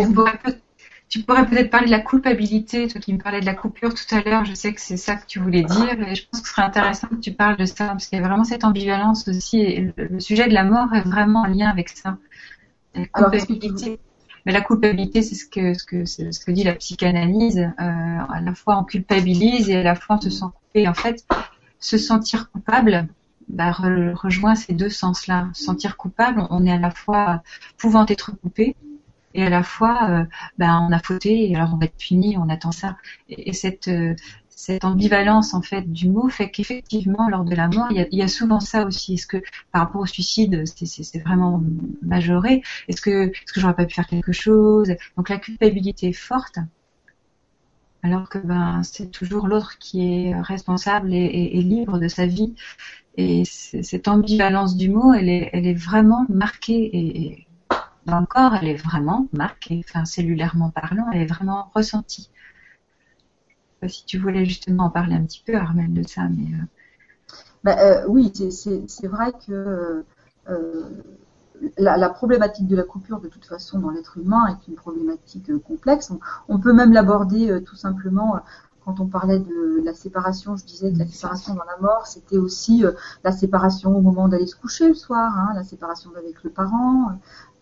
tu, 1.09 1.23
pourrais, 1.23 1.45
peut-être 1.45 1.69
parler 1.69 1.87
de 1.87 1.91
la 1.91 1.99
culpabilité, 1.99 2.87
toi 2.87 2.99
qui 2.99 3.13
me 3.13 3.19
parlais 3.19 3.39
de 3.39 3.45
la 3.45 3.53
coupure 3.53 3.93
tout 3.93 4.15
à 4.15 4.21
l'heure, 4.21 4.45
je 4.45 4.53
sais 4.53 4.73
que 4.73 4.81
c'est 4.81 4.97
ça 4.97 5.15
que 5.15 5.25
tu 5.25 5.39
voulais 5.39 5.63
dire, 5.63 6.01
et 6.01 6.15
je 6.15 6.27
pense 6.27 6.41
que 6.41 6.47
ce 6.47 6.53
serait 6.53 6.63
intéressant 6.63 7.07
que 7.07 7.15
tu 7.15 7.31
parles 7.31 7.57
de 7.57 7.65
ça, 7.65 7.87
parce 7.87 8.07
qu'il 8.07 8.19
y 8.19 8.21
a 8.21 8.27
vraiment 8.27 8.43
cette 8.43 8.63
ambivalence 8.63 9.27
aussi, 9.27 9.59
et 9.59 9.93
le, 9.95 10.19
sujet 10.19 10.47
de 10.47 10.53
la 10.53 10.63
mort 10.63 10.93
est 10.93 11.01
vraiment 11.01 11.41
en 11.41 11.47
lien 11.47 11.69
avec 11.69 11.89
ça. 11.89 12.17
La 12.93 13.05
culpabilité. 13.05 13.99
Mais 14.45 14.51
la 14.51 14.61
culpabilité, 14.61 15.21
c'est 15.23 15.35
ce 15.35 15.45
que, 15.45 15.73
ce, 15.73 15.83
que, 15.83 16.05
ce 16.05 16.45
que 16.45 16.51
dit 16.51 16.63
la 16.63 16.75
psychanalyse. 16.75 17.59
Euh, 17.59 17.71
à 17.79 18.41
la 18.41 18.53
fois 18.53 18.77
on 18.77 18.83
culpabilise 18.83 19.69
et 19.69 19.77
à 19.77 19.83
la 19.83 19.95
fois 19.95 20.17
on 20.17 20.21
se 20.21 20.29
sent 20.29 20.45
coupé. 20.53 20.87
En 20.87 20.93
fait, 20.93 21.25
se 21.79 21.97
sentir 21.97 22.51
coupable, 22.51 23.07
bah, 23.47 23.71
rejoint 23.71 24.55
ces 24.55 24.73
deux 24.73 24.89
sens-là. 24.89 25.49
Sentir 25.53 25.97
coupable, 25.97 26.45
on 26.49 26.65
est 26.65 26.71
à 26.71 26.79
la 26.79 26.91
fois 26.91 27.43
pouvant 27.77 28.05
être 28.07 28.31
coupé 28.31 28.75
et 29.33 29.43
à 29.43 29.49
la 29.49 29.63
fois 29.63 30.09
euh, 30.09 30.25
bah, 30.57 30.79
on 30.81 30.91
a 30.91 30.99
fauté 30.99 31.49
et 31.49 31.55
alors 31.55 31.73
on 31.73 31.77
va 31.77 31.85
être 31.85 31.97
puni, 31.97 32.37
on 32.37 32.49
attend 32.49 32.71
ça. 32.71 32.97
Et, 33.29 33.53
cette, 33.53 33.87
euh, 33.87 34.15
cette 34.49 34.85
ambivalence 34.85 35.53
en 35.53 35.61
fait 35.61 35.91
du 35.91 36.09
mot 36.09 36.29
fait 36.29 36.49
qu'effectivement 36.49 37.29
lors 37.29 37.43
de 37.43 37.53
la 37.53 37.67
mort, 37.67 37.87
il 37.91 38.07
y, 38.11 38.21
a, 38.21 38.27
souvent 38.27 38.59
ça 38.59 38.85
aussi. 38.85 39.15
Est-ce 39.15 39.27
que 39.27 39.41
par 39.71 39.83
rapport 39.83 40.01
au 40.01 40.05
suicide, 40.05 40.63
c'est 40.65 41.19
vraiment 41.19 41.61
majoré? 42.01 42.63
Est-ce 42.87 43.01
que 43.01 43.27
est-ce 43.27 43.53
que 43.53 43.59
j'aurais 43.59 43.75
pas 43.75 43.85
pu 43.85 43.93
faire 43.95 44.07
quelque 44.07 44.31
chose? 44.31 44.95
Donc 45.17 45.29
la 45.29 45.37
culpabilité 45.37 46.07
est 46.09 46.13
forte 46.13 46.59
alors 48.05 48.29
que 48.29 48.37
ben 48.37 48.83
c'est 48.83 49.09
toujours 49.09 49.47
l'autre 49.47 49.79
qui 49.79 50.27
est 50.27 50.39
responsable 50.39 51.11
et, 51.13 51.61
libre 51.61 51.97
de 51.97 52.07
sa 52.07 52.27
vie 52.27 52.53
et 53.17 53.43
cette 53.45 54.07
ambivalence 54.07 54.75
du 54.75 54.89
mot, 54.89 55.13
elle 55.13 55.29
est, 55.29 55.73
vraiment 55.73 56.25
marquée 56.27 56.89
et, 56.93 57.47
dans 58.05 58.19
le 58.19 58.25
corps, 58.25 58.53
elle 58.55 58.67
est 58.67 58.75
vraiment 58.75 59.27
marquée, 59.33 59.83
enfin 59.87 60.05
cellulairement 60.05 60.69
parlant, 60.69 61.07
elle 61.11 61.21
est 61.21 61.25
vraiment 61.25 61.71
ressentie. 61.73 62.29
Si 63.87 64.05
tu 64.05 64.17
voulais 64.17 64.45
justement 64.45 64.85
en 64.85 64.89
parler 64.89 65.15
un 65.15 65.23
petit 65.23 65.43
peu, 65.45 65.55
Armel, 65.55 65.93
de 65.93 66.03
ça, 66.07 66.23
mais. 66.29 66.53
Euh... 66.55 66.63
Bah, 67.63 67.77
euh, 67.79 68.05
oui, 68.07 68.31
c'est 68.49 69.07
vrai 69.07 69.31
que 69.47 70.03
euh, 70.49 70.83
la, 71.77 72.09
problématique 72.09 72.67
de 72.67 72.75
la 72.75 72.83
coupure, 72.83 73.19
de 73.21 73.27
toute 73.27 73.45
façon, 73.45 73.79
dans 73.79 73.89
l'être 73.91 74.17
humain, 74.17 74.47
est 74.47 74.67
une 74.67 74.75
problématique 74.75 75.55
complexe. 75.63 76.11
On, 76.47 76.59
peut 76.59 76.73
même 76.73 76.93
l'aborder 76.93 77.63
tout 77.63 77.75
simplement 77.75 78.39
quand 78.85 78.99
on 78.99 79.07
parlait 79.07 79.39
de 79.39 79.81
la 79.83 79.93
séparation, 79.95 80.55
je 80.55 80.63
disais 80.63 80.93
que 80.93 80.99
la 80.99 81.07
séparation 81.07 81.55
dans 81.55 81.63
la 81.63 81.77
mort, 81.81 82.05
c'était 82.05 82.37
aussi 82.37 82.85
euh, 82.85 82.91
la 83.23 83.31
séparation 83.31 83.97
au 83.97 84.01
moment 84.01 84.27
d'aller 84.27 84.45
se 84.45 84.55
coucher 84.55 84.87
le 84.87 84.93
soir, 84.93 85.33
hein, 85.35 85.53
la 85.55 85.63
séparation 85.63 86.11
avec 86.15 86.43
le 86.43 86.51
parent, 86.51 87.11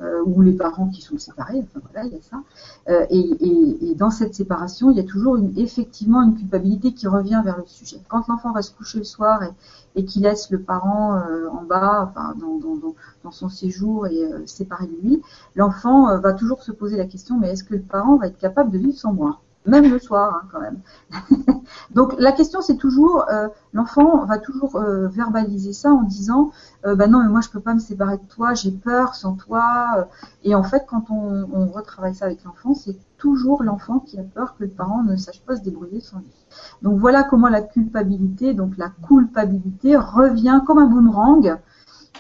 euh, 0.01 0.21
ou 0.25 0.41
les 0.41 0.51
parents 0.51 0.89
qui 0.89 1.01
sont 1.01 1.17
séparés, 1.17 1.63
enfin 1.63 1.79
voilà, 1.91 2.05
il 2.07 2.13
y 2.13 2.17
a 2.17 2.21
ça. 2.21 2.43
Euh, 2.89 3.05
et, 3.09 3.19
et, 3.19 3.91
et, 3.91 3.95
dans 3.95 4.09
cette 4.09 4.35
séparation, 4.35 4.91
il 4.91 4.97
y 4.97 4.99
a 4.99 5.03
toujours 5.03 5.37
une, 5.37 5.57
effectivement 5.57 6.21
une 6.23 6.35
culpabilité 6.35 6.93
qui 6.93 7.07
revient 7.07 7.41
vers 7.45 7.57
le 7.57 7.65
sujet. 7.67 8.01
Quand 8.09 8.27
l'enfant 8.27 8.51
va 8.51 8.61
se 8.61 8.71
coucher 8.71 8.97
le 8.97 9.05
soir 9.05 9.43
et, 9.43 9.51
et 9.95 10.03
qu'il 10.03 10.23
laisse 10.23 10.49
le 10.49 10.59
parent 10.61 11.15
euh, 11.15 11.47
en 11.47 11.63
bas, 11.63 12.09
enfin, 12.09 12.33
dans, 12.37 12.57
dans, 12.57 12.75
dans, 12.75 12.95
dans, 13.23 13.31
son 13.31 13.47
séjour 13.47 14.07
et 14.07 14.27
séparé 14.45 14.87
de 14.87 14.95
lui, 15.01 15.21
l'enfant 15.55 16.19
va 16.19 16.33
toujours 16.33 16.63
se 16.63 16.73
poser 16.73 16.97
la 16.97 17.05
question, 17.05 17.37
mais 17.39 17.51
est-ce 17.51 17.63
que 17.63 17.75
le 17.75 17.81
parent 17.81 18.17
va 18.17 18.27
être 18.27 18.37
capable 18.37 18.71
de 18.71 18.79
vivre 18.79 18.97
sans 18.97 19.13
moi? 19.13 19.39
Même 19.65 19.89
le 19.89 19.99
soir 19.99 20.35
hein, 20.35 20.47
quand 20.51 20.59
même. 20.59 20.79
Donc 21.91 22.15
la 22.19 22.31
question 22.31 22.61
c'est 22.61 22.77
toujours, 22.77 23.25
euh, 23.29 23.47
l'enfant 23.73 24.25
va 24.25 24.37
toujours 24.37 24.75
euh, 24.75 25.07
verbaliser 25.07 25.73
ça 25.73 25.91
en 25.91 26.03
disant, 26.03 26.51
euh, 26.85 26.95
bah 26.95 27.07
non 27.07 27.21
mais 27.21 27.29
moi 27.29 27.41
je 27.41 27.49
peux 27.49 27.59
pas 27.59 27.73
me 27.73 27.79
séparer 27.79 28.17
de 28.17 28.27
toi, 28.27 28.53
j'ai 28.53 28.71
peur 28.71 29.15
sans 29.15 29.35
toi. 29.35 30.07
Et 30.43 30.55
en 30.55 30.63
fait 30.63 30.85
quand 30.87 31.09
on, 31.09 31.47
on 31.53 31.67
retravaille 31.67 32.15
ça 32.15 32.25
avec 32.25 32.43
l'enfant, 32.43 32.73
c'est 32.73 32.97
toujours 33.17 33.63
l'enfant 33.63 33.99
qui 33.99 34.19
a 34.19 34.23
peur 34.23 34.55
que 34.57 34.63
le 34.63 34.69
parent 34.69 35.03
ne 35.03 35.15
sache 35.15 35.41
pas 35.41 35.55
se 35.55 35.61
débrouiller 35.61 36.01
sans 36.01 36.19
lui. 36.19 36.45
Donc 36.81 36.99
voilà 36.99 37.23
comment 37.23 37.47
la 37.47 37.61
culpabilité, 37.61 38.53
donc 38.53 38.77
la 38.77 38.91
culpabilité 39.07 39.95
revient 39.95 40.61
comme 40.65 40.79
un 40.79 40.87
boomerang. 40.87 41.57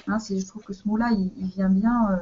Hein, 0.07 0.17
je 0.29 0.45
trouve 0.45 0.63
que 0.63 0.73
ce 0.73 0.87
mot-là 0.87 1.09
il, 1.11 1.31
il, 1.37 1.47
vient 1.47 1.69
bien 1.69 2.19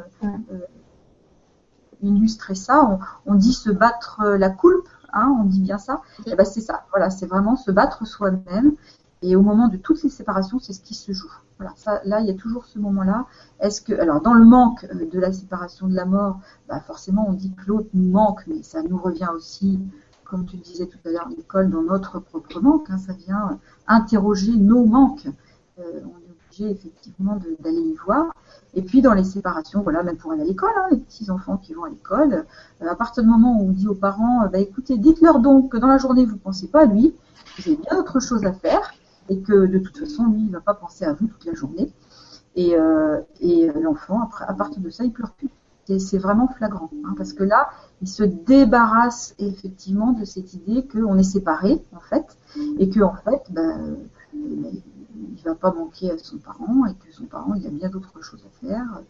illustrer 2.03 2.55
ça. 2.55 2.84
On, 2.86 2.99
on, 3.32 3.36
dit 3.36 3.53
se 3.53 3.69
battre 3.69 4.24
la 4.38 4.49
coulpe 4.49 4.88
Hein, 5.14 5.36
on 5.41 5.45
dit 5.45 5.62
bien 5.62 5.78
ça, 5.78 6.01
et 6.26 6.32
eh 6.32 6.36
ben 6.36 6.45
c'est 6.45 6.62
ça. 6.62 6.86
Voilà, 6.91 7.09
c'est 7.09 7.26
vraiment 7.26 7.55
se 7.55 7.72
battre 7.72 8.05
soi-même. 8.05 8.76
Et 9.24 9.36
au 9.36 9.41
moment 9.43 9.68
de 9.68 9.78
toutes 9.78 10.01
les 10.01 10.09
séparations, 10.09 10.57
c'est 10.59 10.74
ce 10.74 10.82
qui 10.82 10.95
se 10.95 11.12
joue. 11.12 11.32
Voilà, 11.59 11.74
ça, 11.76 12.01
là, 12.05 12.22
il 12.22 12.28
y 12.28 12.32
a 12.32 12.34
toujours 12.34 12.66
ce 12.66 12.80
moment-là. 12.80 13.28
Est-ce 13.59 13.82
que, 13.82 13.93
alors, 13.93 14.20
dans 14.22 14.34
le 14.34 14.45
manque 14.45 14.84
euh, 14.86 15.05
de 15.07 15.20
la 15.20 15.32
séparation 15.32 15.88
de 15.88 15.93
la 15.93 16.05
mort, 16.05 16.39
bah 16.68 16.80
forcément, 16.80 17.28
on 17.30 17.34
dit 17.34 17.53
que 17.53 17.68
l'autre 17.68 17.89
nous 17.93 18.09
manque, 18.09 18.41
mais 18.47 18.64
ça 18.64 18.82
nous 18.82 18.97
revient 18.97 19.30
aussi, 19.36 19.80
comme 20.24 20.47
tu 20.47 20.57
le 20.57 20.64
disais 20.64 20.88
tout 20.88 20.97
à 21.05 21.12
l'heure, 21.12 21.30
Nicole, 21.30 21.70
dans 21.70 21.84
notre 21.84 22.20
propre 22.20 22.59
manque. 22.62 22.89
Hein, 22.89 22.97
ça 22.97 23.14
vient 23.14 23.59
interroger 23.88 24.55
nos 24.57 24.86
manques. 24.86 25.28
Euh, 25.78 26.01
effectivement 26.60 27.39
d'aller 27.60 27.82
y 27.82 27.95
voir. 28.06 28.34
Et 28.74 28.82
puis 28.82 29.02
dans 29.02 29.14
les 29.14 29.24
séparations, 29.24 29.82
voilà, 29.82 30.04
même 30.04 30.18
pour 30.18 30.32
aller 30.32 30.41
à 30.41 30.45
l'école, 30.45 30.72
hein, 30.76 30.88
les 30.91 30.97
petits 30.97 31.30
enfants 31.30 31.58
qui 31.58 31.74
vont 31.74 31.84
à 31.84 31.89
l'école, 31.89 32.45
euh, 32.82 32.89
à 32.89 32.95
partir 32.95 33.24
du 33.24 33.30
moment 33.30 33.60
où 33.60 33.70
on 33.70 33.72
dit 33.72 33.88
aux 33.88 33.95
parents, 33.95 34.47
bah 34.52 34.60
écoutez, 34.60 34.97
dites-leur 34.97 35.39
donc 35.39 35.72
que 35.72 35.78
dans 35.78 35.88
la 35.88 35.97
journée 35.97 36.26
vous 36.26 36.36
ne 36.36 36.39
pensez 36.39 36.68
pas 36.68 36.82
à 36.82 36.86
lui, 36.86 37.14
vous 37.58 37.70
avez 37.72 37.78
bien 37.78 37.97
autre 37.97 38.20
chose 38.20 38.45
à 38.45 38.54
faire, 38.54 38.93
et 39.30 39.39
que 39.39 39.66
de 39.66 39.80
toute 39.80 39.97
façon 39.97 40.28
lui 40.28 40.41
il 40.43 40.52
va 40.52 40.62
pas 40.62 40.74
penser 40.74 41.06
à 41.06 41.14
vous 41.14 41.28
toute 41.28 41.45
la 41.45 41.54
journée. 41.54 41.91
Et, 42.56 42.76
euh, 42.76 43.20
et 43.39 43.72
l'enfant, 43.82 44.30
à 44.45 44.54
partir 44.54 44.82
de 44.82 44.89
ça, 44.89 45.06
il 45.06 45.12
pleure 45.12 45.32
plus. 45.32 45.49
Et 45.88 45.99
c'est 45.99 46.18
vraiment 46.18 46.47
flagrant, 46.47 46.89
hein, 47.06 47.14
parce 47.18 47.34
que 47.34 47.43
là, 47.43 47.70
il 48.02 48.08
se 48.08 48.24
débarrasse 48.24 49.36
effectivement 49.39 50.14
de 50.14 50.24
cette 50.26 50.54
idée 50.54 50.88
qu'on 50.88 51.18
est 51.18 51.24
séparés, 51.24 51.84
en 51.93 51.99
fait, 51.99 52.38
et 52.78 52.89
que 52.89 53.02
en 53.02 53.16
fait, 53.16 53.41
ben, 53.49 53.97
il 55.16 55.43
va 55.43 55.55
pas 55.55 55.72
manquer 55.72 56.12
à 56.12 56.18
son 56.18 56.38
parent, 56.38 56.86
et 56.86 56.93
que 56.93 57.14
son 57.14 57.26
parent, 57.26 57.53
il 57.55 57.66
a 57.66 57.70
bien 57.70 57.89
d'autres 57.89 58.22
choses 58.22 58.45
à 58.45 58.66
faire, 58.66 59.01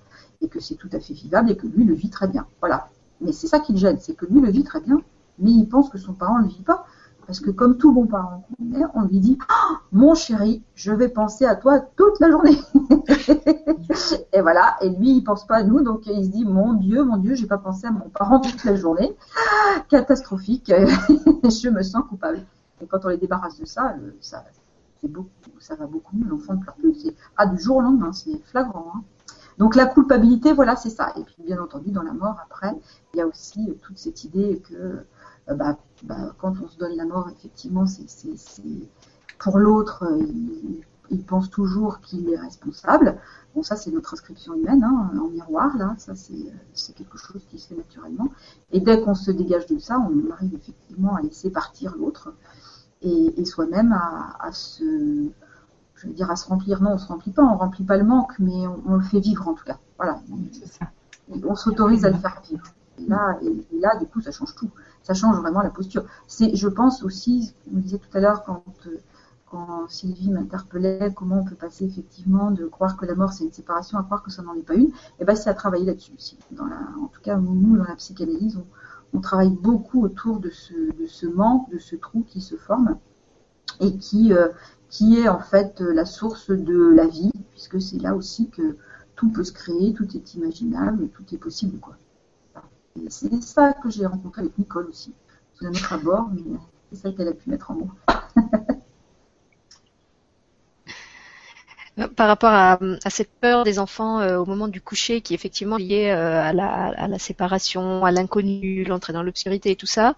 et 0.41 0.47
que 0.47 0.59
c'est 0.59 0.75
tout 0.75 0.89
à 0.91 0.99
fait 0.99 1.13
vivable, 1.13 1.51
et 1.51 1.57
que 1.57 1.67
lui 1.67 1.83
le 1.83 1.93
vit 1.93 2.09
très 2.09 2.27
bien. 2.27 2.47
Voilà. 2.59 2.89
Mais 3.21 3.31
c'est 3.31 3.47
ça 3.47 3.59
qui 3.59 3.73
le 3.73 3.77
gêne, 3.77 3.97
c'est 3.99 4.15
que 4.15 4.25
lui 4.25 4.41
le 4.41 4.49
vit 4.49 4.63
très 4.63 4.81
bien, 4.81 5.01
mais 5.39 5.51
il 5.51 5.67
pense 5.67 5.89
que 5.89 5.97
son 5.97 6.13
parent 6.13 6.39
ne 6.39 6.43
le 6.43 6.49
vit 6.49 6.63
pas. 6.63 6.85
Parce 7.27 7.39
que 7.39 7.51
comme 7.51 7.77
tout 7.77 7.93
bon 7.93 8.07
parent 8.07 8.45
on 8.93 9.03
lui 9.03 9.19
dit 9.19 9.37
oh, 9.41 9.75
Mon 9.91 10.15
chéri, 10.15 10.63
je 10.75 10.91
vais 10.91 11.07
penser 11.07 11.45
à 11.45 11.55
toi 11.55 11.79
toute 11.95 12.19
la 12.19 12.29
journée. 12.29 12.57
et 14.33 14.41
voilà, 14.41 14.75
et 14.81 14.89
lui, 14.89 15.17
il 15.17 15.23
pense 15.23 15.45
pas 15.45 15.57
à 15.57 15.63
nous, 15.63 15.81
donc 15.81 16.07
il 16.07 16.25
se 16.25 16.29
dit 16.29 16.45
Mon 16.45 16.73
Dieu, 16.73 17.03
mon 17.03 17.17
Dieu, 17.17 17.35
j'ai 17.35 17.47
pas 17.47 17.57
pensé 17.57 17.87
à 17.87 17.91
mon 17.91 18.09
parent 18.09 18.39
toute 18.39 18.63
la 18.63 18.75
journée. 18.75 19.15
Catastrophique, 19.89 20.73
je 20.73 21.69
me 21.69 21.81
sens 21.83 22.03
coupable. 22.09 22.43
Et 22.81 22.87
quand 22.87 23.05
on 23.05 23.09
les 23.09 23.17
débarrasse 23.17 23.59
de 23.59 23.65
ça, 23.65 23.95
ça, 24.19 24.43
ça 25.59 25.75
va 25.75 25.87
beaucoup 25.87 26.15
mieux, 26.15 26.27
l'enfant 26.27 26.53
ne 26.53 26.61
pleure 26.61 26.75
plus. 26.75 26.93
C'est 26.95 27.15
ah, 27.37 27.45
du 27.47 27.61
jour 27.61 27.77
au 27.77 27.81
lendemain, 27.81 28.13
c'est 28.13 28.37
flagrant. 28.45 28.93
Hein. 28.95 29.03
Donc 29.57 29.75
la 29.75 29.85
culpabilité, 29.85 30.53
voilà, 30.53 30.75
c'est 30.75 30.89
ça. 30.89 31.13
Et 31.17 31.23
puis 31.23 31.35
bien 31.45 31.61
entendu, 31.61 31.91
dans 31.91 32.03
la 32.03 32.13
mort, 32.13 32.37
après, 32.43 32.73
il 33.13 33.17
y 33.17 33.21
a 33.21 33.27
aussi 33.27 33.77
toute 33.81 33.97
cette 33.97 34.23
idée 34.23 34.61
que 34.67 35.05
euh, 35.49 35.55
bah, 35.55 35.77
bah, 36.03 36.33
quand 36.39 36.53
on 36.63 36.67
se 36.67 36.77
donne 36.77 36.95
la 36.95 37.05
mort, 37.05 37.29
effectivement, 37.29 37.85
c'est 37.85 38.05
pour 39.39 39.57
l'autre, 39.57 40.03
euh, 40.03 40.23
il, 41.09 41.23
pense 41.25 41.49
toujours 41.49 41.99
qu'il 42.01 42.29
est 42.29 42.37
responsable. 42.37 43.17
Bon, 43.53 43.63
ça, 43.63 43.75
c'est 43.75 43.91
notre 43.91 44.13
inscription 44.13 44.53
humaine, 44.53 44.83
hein, 44.83 45.11
en 45.19 45.27
miroir, 45.27 45.77
là, 45.77 45.95
ça, 45.97 46.13
c'est 46.15 46.93
quelque 46.93 47.17
chose 47.17 47.45
qui 47.49 47.59
se 47.59 47.67
fait 47.67 47.75
naturellement. 47.75 48.29
Et 48.71 48.79
dès 48.79 49.01
qu'on 49.01 49.15
se 49.15 49.31
dégage 49.31 49.65
de 49.67 49.77
ça, 49.77 49.99
on 49.99 50.31
arrive 50.31 50.53
effectivement 50.55 51.15
à 51.15 51.21
laisser 51.21 51.49
partir 51.49 51.95
l'autre 51.97 52.33
et, 53.01 53.45
soi-même 53.45 53.93
à, 53.93 54.51
se, 54.51 54.83
je 55.95 56.07
veux 56.07 56.13
dire, 56.13 56.29
à 56.29 56.35
se 56.35 56.47
remplir. 56.47 56.81
Non, 56.81 56.91
on 56.93 56.97
se 56.97 57.07
remplit 57.07 57.31
pas, 57.31 57.43
on 57.43 57.57
remplit 57.57 57.83
pas 57.83 57.97
le 57.97 58.03
manque, 58.03 58.33
mais 58.39 58.67
on, 58.85 58.95
le 58.95 59.03
fait 59.03 59.19
vivre 59.19 59.47
en 59.47 59.53
tout 59.53 59.65
cas. 59.65 59.79
Voilà. 59.97 60.19
On 61.43 61.55
s'autorise 61.55 62.05
à 62.05 62.09
le 62.09 62.17
faire 62.17 62.41
vivre. 62.49 62.65
Et 62.99 63.05
là, 63.05 63.39
et 63.41 63.79
là, 63.79 63.97
du 63.97 64.05
coup, 64.05 64.21
ça 64.21 64.31
change 64.31 64.53
tout 64.55 64.69
ça 65.03 65.13
change 65.13 65.37
vraiment 65.37 65.61
la 65.61 65.69
posture. 65.69 66.03
C'est, 66.27 66.55
je 66.55 66.67
pense 66.67 67.03
aussi, 67.03 67.53
on 67.73 67.77
disait 67.77 67.97
tout 67.97 68.17
à 68.17 68.19
l'heure 68.19 68.43
quand, 68.43 68.63
quand 69.49 69.87
Sylvie 69.87 70.29
m'interpellait, 70.29 71.13
comment 71.15 71.39
on 71.39 71.43
peut 71.43 71.55
passer 71.55 71.85
effectivement 71.85 72.51
de 72.51 72.65
croire 72.65 72.97
que 72.97 73.05
la 73.05 73.15
mort 73.15 73.33
c'est 73.33 73.43
une 73.43 73.51
séparation 73.51 73.97
à 73.97 74.03
croire 74.03 74.23
que 74.23 74.31
ça 74.31 74.41
n'en 74.41 74.53
est 74.55 74.65
pas 74.65 74.75
une, 74.75 74.87
et 74.87 74.93
eh 75.19 75.25
ben 75.25 75.35
c'est 75.35 75.49
à 75.49 75.53
travailler 75.53 75.85
là-dessus 75.85 76.13
aussi. 76.15 76.37
Dans 76.51 76.65
la, 76.65 76.79
en 77.01 77.07
tout 77.07 77.21
cas, 77.21 77.35
nous, 77.37 77.77
dans 77.77 77.83
la 77.83 77.95
psychanalyse, 77.95 78.57
on, 78.57 78.65
travaille 79.19 79.49
beaucoup 79.49 80.03
autour 80.03 80.39
de 80.39 80.49
ce, 80.49 81.25
manque, 81.27 81.69
de 81.69 81.79
ce 81.79 81.95
trou 81.95 82.23
qui 82.27 82.41
se 82.41 82.55
forme 82.55 82.97
et 83.79 83.97
qui, 83.97 84.33
euh, 84.33 84.49
est 85.01 85.27
en 85.27 85.39
fait 85.39 85.79
la 85.81 86.05
source 86.05 86.51
de 86.51 86.93
la 86.93 87.07
vie, 87.07 87.31
puisque 87.51 87.81
c'est 87.81 87.97
là 87.97 88.15
aussi 88.15 88.49
que 88.49 88.77
tout 89.15 89.29
peut 89.29 89.43
se 89.43 89.51
créer, 89.51 89.93
tout 89.93 90.07
est 90.15 90.33
imaginable, 90.35 91.09
tout 91.09 91.23
est 91.33 91.37
possible. 91.37 91.79
C'est 93.09 93.41
ça 93.41 93.73
que 93.73 93.89
j'ai 93.89 94.05
rencontré 94.05 94.41
avec 94.41 94.57
Nicole 94.57 94.87
aussi, 94.87 95.13
sous 95.53 95.65
un 95.65 95.69
autre 95.69 95.93
abord, 95.93 96.29
mais 96.33 96.43
c'est 96.91 96.97
ça 96.97 97.11
qu'elle 97.11 97.27
a 97.27 97.33
pu 97.33 97.49
mettre 97.49 97.71
en 97.71 97.75
mots. 97.75 97.91
par 102.21 102.27
rapport 102.27 102.53
à, 102.53 102.77
cette 103.09 103.31
peur 103.31 103.63
des 103.63 103.79
enfants 103.79 104.19
euh, 104.19 104.37
au 104.37 104.45
moment 104.45 104.67
du 104.67 104.79
coucher 104.79 105.21
qui 105.21 105.33
est 105.33 105.35
effectivement 105.35 105.77
liée 105.77 106.11
euh, 106.11 106.39
à, 106.39 106.53
la, 106.53 107.17
séparation, 107.17 108.05
à 108.05 108.11
l'inconnu, 108.11 108.83
l'entrée 108.83 109.11
dans 109.11 109.23
l'obscurité 109.23 109.71
et 109.71 109.75
tout 109.75 109.87
ça, 109.87 110.13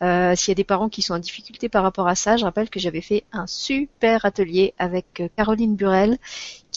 euh, 0.00 0.36
s'il 0.36 0.52
y 0.52 0.52
a 0.52 0.54
des 0.54 0.62
parents 0.62 0.88
qui 0.88 1.02
sont 1.02 1.14
en 1.14 1.18
difficulté 1.18 1.68
par 1.68 1.82
rapport 1.82 2.06
à 2.06 2.14
ça, 2.14 2.36
je 2.36 2.44
rappelle 2.44 2.70
que 2.70 2.78
j'avais 2.78 3.00
fait 3.00 3.24
un 3.32 3.48
super 3.48 4.24
atelier 4.24 4.72
avec 4.78 5.20
Caroline 5.36 5.74
Burel 5.74 6.18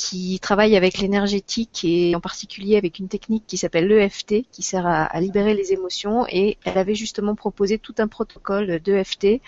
qui 0.02 0.39
travaille 0.39 0.76
avec 0.76 0.97
l'énergétique 0.97 1.82
et 1.84 2.16
en 2.16 2.20
particulier 2.20 2.76
avec 2.76 2.97
une 2.97 3.08
technique 3.08 3.43
qui 3.45 3.58
s'appelle 3.58 3.88
l'EFT, 3.88 4.45
qui 4.52 4.64
sert 4.64 4.88
à, 4.88 5.22
libérer 5.22 5.54
les 5.54 5.74
émotions. 5.74 6.26
Et 6.28 6.58
elle 6.66 6.80
avait 6.80 6.95
justement 6.95 7.36
proposé 7.36 7.78
tout 7.78 7.93
un 7.99 8.08
protocole 8.08 8.80
d'EFT 8.80 9.41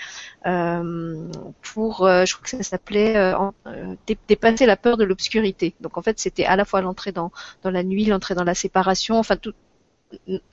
euh, 0.46 1.28
pour, 1.64 2.06
euh, 2.06 2.26
je 2.26 2.36
crois 2.36 2.44
que 2.44 2.50
ça 2.52 2.62
s'appelait 2.62 3.18
euh, 3.18 3.36
euh, 3.66 3.96
dépasser 4.28 4.68
la 4.68 4.78
peur 4.78 4.98
de 4.98 5.04
l'obscurité. 5.04 5.74
Donc 5.82 5.98
en 5.98 6.04
fait, 6.04 6.20
c'était 6.20 6.46
à 6.46 6.56
la 6.56 6.66
fois 6.66 6.82
l'entrée 6.82 7.12
dans, 7.12 7.32
dans 7.64 7.72
la 7.72 7.82
nuit, 7.82 8.06
l'entrée 8.06 8.36
dans 8.36 8.44
la 8.44 8.54
séparation, 8.54 9.18
enfin 9.18 9.38
tout, 9.38 9.54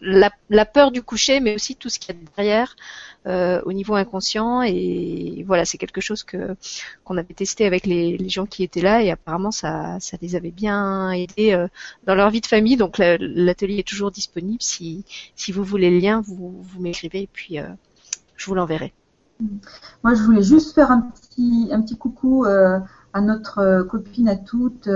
la, 0.00 0.64
peur 0.64 0.90
du 0.90 1.02
coucher, 1.02 1.40
mais 1.40 1.54
aussi 1.54 1.76
tout 1.76 1.88
ce 1.88 1.98
qu'il 1.98 2.14
y 2.14 2.18
a 2.18 2.20
derrière 2.36 2.76
euh, 3.26 3.60
au 3.64 3.72
niveau 3.72 3.94
inconscient. 3.94 4.62
Et 4.62 5.44
voilà, 5.46 5.64
c'est 5.64 5.78
quelque 5.78 6.00
chose 6.00 6.22
que 6.22 6.56
qu'on 7.04 7.16
avait 7.16 7.34
testé 7.34 7.66
avec 7.66 7.86
les, 7.86 8.16
les, 8.16 8.28
gens 8.28 8.46
qui 8.46 8.62
étaient 8.62 8.80
là, 8.80 9.02
et 9.02 9.10
apparemment 9.10 9.50
ça, 9.50 9.98
ça 10.00 10.16
les 10.20 10.36
avait 10.36 10.50
bien 10.50 11.10
aidés 11.12 11.52
euh, 11.52 11.68
dans 12.06 12.14
leur 12.14 12.30
vie 12.30 12.40
de 12.40 12.46
famille. 12.46 12.76
Donc 12.76 12.98
l'atelier 12.98 13.78
est 13.78 13.88
toujours 13.88 14.10
disponible. 14.10 14.62
Si, 14.62 15.04
si 15.36 15.52
vous 15.52 15.64
voulez 15.64 15.90
le 15.90 15.98
lien, 15.98 16.20
vous, 16.20 16.62
vous 16.62 16.80
m'écrivez 16.80 17.22
et 17.22 17.28
puis 17.32 17.58
euh, 17.58 17.66
je 18.36 18.46
vous 18.46 18.54
l'enverrai. 18.54 18.92
Moi, 20.04 20.14
je 20.14 20.22
voulais 20.22 20.42
juste 20.42 20.74
faire 20.74 20.90
un 20.90 21.00
petit, 21.00 21.68
un 21.72 21.80
petit 21.80 21.96
coucou 21.96 22.44
à 22.44 23.20
notre 23.22 23.82
copine 23.88 24.28
à 24.28 24.36
toutes 24.36 24.88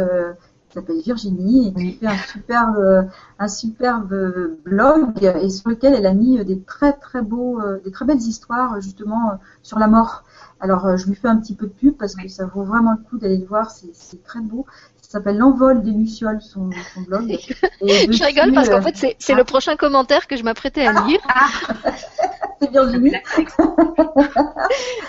s'appelle 0.75 1.01
Virginie 1.01 1.68
et 1.68 1.72
qui 1.72 1.93
fait 1.93 2.07
un 2.07 2.16
superbe, 2.16 3.09
un 3.39 3.49
superbe 3.49 4.57
blog 4.64 5.22
et 5.22 5.51
sur 5.51 5.70
lequel 5.70 5.95
elle 5.95 6.07
a 6.07 6.14
mis 6.14 6.45
des 6.45 6.61
très 6.61 6.93
très 6.93 7.22
beaux, 7.22 7.61
euh, 7.61 7.81
des 7.85 7.91
très 7.91 8.05
belles 8.05 8.18
histoires 8.18 8.81
justement 8.81 9.31
euh, 9.31 9.35
sur 9.62 9.79
la 9.79 9.87
mort. 9.87 10.25
Alors 10.61 10.87
euh, 10.87 10.97
je 10.97 11.07
lui 11.07 11.14
fais 11.14 11.29
un 11.29 11.37
petit 11.37 11.55
peu 11.55 11.66
de 11.66 11.72
pub 11.72 11.97
parce 11.97 12.14
que 12.14 12.29
ça 12.29 12.47
vaut 12.47 12.64
vraiment 12.64 12.93
le 12.93 13.09
coup 13.09 13.18
d'aller 13.18 13.39
le 13.39 13.47
voir, 13.47 13.70
c'est 13.70 14.25
très 14.25 14.41
beau. 14.41 14.66
Ça 15.03 15.18
s'appelle 15.18 15.39
L'envol 15.39 15.83
des 15.83 15.91
lucioles, 15.91 16.41
son, 16.41 16.70
son 16.95 17.03
blog. 17.03 17.29
je 17.81 18.25
rigole 18.25 18.53
parce 18.53 18.68
qu'en 18.68 18.83
fait 18.83 19.16
c'est 19.18 19.35
le 19.35 19.43
ah. 19.43 19.45
prochain 19.45 19.77
commentaire 19.77 20.27
que 20.27 20.37
je 20.37 20.43
m'apprêtais 20.43 20.87
à 20.87 20.93
lire. 21.07 21.20
c'est 22.61 22.71
Virginie. 22.73 23.13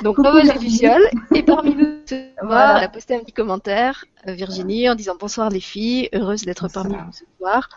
Donc 0.04 0.18
L'envol 0.18 0.44
des 0.44 0.60
lucioles 0.60 1.10
et 1.34 1.44
parmi 1.44 1.76
nous 1.76 1.96
voilà. 2.42 2.78
elle 2.78 2.84
a 2.84 2.90
posté 2.90 3.16
un 3.16 3.20
petit 3.20 3.34
commentaire, 3.34 4.06
euh, 4.28 4.34
Virginie, 4.34 4.90
en 4.90 4.96
disant 4.96 5.16
bonsoir 5.20 5.50
les 5.50 5.60
filles, 5.60 6.10
heureuse 6.14 6.44
d'être 6.44 6.68
parmi 6.68 6.94
vous 6.96 7.12
ce 7.12 7.26
soir. 7.38 7.70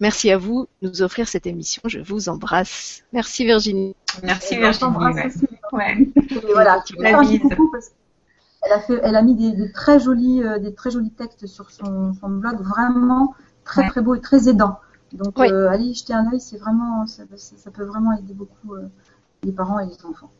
Merci 0.00 0.30
à 0.30 0.38
vous 0.38 0.66
de 0.82 0.88
nous 0.88 1.02
offrir 1.02 1.28
cette 1.28 1.46
émission. 1.46 1.82
Je 1.86 2.00
vous 2.00 2.28
embrasse. 2.28 3.02
Merci 3.12 3.44
Virginie. 3.44 3.94
Merci 4.22 4.56
Virginie. 4.56 4.96
Ouais. 5.72 6.08
voilà, 6.52 6.82
elle 6.98 8.72
a 8.72 8.80
fait, 8.80 9.00
elle 9.02 9.16
a 9.16 9.22
mis 9.22 9.34
des, 9.34 9.72
très 9.72 10.00
jolis, 10.00 10.42
euh, 10.42 10.58
des 10.58 10.74
très 10.74 10.90
jolis 10.90 11.10
textes 11.10 11.46
sur 11.46 11.70
son, 11.70 12.14
blog, 12.22 12.60
vraiment 12.62 13.34
très 13.64 13.88
très 13.88 14.00
beau 14.00 14.14
et 14.14 14.20
très 14.20 14.48
aidant. 14.48 14.78
Donc 15.12 15.38
euh, 15.38 15.68
allez 15.68 15.94
jeter 15.94 16.12
un 16.12 16.32
œil, 16.32 16.40
c'est 16.40 16.58
vraiment, 16.58 17.06
ça, 17.06 17.24
peut 17.72 17.84
vraiment 17.84 18.12
aider 18.12 18.34
beaucoup 18.34 18.74
les 19.44 19.52
parents 19.52 19.78
et 19.78 19.86
les 19.86 20.04
enfants. 20.04 20.30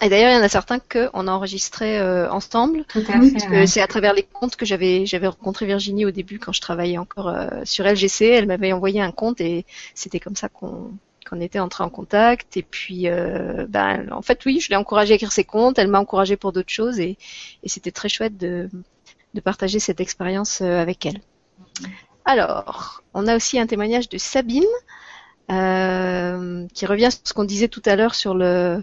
Et 0.00 0.08
d'ailleurs, 0.08 0.30
il 0.30 0.36
y 0.36 0.38
en 0.38 0.44
a 0.44 0.48
certains 0.48 0.78
qu'on 0.78 1.26
a 1.26 1.32
enregistrés 1.32 1.98
euh, 1.98 2.30
ensemble. 2.30 2.84
C'est 3.66 3.80
à 3.80 3.86
travers 3.88 4.14
les 4.14 4.22
comptes 4.22 4.54
que 4.54 4.64
j'avais 4.64 5.06
j'avais 5.06 5.26
rencontré 5.26 5.66
Virginie 5.66 6.06
au 6.06 6.12
début 6.12 6.38
quand 6.38 6.52
je 6.52 6.60
travaillais 6.60 6.98
encore 6.98 7.28
euh, 7.28 7.48
sur 7.64 7.84
LGC. 7.84 8.26
Elle 8.26 8.46
m'avait 8.46 8.72
envoyé 8.72 9.00
un 9.00 9.10
compte 9.10 9.40
et 9.40 9.66
c'était 9.94 10.20
comme 10.20 10.36
ça 10.36 10.48
qu'on 10.48 10.92
qu'on 11.28 11.40
était 11.40 11.58
entré 11.58 11.82
en 11.82 11.90
contact. 11.90 12.56
Et 12.56 12.62
puis, 12.62 13.08
euh, 13.08 13.66
ben, 13.68 14.06
en 14.12 14.22
fait, 14.22 14.44
oui, 14.46 14.60
je 14.60 14.70
l'ai 14.70 14.76
encouragée 14.76 15.12
à 15.12 15.16
écrire 15.16 15.32
ses 15.32 15.44
comptes. 15.44 15.78
Elle 15.78 15.88
m'a 15.88 16.00
encouragée 16.00 16.36
pour 16.36 16.52
d'autres 16.52 16.72
choses 16.72 17.00
et, 17.00 17.18
et 17.62 17.68
c'était 17.68 17.90
très 17.90 18.08
chouette 18.08 18.38
de, 18.38 18.70
de 19.34 19.40
partager 19.40 19.80
cette 19.80 20.00
expérience 20.00 20.60
avec 20.60 21.04
elle. 21.06 21.20
Alors, 22.24 23.02
on 23.14 23.26
a 23.26 23.34
aussi 23.34 23.58
un 23.58 23.66
témoignage 23.66 24.08
de 24.08 24.16
Sabine 24.16 24.64
qui 25.48 26.86
revient 26.86 27.10
sur 27.10 27.20
ce 27.24 27.32
qu'on 27.32 27.44
disait 27.44 27.68
tout 27.68 27.82
à 27.86 27.96
l'heure 27.96 28.14
sur 28.14 28.34
le 28.34 28.82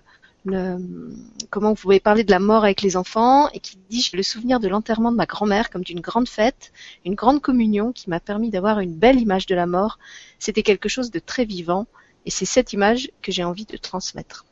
comment 1.49 1.69
vous 1.69 1.75
pouvez 1.75 1.99
parler 1.99 2.23
de 2.23 2.31
la 2.31 2.39
mort 2.39 2.63
avec 2.63 2.81
les 2.81 2.97
enfants 2.97 3.49
et 3.51 3.59
qui 3.59 3.77
dit 3.89 4.01
j'ai 4.01 4.15
le 4.15 4.23
souvenir 4.23 4.59
de 4.59 4.67
l'enterrement 4.67 5.11
de 5.11 5.17
ma 5.17 5.25
grand-mère 5.25 5.69
comme 5.69 5.83
d'une 5.83 6.01
grande 6.01 6.27
fête, 6.27 6.71
une 7.03 7.15
grande 7.15 7.41
communion 7.41 7.91
qui 7.91 8.09
m'a 8.09 8.19
permis 8.19 8.49
d'avoir 8.49 8.79
une 8.79 8.95
belle 8.95 9.19
image 9.19 9.47
de 9.47 9.55
la 9.55 9.65
mort. 9.65 9.97
C'était 10.39 10.63
quelque 10.63 10.89
chose 10.89 11.11
de 11.11 11.19
très 11.19 11.45
vivant 11.45 11.87
et 12.25 12.29
c'est 12.29 12.45
cette 12.45 12.73
image 12.73 13.09
que 13.21 13.31
j'ai 13.31 13.43
envie 13.43 13.65
de 13.65 13.77
transmettre. 13.77 14.45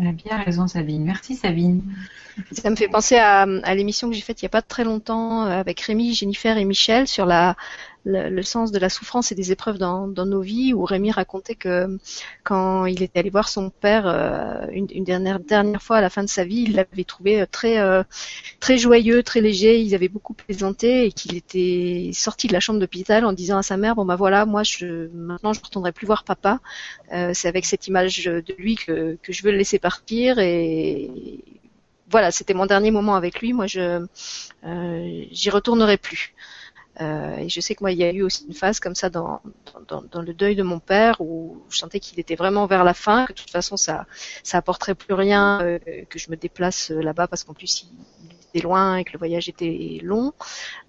Elle 0.00 0.08
a 0.08 0.12
bien 0.12 0.36
raison, 0.36 0.66
Sabine. 0.66 1.04
Merci, 1.04 1.36
Sabine. 1.36 1.82
Ça 2.50 2.68
me 2.68 2.74
fait 2.74 2.88
penser 2.88 3.16
à, 3.16 3.42
à 3.42 3.74
l'émission 3.74 4.08
que 4.08 4.14
j'ai 4.14 4.22
faite 4.22 4.42
il 4.42 4.44
n'y 4.44 4.48
a 4.48 4.50
pas 4.50 4.62
très 4.62 4.82
longtemps 4.82 5.44
euh, 5.44 5.50
avec 5.50 5.80
Rémi, 5.80 6.14
Jennifer 6.14 6.56
et 6.58 6.64
Michel 6.64 7.06
sur 7.06 7.26
la, 7.26 7.56
le, 8.04 8.30
le, 8.30 8.42
sens 8.42 8.72
de 8.72 8.78
la 8.78 8.88
souffrance 8.88 9.32
et 9.32 9.34
des 9.34 9.52
épreuves 9.52 9.78
dans, 9.78 10.08
dans, 10.08 10.26
nos 10.26 10.40
vies, 10.40 10.72
où 10.74 10.84
Rémi 10.84 11.10
racontait 11.10 11.54
que 11.54 11.98
quand 12.44 12.86
il 12.86 13.02
était 13.02 13.20
allé 13.20 13.30
voir 13.30 13.48
son 13.48 13.70
père 13.70 14.06
euh, 14.06 14.66
une, 14.72 14.86
une, 14.90 15.04
dernière 15.04 15.40
dernière 15.40 15.82
fois 15.82 15.98
à 15.98 16.00
la 16.00 16.10
fin 16.10 16.22
de 16.22 16.28
sa 16.28 16.44
vie, 16.44 16.64
il 16.68 16.74
l'avait 16.76 17.04
trouvé 17.04 17.40
euh, 17.40 17.46
très 17.50 17.78
euh, 17.78 18.02
très 18.60 18.78
joyeux, 18.78 19.22
très 19.22 19.40
léger. 19.40 19.80
Ils 19.80 19.94
avaient 19.94 20.08
beaucoup 20.08 20.34
plaisanté 20.34 21.06
et 21.06 21.12
qu'il 21.12 21.36
était 21.36 22.10
sorti 22.14 22.46
de 22.46 22.52
la 22.52 22.60
chambre 22.60 22.80
d'hôpital 22.80 23.24
en 23.24 23.32
disant 23.32 23.58
à 23.58 23.62
sa 23.62 23.76
mère 23.76 23.94
bon 23.94 24.04
bah 24.04 24.16
voilà, 24.16 24.46
moi 24.46 24.62
je 24.62 25.08
maintenant 25.14 25.52
je 25.52 25.60
ne 25.60 25.64
retournerai 25.64 25.92
plus 25.92 26.06
voir 26.06 26.24
papa. 26.24 26.60
Euh, 27.12 27.32
C'est 27.34 27.48
avec 27.48 27.66
cette 27.66 27.86
image 27.86 28.24
de 28.24 28.54
lui 28.58 28.76
que 28.76 29.18
que 29.22 29.32
je 29.32 29.42
veux 29.42 29.50
le 29.50 29.58
laisser 29.58 29.78
partir 29.78 30.38
et 30.38 31.10
voilà, 32.10 32.30
c'était 32.30 32.54
mon 32.54 32.66
dernier 32.66 32.90
moment 32.90 33.14
avec 33.14 33.40
lui. 33.40 33.52
Moi, 33.52 33.66
je 33.66 34.04
euh, 34.64 35.24
j'y 35.30 35.50
retournerai 35.50 35.96
plus. 35.98 36.34
Euh, 37.00 37.36
et 37.36 37.48
je 37.48 37.60
sais 37.60 37.74
que 37.74 37.82
moi, 37.82 37.92
il 37.92 37.98
y 37.98 38.04
a 38.04 38.12
eu 38.12 38.22
aussi 38.22 38.44
une 38.46 38.54
phase 38.54 38.80
comme 38.80 38.94
ça 38.94 39.10
dans, 39.10 39.40
dans, 39.88 40.02
dans 40.02 40.22
le 40.22 40.34
deuil 40.34 40.56
de 40.56 40.62
mon 40.62 40.80
père 40.80 41.20
où 41.20 41.62
je 41.70 41.78
sentais 41.78 42.00
qu'il 42.00 42.18
était 42.18 42.34
vraiment 42.34 42.66
vers 42.66 42.84
la 42.84 42.94
fin, 42.94 43.26
que 43.26 43.32
de 43.32 43.38
toute 43.38 43.50
façon, 43.50 43.76
ça 43.76 44.06
ça 44.42 44.58
apporterait 44.58 44.94
plus 44.94 45.14
rien, 45.14 45.60
euh, 45.62 45.78
que 46.08 46.18
je 46.18 46.30
me 46.30 46.36
déplace 46.36 46.90
euh, 46.90 47.00
là-bas 47.00 47.28
parce 47.28 47.44
qu'en 47.44 47.54
plus, 47.54 47.82
il, 47.82 48.36
était 48.48 48.64
loin 48.64 48.96
et 48.96 49.04
que 49.04 49.12
le 49.12 49.18
voyage 49.18 49.50
était 49.50 50.00
long, 50.02 50.32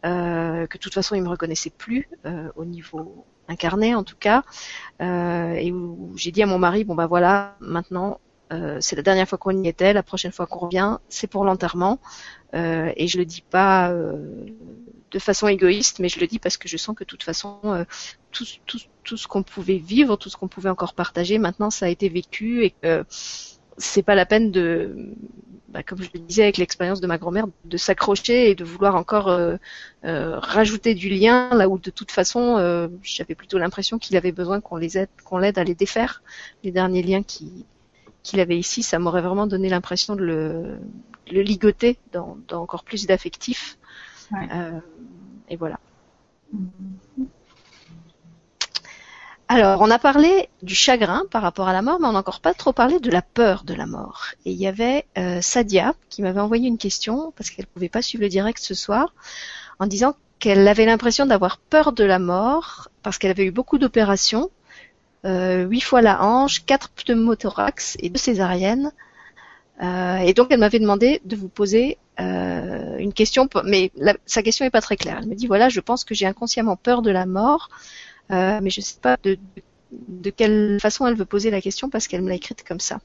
euh, 0.06 0.65
que 0.68 0.77
de 0.77 0.81
toute 0.81 0.94
façon, 0.94 1.15
il 1.15 1.22
me 1.22 1.30
reconnaissait 1.30 1.69
plus 1.69 2.07
euh, 2.26 2.49
au 2.56 2.64
niveau 2.64 3.26
incarné 3.49 3.95
en 3.95 4.03
tout 4.03 4.15
cas, 4.15 4.44
et 5.02 5.72
où 5.72 6.14
j'ai 6.15 6.31
dit 6.31 6.41
à 6.44 6.45
mon 6.45 6.60
mari, 6.60 6.84
bon 6.84 6.95
bah 6.95 7.07
voilà, 7.07 7.57
maintenant 7.60 8.19
euh, 8.52 8.77
c'est 8.81 8.95
la 8.95 9.02
dernière 9.02 9.27
fois 9.27 9.38
qu'on 9.38 9.64
y 9.64 9.68
était, 9.68 9.94
la 9.94 10.03
prochaine 10.03 10.31
fois 10.31 10.48
qu'on 10.48 10.60
revient, 10.60 10.98
c'est 11.10 11.27
pour 11.27 11.45
l'enterrement. 11.45 11.99
Euh, 12.56 12.91
et 12.95 13.07
je 13.07 13.18
le 13.18 13.26
dis 13.26 13.44
pas 13.48 13.91
euh, 13.91 14.48
de 15.11 15.19
façon 15.19 15.48
égoïste, 15.48 15.99
mais 15.99 16.10
je 16.10 16.19
le 16.19 16.27
dis 16.27 16.40
parce 16.40 16.57
que 16.57 16.68
je 16.68 16.77
sens 16.77 16.95
que 16.95 17.03
de 17.03 17.07
toute 17.10 17.23
façon, 17.23 17.60
euh, 17.65 17.84
tout, 18.31 18.45
tout, 19.03 19.18
ce 19.18 19.27
qu'on 19.27 19.44
pouvait 19.44 19.77
vivre, 19.77 20.15
tout 20.18 20.30
ce 20.30 20.38
qu'on 20.38 20.48
pouvait 20.48 20.69
encore 20.69 20.94
partager, 20.94 21.38
maintenant 21.40 21.69
ça 21.69 21.88
a 21.88 21.90
été 21.90 22.10
vécu 22.10 22.64
et 22.64 22.72
que 22.72 23.06
c'est 23.77 24.03
pas 24.03 24.15
la 24.15 24.26
peine 24.26 24.52
de, 24.52 25.15
bah, 25.69 25.84
comme 25.84 26.02
je 26.02 26.10
le 26.14 26.19
disais 26.19 26.44
avec 26.44 26.57
l'expérience 26.57 26.99
de 26.99 27.06
ma 27.06 27.18
grand-mère, 27.18 27.45
de 27.65 27.77
s'accrocher 27.77 28.49
et 28.49 28.56
de 28.56 28.64
vouloir 28.64 28.95
encore 28.95 29.27
euh, 29.27 29.56
euh, 30.03 30.40
rajouter 30.40 30.95
du 30.95 31.10
lien 31.10 31.49
là 31.53 31.69
où 31.69 31.77
de 31.77 31.91
toute 31.91 32.11
façon 32.11 32.57
euh, 32.57 32.88
j'avais 33.03 33.36
plutôt 33.36 33.60
l'impression 33.60 33.99
qu'il 33.99 34.18
avait 34.18 34.31
besoin 34.31 34.61
qu'on 34.61 34.77
les 34.77 34.98
aide, 34.98 35.10
qu'on 35.23 35.38
l'aide 35.38 35.60
à 35.60 35.64
les 35.64 35.76
défaire, 35.76 36.23
les 36.64 36.72
derniers 36.72 37.03
liens 37.03 37.23
qui 37.23 37.65
qu'il 38.23 38.40
avait 38.41 38.57
ici, 38.57 38.84
ça 38.84 38.99
m'aurait 38.99 39.22
vraiment 39.22 39.48
donné 39.48 39.69
l'impression 39.69 40.15
de 40.15 40.22
le, 40.22 40.77
le 41.31 41.41
ligoter 41.41 41.98
dans, 42.11 42.38
dans, 42.48 42.61
encore 42.61 42.84
plus 42.84 43.06
d'affectif. 43.06 43.77
Ouais. 44.31 44.47
Euh, 44.51 44.80
et 45.49 45.56
voilà. 45.56 45.80
Alors, 49.47 49.81
on 49.81 49.89
a 49.89 49.97
parlé 49.97 50.47
du 50.61 50.76
chagrin 50.76 51.23
par 51.31 51.41
rapport 51.41 51.68
à 51.68 51.73
la 51.73 51.81
mort, 51.81 51.99
mais 51.99 52.07
on 52.07 52.11
n'a 52.11 52.19
encore 52.19 52.39
pas 52.39 52.53
trop 52.53 52.72
parlé 52.72 52.99
de 52.99 53.10
la 53.10 53.23
peur 53.23 53.64
de 53.64 53.73
la 53.73 53.88
mort. 53.88 54.27
Et 54.45 54.51
il 54.51 54.57
y 54.57 54.68
avait 54.68 55.06
euh, 55.18 55.41
Sadia 55.41 55.95
qui 56.10 56.22
m'avait 56.22 56.39
envoyé 56.39 56.68
une 56.68 56.77
question 56.77 57.34
parce 57.35 57.49
qu'elle 57.49 57.65
ne 57.65 57.73
pouvait 57.73 57.89
pas 57.89 58.03
suivre 58.03 58.23
le 58.23 58.30
direct 58.30 58.60
ce 58.60 58.76
soir, 58.76 59.14
en 59.80 59.88
disant 59.88 60.15
qu'elle 60.38 60.68
avait 60.68 60.85
l'impression 60.85 61.26
d'avoir 61.26 61.57
peur 61.57 61.93
de 61.93 62.03
la 62.03 62.19
mort 62.19 62.89
parce 63.01 63.18
qu'elle 63.18 63.31
avait 63.31 63.45
eu 63.45 63.51
beaucoup 63.51 63.80
d'opérations 63.80 64.51
euh, 65.26 65.65
8 65.68 65.81
fois 65.81 66.01
la 66.01 66.23
hanche, 66.23 66.65
4 66.65 66.89
pneumothorax 66.91 67.97
et 67.99 68.10
2 68.10 68.18
césariennes. 68.18 68.91
Euh, 69.81 70.18
et 70.18 70.34
donc 70.34 70.47
elle 70.51 70.60
m'avait 70.60 70.80
demandé 70.80 71.22
de 71.26 71.35
vous 71.35 71.47
poser 71.47 71.97
euh, 72.20 72.98
une 72.98 73.14
question, 73.14 73.48
mais 73.64 73.91
la, 73.96 74.16
sa 74.26 74.44
question 74.44 74.66
n'est 74.66 74.72
pas 74.72 74.82
très 74.82 74.98
claire. 74.98 75.20
Elle 75.22 75.30
me 75.30 75.36
dit 75.36 75.48
voilà, 75.48 75.70
je 75.70 75.80
pense 75.80 76.04
que 76.04 76.14
j'ai 76.14 76.26
inconsciemment 76.26 76.76
peur 76.76 77.02
de 77.02 77.12
la 77.12 77.26
mort, 77.26 77.70
euh, 78.32 78.60
mais 78.62 78.70
je 78.70 78.82
ne 78.82 78.86
sais 78.86 79.00
pas 79.02 79.18
de, 79.24 79.38
quelle 80.32 80.80
façon 80.82 81.08
elle 81.08 81.16
veut 81.16 81.26
poser 81.26 81.50
la 81.50 81.62
question 81.62 81.90
parce 81.90 82.08
qu'elle 82.08 82.22
me 82.22 82.30
l'a 82.30 82.36
écrite 82.36 82.64
comme 82.68 82.80
ça. 82.80 83.00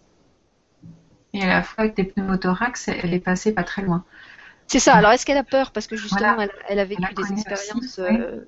Et 1.33 1.43
à 1.43 1.47
la 1.47 1.63
fois 1.63 1.85
avec 1.85 1.97
des 1.97 2.05
pneumothorax, 2.05 2.89
elle 2.89 3.15
est 3.15 3.21
passée 3.21 3.53
pas 3.53 3.65
très 3.65 3.83
loin. 3.83 4.05
C'est 4.67 4.79
ça. 4.79 4.95
Alors 4.95 5.13
est-ce 5.13 5.27
qu'elle 5.27 5.37
a 5.37 5.45
peur? 5.45 5.71
Parce 5.71 5.87
que 5.87 5.97
justement 5.97 6.35
voilà. 6.35 6.45
elle, 6.45 6.51
elle, 6.69 6.79
a 6.79 6.85
vécu 6.85 7.03
elle 7.09 7.15
des 7.15 7.33
expériences 7.33 7.99
euh, 7.99 8.45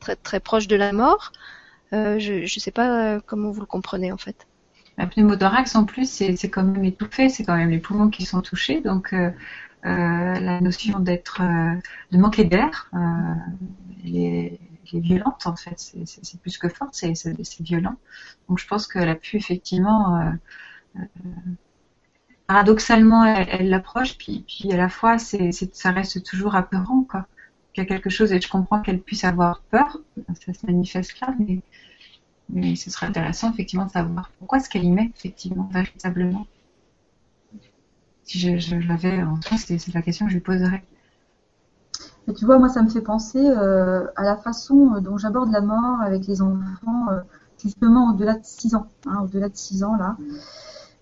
très 0.00 0.16
très 0.16 0.40
proches 0.40 0.68
de 0.68 0.76
la 0.76 0.92
mort 0.92 1.32
je 1.92 2.42
ne 2.42 2.46
sais 2.46 2.70
pas 2.70 3.20
comment 3.26 3.50
vous 3.50 3.60
le 3.60 3.66
comprenez 3.66 4.12
en 4.12 4.16
fait. 4.16 4.46
La 4.96 5.06
pneumothorax 5.06 5.74
en 5.74 5.84
plus 5.84 6.08
c'est 6.08 6.48
quand 6.48 6.62
même 6.62 6.84
étouffé, 6.84 7.28
c'est 7.28 7.42
quand 7.42 7.56
même 7.56 7.70
les 7.70 7.78
poumons 7.78 8.10
qui 8.10 8.24
sont 8.24 8.42
touchés, 8.42 8.80
donc 8.80 9.12
la 9.82 10.60
notion 10.60 11.00
d'être, 11.00 11.40
de 12.10 12.18
manquer 12.18 12.44
d'air, 12.44 12.90
elle 14.04 14.16
est, 14.16 14.60
elle, 14.92 14.98
est, 14.98 15.00
violente 15.00 15.46
en 15.46 15.56
fait, 15.56 15.94
c'est 16.04 16.40
plus 16.40 16.58
que 16.58 16.68
forte, 16.68 16.94
c'est 16.94 17.60
violent. 17.60 17.96
Donc 18.48 18.58
je 18.58 18.66
pense 18.66 18.86
qu'elle 18.86 19.08
a 19.08 19.14
pu 19.14 19.36
effectivement, 19.36 20.34
paradoxalement, 22.46 23.24
elle 23.24 23.68
l'approche, 23.68 24.18
puis, 24.18 24.44
à 24.70 24.76
la 24.76 24.88
fois 24.88 25.18
ça 25.18 25.90
reste 25.92 26.24
toujours 26.24 26.56
apeurant 26.56 27.04
quoi 27.04 27.26
qu'il 27.72 27.84
y 27.84 27.86
a 27.86 27.88
quelque 27.88 28.10
chose 28.10 28.32
et 28.32 28.40
je 28.40 28.48
comprends 28.48 28.82
qu'elle 28.82 29.00
puisse 29.00 29.24
avoir 29.24 29.62
peur, 29.70 29.98
ça 30.44 30.52
se 30.52 30.66
manifeste 30.66 31.20
là, 31.20 31.34
mais, 31.38 31.60
mais 32.48 32.76
ce 32.76 32.90
serait 32.90 33.06
intéressant 33.06 33.52
effectivement 33.52 33.86
de 33.86 33.92
savoir 33.92 34.30
pourquoi 34.38 34.58
est-ce 34.58 34.68
qu'elle 34.68 34.84
y 34.84 34.90
met 34.90 35.10
effectivement 35.16 35.68
véritablement. 35.72 36.46
Si 38.30 38.38
je, 38.38 38.76
l'avais 38.86 39.24
en 39.24 39.38
tout, 39.38 39.56
c'est 39.56 39.92
la 39.92 40.02
question 40.02 40.26
que 40.26 40.30
je 40.30 40.36
lui 40.36 40.40
poserais. 40.40 40.84
Et 42.28 42.32
tu 42.32 42.44
vois, 42.44 42.60
moi, 42.60 42.68
ça 42.68 42.80
me 42.80 42.88
fait 42.88 43.00
penser 43.00 43.44
euh, 43.44 44.06
à 44.14 44.22
la 44.22 44.36
façon 44.36 45.00
dont 45.00 45.18
j'aborde 45.18 45.50
la 45.50 45.60
mort 45.60 46.00
avec 46.00 46.28
les 46.28 46.40
enfants, 46.40 47.10
euh, 47.10 47.18
justement 47.60 48.12
au-delà 48.12 48.34
de 48.34 48.44
6 48.44 48.76
ans, 48.76 48.86
hein, 49.08 49.22
au-delà 49.24 49.48
de 49.48 49.56
6 49.56 49.82
ans 49.82 49.96
là. 49.96 50.16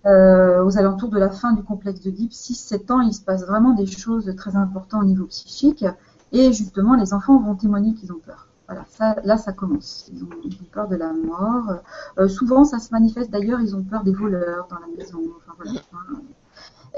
Euh, 0.07 0.63
aux 0.63 0.79
alentours 0.79 1.09
de 1.09 1.19
la 1.19 1.29
fin 1.29 1.51
du 1.53 1.61
complexe 1.61 2.01
de 2.01 2.09
Deep, 2.09 2.31
6-7 2.31 2.91
ans, 2.91 3.01
il 3.01 3.13
se 3.13 3.21
passe 3.21 3.45
vraiment 3.45 3.73
des 3.73 3.85
choses 3.85 4.33
très 4.35 4.55
importantes 4.55 5.03
au 5.03 5.05
niveau 5.05 5.25
psychique. 5.25 5.85
Et 6.31 6.51
justement, 6.51 6.95
les 6.95 7.13
enfants 7.13 7.37
vont 7.37 7.53
témoigner 7.53 7.93
qu'ils 7.93 8.11
ont 8.11 8.19
peur. 8.25 8.47
Voilà, 8.65 8.85
ça, 8.89 9.17
là, 9.23 9.37
ça 9.37 9.53
commence. 9.53 10.09
Ils 10.11 10.23
ont, 10.23 10.29
peur 10.71 10.87
de 10.87 10.95
la 10.95 11.13
mort. 11.13 11.75
Euh, 12.17 12.27
souvent, 12.27 12.63
ça 12.63 12.79
se 12.79 12.91
manifeste 12.91 13.29
d'ailleurs, 13.29 13.61
ils 13.61 13.75
ont 13.75 13.83
peur 13.83 14.03
des 14.03 14.13
voleurs 14.13 14.67
dans 14.71 14.79
la 14.79 14.87
maison. 14.97 15.21
Enfin, 15.37 15.53
voilà. 15.57 15.79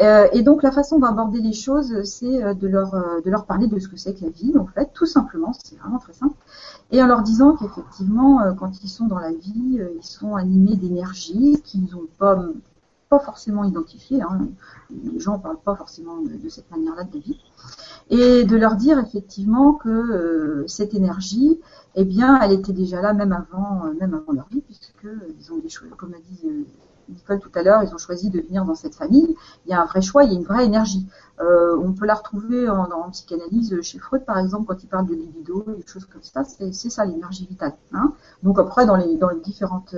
Euh, 0.01 0.27
et 0.33 0.41
donc, 0.41 0.63
la 0.63 0.71
façon 0.71 0.99
d'aborder 0.99 1.41
les 1.41 1.53
choses, 1.53 2.03
c'est 2.03 2.55
de 2.55 2.67
leur, 2.67 2.91
de 3.23 3.29
leur 3.29 3.45
parler 3.45 3.67
de 3.67 3.79
ce 3.79 3.87
que 3.87 3.97
c'est 3.97 4.13
que 4.13 4.25
la 4.25 4.31
vie, 4.31 4.53
en 4.57 4.65
fait, 4.65 4.89
tout 4.93 5.05
simplement. 5.05 5.53
C'est 5.63 5.77
vraiment 5.77 5.99
très 5.99 6.13
simple. 6.13 6.35
Et 6.91 7.01
en 7.01 7.07
leur 7.07 7.21
disant 7.21 7.55
qu'effectivement, 7.55 8.39
quand 8.57 8.83
ils 8.83 8.89
sont 8.89 9.05
dans 9.05 9.19
la 9.19 9.31
vie, 9.31 9.79
ils 9.97 10.03
sont 10.05 10.35
animés 10.35 10.75
d'énergie, 10.75 11.61
qu'ils 11.63 11.89
n'ont 11.91 12.07
pas 12.17 12.37
forcément 13.19 13.63
identifié. 13.63 14.21
Hein. 14.21 14.47
Les 14.89 15.19
gens 15.19 15.37
ne 15.37 15.41
parlent 15.41 15.61
pas 15.63 15.75
forcément 15.75 16.17
de, 16.21 16.49
cette 16.49 16.69
manière-là 16.71 17.03
de 17.03 17.13
la 17.13 17.19
vie 17.19 17.39
et 18.09 18.43
de 18.43 18.57
leur 18.57 18.75
dire 18.75 18.99
effectivement 18.99 19.73
que 19.73 19.89
euh, 19.89 20.67
cette 20.67 20.93
énergie, 20.93 21.59
eh 21.95 22.03
bien, 22.03 22.39
elle 22.41 22.51
était 22.51 22.73
déjà 22.73 23.01
là 23.01 23.13
même 23.13 23.31
avant, 23.31 23.85
euh, 23.85 24.33
leur 24.33 24.47
vie, 24.49 24.61
puisque 24.61 25.05
euh, 25.05 25.33
ils 25.39 25.51
ont 25.53 25.57
des 25.57 25.69
choix, 25.69 25.87
comme 25.97 26.13
a 26.13 26.17
dit 26.17 26.41
euh, 26.45 26.63
Nicole 27.11 27.39
tout 27.39 27.51
à 27.55 27.63
l'heure, 27.63 27.83
ils 27.83 27.93
ont 27.93 27.97
choisi 27.97 28.29
de 28.29 28.41
venir 28.41 28.65
dans 28.65 28.75
cette 28.75 28.95
famille. 28.95 29.35
Il 29.65 29.71
y 29.71 29.73
a 29.73 29.81
un 29.81 29.85
vrai 29.85 30.01
choix, 30.01 30.23
il 30.23 30.31
y 30.31 30.35
a 30.35 30.39
une 30.39 30.45
vraie 30.45 30.65
énergie. 30.65 31.07
Euh, 31.39 31.77
on 31.81 31.93
peut 31.93 32.05
la 32.05 32.15
retrouver 32.15 32.69
en, 32.69 32.89
en, 32.91 33.09
psychanalyse 33.11 33.81
chez 33.81 33.99
Freud, 33.99 34.25
par 34.25 34.37
exemple, 34.37 34.65
quand 34.67 34.83
il 34.83 34.87
parle 34.87 35.07
de 35.07 35.13
libido, 35.13 35.63
des 35.67 35.85
choses 35.85 36.05
comme 36.05 36.23
ça. 36.23 36.43
C'est 36.43 36.71
ça 36.71 37.05
l'énergie 37.05 37.45
vitale. 37.47 37.73
Hein 37.93 38.13
Donc 38.43 38.59
après, 38.59 38.85
dans 38.85 38.95
les, 38.95 39.17
dans 39.17 39.33
différentes 39.35 39.95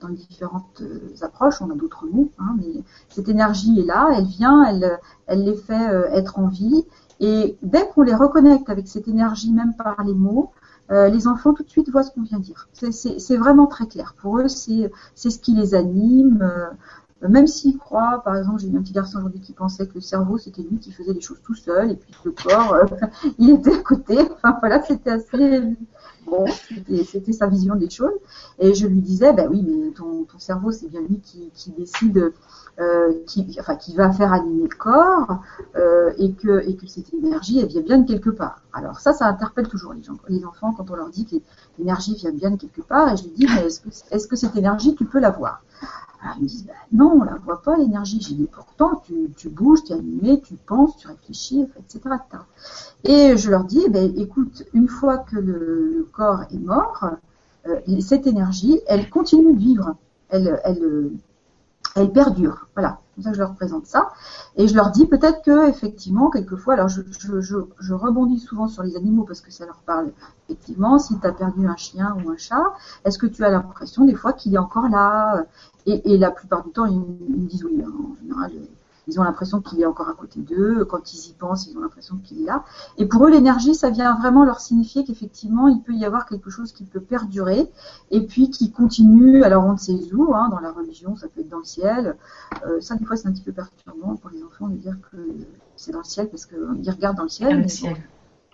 dans 0.00 0.06
les 0.06 0.14
différentes 0.14 0.80
approches, 1.22 1.60
on 1.60 1.70
a 1.72 1.74
d'autres 1.74 2.06
mots, 2.06 2.30
hein, 2.38 2.54
mais 2.56 2.84
cette 3.08 3.28
énergie 3.28 3.80
est 3.80 3.84
là, 3.84 4.10
elle 4.16 4.26
vient, 4.26 4.62
elle, 4.62 5.00
elle 5.26 5.42
les 5.42 5.56
fait 5.56 5.92
être 6.12 6.38
en 6.38 6.46
vie, 6.46 6.86
et 7.20 7.58
dès 7.62 7.88
qu'on 7.88 8.02
les 8.02 8.14
reconnecte 8.14 8.70
avec 8.70 8.86
cette 8.86 9.08
énergie, 9.08 9.52
même 9.52 9.74
par 9.74 10.02
les 10.04 10.14
mots, 10.14 10.52
euh, 10.90 11.08
les 11.08 11.26
enfants 11.26 11.52
tout 11.52 11.62
de 11.62 11.68
suite 11.68 11.90
voient 11.90 12.02
ce 12.02 12.10
qu'on 12.10 12.22
vient 12.22 12.38
dire. 12.38 12.68
C'est 12.72 13.36
vraiment 13.36 13.66
très 13.66 13.86
clair. 13.86 14.14
Pour 14.20 14.38
eux, 14.38 14.48
c'est 14.48 14.90
ce 15.14 15.38
qui 15.38 15.54
les 15.54 15.74
anime. 15.74 16.40
Euh, 16.42 17.28
même 17.28 17.46
s'ils 17.48 17.76
croient, 17.76 18.22
par 18.24 18.36
exemple, 18.36 18.60
j'ai 18.60 18.68
eu 18.68 18.76
un 18.76 18.80
petit 18.80 18.92
garçon 18.92 19.18
aujourd'hui 19.18 19.40
qui 19.40 19.52
pensait 19.52 19.86
que 19.86 19.94
le 19.94 20.00
cerveau, 20.00 20.38
c'était 20.38 20.62
lui 20.62 20.78
qui 20.78 20.92
faisait 20.92 21.12
les 21.12 21.20
choses 21.20 21.40
tout 21.42 21.54
seul, 21.54 21.90
et 21.90 21.96
puis 21.96 22.14
le 22.24 22.30
corps, 22.30 22.74
euh, 22.74 22.84
il 23.38 23.50
était 23.50 23.74
à 23.74 23.82
côté. 23.82 24.18
Enfin 24.20 24.56
voilà, 24.60 24.82
c'était 24.82 25.10
assez... 25.10 25.62
Bon, 26.30 26.44
c'était 27.04 27.32
sa 27.32 27.46
vision 27.46 27.74
des 27.74 27.90
choses. 27.90 28.12
Et 28.58 28.74
je 28.74 28.86
lui 28.86 29.00
disais, 29.00 29.32
ben 29.32 29.48
oui, 29.50 29.62
mais 29.66 29.90
ton, 29.92 30.24
ton 30.24 30.38
cerveau, 30.38 30.72
c'est 30.72 30.88
bien 30.88 31.00
lui 31.00 31.20
qui, 31.20 31.50
qui 31.54 31.70
décide 31.70 32.32
euh, 32.80 33.12
qui, 33.26 33.56
enfin, 33.58 33.74
qui 33.74 33.96
va 33.96 34.12
faire 34.12 34.32
animer 34.32 34.68
le 34.68 34.76
corps 34.76 35.40
euh, 35.74 36.12
et, 36.16 36.32
que, 36.32 36.62
et 36.68 36.76
que 36.76 36.86
cette 36.86 37.12
énergie, 37.12 37.58
elle 37.58 37.66
vient 37.66 37.82
bien 37.82 37.98
de 37.98 38.06
quelque 38.06 38.30
part. 38.30 38.62
Alors 38.72 39.00
ça, 39.00 39.12
ça 39.12 39.26
interpelle 39.26 39.66
toujours 39.66 39.94
les, 39.94 40.02
gens, 40.02 40.16
les 40.28 40.44
enfants 40.44 40.72
quand 40.72 40.88
on 40.90 40.94
leur 40.94 41.08
dit 41.08 41.24
que 41.24 41.36
l'énergie 41.78 42.14
vient 42.14 42.30
bien 42.30 42.52
de 42.52 42.56
quelque 42.56 42.82
part. 42.82 43.12
Et 43.12 43.16
je 43.16 43.24
lui 43.24 43.30
dis, 43.30 43.46
mais 43.52 43.66
est-ce 43.66 43.80
que, 43.80 43.88
est 43.88 44.18
-ce 44.18 44.28
que 44.28 44.36
cette 44.36 44.54
énergie, 44.54 44.94
tu 44.94 45.06
peux 45.06 45.18
la 45.18 45.30
voir 45.30 45.62
Ils 46.36 46.42
me 46.42 46.48
disent, 46.48 46.66
bah, 46.66 46.72
non, 46.92 47.18
on 47.20 47.24
la 47.24 47.36
voit 47.36 47.62
pas 47.62 47.76
l'énergie. 47.76 48.20
J'ai 48.20 48.34
dit, 48.34 48.48
pourtant, 48.50 49.02
tu, 49.36 49.48
bouges, 49.48 49.84
tu 49.84 49.92
es 49.92 49.96
animé, 49.96 50.40
tu 50.40 50.54
penses, 50.54 50.96
tu 50.96 51.08
réfléchis, 51.08 51.66
etc. 51.78 52.16
Et 53.04 53.36
je 53.36 53.50
leur 53.50 53.64
dis, 53.64 53.88
bah, 53.88 54.00
écoute, 54.00 54.64
une 54.74 54.88
fois 54.88 55.18
que 55.18 55.36
le, 55.36 56.08
corps 56.12 56.42
est 56.50 56.58
mort, 56.58 57.10
euh, 57.66 58.00
cette 58.00 58.26
énergie, 58.26 58.80
elle 58.86 59.08
continue 59.10 59.54
de 59.54 59.58
vivre. 59.58 59.96
Elle, 60.30 60.60
elle 61.98 62.12
perdure. 62.12 62.68
Voilà, 62.74 63.00
c'est 63.16 63.22
ça 63.22 63.30
que 63.30 63.36
je 63.36 63.40
leur 63.40 63.54
présente 63.54 63.86
ça. 63.86 64.10
Et 64.56 64.68
je 64.68 64.74
leur 64.74 64.90
dis 64.90 65.06
peut-être 65.06 65.42
que 65.42 65.68
effectivement, 65.68 66.30
quelquefois, 66.30 66.74
alors 66.74 66.88
je, 66.88 67.94
rebondis 67.94 68.38
souvent 68.38 68.68
sur 68.68 68.82
les 68.82 68.96
animaux 68.96 69.24
parce 69.24 69.40
que 69.40 69.50
ça 69.50 69.66
leur 69.66 69.78
parle. 69.78 70.12
Effectivement, 70.48 70.98
si 70.98 71.18
tu 71.18 71.26
as 71.26 71.32
perdu 71.32 71.66
un 71.66 71.76
chien 71.76 72.16
ou 72.24 72.30
un 72.30 72.36
chat, 72.36 72.62
est-ce 73.04 73.18
que 73.18 73.26
tu 73.26 73.44
as 73.44 73.50
l'impression 73.50 74.04
des 74.04 74.14
fois 74.14 74.32
qu'il 74.32 74.54
est 74.54 74.58
encore 74.58 74.88
là? 74.88 75.44
Et, 75.92 76.12
et, 76.12 76.18
la 76.18 76.30
plupart 76.30 76.64
du 76.64 76.70
temps, 76.70 76.86
ils, 76.86 77.02
ils 77.28 77.42
me 77.42 77.46
disent 77.46 77.64
oui. 77.64 77.82
Hein, 77.84 77.92
en 78.12 78.14
général, 78.16 78.52
ils 79.08 79.18
ont 79.18 79.24
l'impression 79.24 79.62
qu'il 79.62 79.80
est 79.80 79.86
encore 79.86 80.08
à 80.08 80.12
côté 80.12 80.40
d'eux. 80.40 80.84
Quand 80.84 81.14
ils 81.14 81.30
y 81.30 81.32
pensent, 81.32 81.66
ils 81.66 81.76
ont 81.76 81.80
l'impression 81.80 82.18
qu'il 82.18 82.42
est 82.42 82.44
là. 82.44 82.64
Et 82.98 83.06
pour 83.06 83.26
eux, 83.26 83.30
l'énergie, 83.30 83.74
ça 83.74 83.88
vient 83.88 84.14
vraiment 84.14 84.44
leur 84.44 84.60
signifier 84.60 85.02
qu'effectivement, 85.02 85.66
il 85.66 85.80
peut 85.80 85.94
y 85.94 86.04
avoir 86.04 86.26
quelque 86.26 86.50
chose 86.50 86.72
qui 86.72 86.84
peut 86.84 87.00
perdurer 87.00 87.70
et 88.10 88.26
puis 88.26 88.50
qui 88.50 88.70
continue. 88.70 89.42
Alors, 89.44 89.64
on 89.64 89.72
ne 89.72 89.78
sait 89.78 89.98
où, 90.12 90.34
hein, 90.34 90.50
dans 90.50 90.60
la 90.60 90.70
religion, 90.70 91.16
ça 91.16 91.26
peut 91.28 91.40
être 91.40 91.48
dans 91.48 91.58
le 91.58 91.64
ciel. 91.64 92.16
Euh, 92.66 92.80
ça, 92.82 92.96
des 92.96 93.04
fois, 93.06 93.16
c'est 93.16 93.28
un 93.28 93.32
petit 93.32 93.42
peu 93.42 93.52
perturbant 93.52 94.16
pour 94.16 94.28
les 94.30 94.42
enfants 94.44 94.68
de 94.68 94.76
dire 94.76 94.96
que 95.10 95.16
c'est 95.76 95.92
dans 95.92 95.98
le 95.98 96.04
ciel 96.04 96.28
parce 96.28 96.44
qu'ils 96.44 96.90
regardent 96.90 97.16
dans 97.16 97.22
le 97.22 97.28
ciel. 97.30 97.66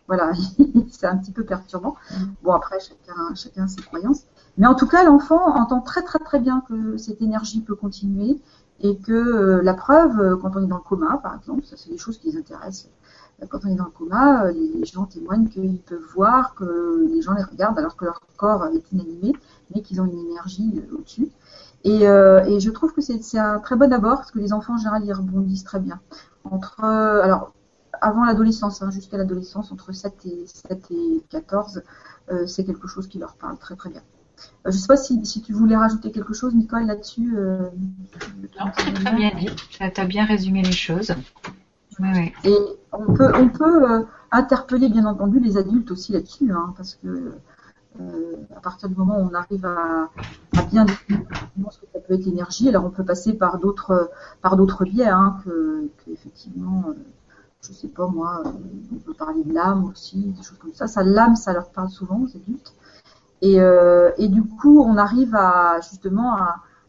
voilà, 0.07 0.33
c'est 0.91 1.07
un 1.07 1.17
petit 1.17 1.33
peu 1.33 1.45
perturbant. 1.45 1.97
Mm. 2.13 2.25
Bon, 2.45 2.53
après, 2.53 2.79
chacun, 2.79 3.35
chacun 3.35 3.67
ses 3.67 3.83
croyances. 3.83 4.25
Mais 4.57 4.67
en 4.67 4.75
tout 4.75 4.87
cas, 4.87 5.05
l'enfant 5.05 5.57
entend 5.57 5.81
très 5.81 6.03
très 6.03 6.19
très 6.21 6.39
bien 6.39 6.63
que 6.69 6.97
cette 6.97 7.21
énergie 7.21 7.61
peut 7.61 7.75
continuer 7.75 8.41
et 8.81 8.97
que 8.97 9.13
euh, 9.13 9.63
la 9.63 9.75
preuve, 9.75 10.21
euh, 10.21 10.37
quand 10.37 10.57
on 10.57 10.63
est 10.63 10.67
dans 10.67 10.77
le 10.77 10.83
coma, 10.83 11.19
par 11.19 11.37
exemple, 11.37 11.65
ça 11.65 11.77
c'est 11.77 11.91
des 11.91 11.99
choses 11.99 12.19
qui 12.19 12.31
les 12.31 12.39
intéressent. 12.39 12.91
Euh, 13.43 13.47
quand 13.49 13.65
on 13.65 13.69
est 13.69 13.75
dans 13.75 13.85
le 13.85 13.91
coma, 13.91 14.51
les 14.53 14.85
gens 14.85 15.07
témoignent 15.07 15.49
qu'ils 15.49 15.81
peuvent 15.81 16.07
voir 16.15 16.55
que 16.55 17.07
les 17.09 17.23
gens 17.23 17.35
les 17.35 17.43
regardent 17.43 17.79
alors 17.79 17.97
que 17.97 18.05
leur 18.05 18.21
corps 18.37 18.67
est 18.67 18.93
inanimé, 18.93 19.33
mais 19.75 19.83
qu'ils 19.83 20.01
ont 20.01 20.05
une 20.05 20.19
énergie 20.19 20.83
au-dessus. 20.93 21.29
Et, 21.85 22.01
je 22.01 22.71
trouve 22.71 22.93
que 22.95 23.01
c'est 23.03 23.39
un 23.39 23.59
très 23.59 23.77
bon 23.77 23.93
abord 23.93 24.17
parce 24.17 24.31
que 24.31 24.39
les 24.39 24.53
enfants 24.53 24.75
en 24.75 24.79
général 24.79 25.05
ils 25.05 25.13
rebondissent 25.13 25.65
très 25.65 25.81
bien. 25.81 26.01
Entre 26.45 26.83
alors 26.83 27.53
avant 28.01 28.25
l'adolescence, 28.25 28.83
hein, 28.83 28.91
jusqu'à 28.91 29.19
l'adolescence, 29.19 29.71
entre 29.73 29.93
7 29.93 30.15
et 30.27 30.47
7 30.47 30.91
et 30.91 31.25
14, 31.31 31.83
c'est 32.47 32.65
quelque 32.65 32.89
chose 32.89 33.07
qui 33.09 33.19
leur 33.19 33.35
parle 33.35 33.59
très 33.59 33.77
très 33.77 33.91
bien. 33.91 34.03
Euh, 34.67 34.71
je 34.71 34.77
ne 34.77 34.81
sais 34.81 34.87
pas 34.87 34.97
si, 34.97 35.21
tu 35.43 35.53
voulais 35.53 35.77
rajouter 35.77 36.11
quelque 36.11 36.33
chose, 36.33 36.55
Nicole, 36.55 36.87
là-dessus. 36.87 37.37
Euh, 37.37 37.69
très 38.57 39.13
bien 39.15 39.31
dit. 39.39 39.51
Tu 39.71 39.83
as 39.83 40.05
bien 40.05 40.25
résumé 40.25 40.63
les 40.63 40.73
choses. 40.73 41.15
Et 42.45 42.57
on 42.93 43.13
peut, 43.13 43.31
on 43.35 43.49
peut 43.49 43.93
euh, 43.93 44.03
interpeller, 44.33 44.89
bien 44.89 45.07
entendu, 45.07 45.39
les 45.39 45.57
adultes 45.59 45.91
aussi 45.91 46.13
là-dessus, 46.13 46.51
hein, 46.51 46.75
parce 46.77 46.95
que 46.95 47.33
à 48.57 48.61
partir 48.61 48.89
du 48.89 48.97
moment 48.97 49.21
où 49.21 49.31
on 49.31 49.35
arrive 49.35 49.65
à, 49.65 50.11
bien 50.73 50.85
définir 50.85 51.21
ce 51.71 51.79
que 51.79 51.87
ça 51.93 52.01
peut 52.01 52.15
être 52.15 52.25
l'énergie, 52.25 52.69
alors 52.69 52.85
on 52.85 52.91
peut 52.91 53.05
passer 53.05 53.35
par 53.35 53.61
d'autres, 53.61 54.11
par 54.43 54.57
d'autres 54.57 54.85
biais, 54.85 55.07
hein, 55.07 55.37
que, 55.45 55.89
que, 56.05 56.11
effectivement, 56.11 56.87
je 57.63 57.73
sais 57.73 57.87
pas 57.87 58.09
moi, 58.09 58.43
on 58.93 58.99
peut 58.99 59.15
parler 59.15 59.45
de 59.45 59.53
l'âme 59.53 59.85
aussi, 59.85 60.17
des 60.17 60.43
choses 60.43 60.59
comme 60.59 60.75
ça. 60.75 60.89
Ça, 60.89 61.05
l'âme, 61.05 61.37
ça 61.37 61.53
leur 61.53 61.71
parle 61.71 61.89
souvent 61.89 62.21
aux 62.21 62.37
adultes. 62.37 62.75
Euh, 63.43 64.11
et, 64.17 64.29
du 64.29 64.43
coup, 64.43 64.81
on 64.81 64.97
arrive 64.97 65.35
à 65.35 65.81
justement 65.81 66.37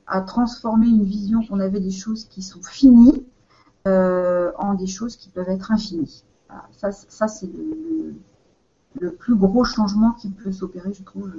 à, 0.07 0.22
transformer 0.22 0.88
une 0.88 1.03
vision 1.03 1.45
qu'on 1.45 1.59
avait 1.59 1.80
des 1.80 1.91
choses 1.91 2.26
qui 2.26 2.43
sont 2.43 2.61
finies 2.61 3.26
euh, 3.88 4.51
en 4.57 4.76
des 4.76 4.85
choses 4.88 5.15
qui 5.15 5.30
peuvent 5.30 5.49
être 5.49 5.72
infinies. 5.72 6.23
Ça, 6.72 6.91
ça 6.91 7.27
c'est 7.27 7.49
le, 8.99 9.11
plus 9.11 9.35
gros 9.35 9.63
changement 9.63 10.11
qui 10.11 10.30
peut 10.30 10.51
s'opérer, 10.51 10.93
je 10.93 11.03
trouve, 11.03 11.34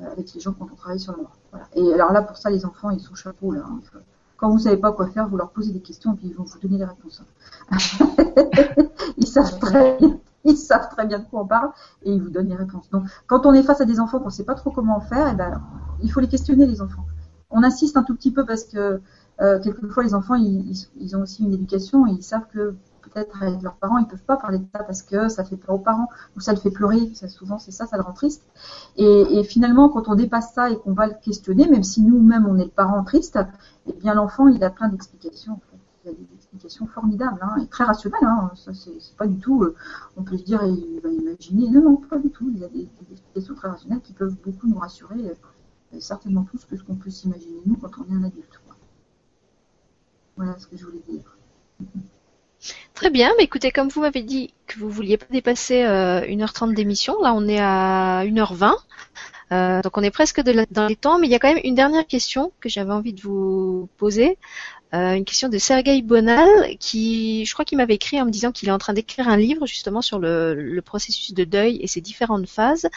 euh, 0.00 0.10
avec 0.10 0.34
les 0.34 0.40
gens 0.40 0.52
quand 0.52 0.66
on 0.70 0.74
travaille 0.74 1.00
sur 1.00 1.12
le 1.16 1.24
Voilà. 1.52 1.66
Et 1.76 1.94
alors 1.94 2.12
là, 2.12 2.20
pour 2.22 2.36
ça, 2.36 2.50
les 2.50 2.66
enfants, 2.66 2.90
ils 2.90 3.00
sont 3.00 3.14
chapeau 3.14 3.52
là. 3.52 3.62
Hein. 3.64 3.80
Quand 4.36 4.50
vous 4.50 4.58
savez 4.58 4.76
pas 4.76 4.92
quoi 4.92 5.06
faire, 5.08 5.28
vous 5.28 5.36
leur 5.36 5.50
posez 5.50 5.72
des 5.72 5.80
questions 5.80 6.12
et 6.14 6.16
puis 6.16 6.26
ils 6.28 6.34
vont 6.34 6.44
vous 6.44 6.58
donner 6.58 6.78
les 6.78 6.84
réponses. 6.84 7.22
ils 9.16 9.26
savent 9.26 9.58
très 9.58 9.96
bien 9.98 10.20
ils 10.44 10.56
savent 10.56 10.88
très 10.90 11.06
bien 11.06 11.18
de 11.18 11.24
quoi 11.24 11.42
on 11.42 11.46
parle 11.46 11.70
et 12.02 12.12
ils 12.12 12.22
vous 12.22 12.30
donnent 12.30 12.48
les 12.48 12.56
réponses. 12.56 12.88
Donc, 12.90 13.04
quand 13.26 13.46
on 13.46 13.52
est 13.52 13.62
face 13.62 13.80
à 13.80 13.84
des 13.84 14.00
enfants 14.00 14.18
qu'on 14.18 14.26
ne 14.26 14.30
sait 14.30 14.44
pas 14.44 14.54
trop 14.54 14.70
comment 14.70 15.00
faire, 15.00 15.28
eh 15.32 15.34
ben, 15.34 15.60
il 16.02 16.10
faut 16.10 16.20
les 16.20 16.28
questionner, 16.28 16.66
les 16.66 16.80
enfants. 16.80 17.04
On 17.50 17.62
insiste 17.62 17.96
un 17.96 18.02
tout 18.02 18.14
petit 18.14 18.30
peu 18.30 18.44
parce 18.44 18.64
que 18.64 19.00
euh, 19.40 19.60
quelquefois, 19.60 20.02
les 20.02 20.14
enfants, 20.14 20.34
ils, 20.34 21.16
ont 21.16 21.22
aussi 21.22 21.44
une 21.44 21.52
éducation 21.52 22.06
et 22.06 22.10
ils 22.10 22.22
savent 22.22 22.46
que 22.52 22.74
peut-être 23.02 23.42
avec 23.42 23.62
leurs 23.62 23.76
parents, 23.76 23.98
ils 23.98 24.04
ne 24.04 24.10
peuvent 24.10 24.24
pas 24.24 24.36
parler 24.36 24.58
de 24.58 24.66
ça 24.74 24.82
parce 24.82 25.02
que 25.02 25.28
ça 25.28 25.44
fait 25.44 25.56
peur 25.56 25.76
aux 25.76 25.78
parents 25.78 26.08
ou 26.36 26.40
ça 26.40 26.52
le 26.52 26.58
fait 26.58 26.70
pleurer. 26.70 27.10
Ça, 27.14 27.28
souvent, 27.28 27.58
c'est 27.58 27.70
ça, 27.70 27.86
ça 27.86 27.96
le 27.96 28.02
rend 28.02 28.12
triste. 28.12 28.42
Et, 28.96 29.42
finalement, 29.44 29.88
quand 29.88 30.08
on 30.08 30.14
dépasse 30.14 30.52
ça 30.52 30.70
et 30.70 30.76
qu'on 30.76 30.92
va 30.92 31.06
le 31.06 31.14
questionner, 31.22 31.68
même 31.68 31.84
si 31.84 32.02
nous-mêmes, 32.02 32.46
on 32.46 32.58
est 32.58 32.64
le 32.64 32.70
parent 32.70 33.02
triste, 33.04 33.38
eh 33.86 33.92
bien, 33.92 34.14
l'enfant, 34.14 34.48
il 34.48 34.62
a 34.64 34.70
plein 34.70 34.88
d'explications 34.88 35.60
explication 36.34 36.86
formidable 36.86 37.38
hein, 37.42 37.56
et 37.62 37.66
très 37.66 37.84
rationnelle. 37.84 38.24
Hein, 38.24 38.50
ça, 38.54 38.72
c'est 38.74 39.16
pas 39.16 39.26
du 39.26 39.38
tout, 39.38 39.62
euh, 39.62 39.74
on 40.16 40.22
peut 40.22 40.36
se 40.36 40.44
dire, 40.44 40.62
il 40.64 41.00
va 41.00 41.10
imaginer. 41.10 41.68
Non, 41.70 41.82
non, 41.82 41.96
pas 41.96 42.18
du 42.18 42.30
tout. 42.30 42.50
Il 42.52 42.60
y 42.60 42.64
a 42.64 42.68
des, 42.68 42.88
explications 43.10 43.54
très 43.54 43.68
rationnelles 43.68 44.00
qui 44.00 44.12
peuvent 44.12 44.36
beaucoup 44.44 44.66
nous 44.66 44.78
rassurer, 44.78 45.16
euh, 45.16 46.00
certainement 46.00 46.42
plus 46.42 46.64
que 46.64 46.76
ce 46.76 46.82
qu'on 46.82 46.96
peut 46.96 47.10
s'imaginer 47.10 47.60
nous 47.66 47.76
quand 47.76 47.90
on 47.98 48.12
est 48.12 48.16
un 48.16 48.24
adulte. 48.24 48.60
Voilà 50.36 50.58
ce 50.58 50.66
que 50.66 50.76
je 50.76 50.84
voulais 50.84 51.02
dire. 51.08 51.36
Très 52.94 53.10
bien, 53.10 53.32
mais 53.38 53.44
écoutez, 53.44 53.70
comme 53.70 53.88
vous 53.88 54.00
m'avez 54.00 54.22
dit 54.22 54.52
que 54.66 54.78
vous 54.78 54.90
vouliez 54.90 55.16
pas 55.16 55.26
dépasser 55.30 55.82
1h30 55.82 56.70
euh, 56.70 56.74
d'émission, 56.74 57.20
là 57.22 57.32
on 57.34 57.46
est 57.46 57.60
à 57.60 58.24
1h20. 58.24 59.82
donc 59.82 59.96
on 59.96 60.02
est 60.02 60.10
presque 60.10 60.40
dans 60.40 60.86
les 60.86 60.96
temps, 60.96 61.18
mais 61.18 61.28
il 61.28 61.30
y 61.30 61.34
a 61.34 61.38
quand 61.38 61.52
même 61.52 61.62
une 61.62 61.76
dernière 61.76 62.06
question 62.06 62.52
que 62.60 62.68
j'avais 62.68 62.92
envie 62.92 63.12
de 63.12 63.20
vous 63.20 63.88
poser. 63.96 64.38
Euh, 64.94 65.12
une 65.12 65.26
question 65.26 65.50
de 65.50 65.58
Sergei 65.58 66.00
Bonal 66.00 66.48
qui, 66.78 67.44
je 67.44 67.52
crois 67.52 67.66
qu'il 67.66 67.76
m'avait 67.76 67.96
écrit 67.96 68.18
en 68.22 68.24
me 68.24 68.30
disant 68.30 68.52
qu'il 68.52 68.70
est 68.70 68.72
en 68.72 68.78
train 68.78 68.94
d'écrire 68.94 69.28
un 69.28 69.36
livre 69.36 69.66
justement 69.66 70.00
sur 70.00 70.18
le, 70.18 70.80
processus 70.84 71.34
de 71.34 71.44
deuil 71.44 71.78
et 71.82 71.86
ses 71.86 72.00
différentes 72.00 72.48
phases. 72.48 72.88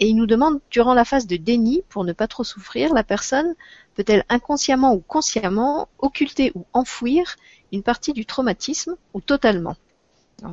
Et 0.00 0.08
il 0.08 0.16
nous 0.16 0.26
demande, 0.26 0.60
durant 0.70 0.94
la 0.94 1.04
phase 1.04 1.28
de 1.28 1.36
déni, 1.36 1.82
pour 1.88 2.02
ne 2.04 2.12
pas 2.12 2.26
trop 2.26 2.42
souffrir, 2.42 2.92
la 2.92 3.04
personne 3.04 3.54
peut-elle 3.94 4.24
inconsciemment 4.28 4.94
ou 4.94 4.98
consciemment 4.98 5.88
occulter 5.98 6.50
ou 6.56 6.66
enfouir 6.72 7.36
une 7.72 7.84
partie 7.84 8.12
du 8.12 8.26
traumatisme 8.26 8.96
ou 9.14 9.20
totalement? 9.20 9.76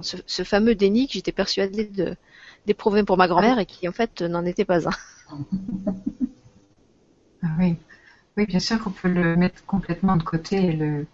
Ce, 0.02 0.44
fameux 0.44 0.76
déni 0.76 1.08
que 1.08 1.14
j'étais 1.14 1.32
persuadée 1.32 1.90
d'éprouver 2.66 3.04
pour 3.04 3.18
ma 3.18 3.28
grand-mère 3.28 3.58
et 3.60 3.66
qui 3.66 3.88
en 3.88 3.92
fait 3.92 4.22
n'en 4.22 4.46
était 4.46 4.66
pas 4.66 4.88
un. 4.88 4.94
Ah 7.44 7.48
oui. 7.60 7.76
Oui, 8.38 8.46
bien 8.46 8.60
sûr 8.60 8.84
qu'on 8.84 8.92
peut 8.92 9.10
le 9.10 9.36
mettre 9.36 9.66
complètement 9.66 10.18
de 10.18 10.24
côté 10.24 10.58
et 10.58 10.74
le 10.74 11.08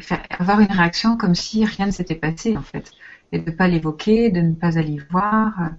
faire, 0.00 0.24
avoir 0.30 0.60
une 0.60 0.70
réaction 0.70 1.16
comme 1.16 1.34
si 1.34 1.64
rien 1.64 1.86
ne 1.86 1.90
s'était 1.90 2.14
passé 2.14 2.56
en 2.56 2.62
fait, 2.62 2.92
et 3.32 3.38
de 3.40 3.50
ne 3.50 3.56
pas 3.56 3.68
l'évoquer, 3.68 4.30
de 4.30 4.40
ne 4.40 4.54
pas 4.54 4.78
aller 4.78 4.98
voir. 5.10 5.70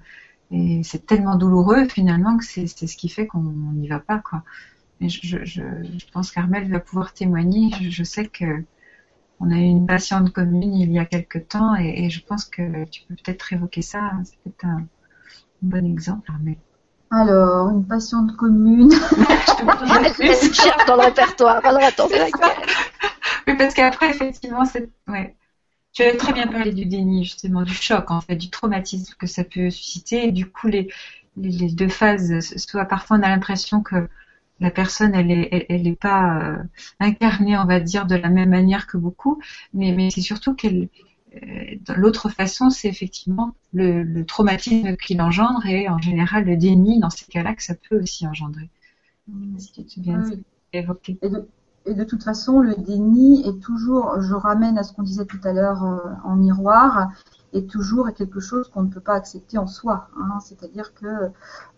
Et 0.52 0.82
c'est 0.84 1.06
tellement 1.06 1.38
douloureux 1.38 1.88
finalement 1.88 2.38
que 2.38 2.44
c'est 2.44 2.68
ce 2.68 2.98
qui 2.98 3.10
fait 3.10 3.28
qu'on 3.28 3.42
n'y 3.42 3.88
va 3.88 4.00
pas 4.00 4.20
quoi. 4.20 4.44
Et 5.00 5.10
je, 5.10 6.12
pense 6.12 6.32
qu'Armel 6.32 6.70
va 6.70 6.80
pouvoir 6.80 7.14
témoigner. 7.14 7.72
Je, 7.90 8.04
sais 8.04 8.28
que 8.28 8.64
on 9.40 9.50
a 9.50 9.56
eu 9.56 9.64
une 9.64 9.88
patiente 9.88 10.32
commune 10.32 10.76
il 10.76 10.92
y 10.92 11.00
a 11.00 11.06
quelque 11.06 11.40
temps 11.40 11.76
et, 11.76 12.10
je 12.10 12.24
pense 12.24 12.46
que 12.46 12.86
tu 12.86 13.02
peux 13.08 13.16
peut-être 13.16 13.54
évoquer 13.54 13.82
ça. 13.82 14.12
C'est 14.24 14.38
peut-être 14.44 14.66
un, 14.66 14.86
bon 15.62 15.86
exemple, 15.86 16.30
Armel. 16.32 16.58
Alors, 17.12 17.70
une 17.70 17.86
patiente 17.86 18.36
commune. 18.38 18.90
Elle 20.20 20.54
cherche 20.54 20.86
dans 20.88 20.96
le 20.96 21.02
répertoire. 21.02 21.60
Alors, 21.66 21.84
attends, 21.84 22.08
Oui, 23.48 23.56
parce 23.58 23.74
qu'après, 23.74 24.10
effectivement, 24.10 24.66
c'est. 24.66 24.90
Ouais. 25.08 25.36
Tu 25.92 26.04
as 26.04 26.16
très 26.16 26.32
bien 26.32 26.48
parlé 26.48 26.72
du 26.72 26.86
déni, 26.86 27.26
justement, 27.26 27.64
du 27.64 27.74
choc, 27.74 28.12
en 28.12 28.22
fait, 28.22 28.38
du 28.38 28.50
traumatisme 28.50 29.14
que 29.20 29.28
ça 29.28 29.44
peut 29.44 29.70
susciter. 29.70 30.28
Et 30.28 30.32
du 30.32 30.50
coup, 30.50 30.68
les, 30.68 30.90
les, 31.36 31.70
deux 31.70 31.90
phases, 31.90 32.40
soit 32.56 32.86
parfois 32.86 33.18
on 33.18 33.24
a 33.24 33.28
l'impression 33.30 33.82
que 33.82 34.08
la 34.62 34.72
personne, 34.72 35.14
elle 35.14 35.32
est, 35.32 35.66
elle, 35.70 35.88
est 35.88 36.00
pas 36.00 36.40
euh, 36.40 36.58
incarnée, 37.02 37.58
on 37.58 37.66
va 37.66 37.82
dire, 37.82 38.06
de 38.06 38.16
la 38.16 38.30
même 38.30 38.52
manière 38.52 38.88
que 38.88 38.96
beaucoup, 38.96 39.42
mais, 39.74 39.92
mais 39.92 40.12
c'est 40.12 40.22
surtout 40.22 40.54
qu'elle 40.54 40.88
l'autre 41.96 42.30
façon, 42.30 42.70
c'est 42.70 42.88
effectivement 42.88 43.56
le, 43.74 44.24
traumatisme 44.24 44.96
qu'il 44.98 45.22
engendre 45.22 45.66
et 45.66 45.88
en 45.90 46.00
général 46.00 46.46
le 46.46 46.58
déni 46.58 47.00
dans 47.00 47.10
ces 47.10 47.26
cas-là 47.26 47.56
que 47.56 47.64
ça 47.64 47.76
peut 47.90 48.02
aussi 48.02 48.28
engendrer. 48.28 48.70
Si 49.58 49.72
tu 49.72 49.84
te 49.84 50.00
bien 50.00 50.24
évoqué. 50.74 51.18
et 51.86 51.94
de 51.94 52.04
toute 52.04 52.24
façon, 52.24 52.60
le 52.60 52.76
déni 52.76 53.48
est 53.48 53.60
toujours, 53.62 54.22
je 54.22 54.34
ramène 54.34 54.78
à 54.78 54.84
ce 54.84 54.94
qu'on 54.94 55.04
disait 55.04 55.26
tout 55.26 55.40
à 55.44 55.54
l'heure 55.54 55.84
euh, 55.84 55.98
en 56.24 56.36
miroir, 56.36 57.12
est 57.54 57.70
toujours 57.70 58.12
quelque 58.14 58.40
chose 58.40 58.70
qu'on 58.70 58.84
ne 58.84 58.90
peut 58.90 59.02
pas 59.02 59.16
accepter 59.16 59.58
en 59.58 59.68
soi. 59.68 60.08
Hein. 60.18 60.40
C'est-à-dire 60.40 60.94
que 60.94 61.32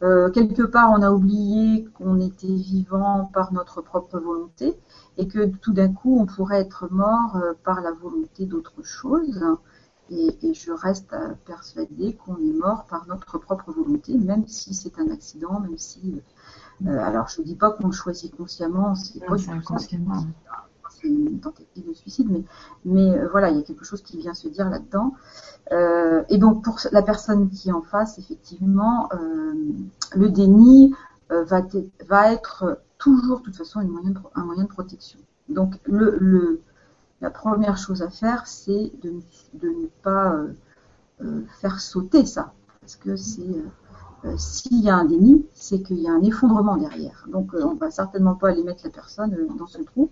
euh, 0.03 0.29
quelque 0.29 0.63
part, 0.63 0.91
on 0.91 1.01
a 1.01 1.11
oublié 1.11 1.85
qu'on 1.95 2.19
était 2.19 2.47
vivant 2.47 3.29
par 3.33 3.53
notre 3.53 3.81
propre 3.81 4.19
volonté 4.19 4.75
et 5.17 5.27
que 5.27 5.45
tout 5.45 5.73
d'un 5.73 5.93
coup, 5.93 6.19
on 6.19 6.25
pourrait 6.25 6.61
être 6.61 6.87
mort 6.91 7.37
euh, 7.37 7.53
par 7.63 7.81
la 7.81 7.91
volonté 7.91 8.45
d'autre 8.45 8.83
chose. 8.83 9.43
Et, 10.09 10.37
et, 10.49 10.53
je 10.53 10.71
reste 10.71 11.15
persuadée 11.45 12.13
qu'on 12.13 12.37
est 12.37 12.53
mort 12.53 12.85
par 12.89 13.07
notre 13.07 13.37
propre 13.37 13.71
volonté, 13.71 14.17
même 14.17 14.45
si 14.47 14.73
c'est 14.73 14.99
un 14.99 15.09
accident, 15.09 15.61
même 15.61 15.77
si 15.77 16.21
euh, 16.87 16.99
alors, 16.99 17.27
je 17.29 17.41
ne 17.41 17.45
dis 17.45 17.55
pas 17.55 17.71
qu'on 17.71 17.87
le 17.87 17.93
choisit 17.93 18.35
consciemment, 18.35 18.95
c'est 18.95 19.25
pas 19.25 19.35
inconsciemment. 19.49 20.25
C'est 20.89 21.07
une 21.07 21.39
tentative 21.39 21.87
de 21.87 21.93
suicide, 21.93 22.27
mais, 22.29 22.43
mais 22.85 23.17
euh, 23.17 23.27
voilà, 23.29 23.49
il 23.49 23.57
y 23.57 23.59
a 23.59 23.63
quelque 23.63 23.83
chose 23.83 24.01
qui 24.01 24.17
vient 24.17 24.33
se 24.33 24.47
dire 24.47 24.69
là-dedans. 24.69 25.13
Euh, 25.71 26.23
et 26.29 26.37
donc, 26.37 26.63
pour 26.63 26.79
la 26.91 27.01
personne 27.01 27.49
qui 27.49 27.69
est 27.69 27.73
en 27.73 27.81
face, 27.81 28.19
effectivement, 28.19 29.09
le 30.15 30.29
déni 30.29 30.93
va, 31.29 31.61
va, 32.07 32.31
être 32.31 32.79
toujours, 33.03 33.39
de 33.39 33.43
toute 33.43 33.57
façon, 33.57 33.79
un 33.79 34.43
moyen 34.43 34.63
de, 34.63 34.67
protection. 34.67 35.19
Donc, 35.49 35.75
la 37.19 37.29
première 37.29 37.77
chose 37.77 38.01
à 38.01 38.09
faire, 38.09 38.47
c'est 38.47 38.93
de, 39.03 39.13
de, 39.55 39.67
ne 39.67 39.87
pas 40.03 40.39
faire 41.61 41.81
sauter 41.81 42.25
ça, 42.25 42.53
parce 42.79 42.95
que 42.95 43.17
c'est 43.17 43.61
euh, 44.25 44.35
s'il 44.37 44.81
y 44.81 44.89
a 44.89 44.95
un 44.95 45.03
déni, 45.03 45.45
c'est 45.53 45.81
qu'il 45.81 45.99
y 45.99 46.07
a 46.07 46.13
un 46.13 46.21
effondrement 46.21 46.77
derrière. 46.77 47.25
Donc 47.31 47.53
euh, 47.53 47.63
on 47.65 47.75
va 47.75 47.91
certainement 47.91 48.35
pas 48.35 48.49
aller 48.49 48.63
mettre 48.63 48.85
la 48.85 48.89
personne 48.89 49.33
euh, 49.33 49.47
dans 49.57 49.67
ce 49.67 49.81
trou. 49.81 50.09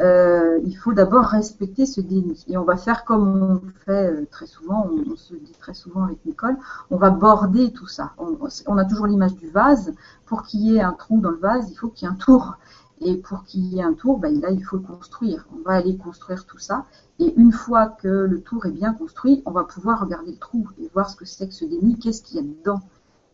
il 0.00 0.76
faut 0.82 0.94
d'abord 0.94 1.26
respecter 1.26 1.84
ce 1.84 2.00
déni. 2.00 2.42
Et 2.48 2.56
on 2.56 2.64
va 2.64 2.76
faire 2.76 3.04
comme 3.04 3.26
on 3.28 3.62
fait 3.84 4.26
très 4.30 4.46
souvent, 4.46 4.88
on, 5.10 5.16
se 5.16 5.34
dit 5.34 5.54
très 5.58 5.74
souvent 5.74 6.04
avec 6.04 6.24
Nicole, 6.24 6.56
on 6.90 6.96
va 6.96 7.10
border 7.10 7.72
tout 7.72 7.86
ça. 7.86 8.12
On, 8.18 8.78
a 8.78 8.84
toujours 8.84 9.06
l'image 9.06 9.34
du 9.36 9.48
vase. 9.50 9.92
Pour 10.26 10.44
qu'il 10.44 10.60
y 10.60 10.76
ait 10.76 10.80
un 10.80 10.94
trou 10.94 11.20
dans 11.20 11.30
le 11.30 11.36
vase, 11.36 11.70
il 11.70 11.76
faut 11.76 11.88
qu'il 11.88 12.08
y 12.08 12.10
ait 12.10 12.14
un 12.14 12.16
tour. 12.16 12.56
Et 13.00 13.16
pour 13.16 13.44
qu'il 13.44 13.66
y 13.66 13.78
ait 13.78 13.82
un 13.82 13.92
tour, 13.92 14.18
ben 14.18 14.40
là, 14.40 14.50
il 14.50 14.64
faut 14.64 14.76
le 14.76 14.82
construire. 14.82 15.46
On 15.54 15.68
va 15.68 15.74
aller 15.74 15.96
construire 15.96 16.46
tout 16.46 16.58
ça. 16.58 16.86
Et 17.18 17.34
une 17.36 17.52
fois 17.52 17.88
que 17.88 18.08
le 18.08 18.40
tour 18.40 18.64
est 18.66 18.70
bien 18.70 18.94
construit, 18.94 19.42
on 19.44 19.50
va 19.50 19.64
pouvoir 19.64 20.00
regarder 20.00 20.32
le 20.32 20.38
trou 20.38 20.66
et 20.78 20.90
voir 20.94 21.10
ce 21.10 21.16
que 21.16 21.26
c'est 21.26 21.46
que 21.46 21.54
ce 21.54 21.66
déni, 21.66 21.98
qu'est-ce 21.98 22.22
qu'il 22.22 22.36
y 22.36 22.40
a 22.40 22.42
dedans. 22.42 22.80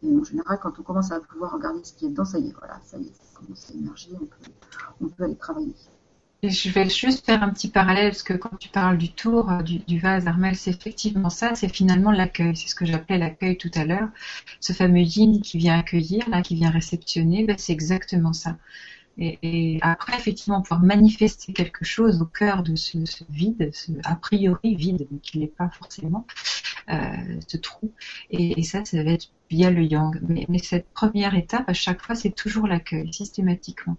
Et 0.03 0.17
en 0.17 0.25
général, 0.25 0.59
quand 0.63 0.79
on 0.79 0.83
commence 0.83 1.13
à 1.13 1.21
pouvoir 1.21 1.53
regarder 1.53 1.85
ce 1.85 1.93
qui 1.93 2.07
est 2.07 2.09
dedans, 2.09 2.25
ça 2.25 2.39
y 2.39 2.49
est, 2.49 2.55
voilà, 2.59 2.81
ça 2.85 2.97
y 2.99 3.03
est, 3.03 3.13
ça 3.13 3.39
commence 3.39 3.71
à 3.71 3.75
émerger, 3.75 4.11
on 5.01 5.09
peut, 5.09 5.25
aller 5.25 5.37
travailler. 5.37 5.75
Je 6.43 6.71
vais 6.71 6.89
juste 6.89 7.27
faire 7.27 7.43
un 7.43 7.51
petit 7.51 7.69
parallèle, 7.69 8.13
parce 8.13 8.23
que 8.23 8.33
quand 8.33 8.57
tu 8.59 8.71
parles 8.71 8.97
du 8.97 9.13
tour, 9.13 9.51
euh, 9.51 9.63
du, 9.63 9.99
vase, 9.99 10.27
Armel, 10.27 10.57
c'est 10.57 10.71
effectivement 10.71 11.29
ça, 11.29 11.55
c'est 11.55 11.69
finalement 11.69 12.11
l'accueil. 12.11 12.57
C'est 12.57 12.69
ce 12.69 12.75
que 12.75 12.87
j'appelais 12.87 13.19
l'accueil 13.19 13.59
tout 13.59 13.71
à 13.75 13.85
l'heure. 13.85 14.09
Ce 14.59 14.73
fameux 14.73 15.03
yin 15.03 15.43
qui 15.43 15.59
vient 15.59 15.79
accueillir, 15.79 16.27
là, 16.31 16.41
qui 16.41 16.55
vient 16.55 16.71
réceptionner, 16.71 17.45
ben, 17.45 17.57
c'est 17.59 17.75
exactement 17.75 18.33
ça. 18.33 18.57
Et, 19.19 19.79
après, 19.83 20.17
effectivement, 20.17 20.63
pouvoir 20.63 20.83
manifester 20.83 21.53
quelque 21.53 21.85
chose 21.85 22.23
au 22.23 22.25
cœur 22.25 22.63
de 22.63 22.75
ce, 22.75 22.99
vide, 23.29 23.71
ce 23.75 23.93
a 24.05 24.17
priori 24.17 24.75
vide, 24.75 25.07
mais 25.11 25.19
qui 25.19 25.39
n'est 25.39 25.47
pas 25.47 25.69
forcément, 25.69 26.27
ce 26.89 27.57
trou. 27.57 27.93
Et, 28.31 28.63
ça, 28.63 28.85
ça 28.85 29.03
va 29.03 29.11
être 29.11 29.29
via 29.51 29.71
le 29.71 29.83
yang. 29.83 30.21
Mais, 30.29 30.47
cette 30.63 30.89
première 30.91 31.35
étape, 31.35 31.69
à 31.69 31.73
chaque 31.73 32.03
fois, 32.03 32.15
c'est 32.15 32.31
toujours 32.31 32.67
l'accueil, 32.67 33.13
systématiquement. 33.13 33.97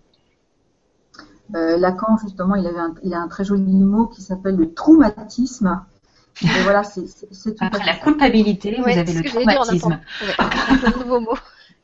Euh, 1.56 1.78
Lacan, 1.78 2.18
justement, 2.18 2.56
il, 2.56 2.66
avait 2.66 2.80
un, 2.80 2.96
il 3.04 3.14
a 3.14 3.20
un 3.20 3.28
très 3.28 3.44
joli 3.44 3.74
mot 3.74 4.08
qui 4.08 4.22
s'appelle 4.22 4.56
le 4.56 4.74
traumatisme. 4.74 5.84
Et 6.42 6.46
voilà, 6.64 6.84
c'est 6.84 7.06
Après 7.60 7.86
la 7.86 7.98
culpabilité, 7.98 8.78
vous 8.78 8.88
avez 8.88 9.14
le 9.14 9.24
traumatisme. 9.24 10.00
un 10.40 11.00
nouveau 11.00 11.20
mot. 11.20 11.38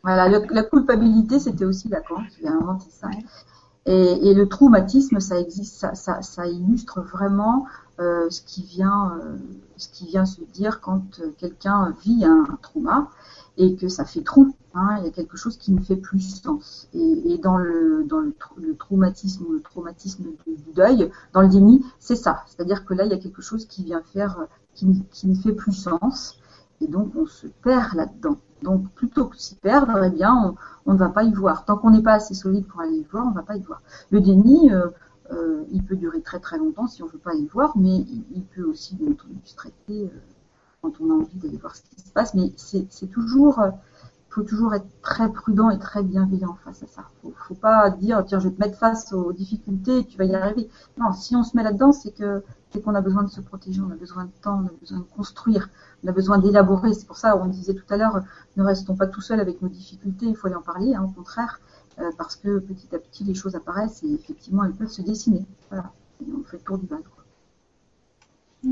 Voilà, 0.03 0.29
la 0.29 0.63
culpabilité, 0.63 1.39
c'était 1.39 1.65
aussi 1.65 1.89
Lacan 1.89 2.23
qui 2.29 2.47
a 2.47 2.51
inventé 2.51 2.85
ça. 2.89 3.09
Et, 3.87 4.33
le 4.33 4.49
traumatisme, 4.49 5.21
ça 5.21 5.39
existe, 5.39 5.77
ça, 5.95 6.21
ça, 6.21 6.47
illustre 6.47 7.01
vraiment 7.01 7.65
euh, 8.01 8.29
ce 8.29 8.41
qui 8.41 8.61
vient, 8.61 9.17
euh, 9.17 9.37
ce 9.77 9.87
qui 9.87 10.05
vient 10.07 10.25
se 10.25 10.41
dire 10.53 10.81
quand 10.81 11.21
euh, 11.21 11.31
quelqu'un 11.37 11.95
vit 12.03 12.25
un, 12.25 12.45
trauma 12.61 13.09
et 13.55 13.77
que 13.77 13.87
ça 13.87 14.03
fait 14.03 14.23
trou. 14.23 14.53
Hein, 14.73 14.97
il 14.99 15.05
y 15.05 15.07
a 15.07 15.11
quelque 15.11 15.37
chose 15.37 15.57
qui 15.57 15.71
ne 15.71 15.79
fait 15.79 15.95
plus 15.95 16.19
sens. 16.19 16.89
Et, 16.93 17.37
dans 17.37 17.57
le 17.57 18.03
dans 18.03 18.19
le, 18.19 18.33
traumatisme 18.77 19.45
ou 19.45 19.53
le 19.53 19.61
traumatisme 19.61 20.25
du, 20.45 20.73
deuil, 20.75 21.09
dans 21.31 21.41
le 21.41 21.47
déni, 21.47 21.81
c'est 21.97 22.17
ça. 22.17 22.43
C'est-à-dire 22.45 22.83
que 22.83 22.93
là, 22.93 23.05
il 23.05 23.11
y 23.11 23.15
a 23.15 23.17
quelque 23.17 23.41
chose 23.41 23.65
qui 23.65 23.85
vient 23.85 24.01
faire, 24.13 24.47
qui, 24.73 25.01
qui 25.11 25.27
ne 25.27 25.35
fait 25.35 25.53
plus 25.53 25.71
sens. 25.71 26.41
Et 26.81 26.87
donc, 26.87 27.11
on 27.15 27.25
se 27.25 27.47
perd 27.47 27.93
là-dedans. 27.93 28.37
Donc, 28.63 28.89
plutôt 28.91 29.25
que 29.25 29.37
s'y 29.37 29.55
perdre, 29.55 30.03
eh 30.03 30.09
bien, 30.09 30.55
on, 30.85 30.93
ne 30.93 30.97
va 30.97 31.09
pas 31.09 31.23
y 31.23 31.31
voir. 31.31 31.65
Tant 31.65 31.77
qu'on 31.77 31.91
n'est 31.91 32.01
pas 32.01 32.13
assez 32.13 32.33
solide 32.33 32.65
pour 32.67 32.81
aller 32.81 32.97
y 32.97 33.03
voir, 33.03 33.25
on 33.27 33.29
ne 33.31 33.35
va 33.35 33.43
pas 33.43 33.55
y 33.55 33.61
voir. 33.61 33.81
Le 34.09 34.19
déni, 34.19 34.71
euh, 34.71 34.87
euh, 35.31 35.63
il 35.71 35.83
peut 35.83 35.95
durer 35.95 36.21
très 36.21 36.39
très 36.39 36.57
longtemps 36.57 36.87
si 36.87 37.03
on 37.03 37.07
ne 37.07 37.11
veut 37.11 37.19
pas 37.19 37.35
y 37.35 37.45
voir, 37.45 37.77
mais 37.77 37.97
il, 37.97 38.43
peut 38.55 38.63
aussi 38.63 38.97
nous 38.99 39.15
traiter 39.55 40.05
euh, 40.05 40.19
quand 40.81 40.93
on 41.01 41.11
a 41.11 41.13
envie 41.13 41.37
d'aller 41.37 41.57
voir 41.57 41.75
ce 41.75 41.81
qui 41.83 42.01
se 42.01 42.11
passe. 42.11 42.33
Mais 42.33 42.51
c'est 42.55 43.07
toujours, 43.11 43.59
faut 44.37 44.43
toujours 44.43 44.75
être 44.75 44.85
très 45.01 45.31
prudent 45.31 45.71
et 45.71 45.79
très 45.79 46.03
bienveillant 46.03 46.55
face 46.63 46.83
à 46.83 46.87
ça. 46.87 47.05
Faut, 47.23 47.33
faut 47.47 47.55
pas 47.55 47.89
dire 47.89 48.23
tiens 48.23 48.39
je 48.39 48.49
vais 48.49 48.53
te 48.53 48.59
mettre 48.59 48.77
face 48.77 49.11
aux 49.11 49.33
difficultés, 49.33 50.05
tu 50.05 50.15
vas 50.15 50.25
y 50.25 50.35
arriver. 50.35 50.69
Non, 50.99 51.11
si 51.11 51.35
on 51.35 51.43
se 51.43 51.57
met 51.57 51.63
là-dedans, 51.63 51.91
c'est 51.91 52.11
que 52.11 52.43
c'est 52.69 52.81
qu'on 52.81 52.93
a 52.93 53.01
besoin 53.01 53.23
de 53.23 53.29
se 53.29 53.41
protéger, 53.41 53.81
on 53.81 53.89
a 53.89 53.95
besoin 53.95 54.25
de 54.25 54.31
temps, 54.43 54.61
on 54.63 54.67
a 54.67 54.71
besoin 54.79 54.99
de 54.99 55.05
construire, 55.15 55.69
on 56.03 56.07
a 56.07 56.11
besoin 56.11 56.37
d'élaborer. 56.37 56.93
C'est 56.93 57.07
pour 57.07 57.17
ça, 57.17 57.35
on 57.35 57.47
disait 57.47 57.73
tout 57.73 57.91
à 57.91 57.97
l'heure, 57.97 58.21
ne 58.57 58.63
restons 58.63 58.95
pas 58.95 59.07
tout 59.07 59.21
seuls 59.21 59.39
avec 59.39 59.59
nos 59.63 59.69
difficultés, 59.69 60.27
il 60.27 60.35
faut 60.35 60.45
aller 60.45 60.55
en 60.55 60.61
parler, 60.61 60.93
hein, 60.93 61.03
au 61.03 61.11
contraire, 61.11 61.59
euh, 61.97 62.11
parce 62.15 62.35
que 62.35 62.59
petit 62.59 62.93
à 62.93 62.99
petit, 62.99 63.23
les 63.23 63.33
choses 63.33 63.55
apparaissent 63.55 64.03
et 64.03 64.13
effectivement, 64.13 64.63
elles 64.65 64.73
peuvent 64.73 64.87
se 64.87 65.01
dessiner. 65.01 65.47
Voilà, 65.71 65.91
on 66.21 66.43
fait 66.43 66.57
le 66.57 66.63
tour 66.63 66.77
du 66.77 66.85
bal. 66.85 67.01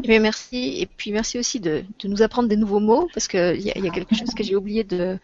Eh 0.03 0.19
merci. 0.19 0.81
Et 0.81 0.85
puis 0.85 1.11
merci 1.11 1.39
aussi 1.39 1.59
de, 1.59 1.83
nous 2.03 2.21
apprendre 2.21 2.49
des 2.49 2.57
nouveaux 2.57 2.79
mots, 2.79 3.07
parce 3.13 3.27
qu'il 3.27 3.61
y, 3.61 3.67
y, 3.67 3.87
a 3.87 3.91
quelque 3.91 4.15
chose 4.15 4.33
que 4.35 4.43
j'ai 4.43 4.55
oublié 4.55 4.83
de 4.83 5.17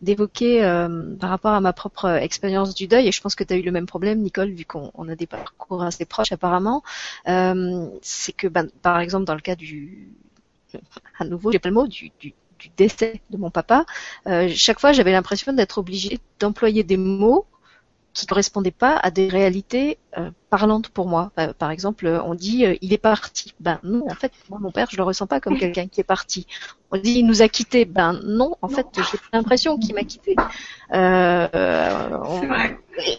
d'évoquer 0.00 0.64
euh, 0.64 1.14
par 1.16 1.30
rapport 1.30 1.52
à 1.52 1.60
ma 1.60 1.72
propre 1.72 2.06
expérience 2.06 2.74
du 2.74 2.88
deuil, 2.88 3.08
et 3.08 3.12
je 3.12 3.20
pense 3.20 3.34
que 3.34 3.44
tu 3.44 3.54
as 3.54 3.56
eu 3.56 3.62
le 3.62 3.70
même 3.70 3.86
problème, 3.86 4.20
Nicole, 4.20 4.50
vu 4.50 4.64
qu'on 4.64 5.08
a 5.08 5.14
des 5.14 5.26
parcours 5.26 5.82
assez 5.82 6.04
proches 6.04 6.32
apparemment. 6.32 6.82
Euh, 7.28 7.88
c'est 8.02 8.32
que, 8.32 8.48
ben, 8.48 8.68
par 8.82 9.00
exemple, 9.00 9.24
dans 9.24 9.34
le 9.34 9.40
cas 9.40 9.54
du... 9.56 10.08
À 11.18 11.24
nouveau, 11.24 11.52
j'ai 11.52 11.58
pas 11.58 11.68
le 11.68 11.74
mot, 11.74 11.86
du, 11.86 12.10
du, 12.18 12.34
décès 12.76 13.20
de 13.30 13.36
mon 13.36 13.50
papa, 13.50 13.84
euh, 14.28 14.48
chaque 14.54 14.78
fois 14.78 14.92
j'avais 14.92 15.10
l'impression 15.10 15.52
d'être 15.52 15.78
obligée 15.78 16.20
d'employer 16.38 16.84
des 16.84 16.96
mots 16.96 17.44
qui 18.12 18.26
ne 18.26 18.28
correspondaient 18.28 18.70
pas 18.70 18.96
à 18.96 19.10
des 19.10 19.28
réalités 19.28 19.98
euh, 20.18 20.30
parlantes 20.50 20.88
pour 20.88 21.06
moi. 21.06 21.32
Euh, 21.38 21.52
par 21.52 21.70
exemple, 21.70 22.06
on 22.24 22.34
dit 22.34 22.66
euh, 22.66 22.74
il 22.82 22.92
est 22.92 22.98
parti. 22.98 23.54
Ben 23.60 23.80
non, 23.82 24.04
en 24.10 24.14
fait, 24.14 24.32
moi 24.50 24.58
mon 24.60 24.70
père, 24.70 24.88
je 24.90 24.96
le 24.96 25.02
ressens 25.02 25.26
pas 25.26 25.40
comme 25.40 25.58
quelqu'un 25.58 25.86
qui 25.86 26.00
est 26.00 26.04
parti. 26.04 26.46
On 26.90 26.98
dit 26.98 27.18
il 27.18 27.26
nous 27.26 27.42
a 27.42 27.48
quittés. 27.48 27.84
Ben 27.84 28.20
non, 28.24 28.56
en 28.60 28.68
fait, 28.68 28.86
j'ai 28.94 29.18
l'impression 29.32 29.78
qu'il 29.78 29.94
m'a 29.94 30.04
quitté. 30.04 30.36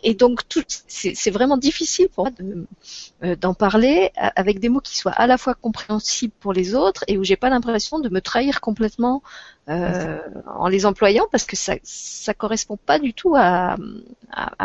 Et 0.03 0.13
donc 0.13 0.41
c'est 0.87 1.31
vraiment 1.31 1.57
difficile 1.57 2.07
pour 2.09 2.25
moi 2.25 3.35
d'en 3.35 3.53
parler 3.53 4.11
avec 4.15 4.59
des 4.59 4.69
mots 4.69 4.81
qui 4.81 4.97
soient 4.97 5.11
à 5.11 5.27
la 5.27 5.37
fois 5.37 5.55
compréhensibles 5.55 6.33
pour 6.39 6.53
les 6.53 6.75
autres 6.75 7.03
et 7.07 7.17
où 7.17 7.23
j'ai 7.23 7.35
pas 7.35 7.49
l'impression 7.49 7.99
de 7.99 8.09
me 8.09 8.21
trahir 8.21 8.61
complètement 8.61 9.23
euh, 9.69 10.19
en 10.47 10.67
les 10.67 10.85
employant 10.85 11.25
parce 11.31 11.45
que 11.45 11.55
ça 11.55 11.75
ça 11.83 12.33
correspond 12.33 12.77
pas 12.77 12.99
du 12.99 13.13
tout 13.13 13.33
à, 13.35 13.77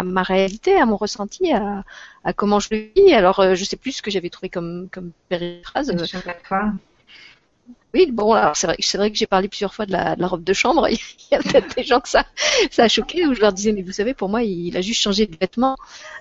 ma 0.02 0.22
réalité, 0.22 0.76
à 0.76 0.86
mon 0.86 0.96
ressenti, 0.96 1.52
à, 1.52 1.84
à 2.24 2.32
comment 2.32 2.58
je 2.60 2.68
le 2.72 2.90
vis. 2.94 3.14
Alors 3.14 3.40
euh, 3.40 3.54
je 3.54 3.64
sais 3.64 3.76
plus 3.76 3.92
ce 3.92 4.02
que 4.02 4.10
j'avais 4.10 4.30
trouvé 4.30 4.48
comme 4.48 4.88
comme 4.90 5.12
périphrase. 5.28 5.90
Oui, 7.94 8.10
bon, 8.12 8.34
alors 8.34 8.54
c'est 8.54 8.66
vrai, 8.66 8.76
c'est 8.80 8.98
vrai 8.98 9.10
que 9.10 9.16
j'ai 9.16 9.26
parlé 9.26 9.48
plusieurs 9.48 9.74
fois 9.74 9.86
de 9.86 9.92
la, 9.92 10.14
de 10.14 10.20
la, 10.20 10.26
robe 10.26 10.44
de 10.44 10.52
chambre. 10.52 10.86
Il 10.90 10.98
y 11.32 11.34
a 11.34 11.38
peut-être 11.38 11.74
des 11.74 11.84
gens 11.84 12.00
que 12.00 12.08
ça, 12.08 12.26
ça 12.70 12.84
a 12.84 12.88
choqué, 12.88 13.26
où 13.26 13.34
je 13.34 13.40
leur 13.40 13.52
disais, 13.52 13.72
mais 13.72 13.82
vous 13.82 13.92
savez, 13.92 14.12
pour 14.12 14.28
moi, 14.28 14.42
il, 14.42 14.76
a 14.76 14.82
juste 14.82 15.00
changé 15.00 15.26
de 15.26 15.36
vêtements, 15.40 15.76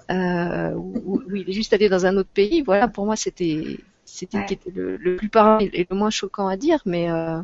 euh, 0.10 0.72
ou, 0.74 1.22
il 1.34 1.50
est 1.50 1.54
juste 1.54 1.74
allé 1.74 1.90
dans 1.90 2.06
un 2.06 2.16
autre 2.18 2.30
pays. 2.34 2.62
Voilà, 2.62 2.88
pour 2.88 3.06
moi, 3.06 3.16
c'était, 3.18 3.80
c'était 4.06 4.46
qui 4.46 4.54
était 4.54 4.72
le, 4.72 4.96
le, 4.96 5.18
plus 5.18 5.30
parlant 5.30 5.60
et 5.60 5.88
le 5.90 5.96
moins 5.96 6.10
choquant 6.10 6.48
à 6.48 6.56
dire, 6.56 6.80
mais 6.86 7.12
euh, 7.12 7.42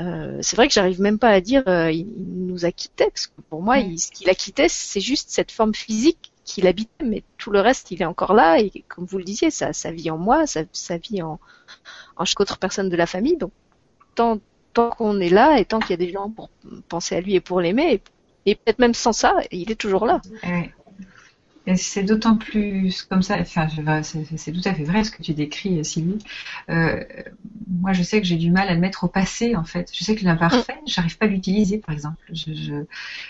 euh, 0.00 0.38
c'est 0.42 0.56
vrai 0.56 0.66
que 0.66 0.74
j'arrive 0.74 1.00
même 1.00 1.18
pas 1.18 1.30
à 1.30 1.40
dire 1.40 1.62
il, 1.66 2.06
nous 2.26 2.64
a 2.64 2.72
quittés 2.72 3.08
parce 3.10 3.26
que 3.26 3.40
pour 3.50 3.60
moi 3.60 3.78
il, 3.78 3.98
ce 3.98 4.10
qu'il 4.10 4.30
a 4.30 4.34
quitté 4.34 4.66
c'est 4.70 5.02
juste 5.02 5.28
cette 5.28 5.52
forme 5.52 5.74
physique 5.74 6.32
qu'il 6.44 6.66
habitait 6.66 7.04
mais 7.04 7.22
tout 7.36 7.50
le 7.50 7.60
reste 7.60 7.90
il 7.90 8.00
est 8.00 8.06
encore 8.06 8.32
là 8.32 8.58
et 8.58 8.84
comme 8.88 9.04
vous 9.04 9.18
le 9.18 9.24
disiez 9.24 9.50
ça, 9.50 9.74
ça 9.74 9.90
vit 9.90 10.10
en 10.10 10.16
moi 10.16 10.46
ça, 10.46 10.62
ça 10.72 10.96
vit 10.96 11.20
en, 11.20 11.38
en 12.16 12.24
chaque 12.24 12.40
autre 12.40 12.58
personne 12.58 12.88
de 12.88 12.96
la 12.96 13.06
famille 13.06 13.36
donc 13.36 13.52
tant, 14.14 14.38
tant 14.72 14.90
qu'on 14.90 15.20
est 15.20 15.30
là 15.30 15.58
et 15.58 15.64
tant 15.64 15.78
qu'il 15.78 15.90
y 15.90 15.94
a 15.94 15.96
des 15.96 16.12
gens 16.12 16.30
pour 16.30 16.50
penser 16.88 17.16
à 17.16 17.20
lui 17.20 17.34
et 17.34 17.40
pour 17.40 17.60
l'aimer 17.60 18.00
et, 18.46 18.54
peut-être 18.56 18.78
même 18.78 18.94
sans 18.94 19.12
ça 19.12 19.34
il 19.50 19.70
est 19.70 19.76
toujours 19.76 20.06
là 20.06 20.20
Et 21.66 21.76
c'est 21.76 22.02
d'autant 22.02 22.36
plus 22.36 23.02
comme 23.04 23.22
ça, 23.22 23.36
enfin, 23.40 23.68
c'est 24.02 24.52
tout 24.52 24.68
à 24.68 24.74
fait 24.74 24.82
vrai 24.82 25.04
ce 25.04 25.12
que 25.12 25.22
tu 25.22 25.32
décris, 25.32 25.84
Sylvie. 25.84 26.18
Euh, 26.70 27.04
moi, 27.68 27.92
je 27.92 28.02
sais 28.02 28.20
que 28.20 28.26
j'ai 28.26 28.36
du 28.36 28.50
mal 28.50 28.68
à 28.68 28.74
le 28.74 28.80
mettre 28.80 29.04
au 29.04 29.08
passé, 29.08 29.54
en 29.54 29.62
fait. 29.62 29.88
Je 29.94 30.02
sais 30.02 30.16
que 30.16 30.24
l'imparfait, 30.24 30.74
mm. 30.82 30.86
j'arrive 30.86 31.16
pas 31.18 31.26
à 31.26 31.28
l'utiliser, 31.28 31.78
par 31.78 31.94
exemple. 31.94 32.16
Je, 32.32 32.52
je, 32.52 32.74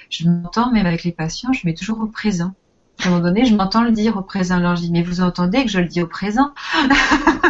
je 0.09 0.28
m'entends, 0.28 0.73
même 0.73 0.86
avec 0.86 1.05
les 1.05 1.12
patients, 1.12 1.52
je 1.52 1.66
mets 1.66 1.74
toujours 1.74 2.01
au 2.01 2.06
présent. 2.06 2.55
À 3.01 3.09
un 3.09 3.10
moment 3.10 3.23
donné, 3.23 3.44
je 3.44 3.55
m'entends 3.55 3.82
le 3.82 3.93
dire 3.93 4.16
au 4.16 4.23
présent. 4.23 4.56
Alors 4.56 4.77
je 4.77 4.82
dis, 4.82 4.93
mais 4.93 5.02
vous 5.02 5.20
entendez 5.20 5.64
que 5.64 5.70
je 5.70 5.81
le 5.81 5.86
dis 5.86 6.01
au 6.01 6.06
présent? 6.06 6.55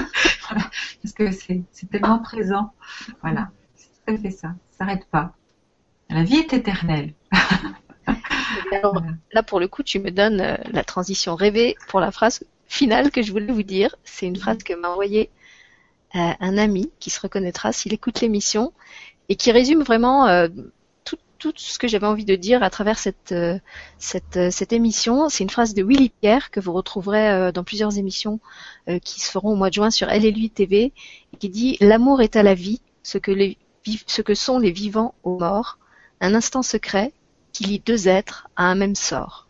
Parce 1.03 1.15
que 1.15 1.31
c'est 1.31 1.65
tellement 1.91 2.19
présent. 2.19 2.73
Voilà, 3.23 3.51
c'est 3.75 3.89
tout 3.89 4.15
à 4.15 4.19
fait 4.19 4.31
ça. 4.31 4.55
Ça 4.71 4.79
s'arrête 4.79 5.07
pas. 5.11 5.35
La 6.11 6.25
vie 6.25 6.37
est 6.37 6.53
éternelle. 6.53 7.15
Alors, 8.73 9.03
là, 9.33 9.43
pour 9.43 9.61
le 9.61 9.69
coup, 9.69 9.83
tu 9.83 9.99
me 9.99 10.11
donnes 10.11 10.41
euh, 10.41 10.57
la 10.71 10.85
transition 10.85 11.35
rêvée 11.35 11.77
pour 11.89 12.01
la 12.01 12.11
phrase 12.11 12.45
finale 12.67 13.11
que 13.11 13.23
je 13.23 13.33
voulais 13.33 13.53
vous 13.53 13.63
dire. 13.63 13.95
C'est 14.05 14.27
une 14.27 14.37
phrase 14.37 14.59
que 14.59 14.75
m'a 14.75 14.89
envoyée 14.89 15.31
euh, 16.15 16.33
un 16.41 16.59
ami 16.59 16.91
qui 16.99 17.11
se 17.11 17.21
reconnaîtra 17.21 17.73
s'il 17.73 17.93
écoute 17.93 18.21
l'émission 18.21 18.73
et 19.29 19.37
qui 19.37 19.53
résume 19.53 19.83
vraiment 19.83 20.27
euh, 20.27 20.49
tout, 21.51 21.53
ce 21.57 21.79
que 21.79 21.89
j'avais 21.89 22.07
envie 22.07 22.25
de 22.25 22.37
dire 22.37 22.63
à 22.63 22.71
travers 22.71 22.99
cette, 22.99 23.35
cette, 23.99 24.51
cette 24.51 24.73
émission. 24.73 25.29
C'est 25.29 25.43
une 25.43 25.51
phrase 25.51 25.75
de 25.75 25.83
Willy 25.83 26.11
Pierre 26.21 26.51
que 26.51 26.61
vous 26.61 26.73
retrouverez 26.73 27.51
dans 27.53 27.65
plusieurs 27.65 27.99
émissions 27.99 28.41
qui 29.03 29.21
se 29.21 29.31
feront 29.31 29.53
au 29.53 29.57
mois 29.57 29.69
de 29.69 29.75
juin 29.75 29.91
sur 29.91 30.09
Elle 30.09 30.23
TV 30.51 30.93
qui 31.39 31.49
dit 31.49 31.77
L'amour 31.81 32.23
est 32.23 32.37
à 32.37 32.43
la 32.43 32.55
vie 32.55 32.81
ce 33.03 33.19
que, 33.19 34.35
sont 34.35 34.59
les 34.59 34.71
vivants 34.71 35.15
aux 35.23 35.39
morts, 35.39 35.79
un 36.21 36.35
instant 36.35 36.63
secret 36.63 37.13
qui 37.53 37.65
lie 37.65 37.81
deux 37.81 38.09
êtres 38.09 38.49
à 38.57 38.65
un 38.65 38.75
même 38.75 38.95
sort. 38.95 39.49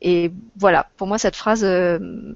Et 0.00 0.32
voilà, 0.56 0.88
pour 0.96 1.06
moi 1.06 1.18
cette 1.18 1.36
phrase, 1.36 1.64
euh, 1.64 2.34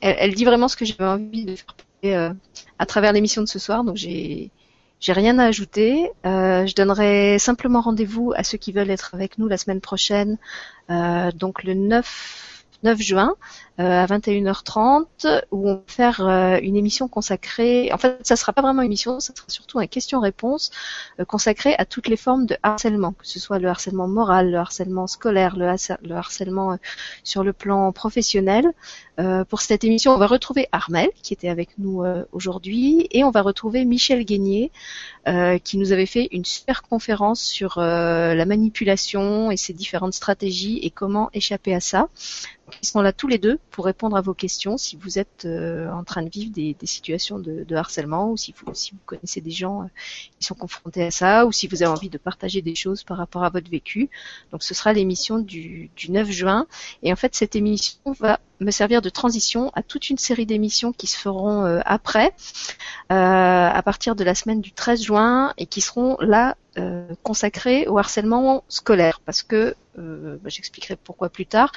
elle, 0.00 0.34
dit 0.34 0.44
vraiment 0.44 0.68
ce 0.68 0.76
que 0.76 0.84
j'avais 0.84 1.04
envie 1.04 1.44
de 1.44 1.56
faire 1.56 1.74
euh, 2.04 2.34
à 2.78 2.86
travers 2.86 3.12
l'émission 3.12 3.42
de 3.42 3.48
ce 3.48 3.58
soir. 3.58 3.84
Donc 3.84 3.96
j'ai 3.96 4.50
j'ai 5.00 5.12
rien 5.12 5.38
à 5.38 5.46
ajouter. 5.46 6.10
Euh, 6.26 6.66
je 6.66 6.74
donnerai 6.74 7.38
simplement 7.38 7.80
rendez-vous 7.80 8.32
à 8.36 8.44
ceux 8.44 8.58
qui 8.58 8.72
veulent 8.72 8.90
être 8.90 9.14
avec 9.14 9.38
nous 9.38 9.48
la 9.48 9.56
semaine 9.56 9.80
prochaine, 9.80 10.38
donc 10.88 11.64
le 11.64 11.74
9 11.74 12.50
9 12.82 12.98
juin 13.00 13.34
euh, 13.34 13.69
à 13.80 14.06
21h30 14.06 15.06
où 15.50 15.70
on 15.70 15.74
va 15.76 15.82
faire 15.86 16.20
euh, 16.20 16.58
une 16.62 16.76
émission 16.76 17.08
consacrée. 17.08 17.90
En 17.92 17.98
fait, 17.98 18.18
ça 18.22 18.36
sera 18.36 18.52
pas 18.52 18.62
vraiment 18.62 18.82
une 18.82 18.86
émission, 18.86 19.20
ça 19.20 19.34
sera 19.34 19.46
surtout 19.48 19.78
un 19.78 19.86
question-réponse 19.86 20.70
euh, 21.18 21.24
consacré 21.24 21.74
à 21.78 21.84
toutes 21.84 22.08
les 22.08 22.16
formes 22.16 22.46
de 22.46 22.56
harcèlement, 22.62 23.12
que 23.12 23.26
ce 23.26 23.38
soit 23.40 23.58
le 23.58 23.68
harcèlement 23.68 24.06
moral, 24.06 24.50
le 24.50 24.58
harcèlement 24.58 25.06
scolaire, 25.06 25.56
le, 25.56 25.66
harcèlement 26.14 26.76
sur 27.24 27.42
le 27.42 27.52
plan 27.52 27.92
professionnel. 27.92 28.72
pour 29.48 29.60
cette 29.60 29.84
émission, 29.84 30.12
on 30.12 30.18
va 30.18 30.26
retrouver 30.26 30.66
Armel 30.72 31.08
qui 31.22 31.34
était 31.34 31.48
avec 31.48 31.70
nous 31.78 32.02
aujourd'hui 32.32 33.06
et 33.10 33.22
on 33.22 33.30
va 33.30 33.42
retrouver 33.42 33.84
Michel 33.84 34.24
Guénier 34.24 34.72
qui 35.64 35.78
nous 35.78 35.92
avait 35.92 36.06
fait 36.06 36.28
une 36.32 36.44
super 36.44 36.82
conférence 36.82 37.42
sur 37.42 37.78
la 37.78 38.44
manipulation 38.46 39.50
et 39.50 39.56
ses 39.56 39.74
différentes 39.74 40.14
stratégies 40.14 40.78
et 40.82 40.90
comment 40.90 41.28
échapper 41.32 41.74
à 41.74 41.80
ça. 41.80 42.08
Ils 42.82 42.86
sont 42.86 43.02
là 43.02 43.12
tous 43.12 43.26
les 43.26 43.38
deux 43.38 43.58
pour 43.70 43.84
répondre 43.84 44.16
à 44.16 44.20
vos 44.20 44.34
questions 44.34 44.76
si 44.76 44.96
vous 44.96 45.18
êtes 45.18 45.44
euh, 45.44 45.90
en 45.90 46.04
train 46.04 46.22
de 46.22 46.28
vivre 46.28 46.52
des, 46.52 46.76
situations 46.84 47.38
de, 47.38 47.74
harcèlement 47.74 48.30
ou 48.30 48.36
si 48.36 48.52
vous, 48.56 48.74
si 48.74 48.92
vous 48.92 48.98
connaissez 49.06 49.40
des 49.40 49.50
gens 49.50 49.82
euh, 49.82 49.86
qui 50.38 50.46
sont 50.46 50.54
confrontés 50.54 51.04
à 51.04 51.10
ça 51.10 51.46
ou 51.46 51.52
si 51.52 51.66
vous 51.66 51.82
avez 51.82 51.92
envie 51.92 52.10
de 52.10 52.18
partager 52.18 52.62
des 52.62 52.74
choses 52.74 53.04
par 53.04 53.16
rapport 53.16 53.44
à 53.44 53.50
votre 53.50 53.70
vécu. 53.70 54.10
Donc 54.52 54.62
ce 54.62 54.74
sera 54.74 54.92
l'émission 54.92 55.38
du, 55.38 55.90
du 55.96 56.10
9 56.10 56.30
juin. 56.30 56.66
Et 57.02 57.12
en 57.12 57.16
fait, 57.16 57.34
cette 57.34 57.56
émission 57.56 57.98
va 58.18 58.40
me 58.60 58.70
servir 58.70 59.02
de 59.02 59.08
transition 59.08 59.70
à 59.74 59.82
toute 59.82 60.10
une 60.10 60.18
série 60.18 60.46
d'émissions 60.46 60.92
qui 60.92 61.06
se 61.06 61.16
feront 61.16 61.64
euh, 61.64 61.80
après, 61.84 62.34
euh, 63.10 63.68
à 63.70 63.82
partir 63.82 64.14
de 64.14 64.24
la 64.24 64.34
semaine 64.34 64.60
du 64.60 64.72
13 64.72 65.02
juin, 65.02 65.54
et 65.56 65.66
qui 65.66 65.80
seront 65.80 66.16
là 66.20 66.56
euh, 66.80 67.14
consacrées 67.22 67.86
au 67.86 67.98
harcèlement 67.98 68.64
scolaire, 68.68 69.20
parce 69.24 69.42
que 69.42 69.74
bah, 69.96 70.48
j'expliquerai 70.48 70.96
pourquoi 70.96 71.28
plus 71.28 71.44
tard. 71.44 71.72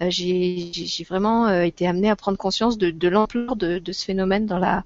J'ai 0.00 1.06
vraiment 1.08 1.48
été 1.60 1.86
amenée 1.86 2.10
à 2.10 2.16
prendre 2.16 2.36
conscience 2.36 2.76
de, 2.76 3.08
l'ampleur 3.08 3.54
de, 3.54 3.92
ce 3.92 4.04
phénomène 4.04 4.46
dans 4.46 4.58
la, 4.58 4.82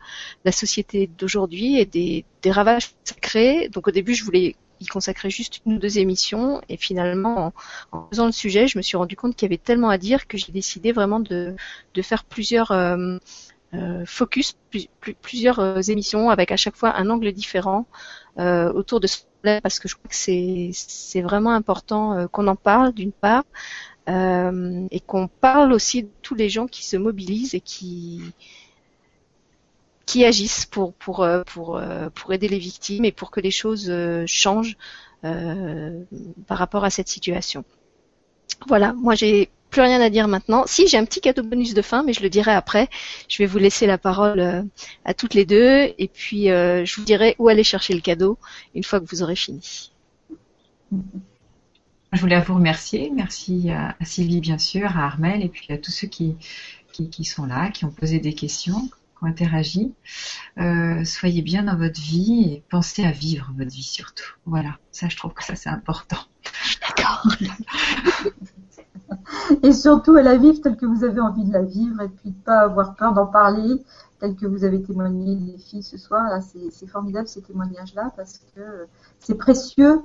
société 0.50 1.08
d'aujourd'hui 1.18 1.78
et 1.78 1.86
des, 1.86 2.24
ravages 2.50 2.90
crée. 3.22 3.70
Donc 3.70 3.88
au 3.88 3.92
début, 3.92 4.14
je 4.14 4.24
voulais 4.24 4.56
y 4.82 4.86
consacrer 4.86 5.30
juste 5.30 5.60
une 5.64 5.74
ou 5.74 5.78
deux 5.78 5.98
émissions. 5.98 6.60
Et 6.68 6.76
finalement, 6.76 7.52
en, 7.92 8.08
faisant 8.10 8.26
le 8.26 8.32
sujet, 8.32 8.66
je 8.66 8.78
me 8.78 8.82
suis 8.82 8.96
rendu 8.96 9.16
compte 9.16 9.34
qu'il 9.34 9.46
y 9.46 9.50
avait 9.50 9.58
tellement 9.58 9.88
à 9.88 9.98
dire 9.98 10.26
que 10.26 10.36
j'ai 10.36 10.52
décidé 10.52 10.92
vraiment 10.92 11.20
de, 11.20 11.54
faire 12.02 12.24
plusieurs 12.24 12.72
euh, 12.72 13.16
euh, 13.74 14.04
focus, 14.04 14.56
plusieurs 15.22 15.60
euh, 15.60 15.80
émissions 15.80 16.30
avec 16.30 16.52
à 16.52 16.56
chaque 16.56 16.76
fois 16.76 16.94
un 16.96 17.08
angle 17.08 17.32
différent 17.32 17.86
autour 18.38 19.00
de 19.00 19.06
ce 19.06 19.18
problème 19.18 19.60
parce 19.60 19.78
que 19.78 19.88
je 19.88 19.94
crois 19.96 20.08
que 20.08 20.16
c'est, 20.16 20.70
c'est 20.72 21.22
vraiment 21.22 21.52
important 21.52 22.26
qu'on 22.28 22.46
en 22.48 22.56
parle 22.56 22.92
d'une 22.92 23.12
part. 23.12 23.44
et 24.08 25.00
qu'on 25.06 25.28
parle 25.28 25.72
aussi 25.72 26.04
de 26.04 26.10
tous 26.22 26.34
les 26.34 26.48
gens 26.48 26.66
qui 26.66 26.84
se 26.84 26.96
mobilisent 26.96 27.54
et 27.54 27.60
qui, 27.60 28.22
qui 30.12 30.24
agissent 30.26 30.66
pour 30.66 30.92
pour 30.94 31.22
euh, 31.22 31.42
pour 31.44 31.76
euh, 31.76 32.10
pour 32.10 32.32
aider 32.34 32.48
les 32.48 32.58
victimes 32.58 33.04
et 33.06 33.12
pour 33.12 33.30
que 33.30 33.40
les 33.40 33.50
choses 33.50 33.88
euh, 33.88 34.24
changent 34.26 34.76
par 35.22 36.58
rapport 36.58 36.84
à 36.84 36.90
cette 36.90 37.08
situation. 37.08 37.64
Voilà, 38.66 38.92
moi 38.92 39.14
j'ai 39.14 39.50
plus 39.72 39.80
rien 39.80 40.00
à 40.00 40.08
dire 40.08 40.28
maintenant. 40.28 40.64
Si 40.66 40.86
j'ai 40.86 40.98
un 40.98 41.04
petit 41.04 41.20
cadeau 41.20 41.42
bonus 41.42 41.74
de 41.74 41.82
fin, 41.82 42.04
mais 42.04 42.12
je 42.12 42.22
le 42.22 42.30
dirai 42.30 42.52
après. 42.52 42.88
Je 43.28 43.38
vais 43.38 43.46
vous 43.46 43.58
laisser 43.58 43.86
la 43.86 43.98
parole 43.98 44.64
à 45.04 45.14
toutes 45.14 45.34
les 45.34 45.44
deux 45.44 45.92
et 45.98 46.08
puis 46.12 46.44
je 46.44 46.96
vous 46.96 47.04
dirai 47.04 47.34
où 47.38 47.48
aller 47.48 47.64
chercher 47.64 47.94
le 47.94 48.00
cadeau 48.00 48.38
une 48.74 48.84
fois 48.84 49.00
que 49.00 49.06
vous 49.10 49.22
aurez 49.22 49.34
fini. 49.34 49.90
Je 52.12 52.20
voulais 52.20 52.40
vous 52.40 52.54
remercier. 52.54 53.10
Merci 53.12 53.70
à, 53.70 53.96
Sylvie 54.04 54.40
bien 54.40 54.58
sûr, 54.58 54.96
à 54.96 55.06
Armel 55.06 55.42
et 55.42 55.48
puis 55.48 55.66
à 55.72 55.78
tous 55.78 55.90
ceux 55.90 56.06
qui, 56.06 56.36
qui, 56.92 57.10
qui 57.10 57.24
sont 57.24 57.46
là, 57.46 57.70
qui 57.70 57.84
ont 57.84 57.90
posé 57.90 58.20
des 58.20 58.34
questions 58.34 58.88
interagit. 59.26 59.94
Euh, 60.58 61.04
soyez 61.04 61.42
bien 61.42 61.64
dans 61.64 61.76
votre 61.76 62.00
vie 62.00 62.52
et 62.52 62.62
pensez 62.68 63.04
à 63.04 63.12
vivre 63.12 63.50
votre 63.56 63.70
vie 63.70 63.82
surtout. 63.82 64.34
Voilà, 64.46 64.78
ça 64.90 65.08
je 65.08 65.16
trouve 65.16 65.32
que 65.32 65.44
ça 65.44 65.56
c'est 65.56 65.70
important. 65.70 66.18
D'accord. 66.80 67.26
et 69.62 69.72
surtout 69.72 70.16
à 70.16 70.22
la 70.22 70.36
vivre 70.36 70.60
telle 70.60 70.76
que 70.76 70.86
vous 70.86 71.04
avez 71.04 71.20
envie 71.20 71.44
de 71.44 71.52
la 71.52 71.62
vivre 71.62 72.00
et 72.02 72.08
puis 72.08 72.30
de 72.30 72.42
pas 72.44 72.60
avoir 72.60 72.94
peur 72.94 73.12
d'en 73.12 73.26
parler 73.26 73.82
tel 74.20 74.36
que 74.36 74.46
vous 74.46 74.64
avez 74.64 74.82
témoigné 74.82 75.34
les 75.34 75.58
filles 75.58 75.82
ce 75.82 75.98
soir. 75.98 76.28
Là, 76.28 76.40
c'est 76.40 76.86
formidable 76.86 77.26
ces 77.26 77.42
témoignages-là 77.42 78.12
parce 78.16 78.40
que 78.54 78.86
c'est 79.18 79.34
précieux 79.34 80.00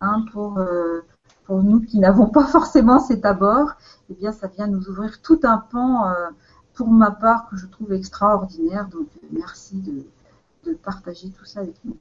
hein, 0.00 0.24
pour 0.32 0.58
euh, 0.58 1.00
pour 1.44 1.62
nous 1.62 1.80
qui 1.80 1.98
n'avons 1.98 2.26
pas 2.26 2.44
forcément 2.46 2.98
cet 3.00 3.24
abord. 3.24 3.72
Eh 4.10 4.14
bien, 4.14 4.32
ça 4.32 4.48
vient 4.48 4.66
nous 4.66 4.88
ouvrir 4.88 5.20
tout 5.22 5.40
un 5.44 5.58
pan. 5.58 6.08
Euh, 6.08 6.28
pour 6.76 6.88
ma 6.88 7.10
part, 7.10 7.48
que 7.48 7.56
je 7.56 7.66
trouve 7.66 7.92
extraordinaire. 7.92 8.86
Donc, 8.86 9.08
merci 9.32 9.76
de, 9.76 10.04
partager 10.82 11.30
tout 11.30 11.44
ça 11.44 11.60
avec 11.60 11.76
nous. 11.84 11.96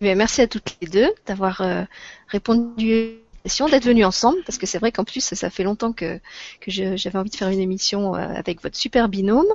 Eh 0.00 0.14
merci 0.14 0.40
à 0.40 0.48
toutes 0.48 0.78
les 0.80 0.88
deux 0.88 1.08
d'avoir 1.26 1.60
euh, 1.60 1.84
répondu 2.28 3.18
d'être 3.44 3.84
venus 3.84 4.04
ensemble 4.04 4.38
parce 4.44 4.58
que 4.58 4.66
c'est 4.66 4.78
vrai 4.78 4.92
qu'en 4.92 5.04
plus 5.04 5.20
ça 5.20 5.50
fait 5.50 5.62
longtemps 5.62 5.92
que, 5.92 6.18
que 6.60 6.70
j'avais 6.70 7.18
envie 7.18 7.30
de 7.30 7.36
faire 7.36 7.48
une 7.48 7.60
émission 7.60 8.14
euh, 8.14 8.18
avec 8.18 8.62
votre 8.62 8.76
super 8.76 9.08
binôme. 9.08 9.46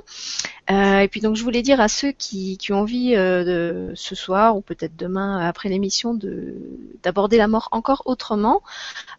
Euh, 0.70 0.98
et 0.98 1.08
puis 1.08 1.20
donc 1.20 1.36
je 1.36 1.44
voulais 1.44 1.62
dire 1.62 1.80
à 1.80 1.88
ceux 1.88 2.10
qui, 2.10 2.58
qui 2.58 2.72
ont 2.72 2.80
envie 2.80 3.14
euh, 3.14 3.44
de, 3.44 3.94
ce 3.94 4.16
soir 4.16 4.56
ou 4.56 4.60
peut-être 4.60 4.96
demain 4.96 5.38
après 5.46 5.68
l'émission 5.68 6.14
de 6.14 6.54
d'aborder 7.04 7.36
la 7.36 7.46
mort 7.46 7.68
encore 7.70 8.02
autrement. 8.06 8.62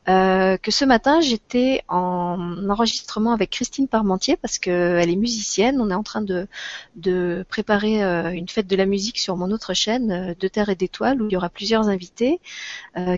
Euh, 0.10 0.58
que 0.58 0.72
ce 0.72 0.84
matin 0.84 1.22
j'étais 1.22 1.84
en 1.88 2.68
enregistrement 2.70 3.32
avec 3.32 3.52
Christine 3.52 3.88
Parmentier 3.88 4.36
parce 4.36 4.60
qu'elle 4.60 5.10
est 5.10 5.16
musicienne. 5.16 5.80
On 5.80 5.90
est 5.90 5.96
en 5.96 6.04
train 6.04 6.22
de, 6.22 6.48
de 6.96 7.46
préparer 7.48 8.02
une 8.36 8.50
fête 8.50 8.68
de 8.68 8.76
la 8.76 8.86
musique 8.86 9.18
sur 9.18 9.38
mon 9.38 9.52
autre 9.52 9.74
chaîne 9.74 10.36
de 10.38 10.48
Terre 10.48 10.70
et 10.70 10.76
d'étoiles 10.76 11.22
où 11.22 11.28
il 11.28 11.34
y 11.34 11.38
aura 11.38 11.50
plusieurs 11.50 11.88
invités. 11.88 12.40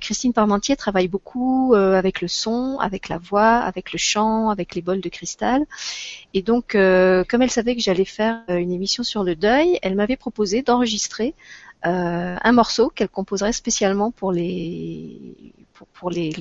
Christine 0.02 0.34
Parmentier 0.34 0.76
travaille 0.76 1.08
beaucoup 1.08 1.39
euh, 1.74 1.94
avec 1.94 2.22
le 2.22 2.28
son, 2.28 2.78
avec 2.80 3.10
la 3.10 3.18
voix, 3.18 3.58
avec 3.58 3.94
le 3.94 3.98
chant, 3.98 4.50
avec 4.50 4.76
les 4.76 4.82
bols 4.82 5.02
de 5.02 5.10
cristal. 5.10 5.66
Et 6.34 6.42
donc, 6.42 6.76
euh, 6.76 7.24
comme 7.28 7.42
elle 7.42 7.52
savait 7.52 7.76
que 7.76 7.82
j'allais 7.82 8.06
faire 8.06 8.44
euh, 8.50 8.58
une 8.58 8.72
émission 8.72 9.04
sur 9.04 9.24
le 9.24 9.36
deuil, 9.36 9.80
elle 9.82 9.96
m'avait 9.96 10.18
proposé 10.18 10.62
d'enregistrer 10.62 11.36
un 11.82 12.52
morceau 12.52 12.90
qu'elle 12.90 13.08
composerait 13.08 13.54
spécialement 13.54 14.12
pour 14.12 14.34
les 14.34 15.54
pour, 15.94 16.10
les, 16.10 16.34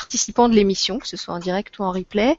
participants 0.00 0.48
de 0.50 0.54
l'émission, 0.54 0.98
que 0.98 1.08
ce 1.08 1.16
soit 1.16 1.32
en 1.32 1.38
direct 1.38 1.78
ou 1.78 1.82
en 1.84 1.92
replay, 1.92 2.36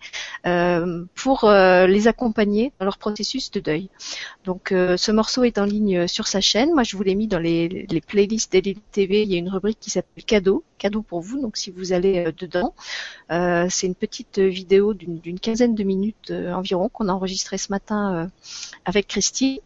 pour 1.15 1.49
les 1.49 2.07
accompagner 2.07 2.71
dans 2.79 2.85
leur 2.85 2.97
processus 2.99 3.49
de 3.51 3.59
deuil. 3.59 3.89
Donc 4.45 4.67
ce 4.69 5.11
morceau 5.11 5.43
est 5.43 5.57
en 5.57 5.65
ligne 5.65 6.07
sur 6.07 6.27
sa 6.27 6.41
chaîne. 6.41 6.71
Moi, 6.73 6.83
je 6.83 6.95
vous 6.95 7.03
l'ai 7.03 7.15
mis 7.15 7.27
dans 7.27 7.39
les, 7.39 7.87
playlists 8.07 8.51
d'Elite 8.51 8.83
TV. 8.91 9.23
Il 9.23 9.31
y 9.31 9.35
a 9.35 9.39
une 9.39 9.49
rubrique 9.49 9.79
qui 9.79 9.89
s'appelle 9.89 10.23
cadeau, 10.23 10.63
cadeau 10.77 11.01
pour 11.01 11.21
vous. 11.21 11.41
Donc 11.41 11.57
si 11.57 11.71
vous 11.71 11.93
allez 11.93 12.31
dedans, 12.37 12.73
c'est 13.29 13.87
une 13.87 13.95
petite 13.95 14.39
vidéo 14.39 14.93
d'une 14.93 15.39
quinzaine 15.39 15.73
de 15.73 15.83
minutes 15.83 16.31
environ 16.31 16.89
qu'on 16.89 17.07
a 17.09 17.13
enregistrée 17.13 17.57
ce 17.57 17.71
matin 17.71 18.29
avec 18.85 19.07
Christy. 19.07 19.61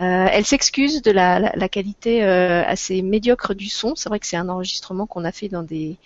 Euh, 0.00 0.26
elle 0.30 0.46
s'excuse 0.46 1.02
de 1.02 1.10
la, 1.10 1.68
qualité 1.68 2.24
euh, 2.24 2.64
assez 2.64 3.02
médiocre 3.02 3.54
du 3.54 3.68
son. 3.68 3.94
C'est 3.94 4.08
vrai 4.08 4.20
que 4.20 4.26
c'est 4.26 4.38
un 4.38 4.48
enregistrement 4.48 5.06
qu'on 5.06 5.24
a 5.24 5.32
fait 5.32 5.48
dans 5.48 5.62
des, 5.62 5.98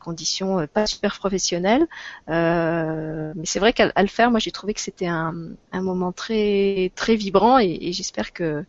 conditions 0.00 0.60
euh, 0.60 0.66
pas 0.66 0.86
super 0.86 1.18
professionnelles, 1.18 1.86
mais 2.28 3.44
c'est 3.44 3.58
vrai 3.58 3.72
qu'à 3.72 3.92
le 3.96 4.08
faire, 4.08 4.30
moi 4.30 4.40
j'ai 4.40 4.52
trouvé 4.52 4.74
que 4.74 4.80
c'était 4.80 5.06
un, 5.06 5.34
moment 5.72 6.12
très 6.12 6.92
très 6.94 7.16
vibrant 7.16 7.58
et, 7.58 7.92
j'espère 7.92 8.32
que 8.32 8.64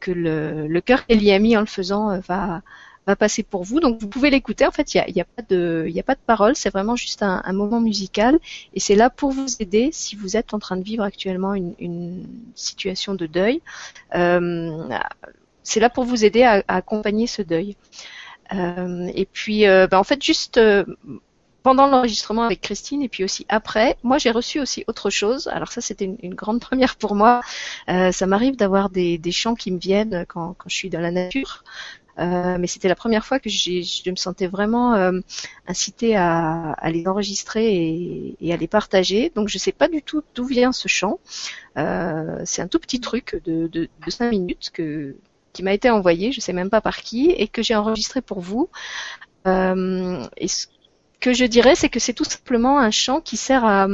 que 0.00 0.10
le, 0.10 0.66
le 0.66 0.80
cœur 0.80 1.06
qu'elle 1.06 1.22
y 1.22 1.30
a 1.32 1.38
mis 1.38 1.56
en 1.56 1.60
le 1.60 1.66
faisant 1.66 2.18
va 2.20 2.62
va 3.06 3.16
passer 3.16 3.42
pour 3.42 3.64
vous. 3.64 3.80
Donc 3.80 4.00
vous 4.00 4.08
pouvez 4.08 4.30
l'écouter. 4.30 4.66
En 4.66 4.70
fait, 4.70 4.94
il 4.94 5.12
n'y 5.14 5.20
a, 5.20 5.24
pas 5.24 5.42
de, 5.48 5.86
il 5.88 5.98
a 5.98 6.02
pas 6.02 6.14
de 6.14 6.20
parole. 6.24 6.54
C'est 6.56 6.70
vraiment 6.70 6.96
juste 6.96 7.22
un, 7.22 7.52
moment 7.52 7.80
musical 7.80 8.38
et 8.74 8.80
c'est 8.80 8.94
là 8.94 9.10
pour 9.10 9.32
vous 9.32 9.46
aider 9.60 9.90
si 9.92 10.16
vous 10.16 10.36
êtes 10.36 10.54
en 10.54 10.58
train 10.58 10.76
de 10.76 10.84
vivre 10.84 11.02
actuellement 11.02 11.54
une, 11.54 12.26
situation 12.54 13.14
de 13.14 13.26
deuil. 13.26 13.60
Euh, 14.14 14.88
c'est 15.62 15.80
là 15.80 15.90
pour 15.90 16.04
vous 16.04 16.24
aider 16.24 16.42
à, 16.42 16.62
accompagner 16.68 17.26
ce 17.26 17.42
deuil. 17.42 17.76
Euh, 18.52 19.10
et 19.14 19.26
puis, 19.26 19.66
euh, 19.66 19.86
ben, 19.86 19.98
en 19.98 20.04
fait, 20.04 20.22
juste 20.22 20.60
pendant 21.62 21.86
l'enregistrement 21.86 22.42
avec 22.42 22.60
Christine 22.60 23.02
et 23.02 23.08
puis 23.08 23.22
aussi 23.22 23.46
après, 23.48 23.96
moi 24.02 24.18
j'ai 24.18 24.32
reçu 24.32 24.58
aussi 24.58 24.82
autre 24.88 25.10
chose. 25.10 25.46
Alors 25.46 25.70
ça 25.70 25.80
c'était 25.80 26.12
une, 26.20 26.34
grande 26.34 26.60
première 26.60 26.96
pour 26.96 27.14
moi. 27.14 27.40
ça 27.86 28.26
m'arrive 28.26 28.56
d'avoir 28.56 28.90
des, 28.90 29.20
chants 29.30 29.54
qui 29.54 29.70
me 29.70 29.78
viennent 29.78 30.26
quand, 30.26 30.56
je 30.66 30.74
suis 30.74 30.90
dans 30.90 30.98
la 30.98 31.12
nature. 31.12 31.62
Euh, 32.18 32.58
mais 32.58 32.66
c'était 32.66 32.88
la 32.88 32.94
première 32.94 33.24
fois 33.24 33.38
que 33.38 33.48
je 33.48 34.10
me 34.10 34.16
sentais 34.16 34.46
vraiment 34.46 34.94
euh, 34.94 35.20
incitée 35.66 36.14
à, 36.16 36.76
les 36.90 37.06
enregistrer 37.06 38.36
et, 38.40 38.52
à 38.52 38.56
les 38.56 38.68
partager. 38.68 39.30
Donc 39.34 39.48
je 39.48 39.56
ne 39.56 39.60
sais 39.60 39.72
pas 39.72 39.88
du 39.88 40.02
tout 40.02 40.22
d'où 40.34 40.44
vient 40.44 40.72
ce 40.72 40.88
chant. 40.88 41.20
Euh, 41.78 42.42
c'est 42.44 42.62
un 42.62 42.68
tout 42.68 42.78
petit 42.78 43.00
truc 43.00 43.40
de, 43.44 43.66
de, 43.68 43.88
de 44.04 44.10
5 44.10 44.30
minutes 44.30 44.70
que, 44.72 45.16
qui 45.52 45.62
m'a 45.62 45.72
été 45.72 45.90
envoyé, 45.90 46.32
je 46.32 46.40
sais 46.40 46.52
même 46.52 46.70
pas 46.70 46.80
par 46.80 46.98
qui, 46.98 47.30
et 47.30 47.48
que 47.48 47.62
j'ai 47.62 47.74
enregistré 47.74 48.20
pour 48.20 48.40
vous. 48.40 48.70
Euh, 49.46 50.26
et 50.36 50.48
ce 50.48 50.66
que 51.20 51.32
je 51.32 51.44
dirais, 51.44 51.74
c'est 51.74 51.88
que 51.88 52.00
c'est 52.00 52.14
tout 52.14 52.24
simplement 52.24 52.78
un 52.78 52.90
chant 52.90 53.20
qui 53.20 53.36
sert 53.36 53.64
à, 53.64 53.86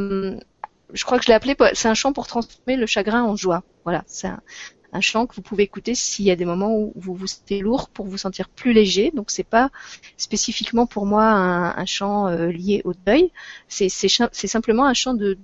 je 0.93 1.05
crois 1.05 1.18
que 1.18 1.24
je 1.24 1.28
l'ai 1.28 1.35
appelé, 1.35 1.56
c'est 1.74 1.89
un 1.89 1.94
chant 1.94 2.12
pour 2.12 2.26
transformer 2.26 2.76
le 2.76 2.86
chagrin 2.86 3.22
en 3.22 3.36
joie. 3.36 3.62
Voilà, 3.85 4.05
c'est 4.06 4.28
un, 4.28 5.01
chant 5.01 5.26
que 5.26 5.35
vous 5.35 5.43
pouvez 5.43 5.64
écouter 5.64 5.94
s'il 5.94 6.24
y 6.24 6.30
a 6.30 6.36
des 6.36 6.47
moments 6.47 6.74
où 6.74 6.93
vous 6.97 7.14
vous 7.14 7.26
sentez 7.26 7.60
lourd 7.60 7.90
pour 7.90 8.06
vous 8.06 8.16
sentir 8.16 8.48
plus 8.48 8.72
léger. 8.72 9.10
Donc 9.14 9.30
c'est 9.30 9.44
pas 9.44 9.70
spécifiquement 10.16 10.86
pour 10.86 11.06
moi 11.06 11.24
un, 11.24 11.85
chant 11.85 12.26
euh, 12.28 12.47
lié 12.47 12.82
au 12.85 12.94
deuil. 12.94 13.30
C'est 13.68 13.89
simplement 13.89 14.86
un 14.86 14.94
chant 14.94 15.14
de, 15.14 15.39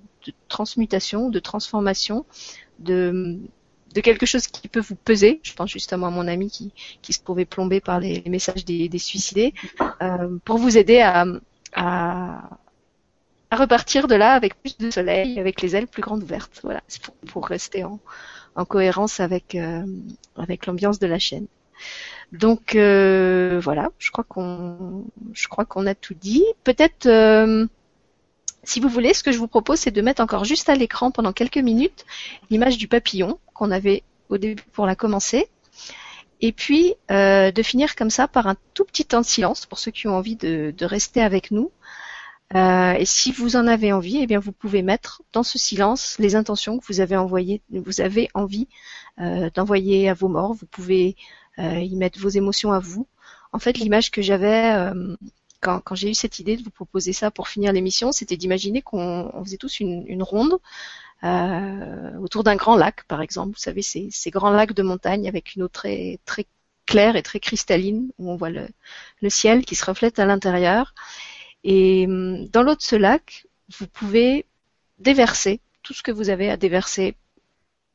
transmutation, 0.49 1.29
de 1.29 1.39
transformation, 1.39 2.25
de 2.79 3.39
de 3.95 4.01
quelque 4.01 4.27
chose 4.27 4.49
qui 4.49 4.69
peut 4.69 4.81
vous 4.81 4.97
peser. 4.97 5.41
Je 5.43 5.55
pense 5.55 5.71
justement 5.71 6.09
à 6.09 6.11
mon 6.11 6.27
ami 6.27 6.51
qui, 6.51 7.13
se 7.13 7.21
trouvait 7.21 7.45
plombé 7.45 7.81
par 7.81 8.01
les, 8.01 8.23
messages 8.27 8.65
des, 8.65 8.99
suicidés, 8.99 9.55
euh, 10.03 10.37
pour 10.45 10.59
vous 10.59 10.77
aider 10.77 11.01
à, 11.01 11.25
repartir 13.53 14.09
de 14.09 14.17
là 14.17 14.33
avec 14.33 14.61
plus 14.61 14.77
de 14.79 14.91
soleil, 14.91 15.39
avec 15.39 15.63
les 15.63 15.77
ailes 15.77 15.87
plus 15.87 16.03
grandes 16.03 16.25
ouvertes. 16.25 16.61
Voilà, 16.65 16.83
pour, 17.29 17.47
rester 17.47 17.85
en, 17.85 18.01
en 18.57 18.65
cohérence 18.65 19.21
avec 19.21 19.55
euh, 19.55 19.85
avec 20.37 20.67
l'ambiance 20.67 20.99
de 20.99 21.07
la 21.07 21.21
chaîne. 21.21 21.47
Donc 22.33 22.75
euh, 22.75 23.61
voilà, 23.63 23.91
je 23.99 24.11
crois 24.11 24.25
qu'on 24.25 25.05
je 25.35 25.47
crois 25.47 25.65
qu'on 25.65 25.87
a 25.87 25.95
tout 25.95 26.15
dit. 26.15 26.45
Peut-être 26.65 27.07
si 28.67 28.81
vous 28.81 28.89
voulez, 28.89 29.15
ce 29.15 29.23
que 29.23 29.33
je 29.33 29.39
vous 29.39 29.49
propose, 29.49 29.81
c'est 29.81 29.91
de 29.91 30.03
mettre 30.03 30.23
encore 30.23 30.45
juste 30.45 30.69
à 30.69 30.75
l'écran 30.75 31.11
pendant 31.11 31.33
quelques 31.33 31.59
minutes 31.59 32.05
l'image 32.51 32.79
du 32.79 32.89
papillon 32.89 33.39
qu'on 33.55 33.71
avait 33.71 34.03
au 34.29 34.39
début 34.39 34.63
pour 34.73 34.87
la 34.87 34.95
commencer. 34.95 35.49
Et 36.41 36.53
puis 36.53 36.95
de 37.09 37.63
finir 37.63 37.95
comme 37.97 38.11
ça 38.11 38.29
par 38.29 38.47
un 38.47 38.57
tout 38.75 38.85
petit 38.85 39.05
temps 39.05 39.21
de 39.21 39.27
silence 39.27 39.67
pour 39.67 39.79
ceux 39.79 39.91
qui 39.91 40.09
ont 40.09 40.17
envie 40.17 40.37
de, 40.37 40.75
rester 40.85 41.23
avec 41.23 41.51
nous 41.51 41.71
euh, 42.55 42.93
et 42.93 43.05
si 43.05 43.33
vous 43.33 43.57
en 43.57 43.67
avez 43.67 43.93
envie, 43.93 44.19
eh 44.21 44.27
bien 44.27 44.39
vous 44.39 44.53
pouvez 44.53 44.83
mettre 44.83 45.23
dans 45.33 45.43
ce 45.43 45.59
silence 45.59 46.17
les 46.19 46.37
intentions 46.37 46.79
que 46.79 46.85
vous 46.87 47.01
avez 47.01 47.17
envoyées, 47.17 47.63
vous 47.71 48.01
avez 48.01 48.29
envie 48.35 48.69
euh, 49.21 49.51
d'envoyer 49.55 50.09
à 50.09 50.15
vos 50.15 50.29
morts. 50.29 50.55
Vous 50.55 50.67
pouvez 50.67 51.17
euh, 51.59 51.81
y 51.81 51.97
mettre 51.97 52.21
vos 52.21 52.29
émotions 52.29 52.73
à 52.73 52.79
vous. 52.79 53.09
En 53.53 53.59
fait, 53.59 53.79
l'image 53.79 54.11
que 54.11 54.23
j'avais 54.23 54.91
quand, 55.65 55.95
j'ai 55.95 56.11
eu 56.11 56.15
cette 56.15 56.39
idée 56.39 56.57
de 56.57 56.63
vous 56.63 56.71
proposer 56.71 57.13
ça 57.13 57.31
pour 57.31 57.49
finir 57.49 57.73
l'émission, 57.73 58.13
c'était 58.13 58.37
d'imaginer 58.37 58.83
qu'on 58.83 59.43
faisait 59.45 59.57
tous 59.57 59.81
une, 59.81 60.23
ronde 60.23 60.59
autour 62.21 62.45
d'un 62.45 62.57
grand 62.57 62.77
lac, 62.77 63.05
par 63.05 63.23
exemple. 63.23 63.53
Vous 63.53 63.63
savez, 63.63 63.83
ces, 63.83 64.31
grands 64.31 64.51
lacs 64.51 64.75
de 64.75 64.83
montagne 64.83 65.27
avec 65.29 65.55
une 65.55 65.63
eau 65.63 65.69
très 65.69 66.19
claire 66.87 67.17
et 67.17 67.23
très 67.23 67.41
cristalline 67.41 68.11
où 68.19 68.31
on 68.31 68.37
voit 68.37 68.51
le, 68.51 68.69
le 69.23 69.31
ciel 69.31 69.65
qui 69.65 69.75
se 69.75 69.85
reflète 69.85 70.19
à 70.19 70.27
l'intérieur. 70.27 70.95
Et 71.65 72.07
hum, 72.07 72.47
dans 72.49 72.63
l'eau 72.63 72.75
de 72.75 72.83
ce 72.83 72.97
lac, 72.97 73.47
vous 73.79 73.87
pouvez 73.87 74.47
déverser 74.99 75.61
tout 75.83 75.95
ce 75.95 76.03
que 76.03 76.13
vous 76.13 76.31
avez 76.31 76.51
à 76.51 76.57
déverser 76.57 77.17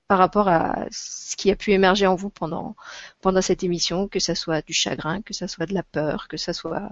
par 0.07 0.17
rapport 0.17 0.47
à 0.47 0.87
ce 0.91 1.35
qui 1.35 1.51
a 1.51 1.55
pu 1.55 1.71
émerger 1.71 2.07
en 2.07 2.15
vous 2.15 2.31
pendant 2.31 2.75
pendant 3.21 3.41
cette 3.41 3.63
émission, 3.63 4.07
que 4.07 4.19
ça 4.19 4.33
soit 4.35 4.65
du 4.65 4.73
chagrin, 4.73 5.21
que 5.21 5.33
ça 5.33 5.47
soit 5.47 5.67
de 5.67 5.73
la 5.75 5.83
peur, 5.83 6.27
que 6.27 6.37
ça 6.37 6.53
soit 6.53 6.89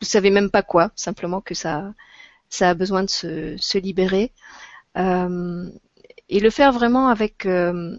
vous 0.00 0.06
savez 0.06 0.30
même 0.30 0.50
pas 0.50 0.62
quoi, 0.62 0.90
simplement 0.96 1.40
que 1.40 1.54
ça 1.54 1.94
ça 2.48 2.70
a 2.70 2.74
besoin 2.74 3.02
de 3.04 3.10
se, 3.10 3.56
se 3.58 3.78
libérer 3.78 4.32
euh, 4.96 5.70
et 6.28 6.40
le 6.40 6.50
faire 6.50 6.72
vraiment 6.72 7.08
avec 7.08 7.46
euh, 7.46 7.96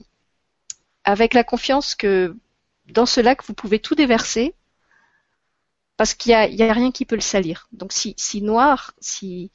avec 1.03 1.33
la 1.33 1.43
confiance 1.43 1.95
que 1.95 2.35
dans 2.87 3.05
ce 3.05 3.21
lac 3.21 3.43
vous 3.45 3.53
pouvez 3.53 3.79
tout 3.79 3.95
déverser 3.95 4.55
parce 5.97 6.13
qu'il 6.13 6.31
y 6.31 6.35
a, 6.35 6.47
y 6.47 6.63
a, 6.63 6.73
rien 6.73 6.91
qui 6.91 7.05
peut 7.05 7.15
le 7.15 7.21
salir. 7.21 7.67
Donc 7.71 7.91
si, 7.91 8.13
si 8.17 8.41
noir, 8.41 8.93
si, 8.99 9.51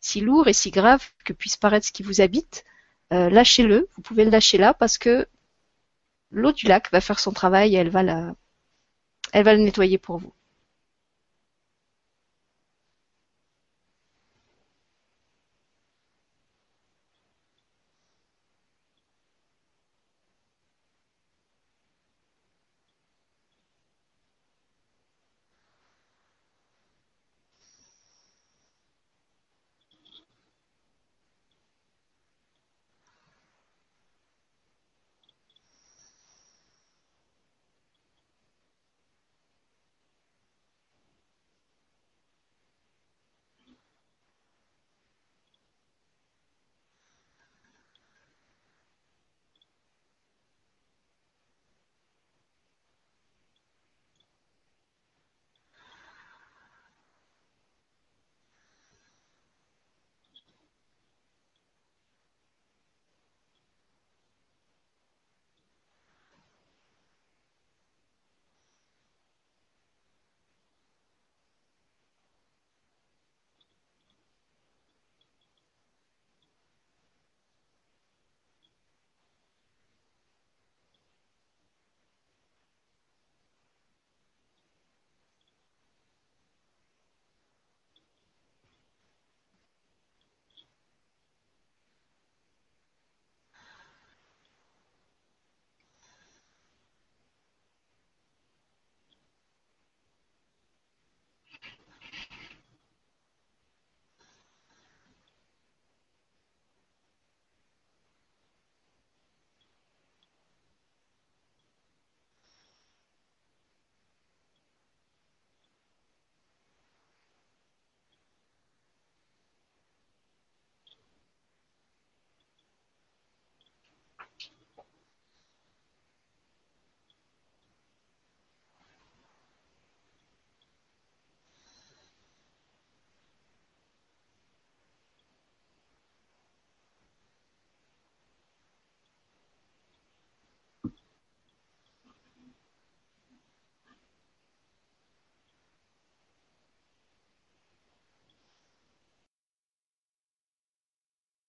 si 0.00 0.20
lourd 0.20 0.48
et 0.48 0.54
si 0.54 0.70
grave 0.70 1.04
que 1.24 1.34
puisse 1.34 1.56
paraître 1.56 1.86
ce 1.86 1.92
qui 1.92 2.02
vous 2.02 2.20
habite, 2.22 2.64
euh, 3.12 3.28
lâchez-le. 3.30 3.88
Vous 3.94 4.02
pouvez 4.02 4.24
le 4.24 4.30
lâcher 4.30 4.58
là 4.58 4.74
parce 4.74 4.98
que 4.98 5.28
l'eau 6.30 6.52
du 6.52 6.66
lac 6.66 6.90
va 6.92 7.00
faire 7.00 7.20
son 7.20 7.32
travail 7.32 7.74
et 7.74 7.78
elle 7.78 7.90
va 7.90 8.02
la, 8.02 8.34
elle 9.32 9.44
va 9.44 9.54
le 9.54 9.62
nettoyer 9.62 9.98
pour 9.98 10.18
vous. 10.18 10.32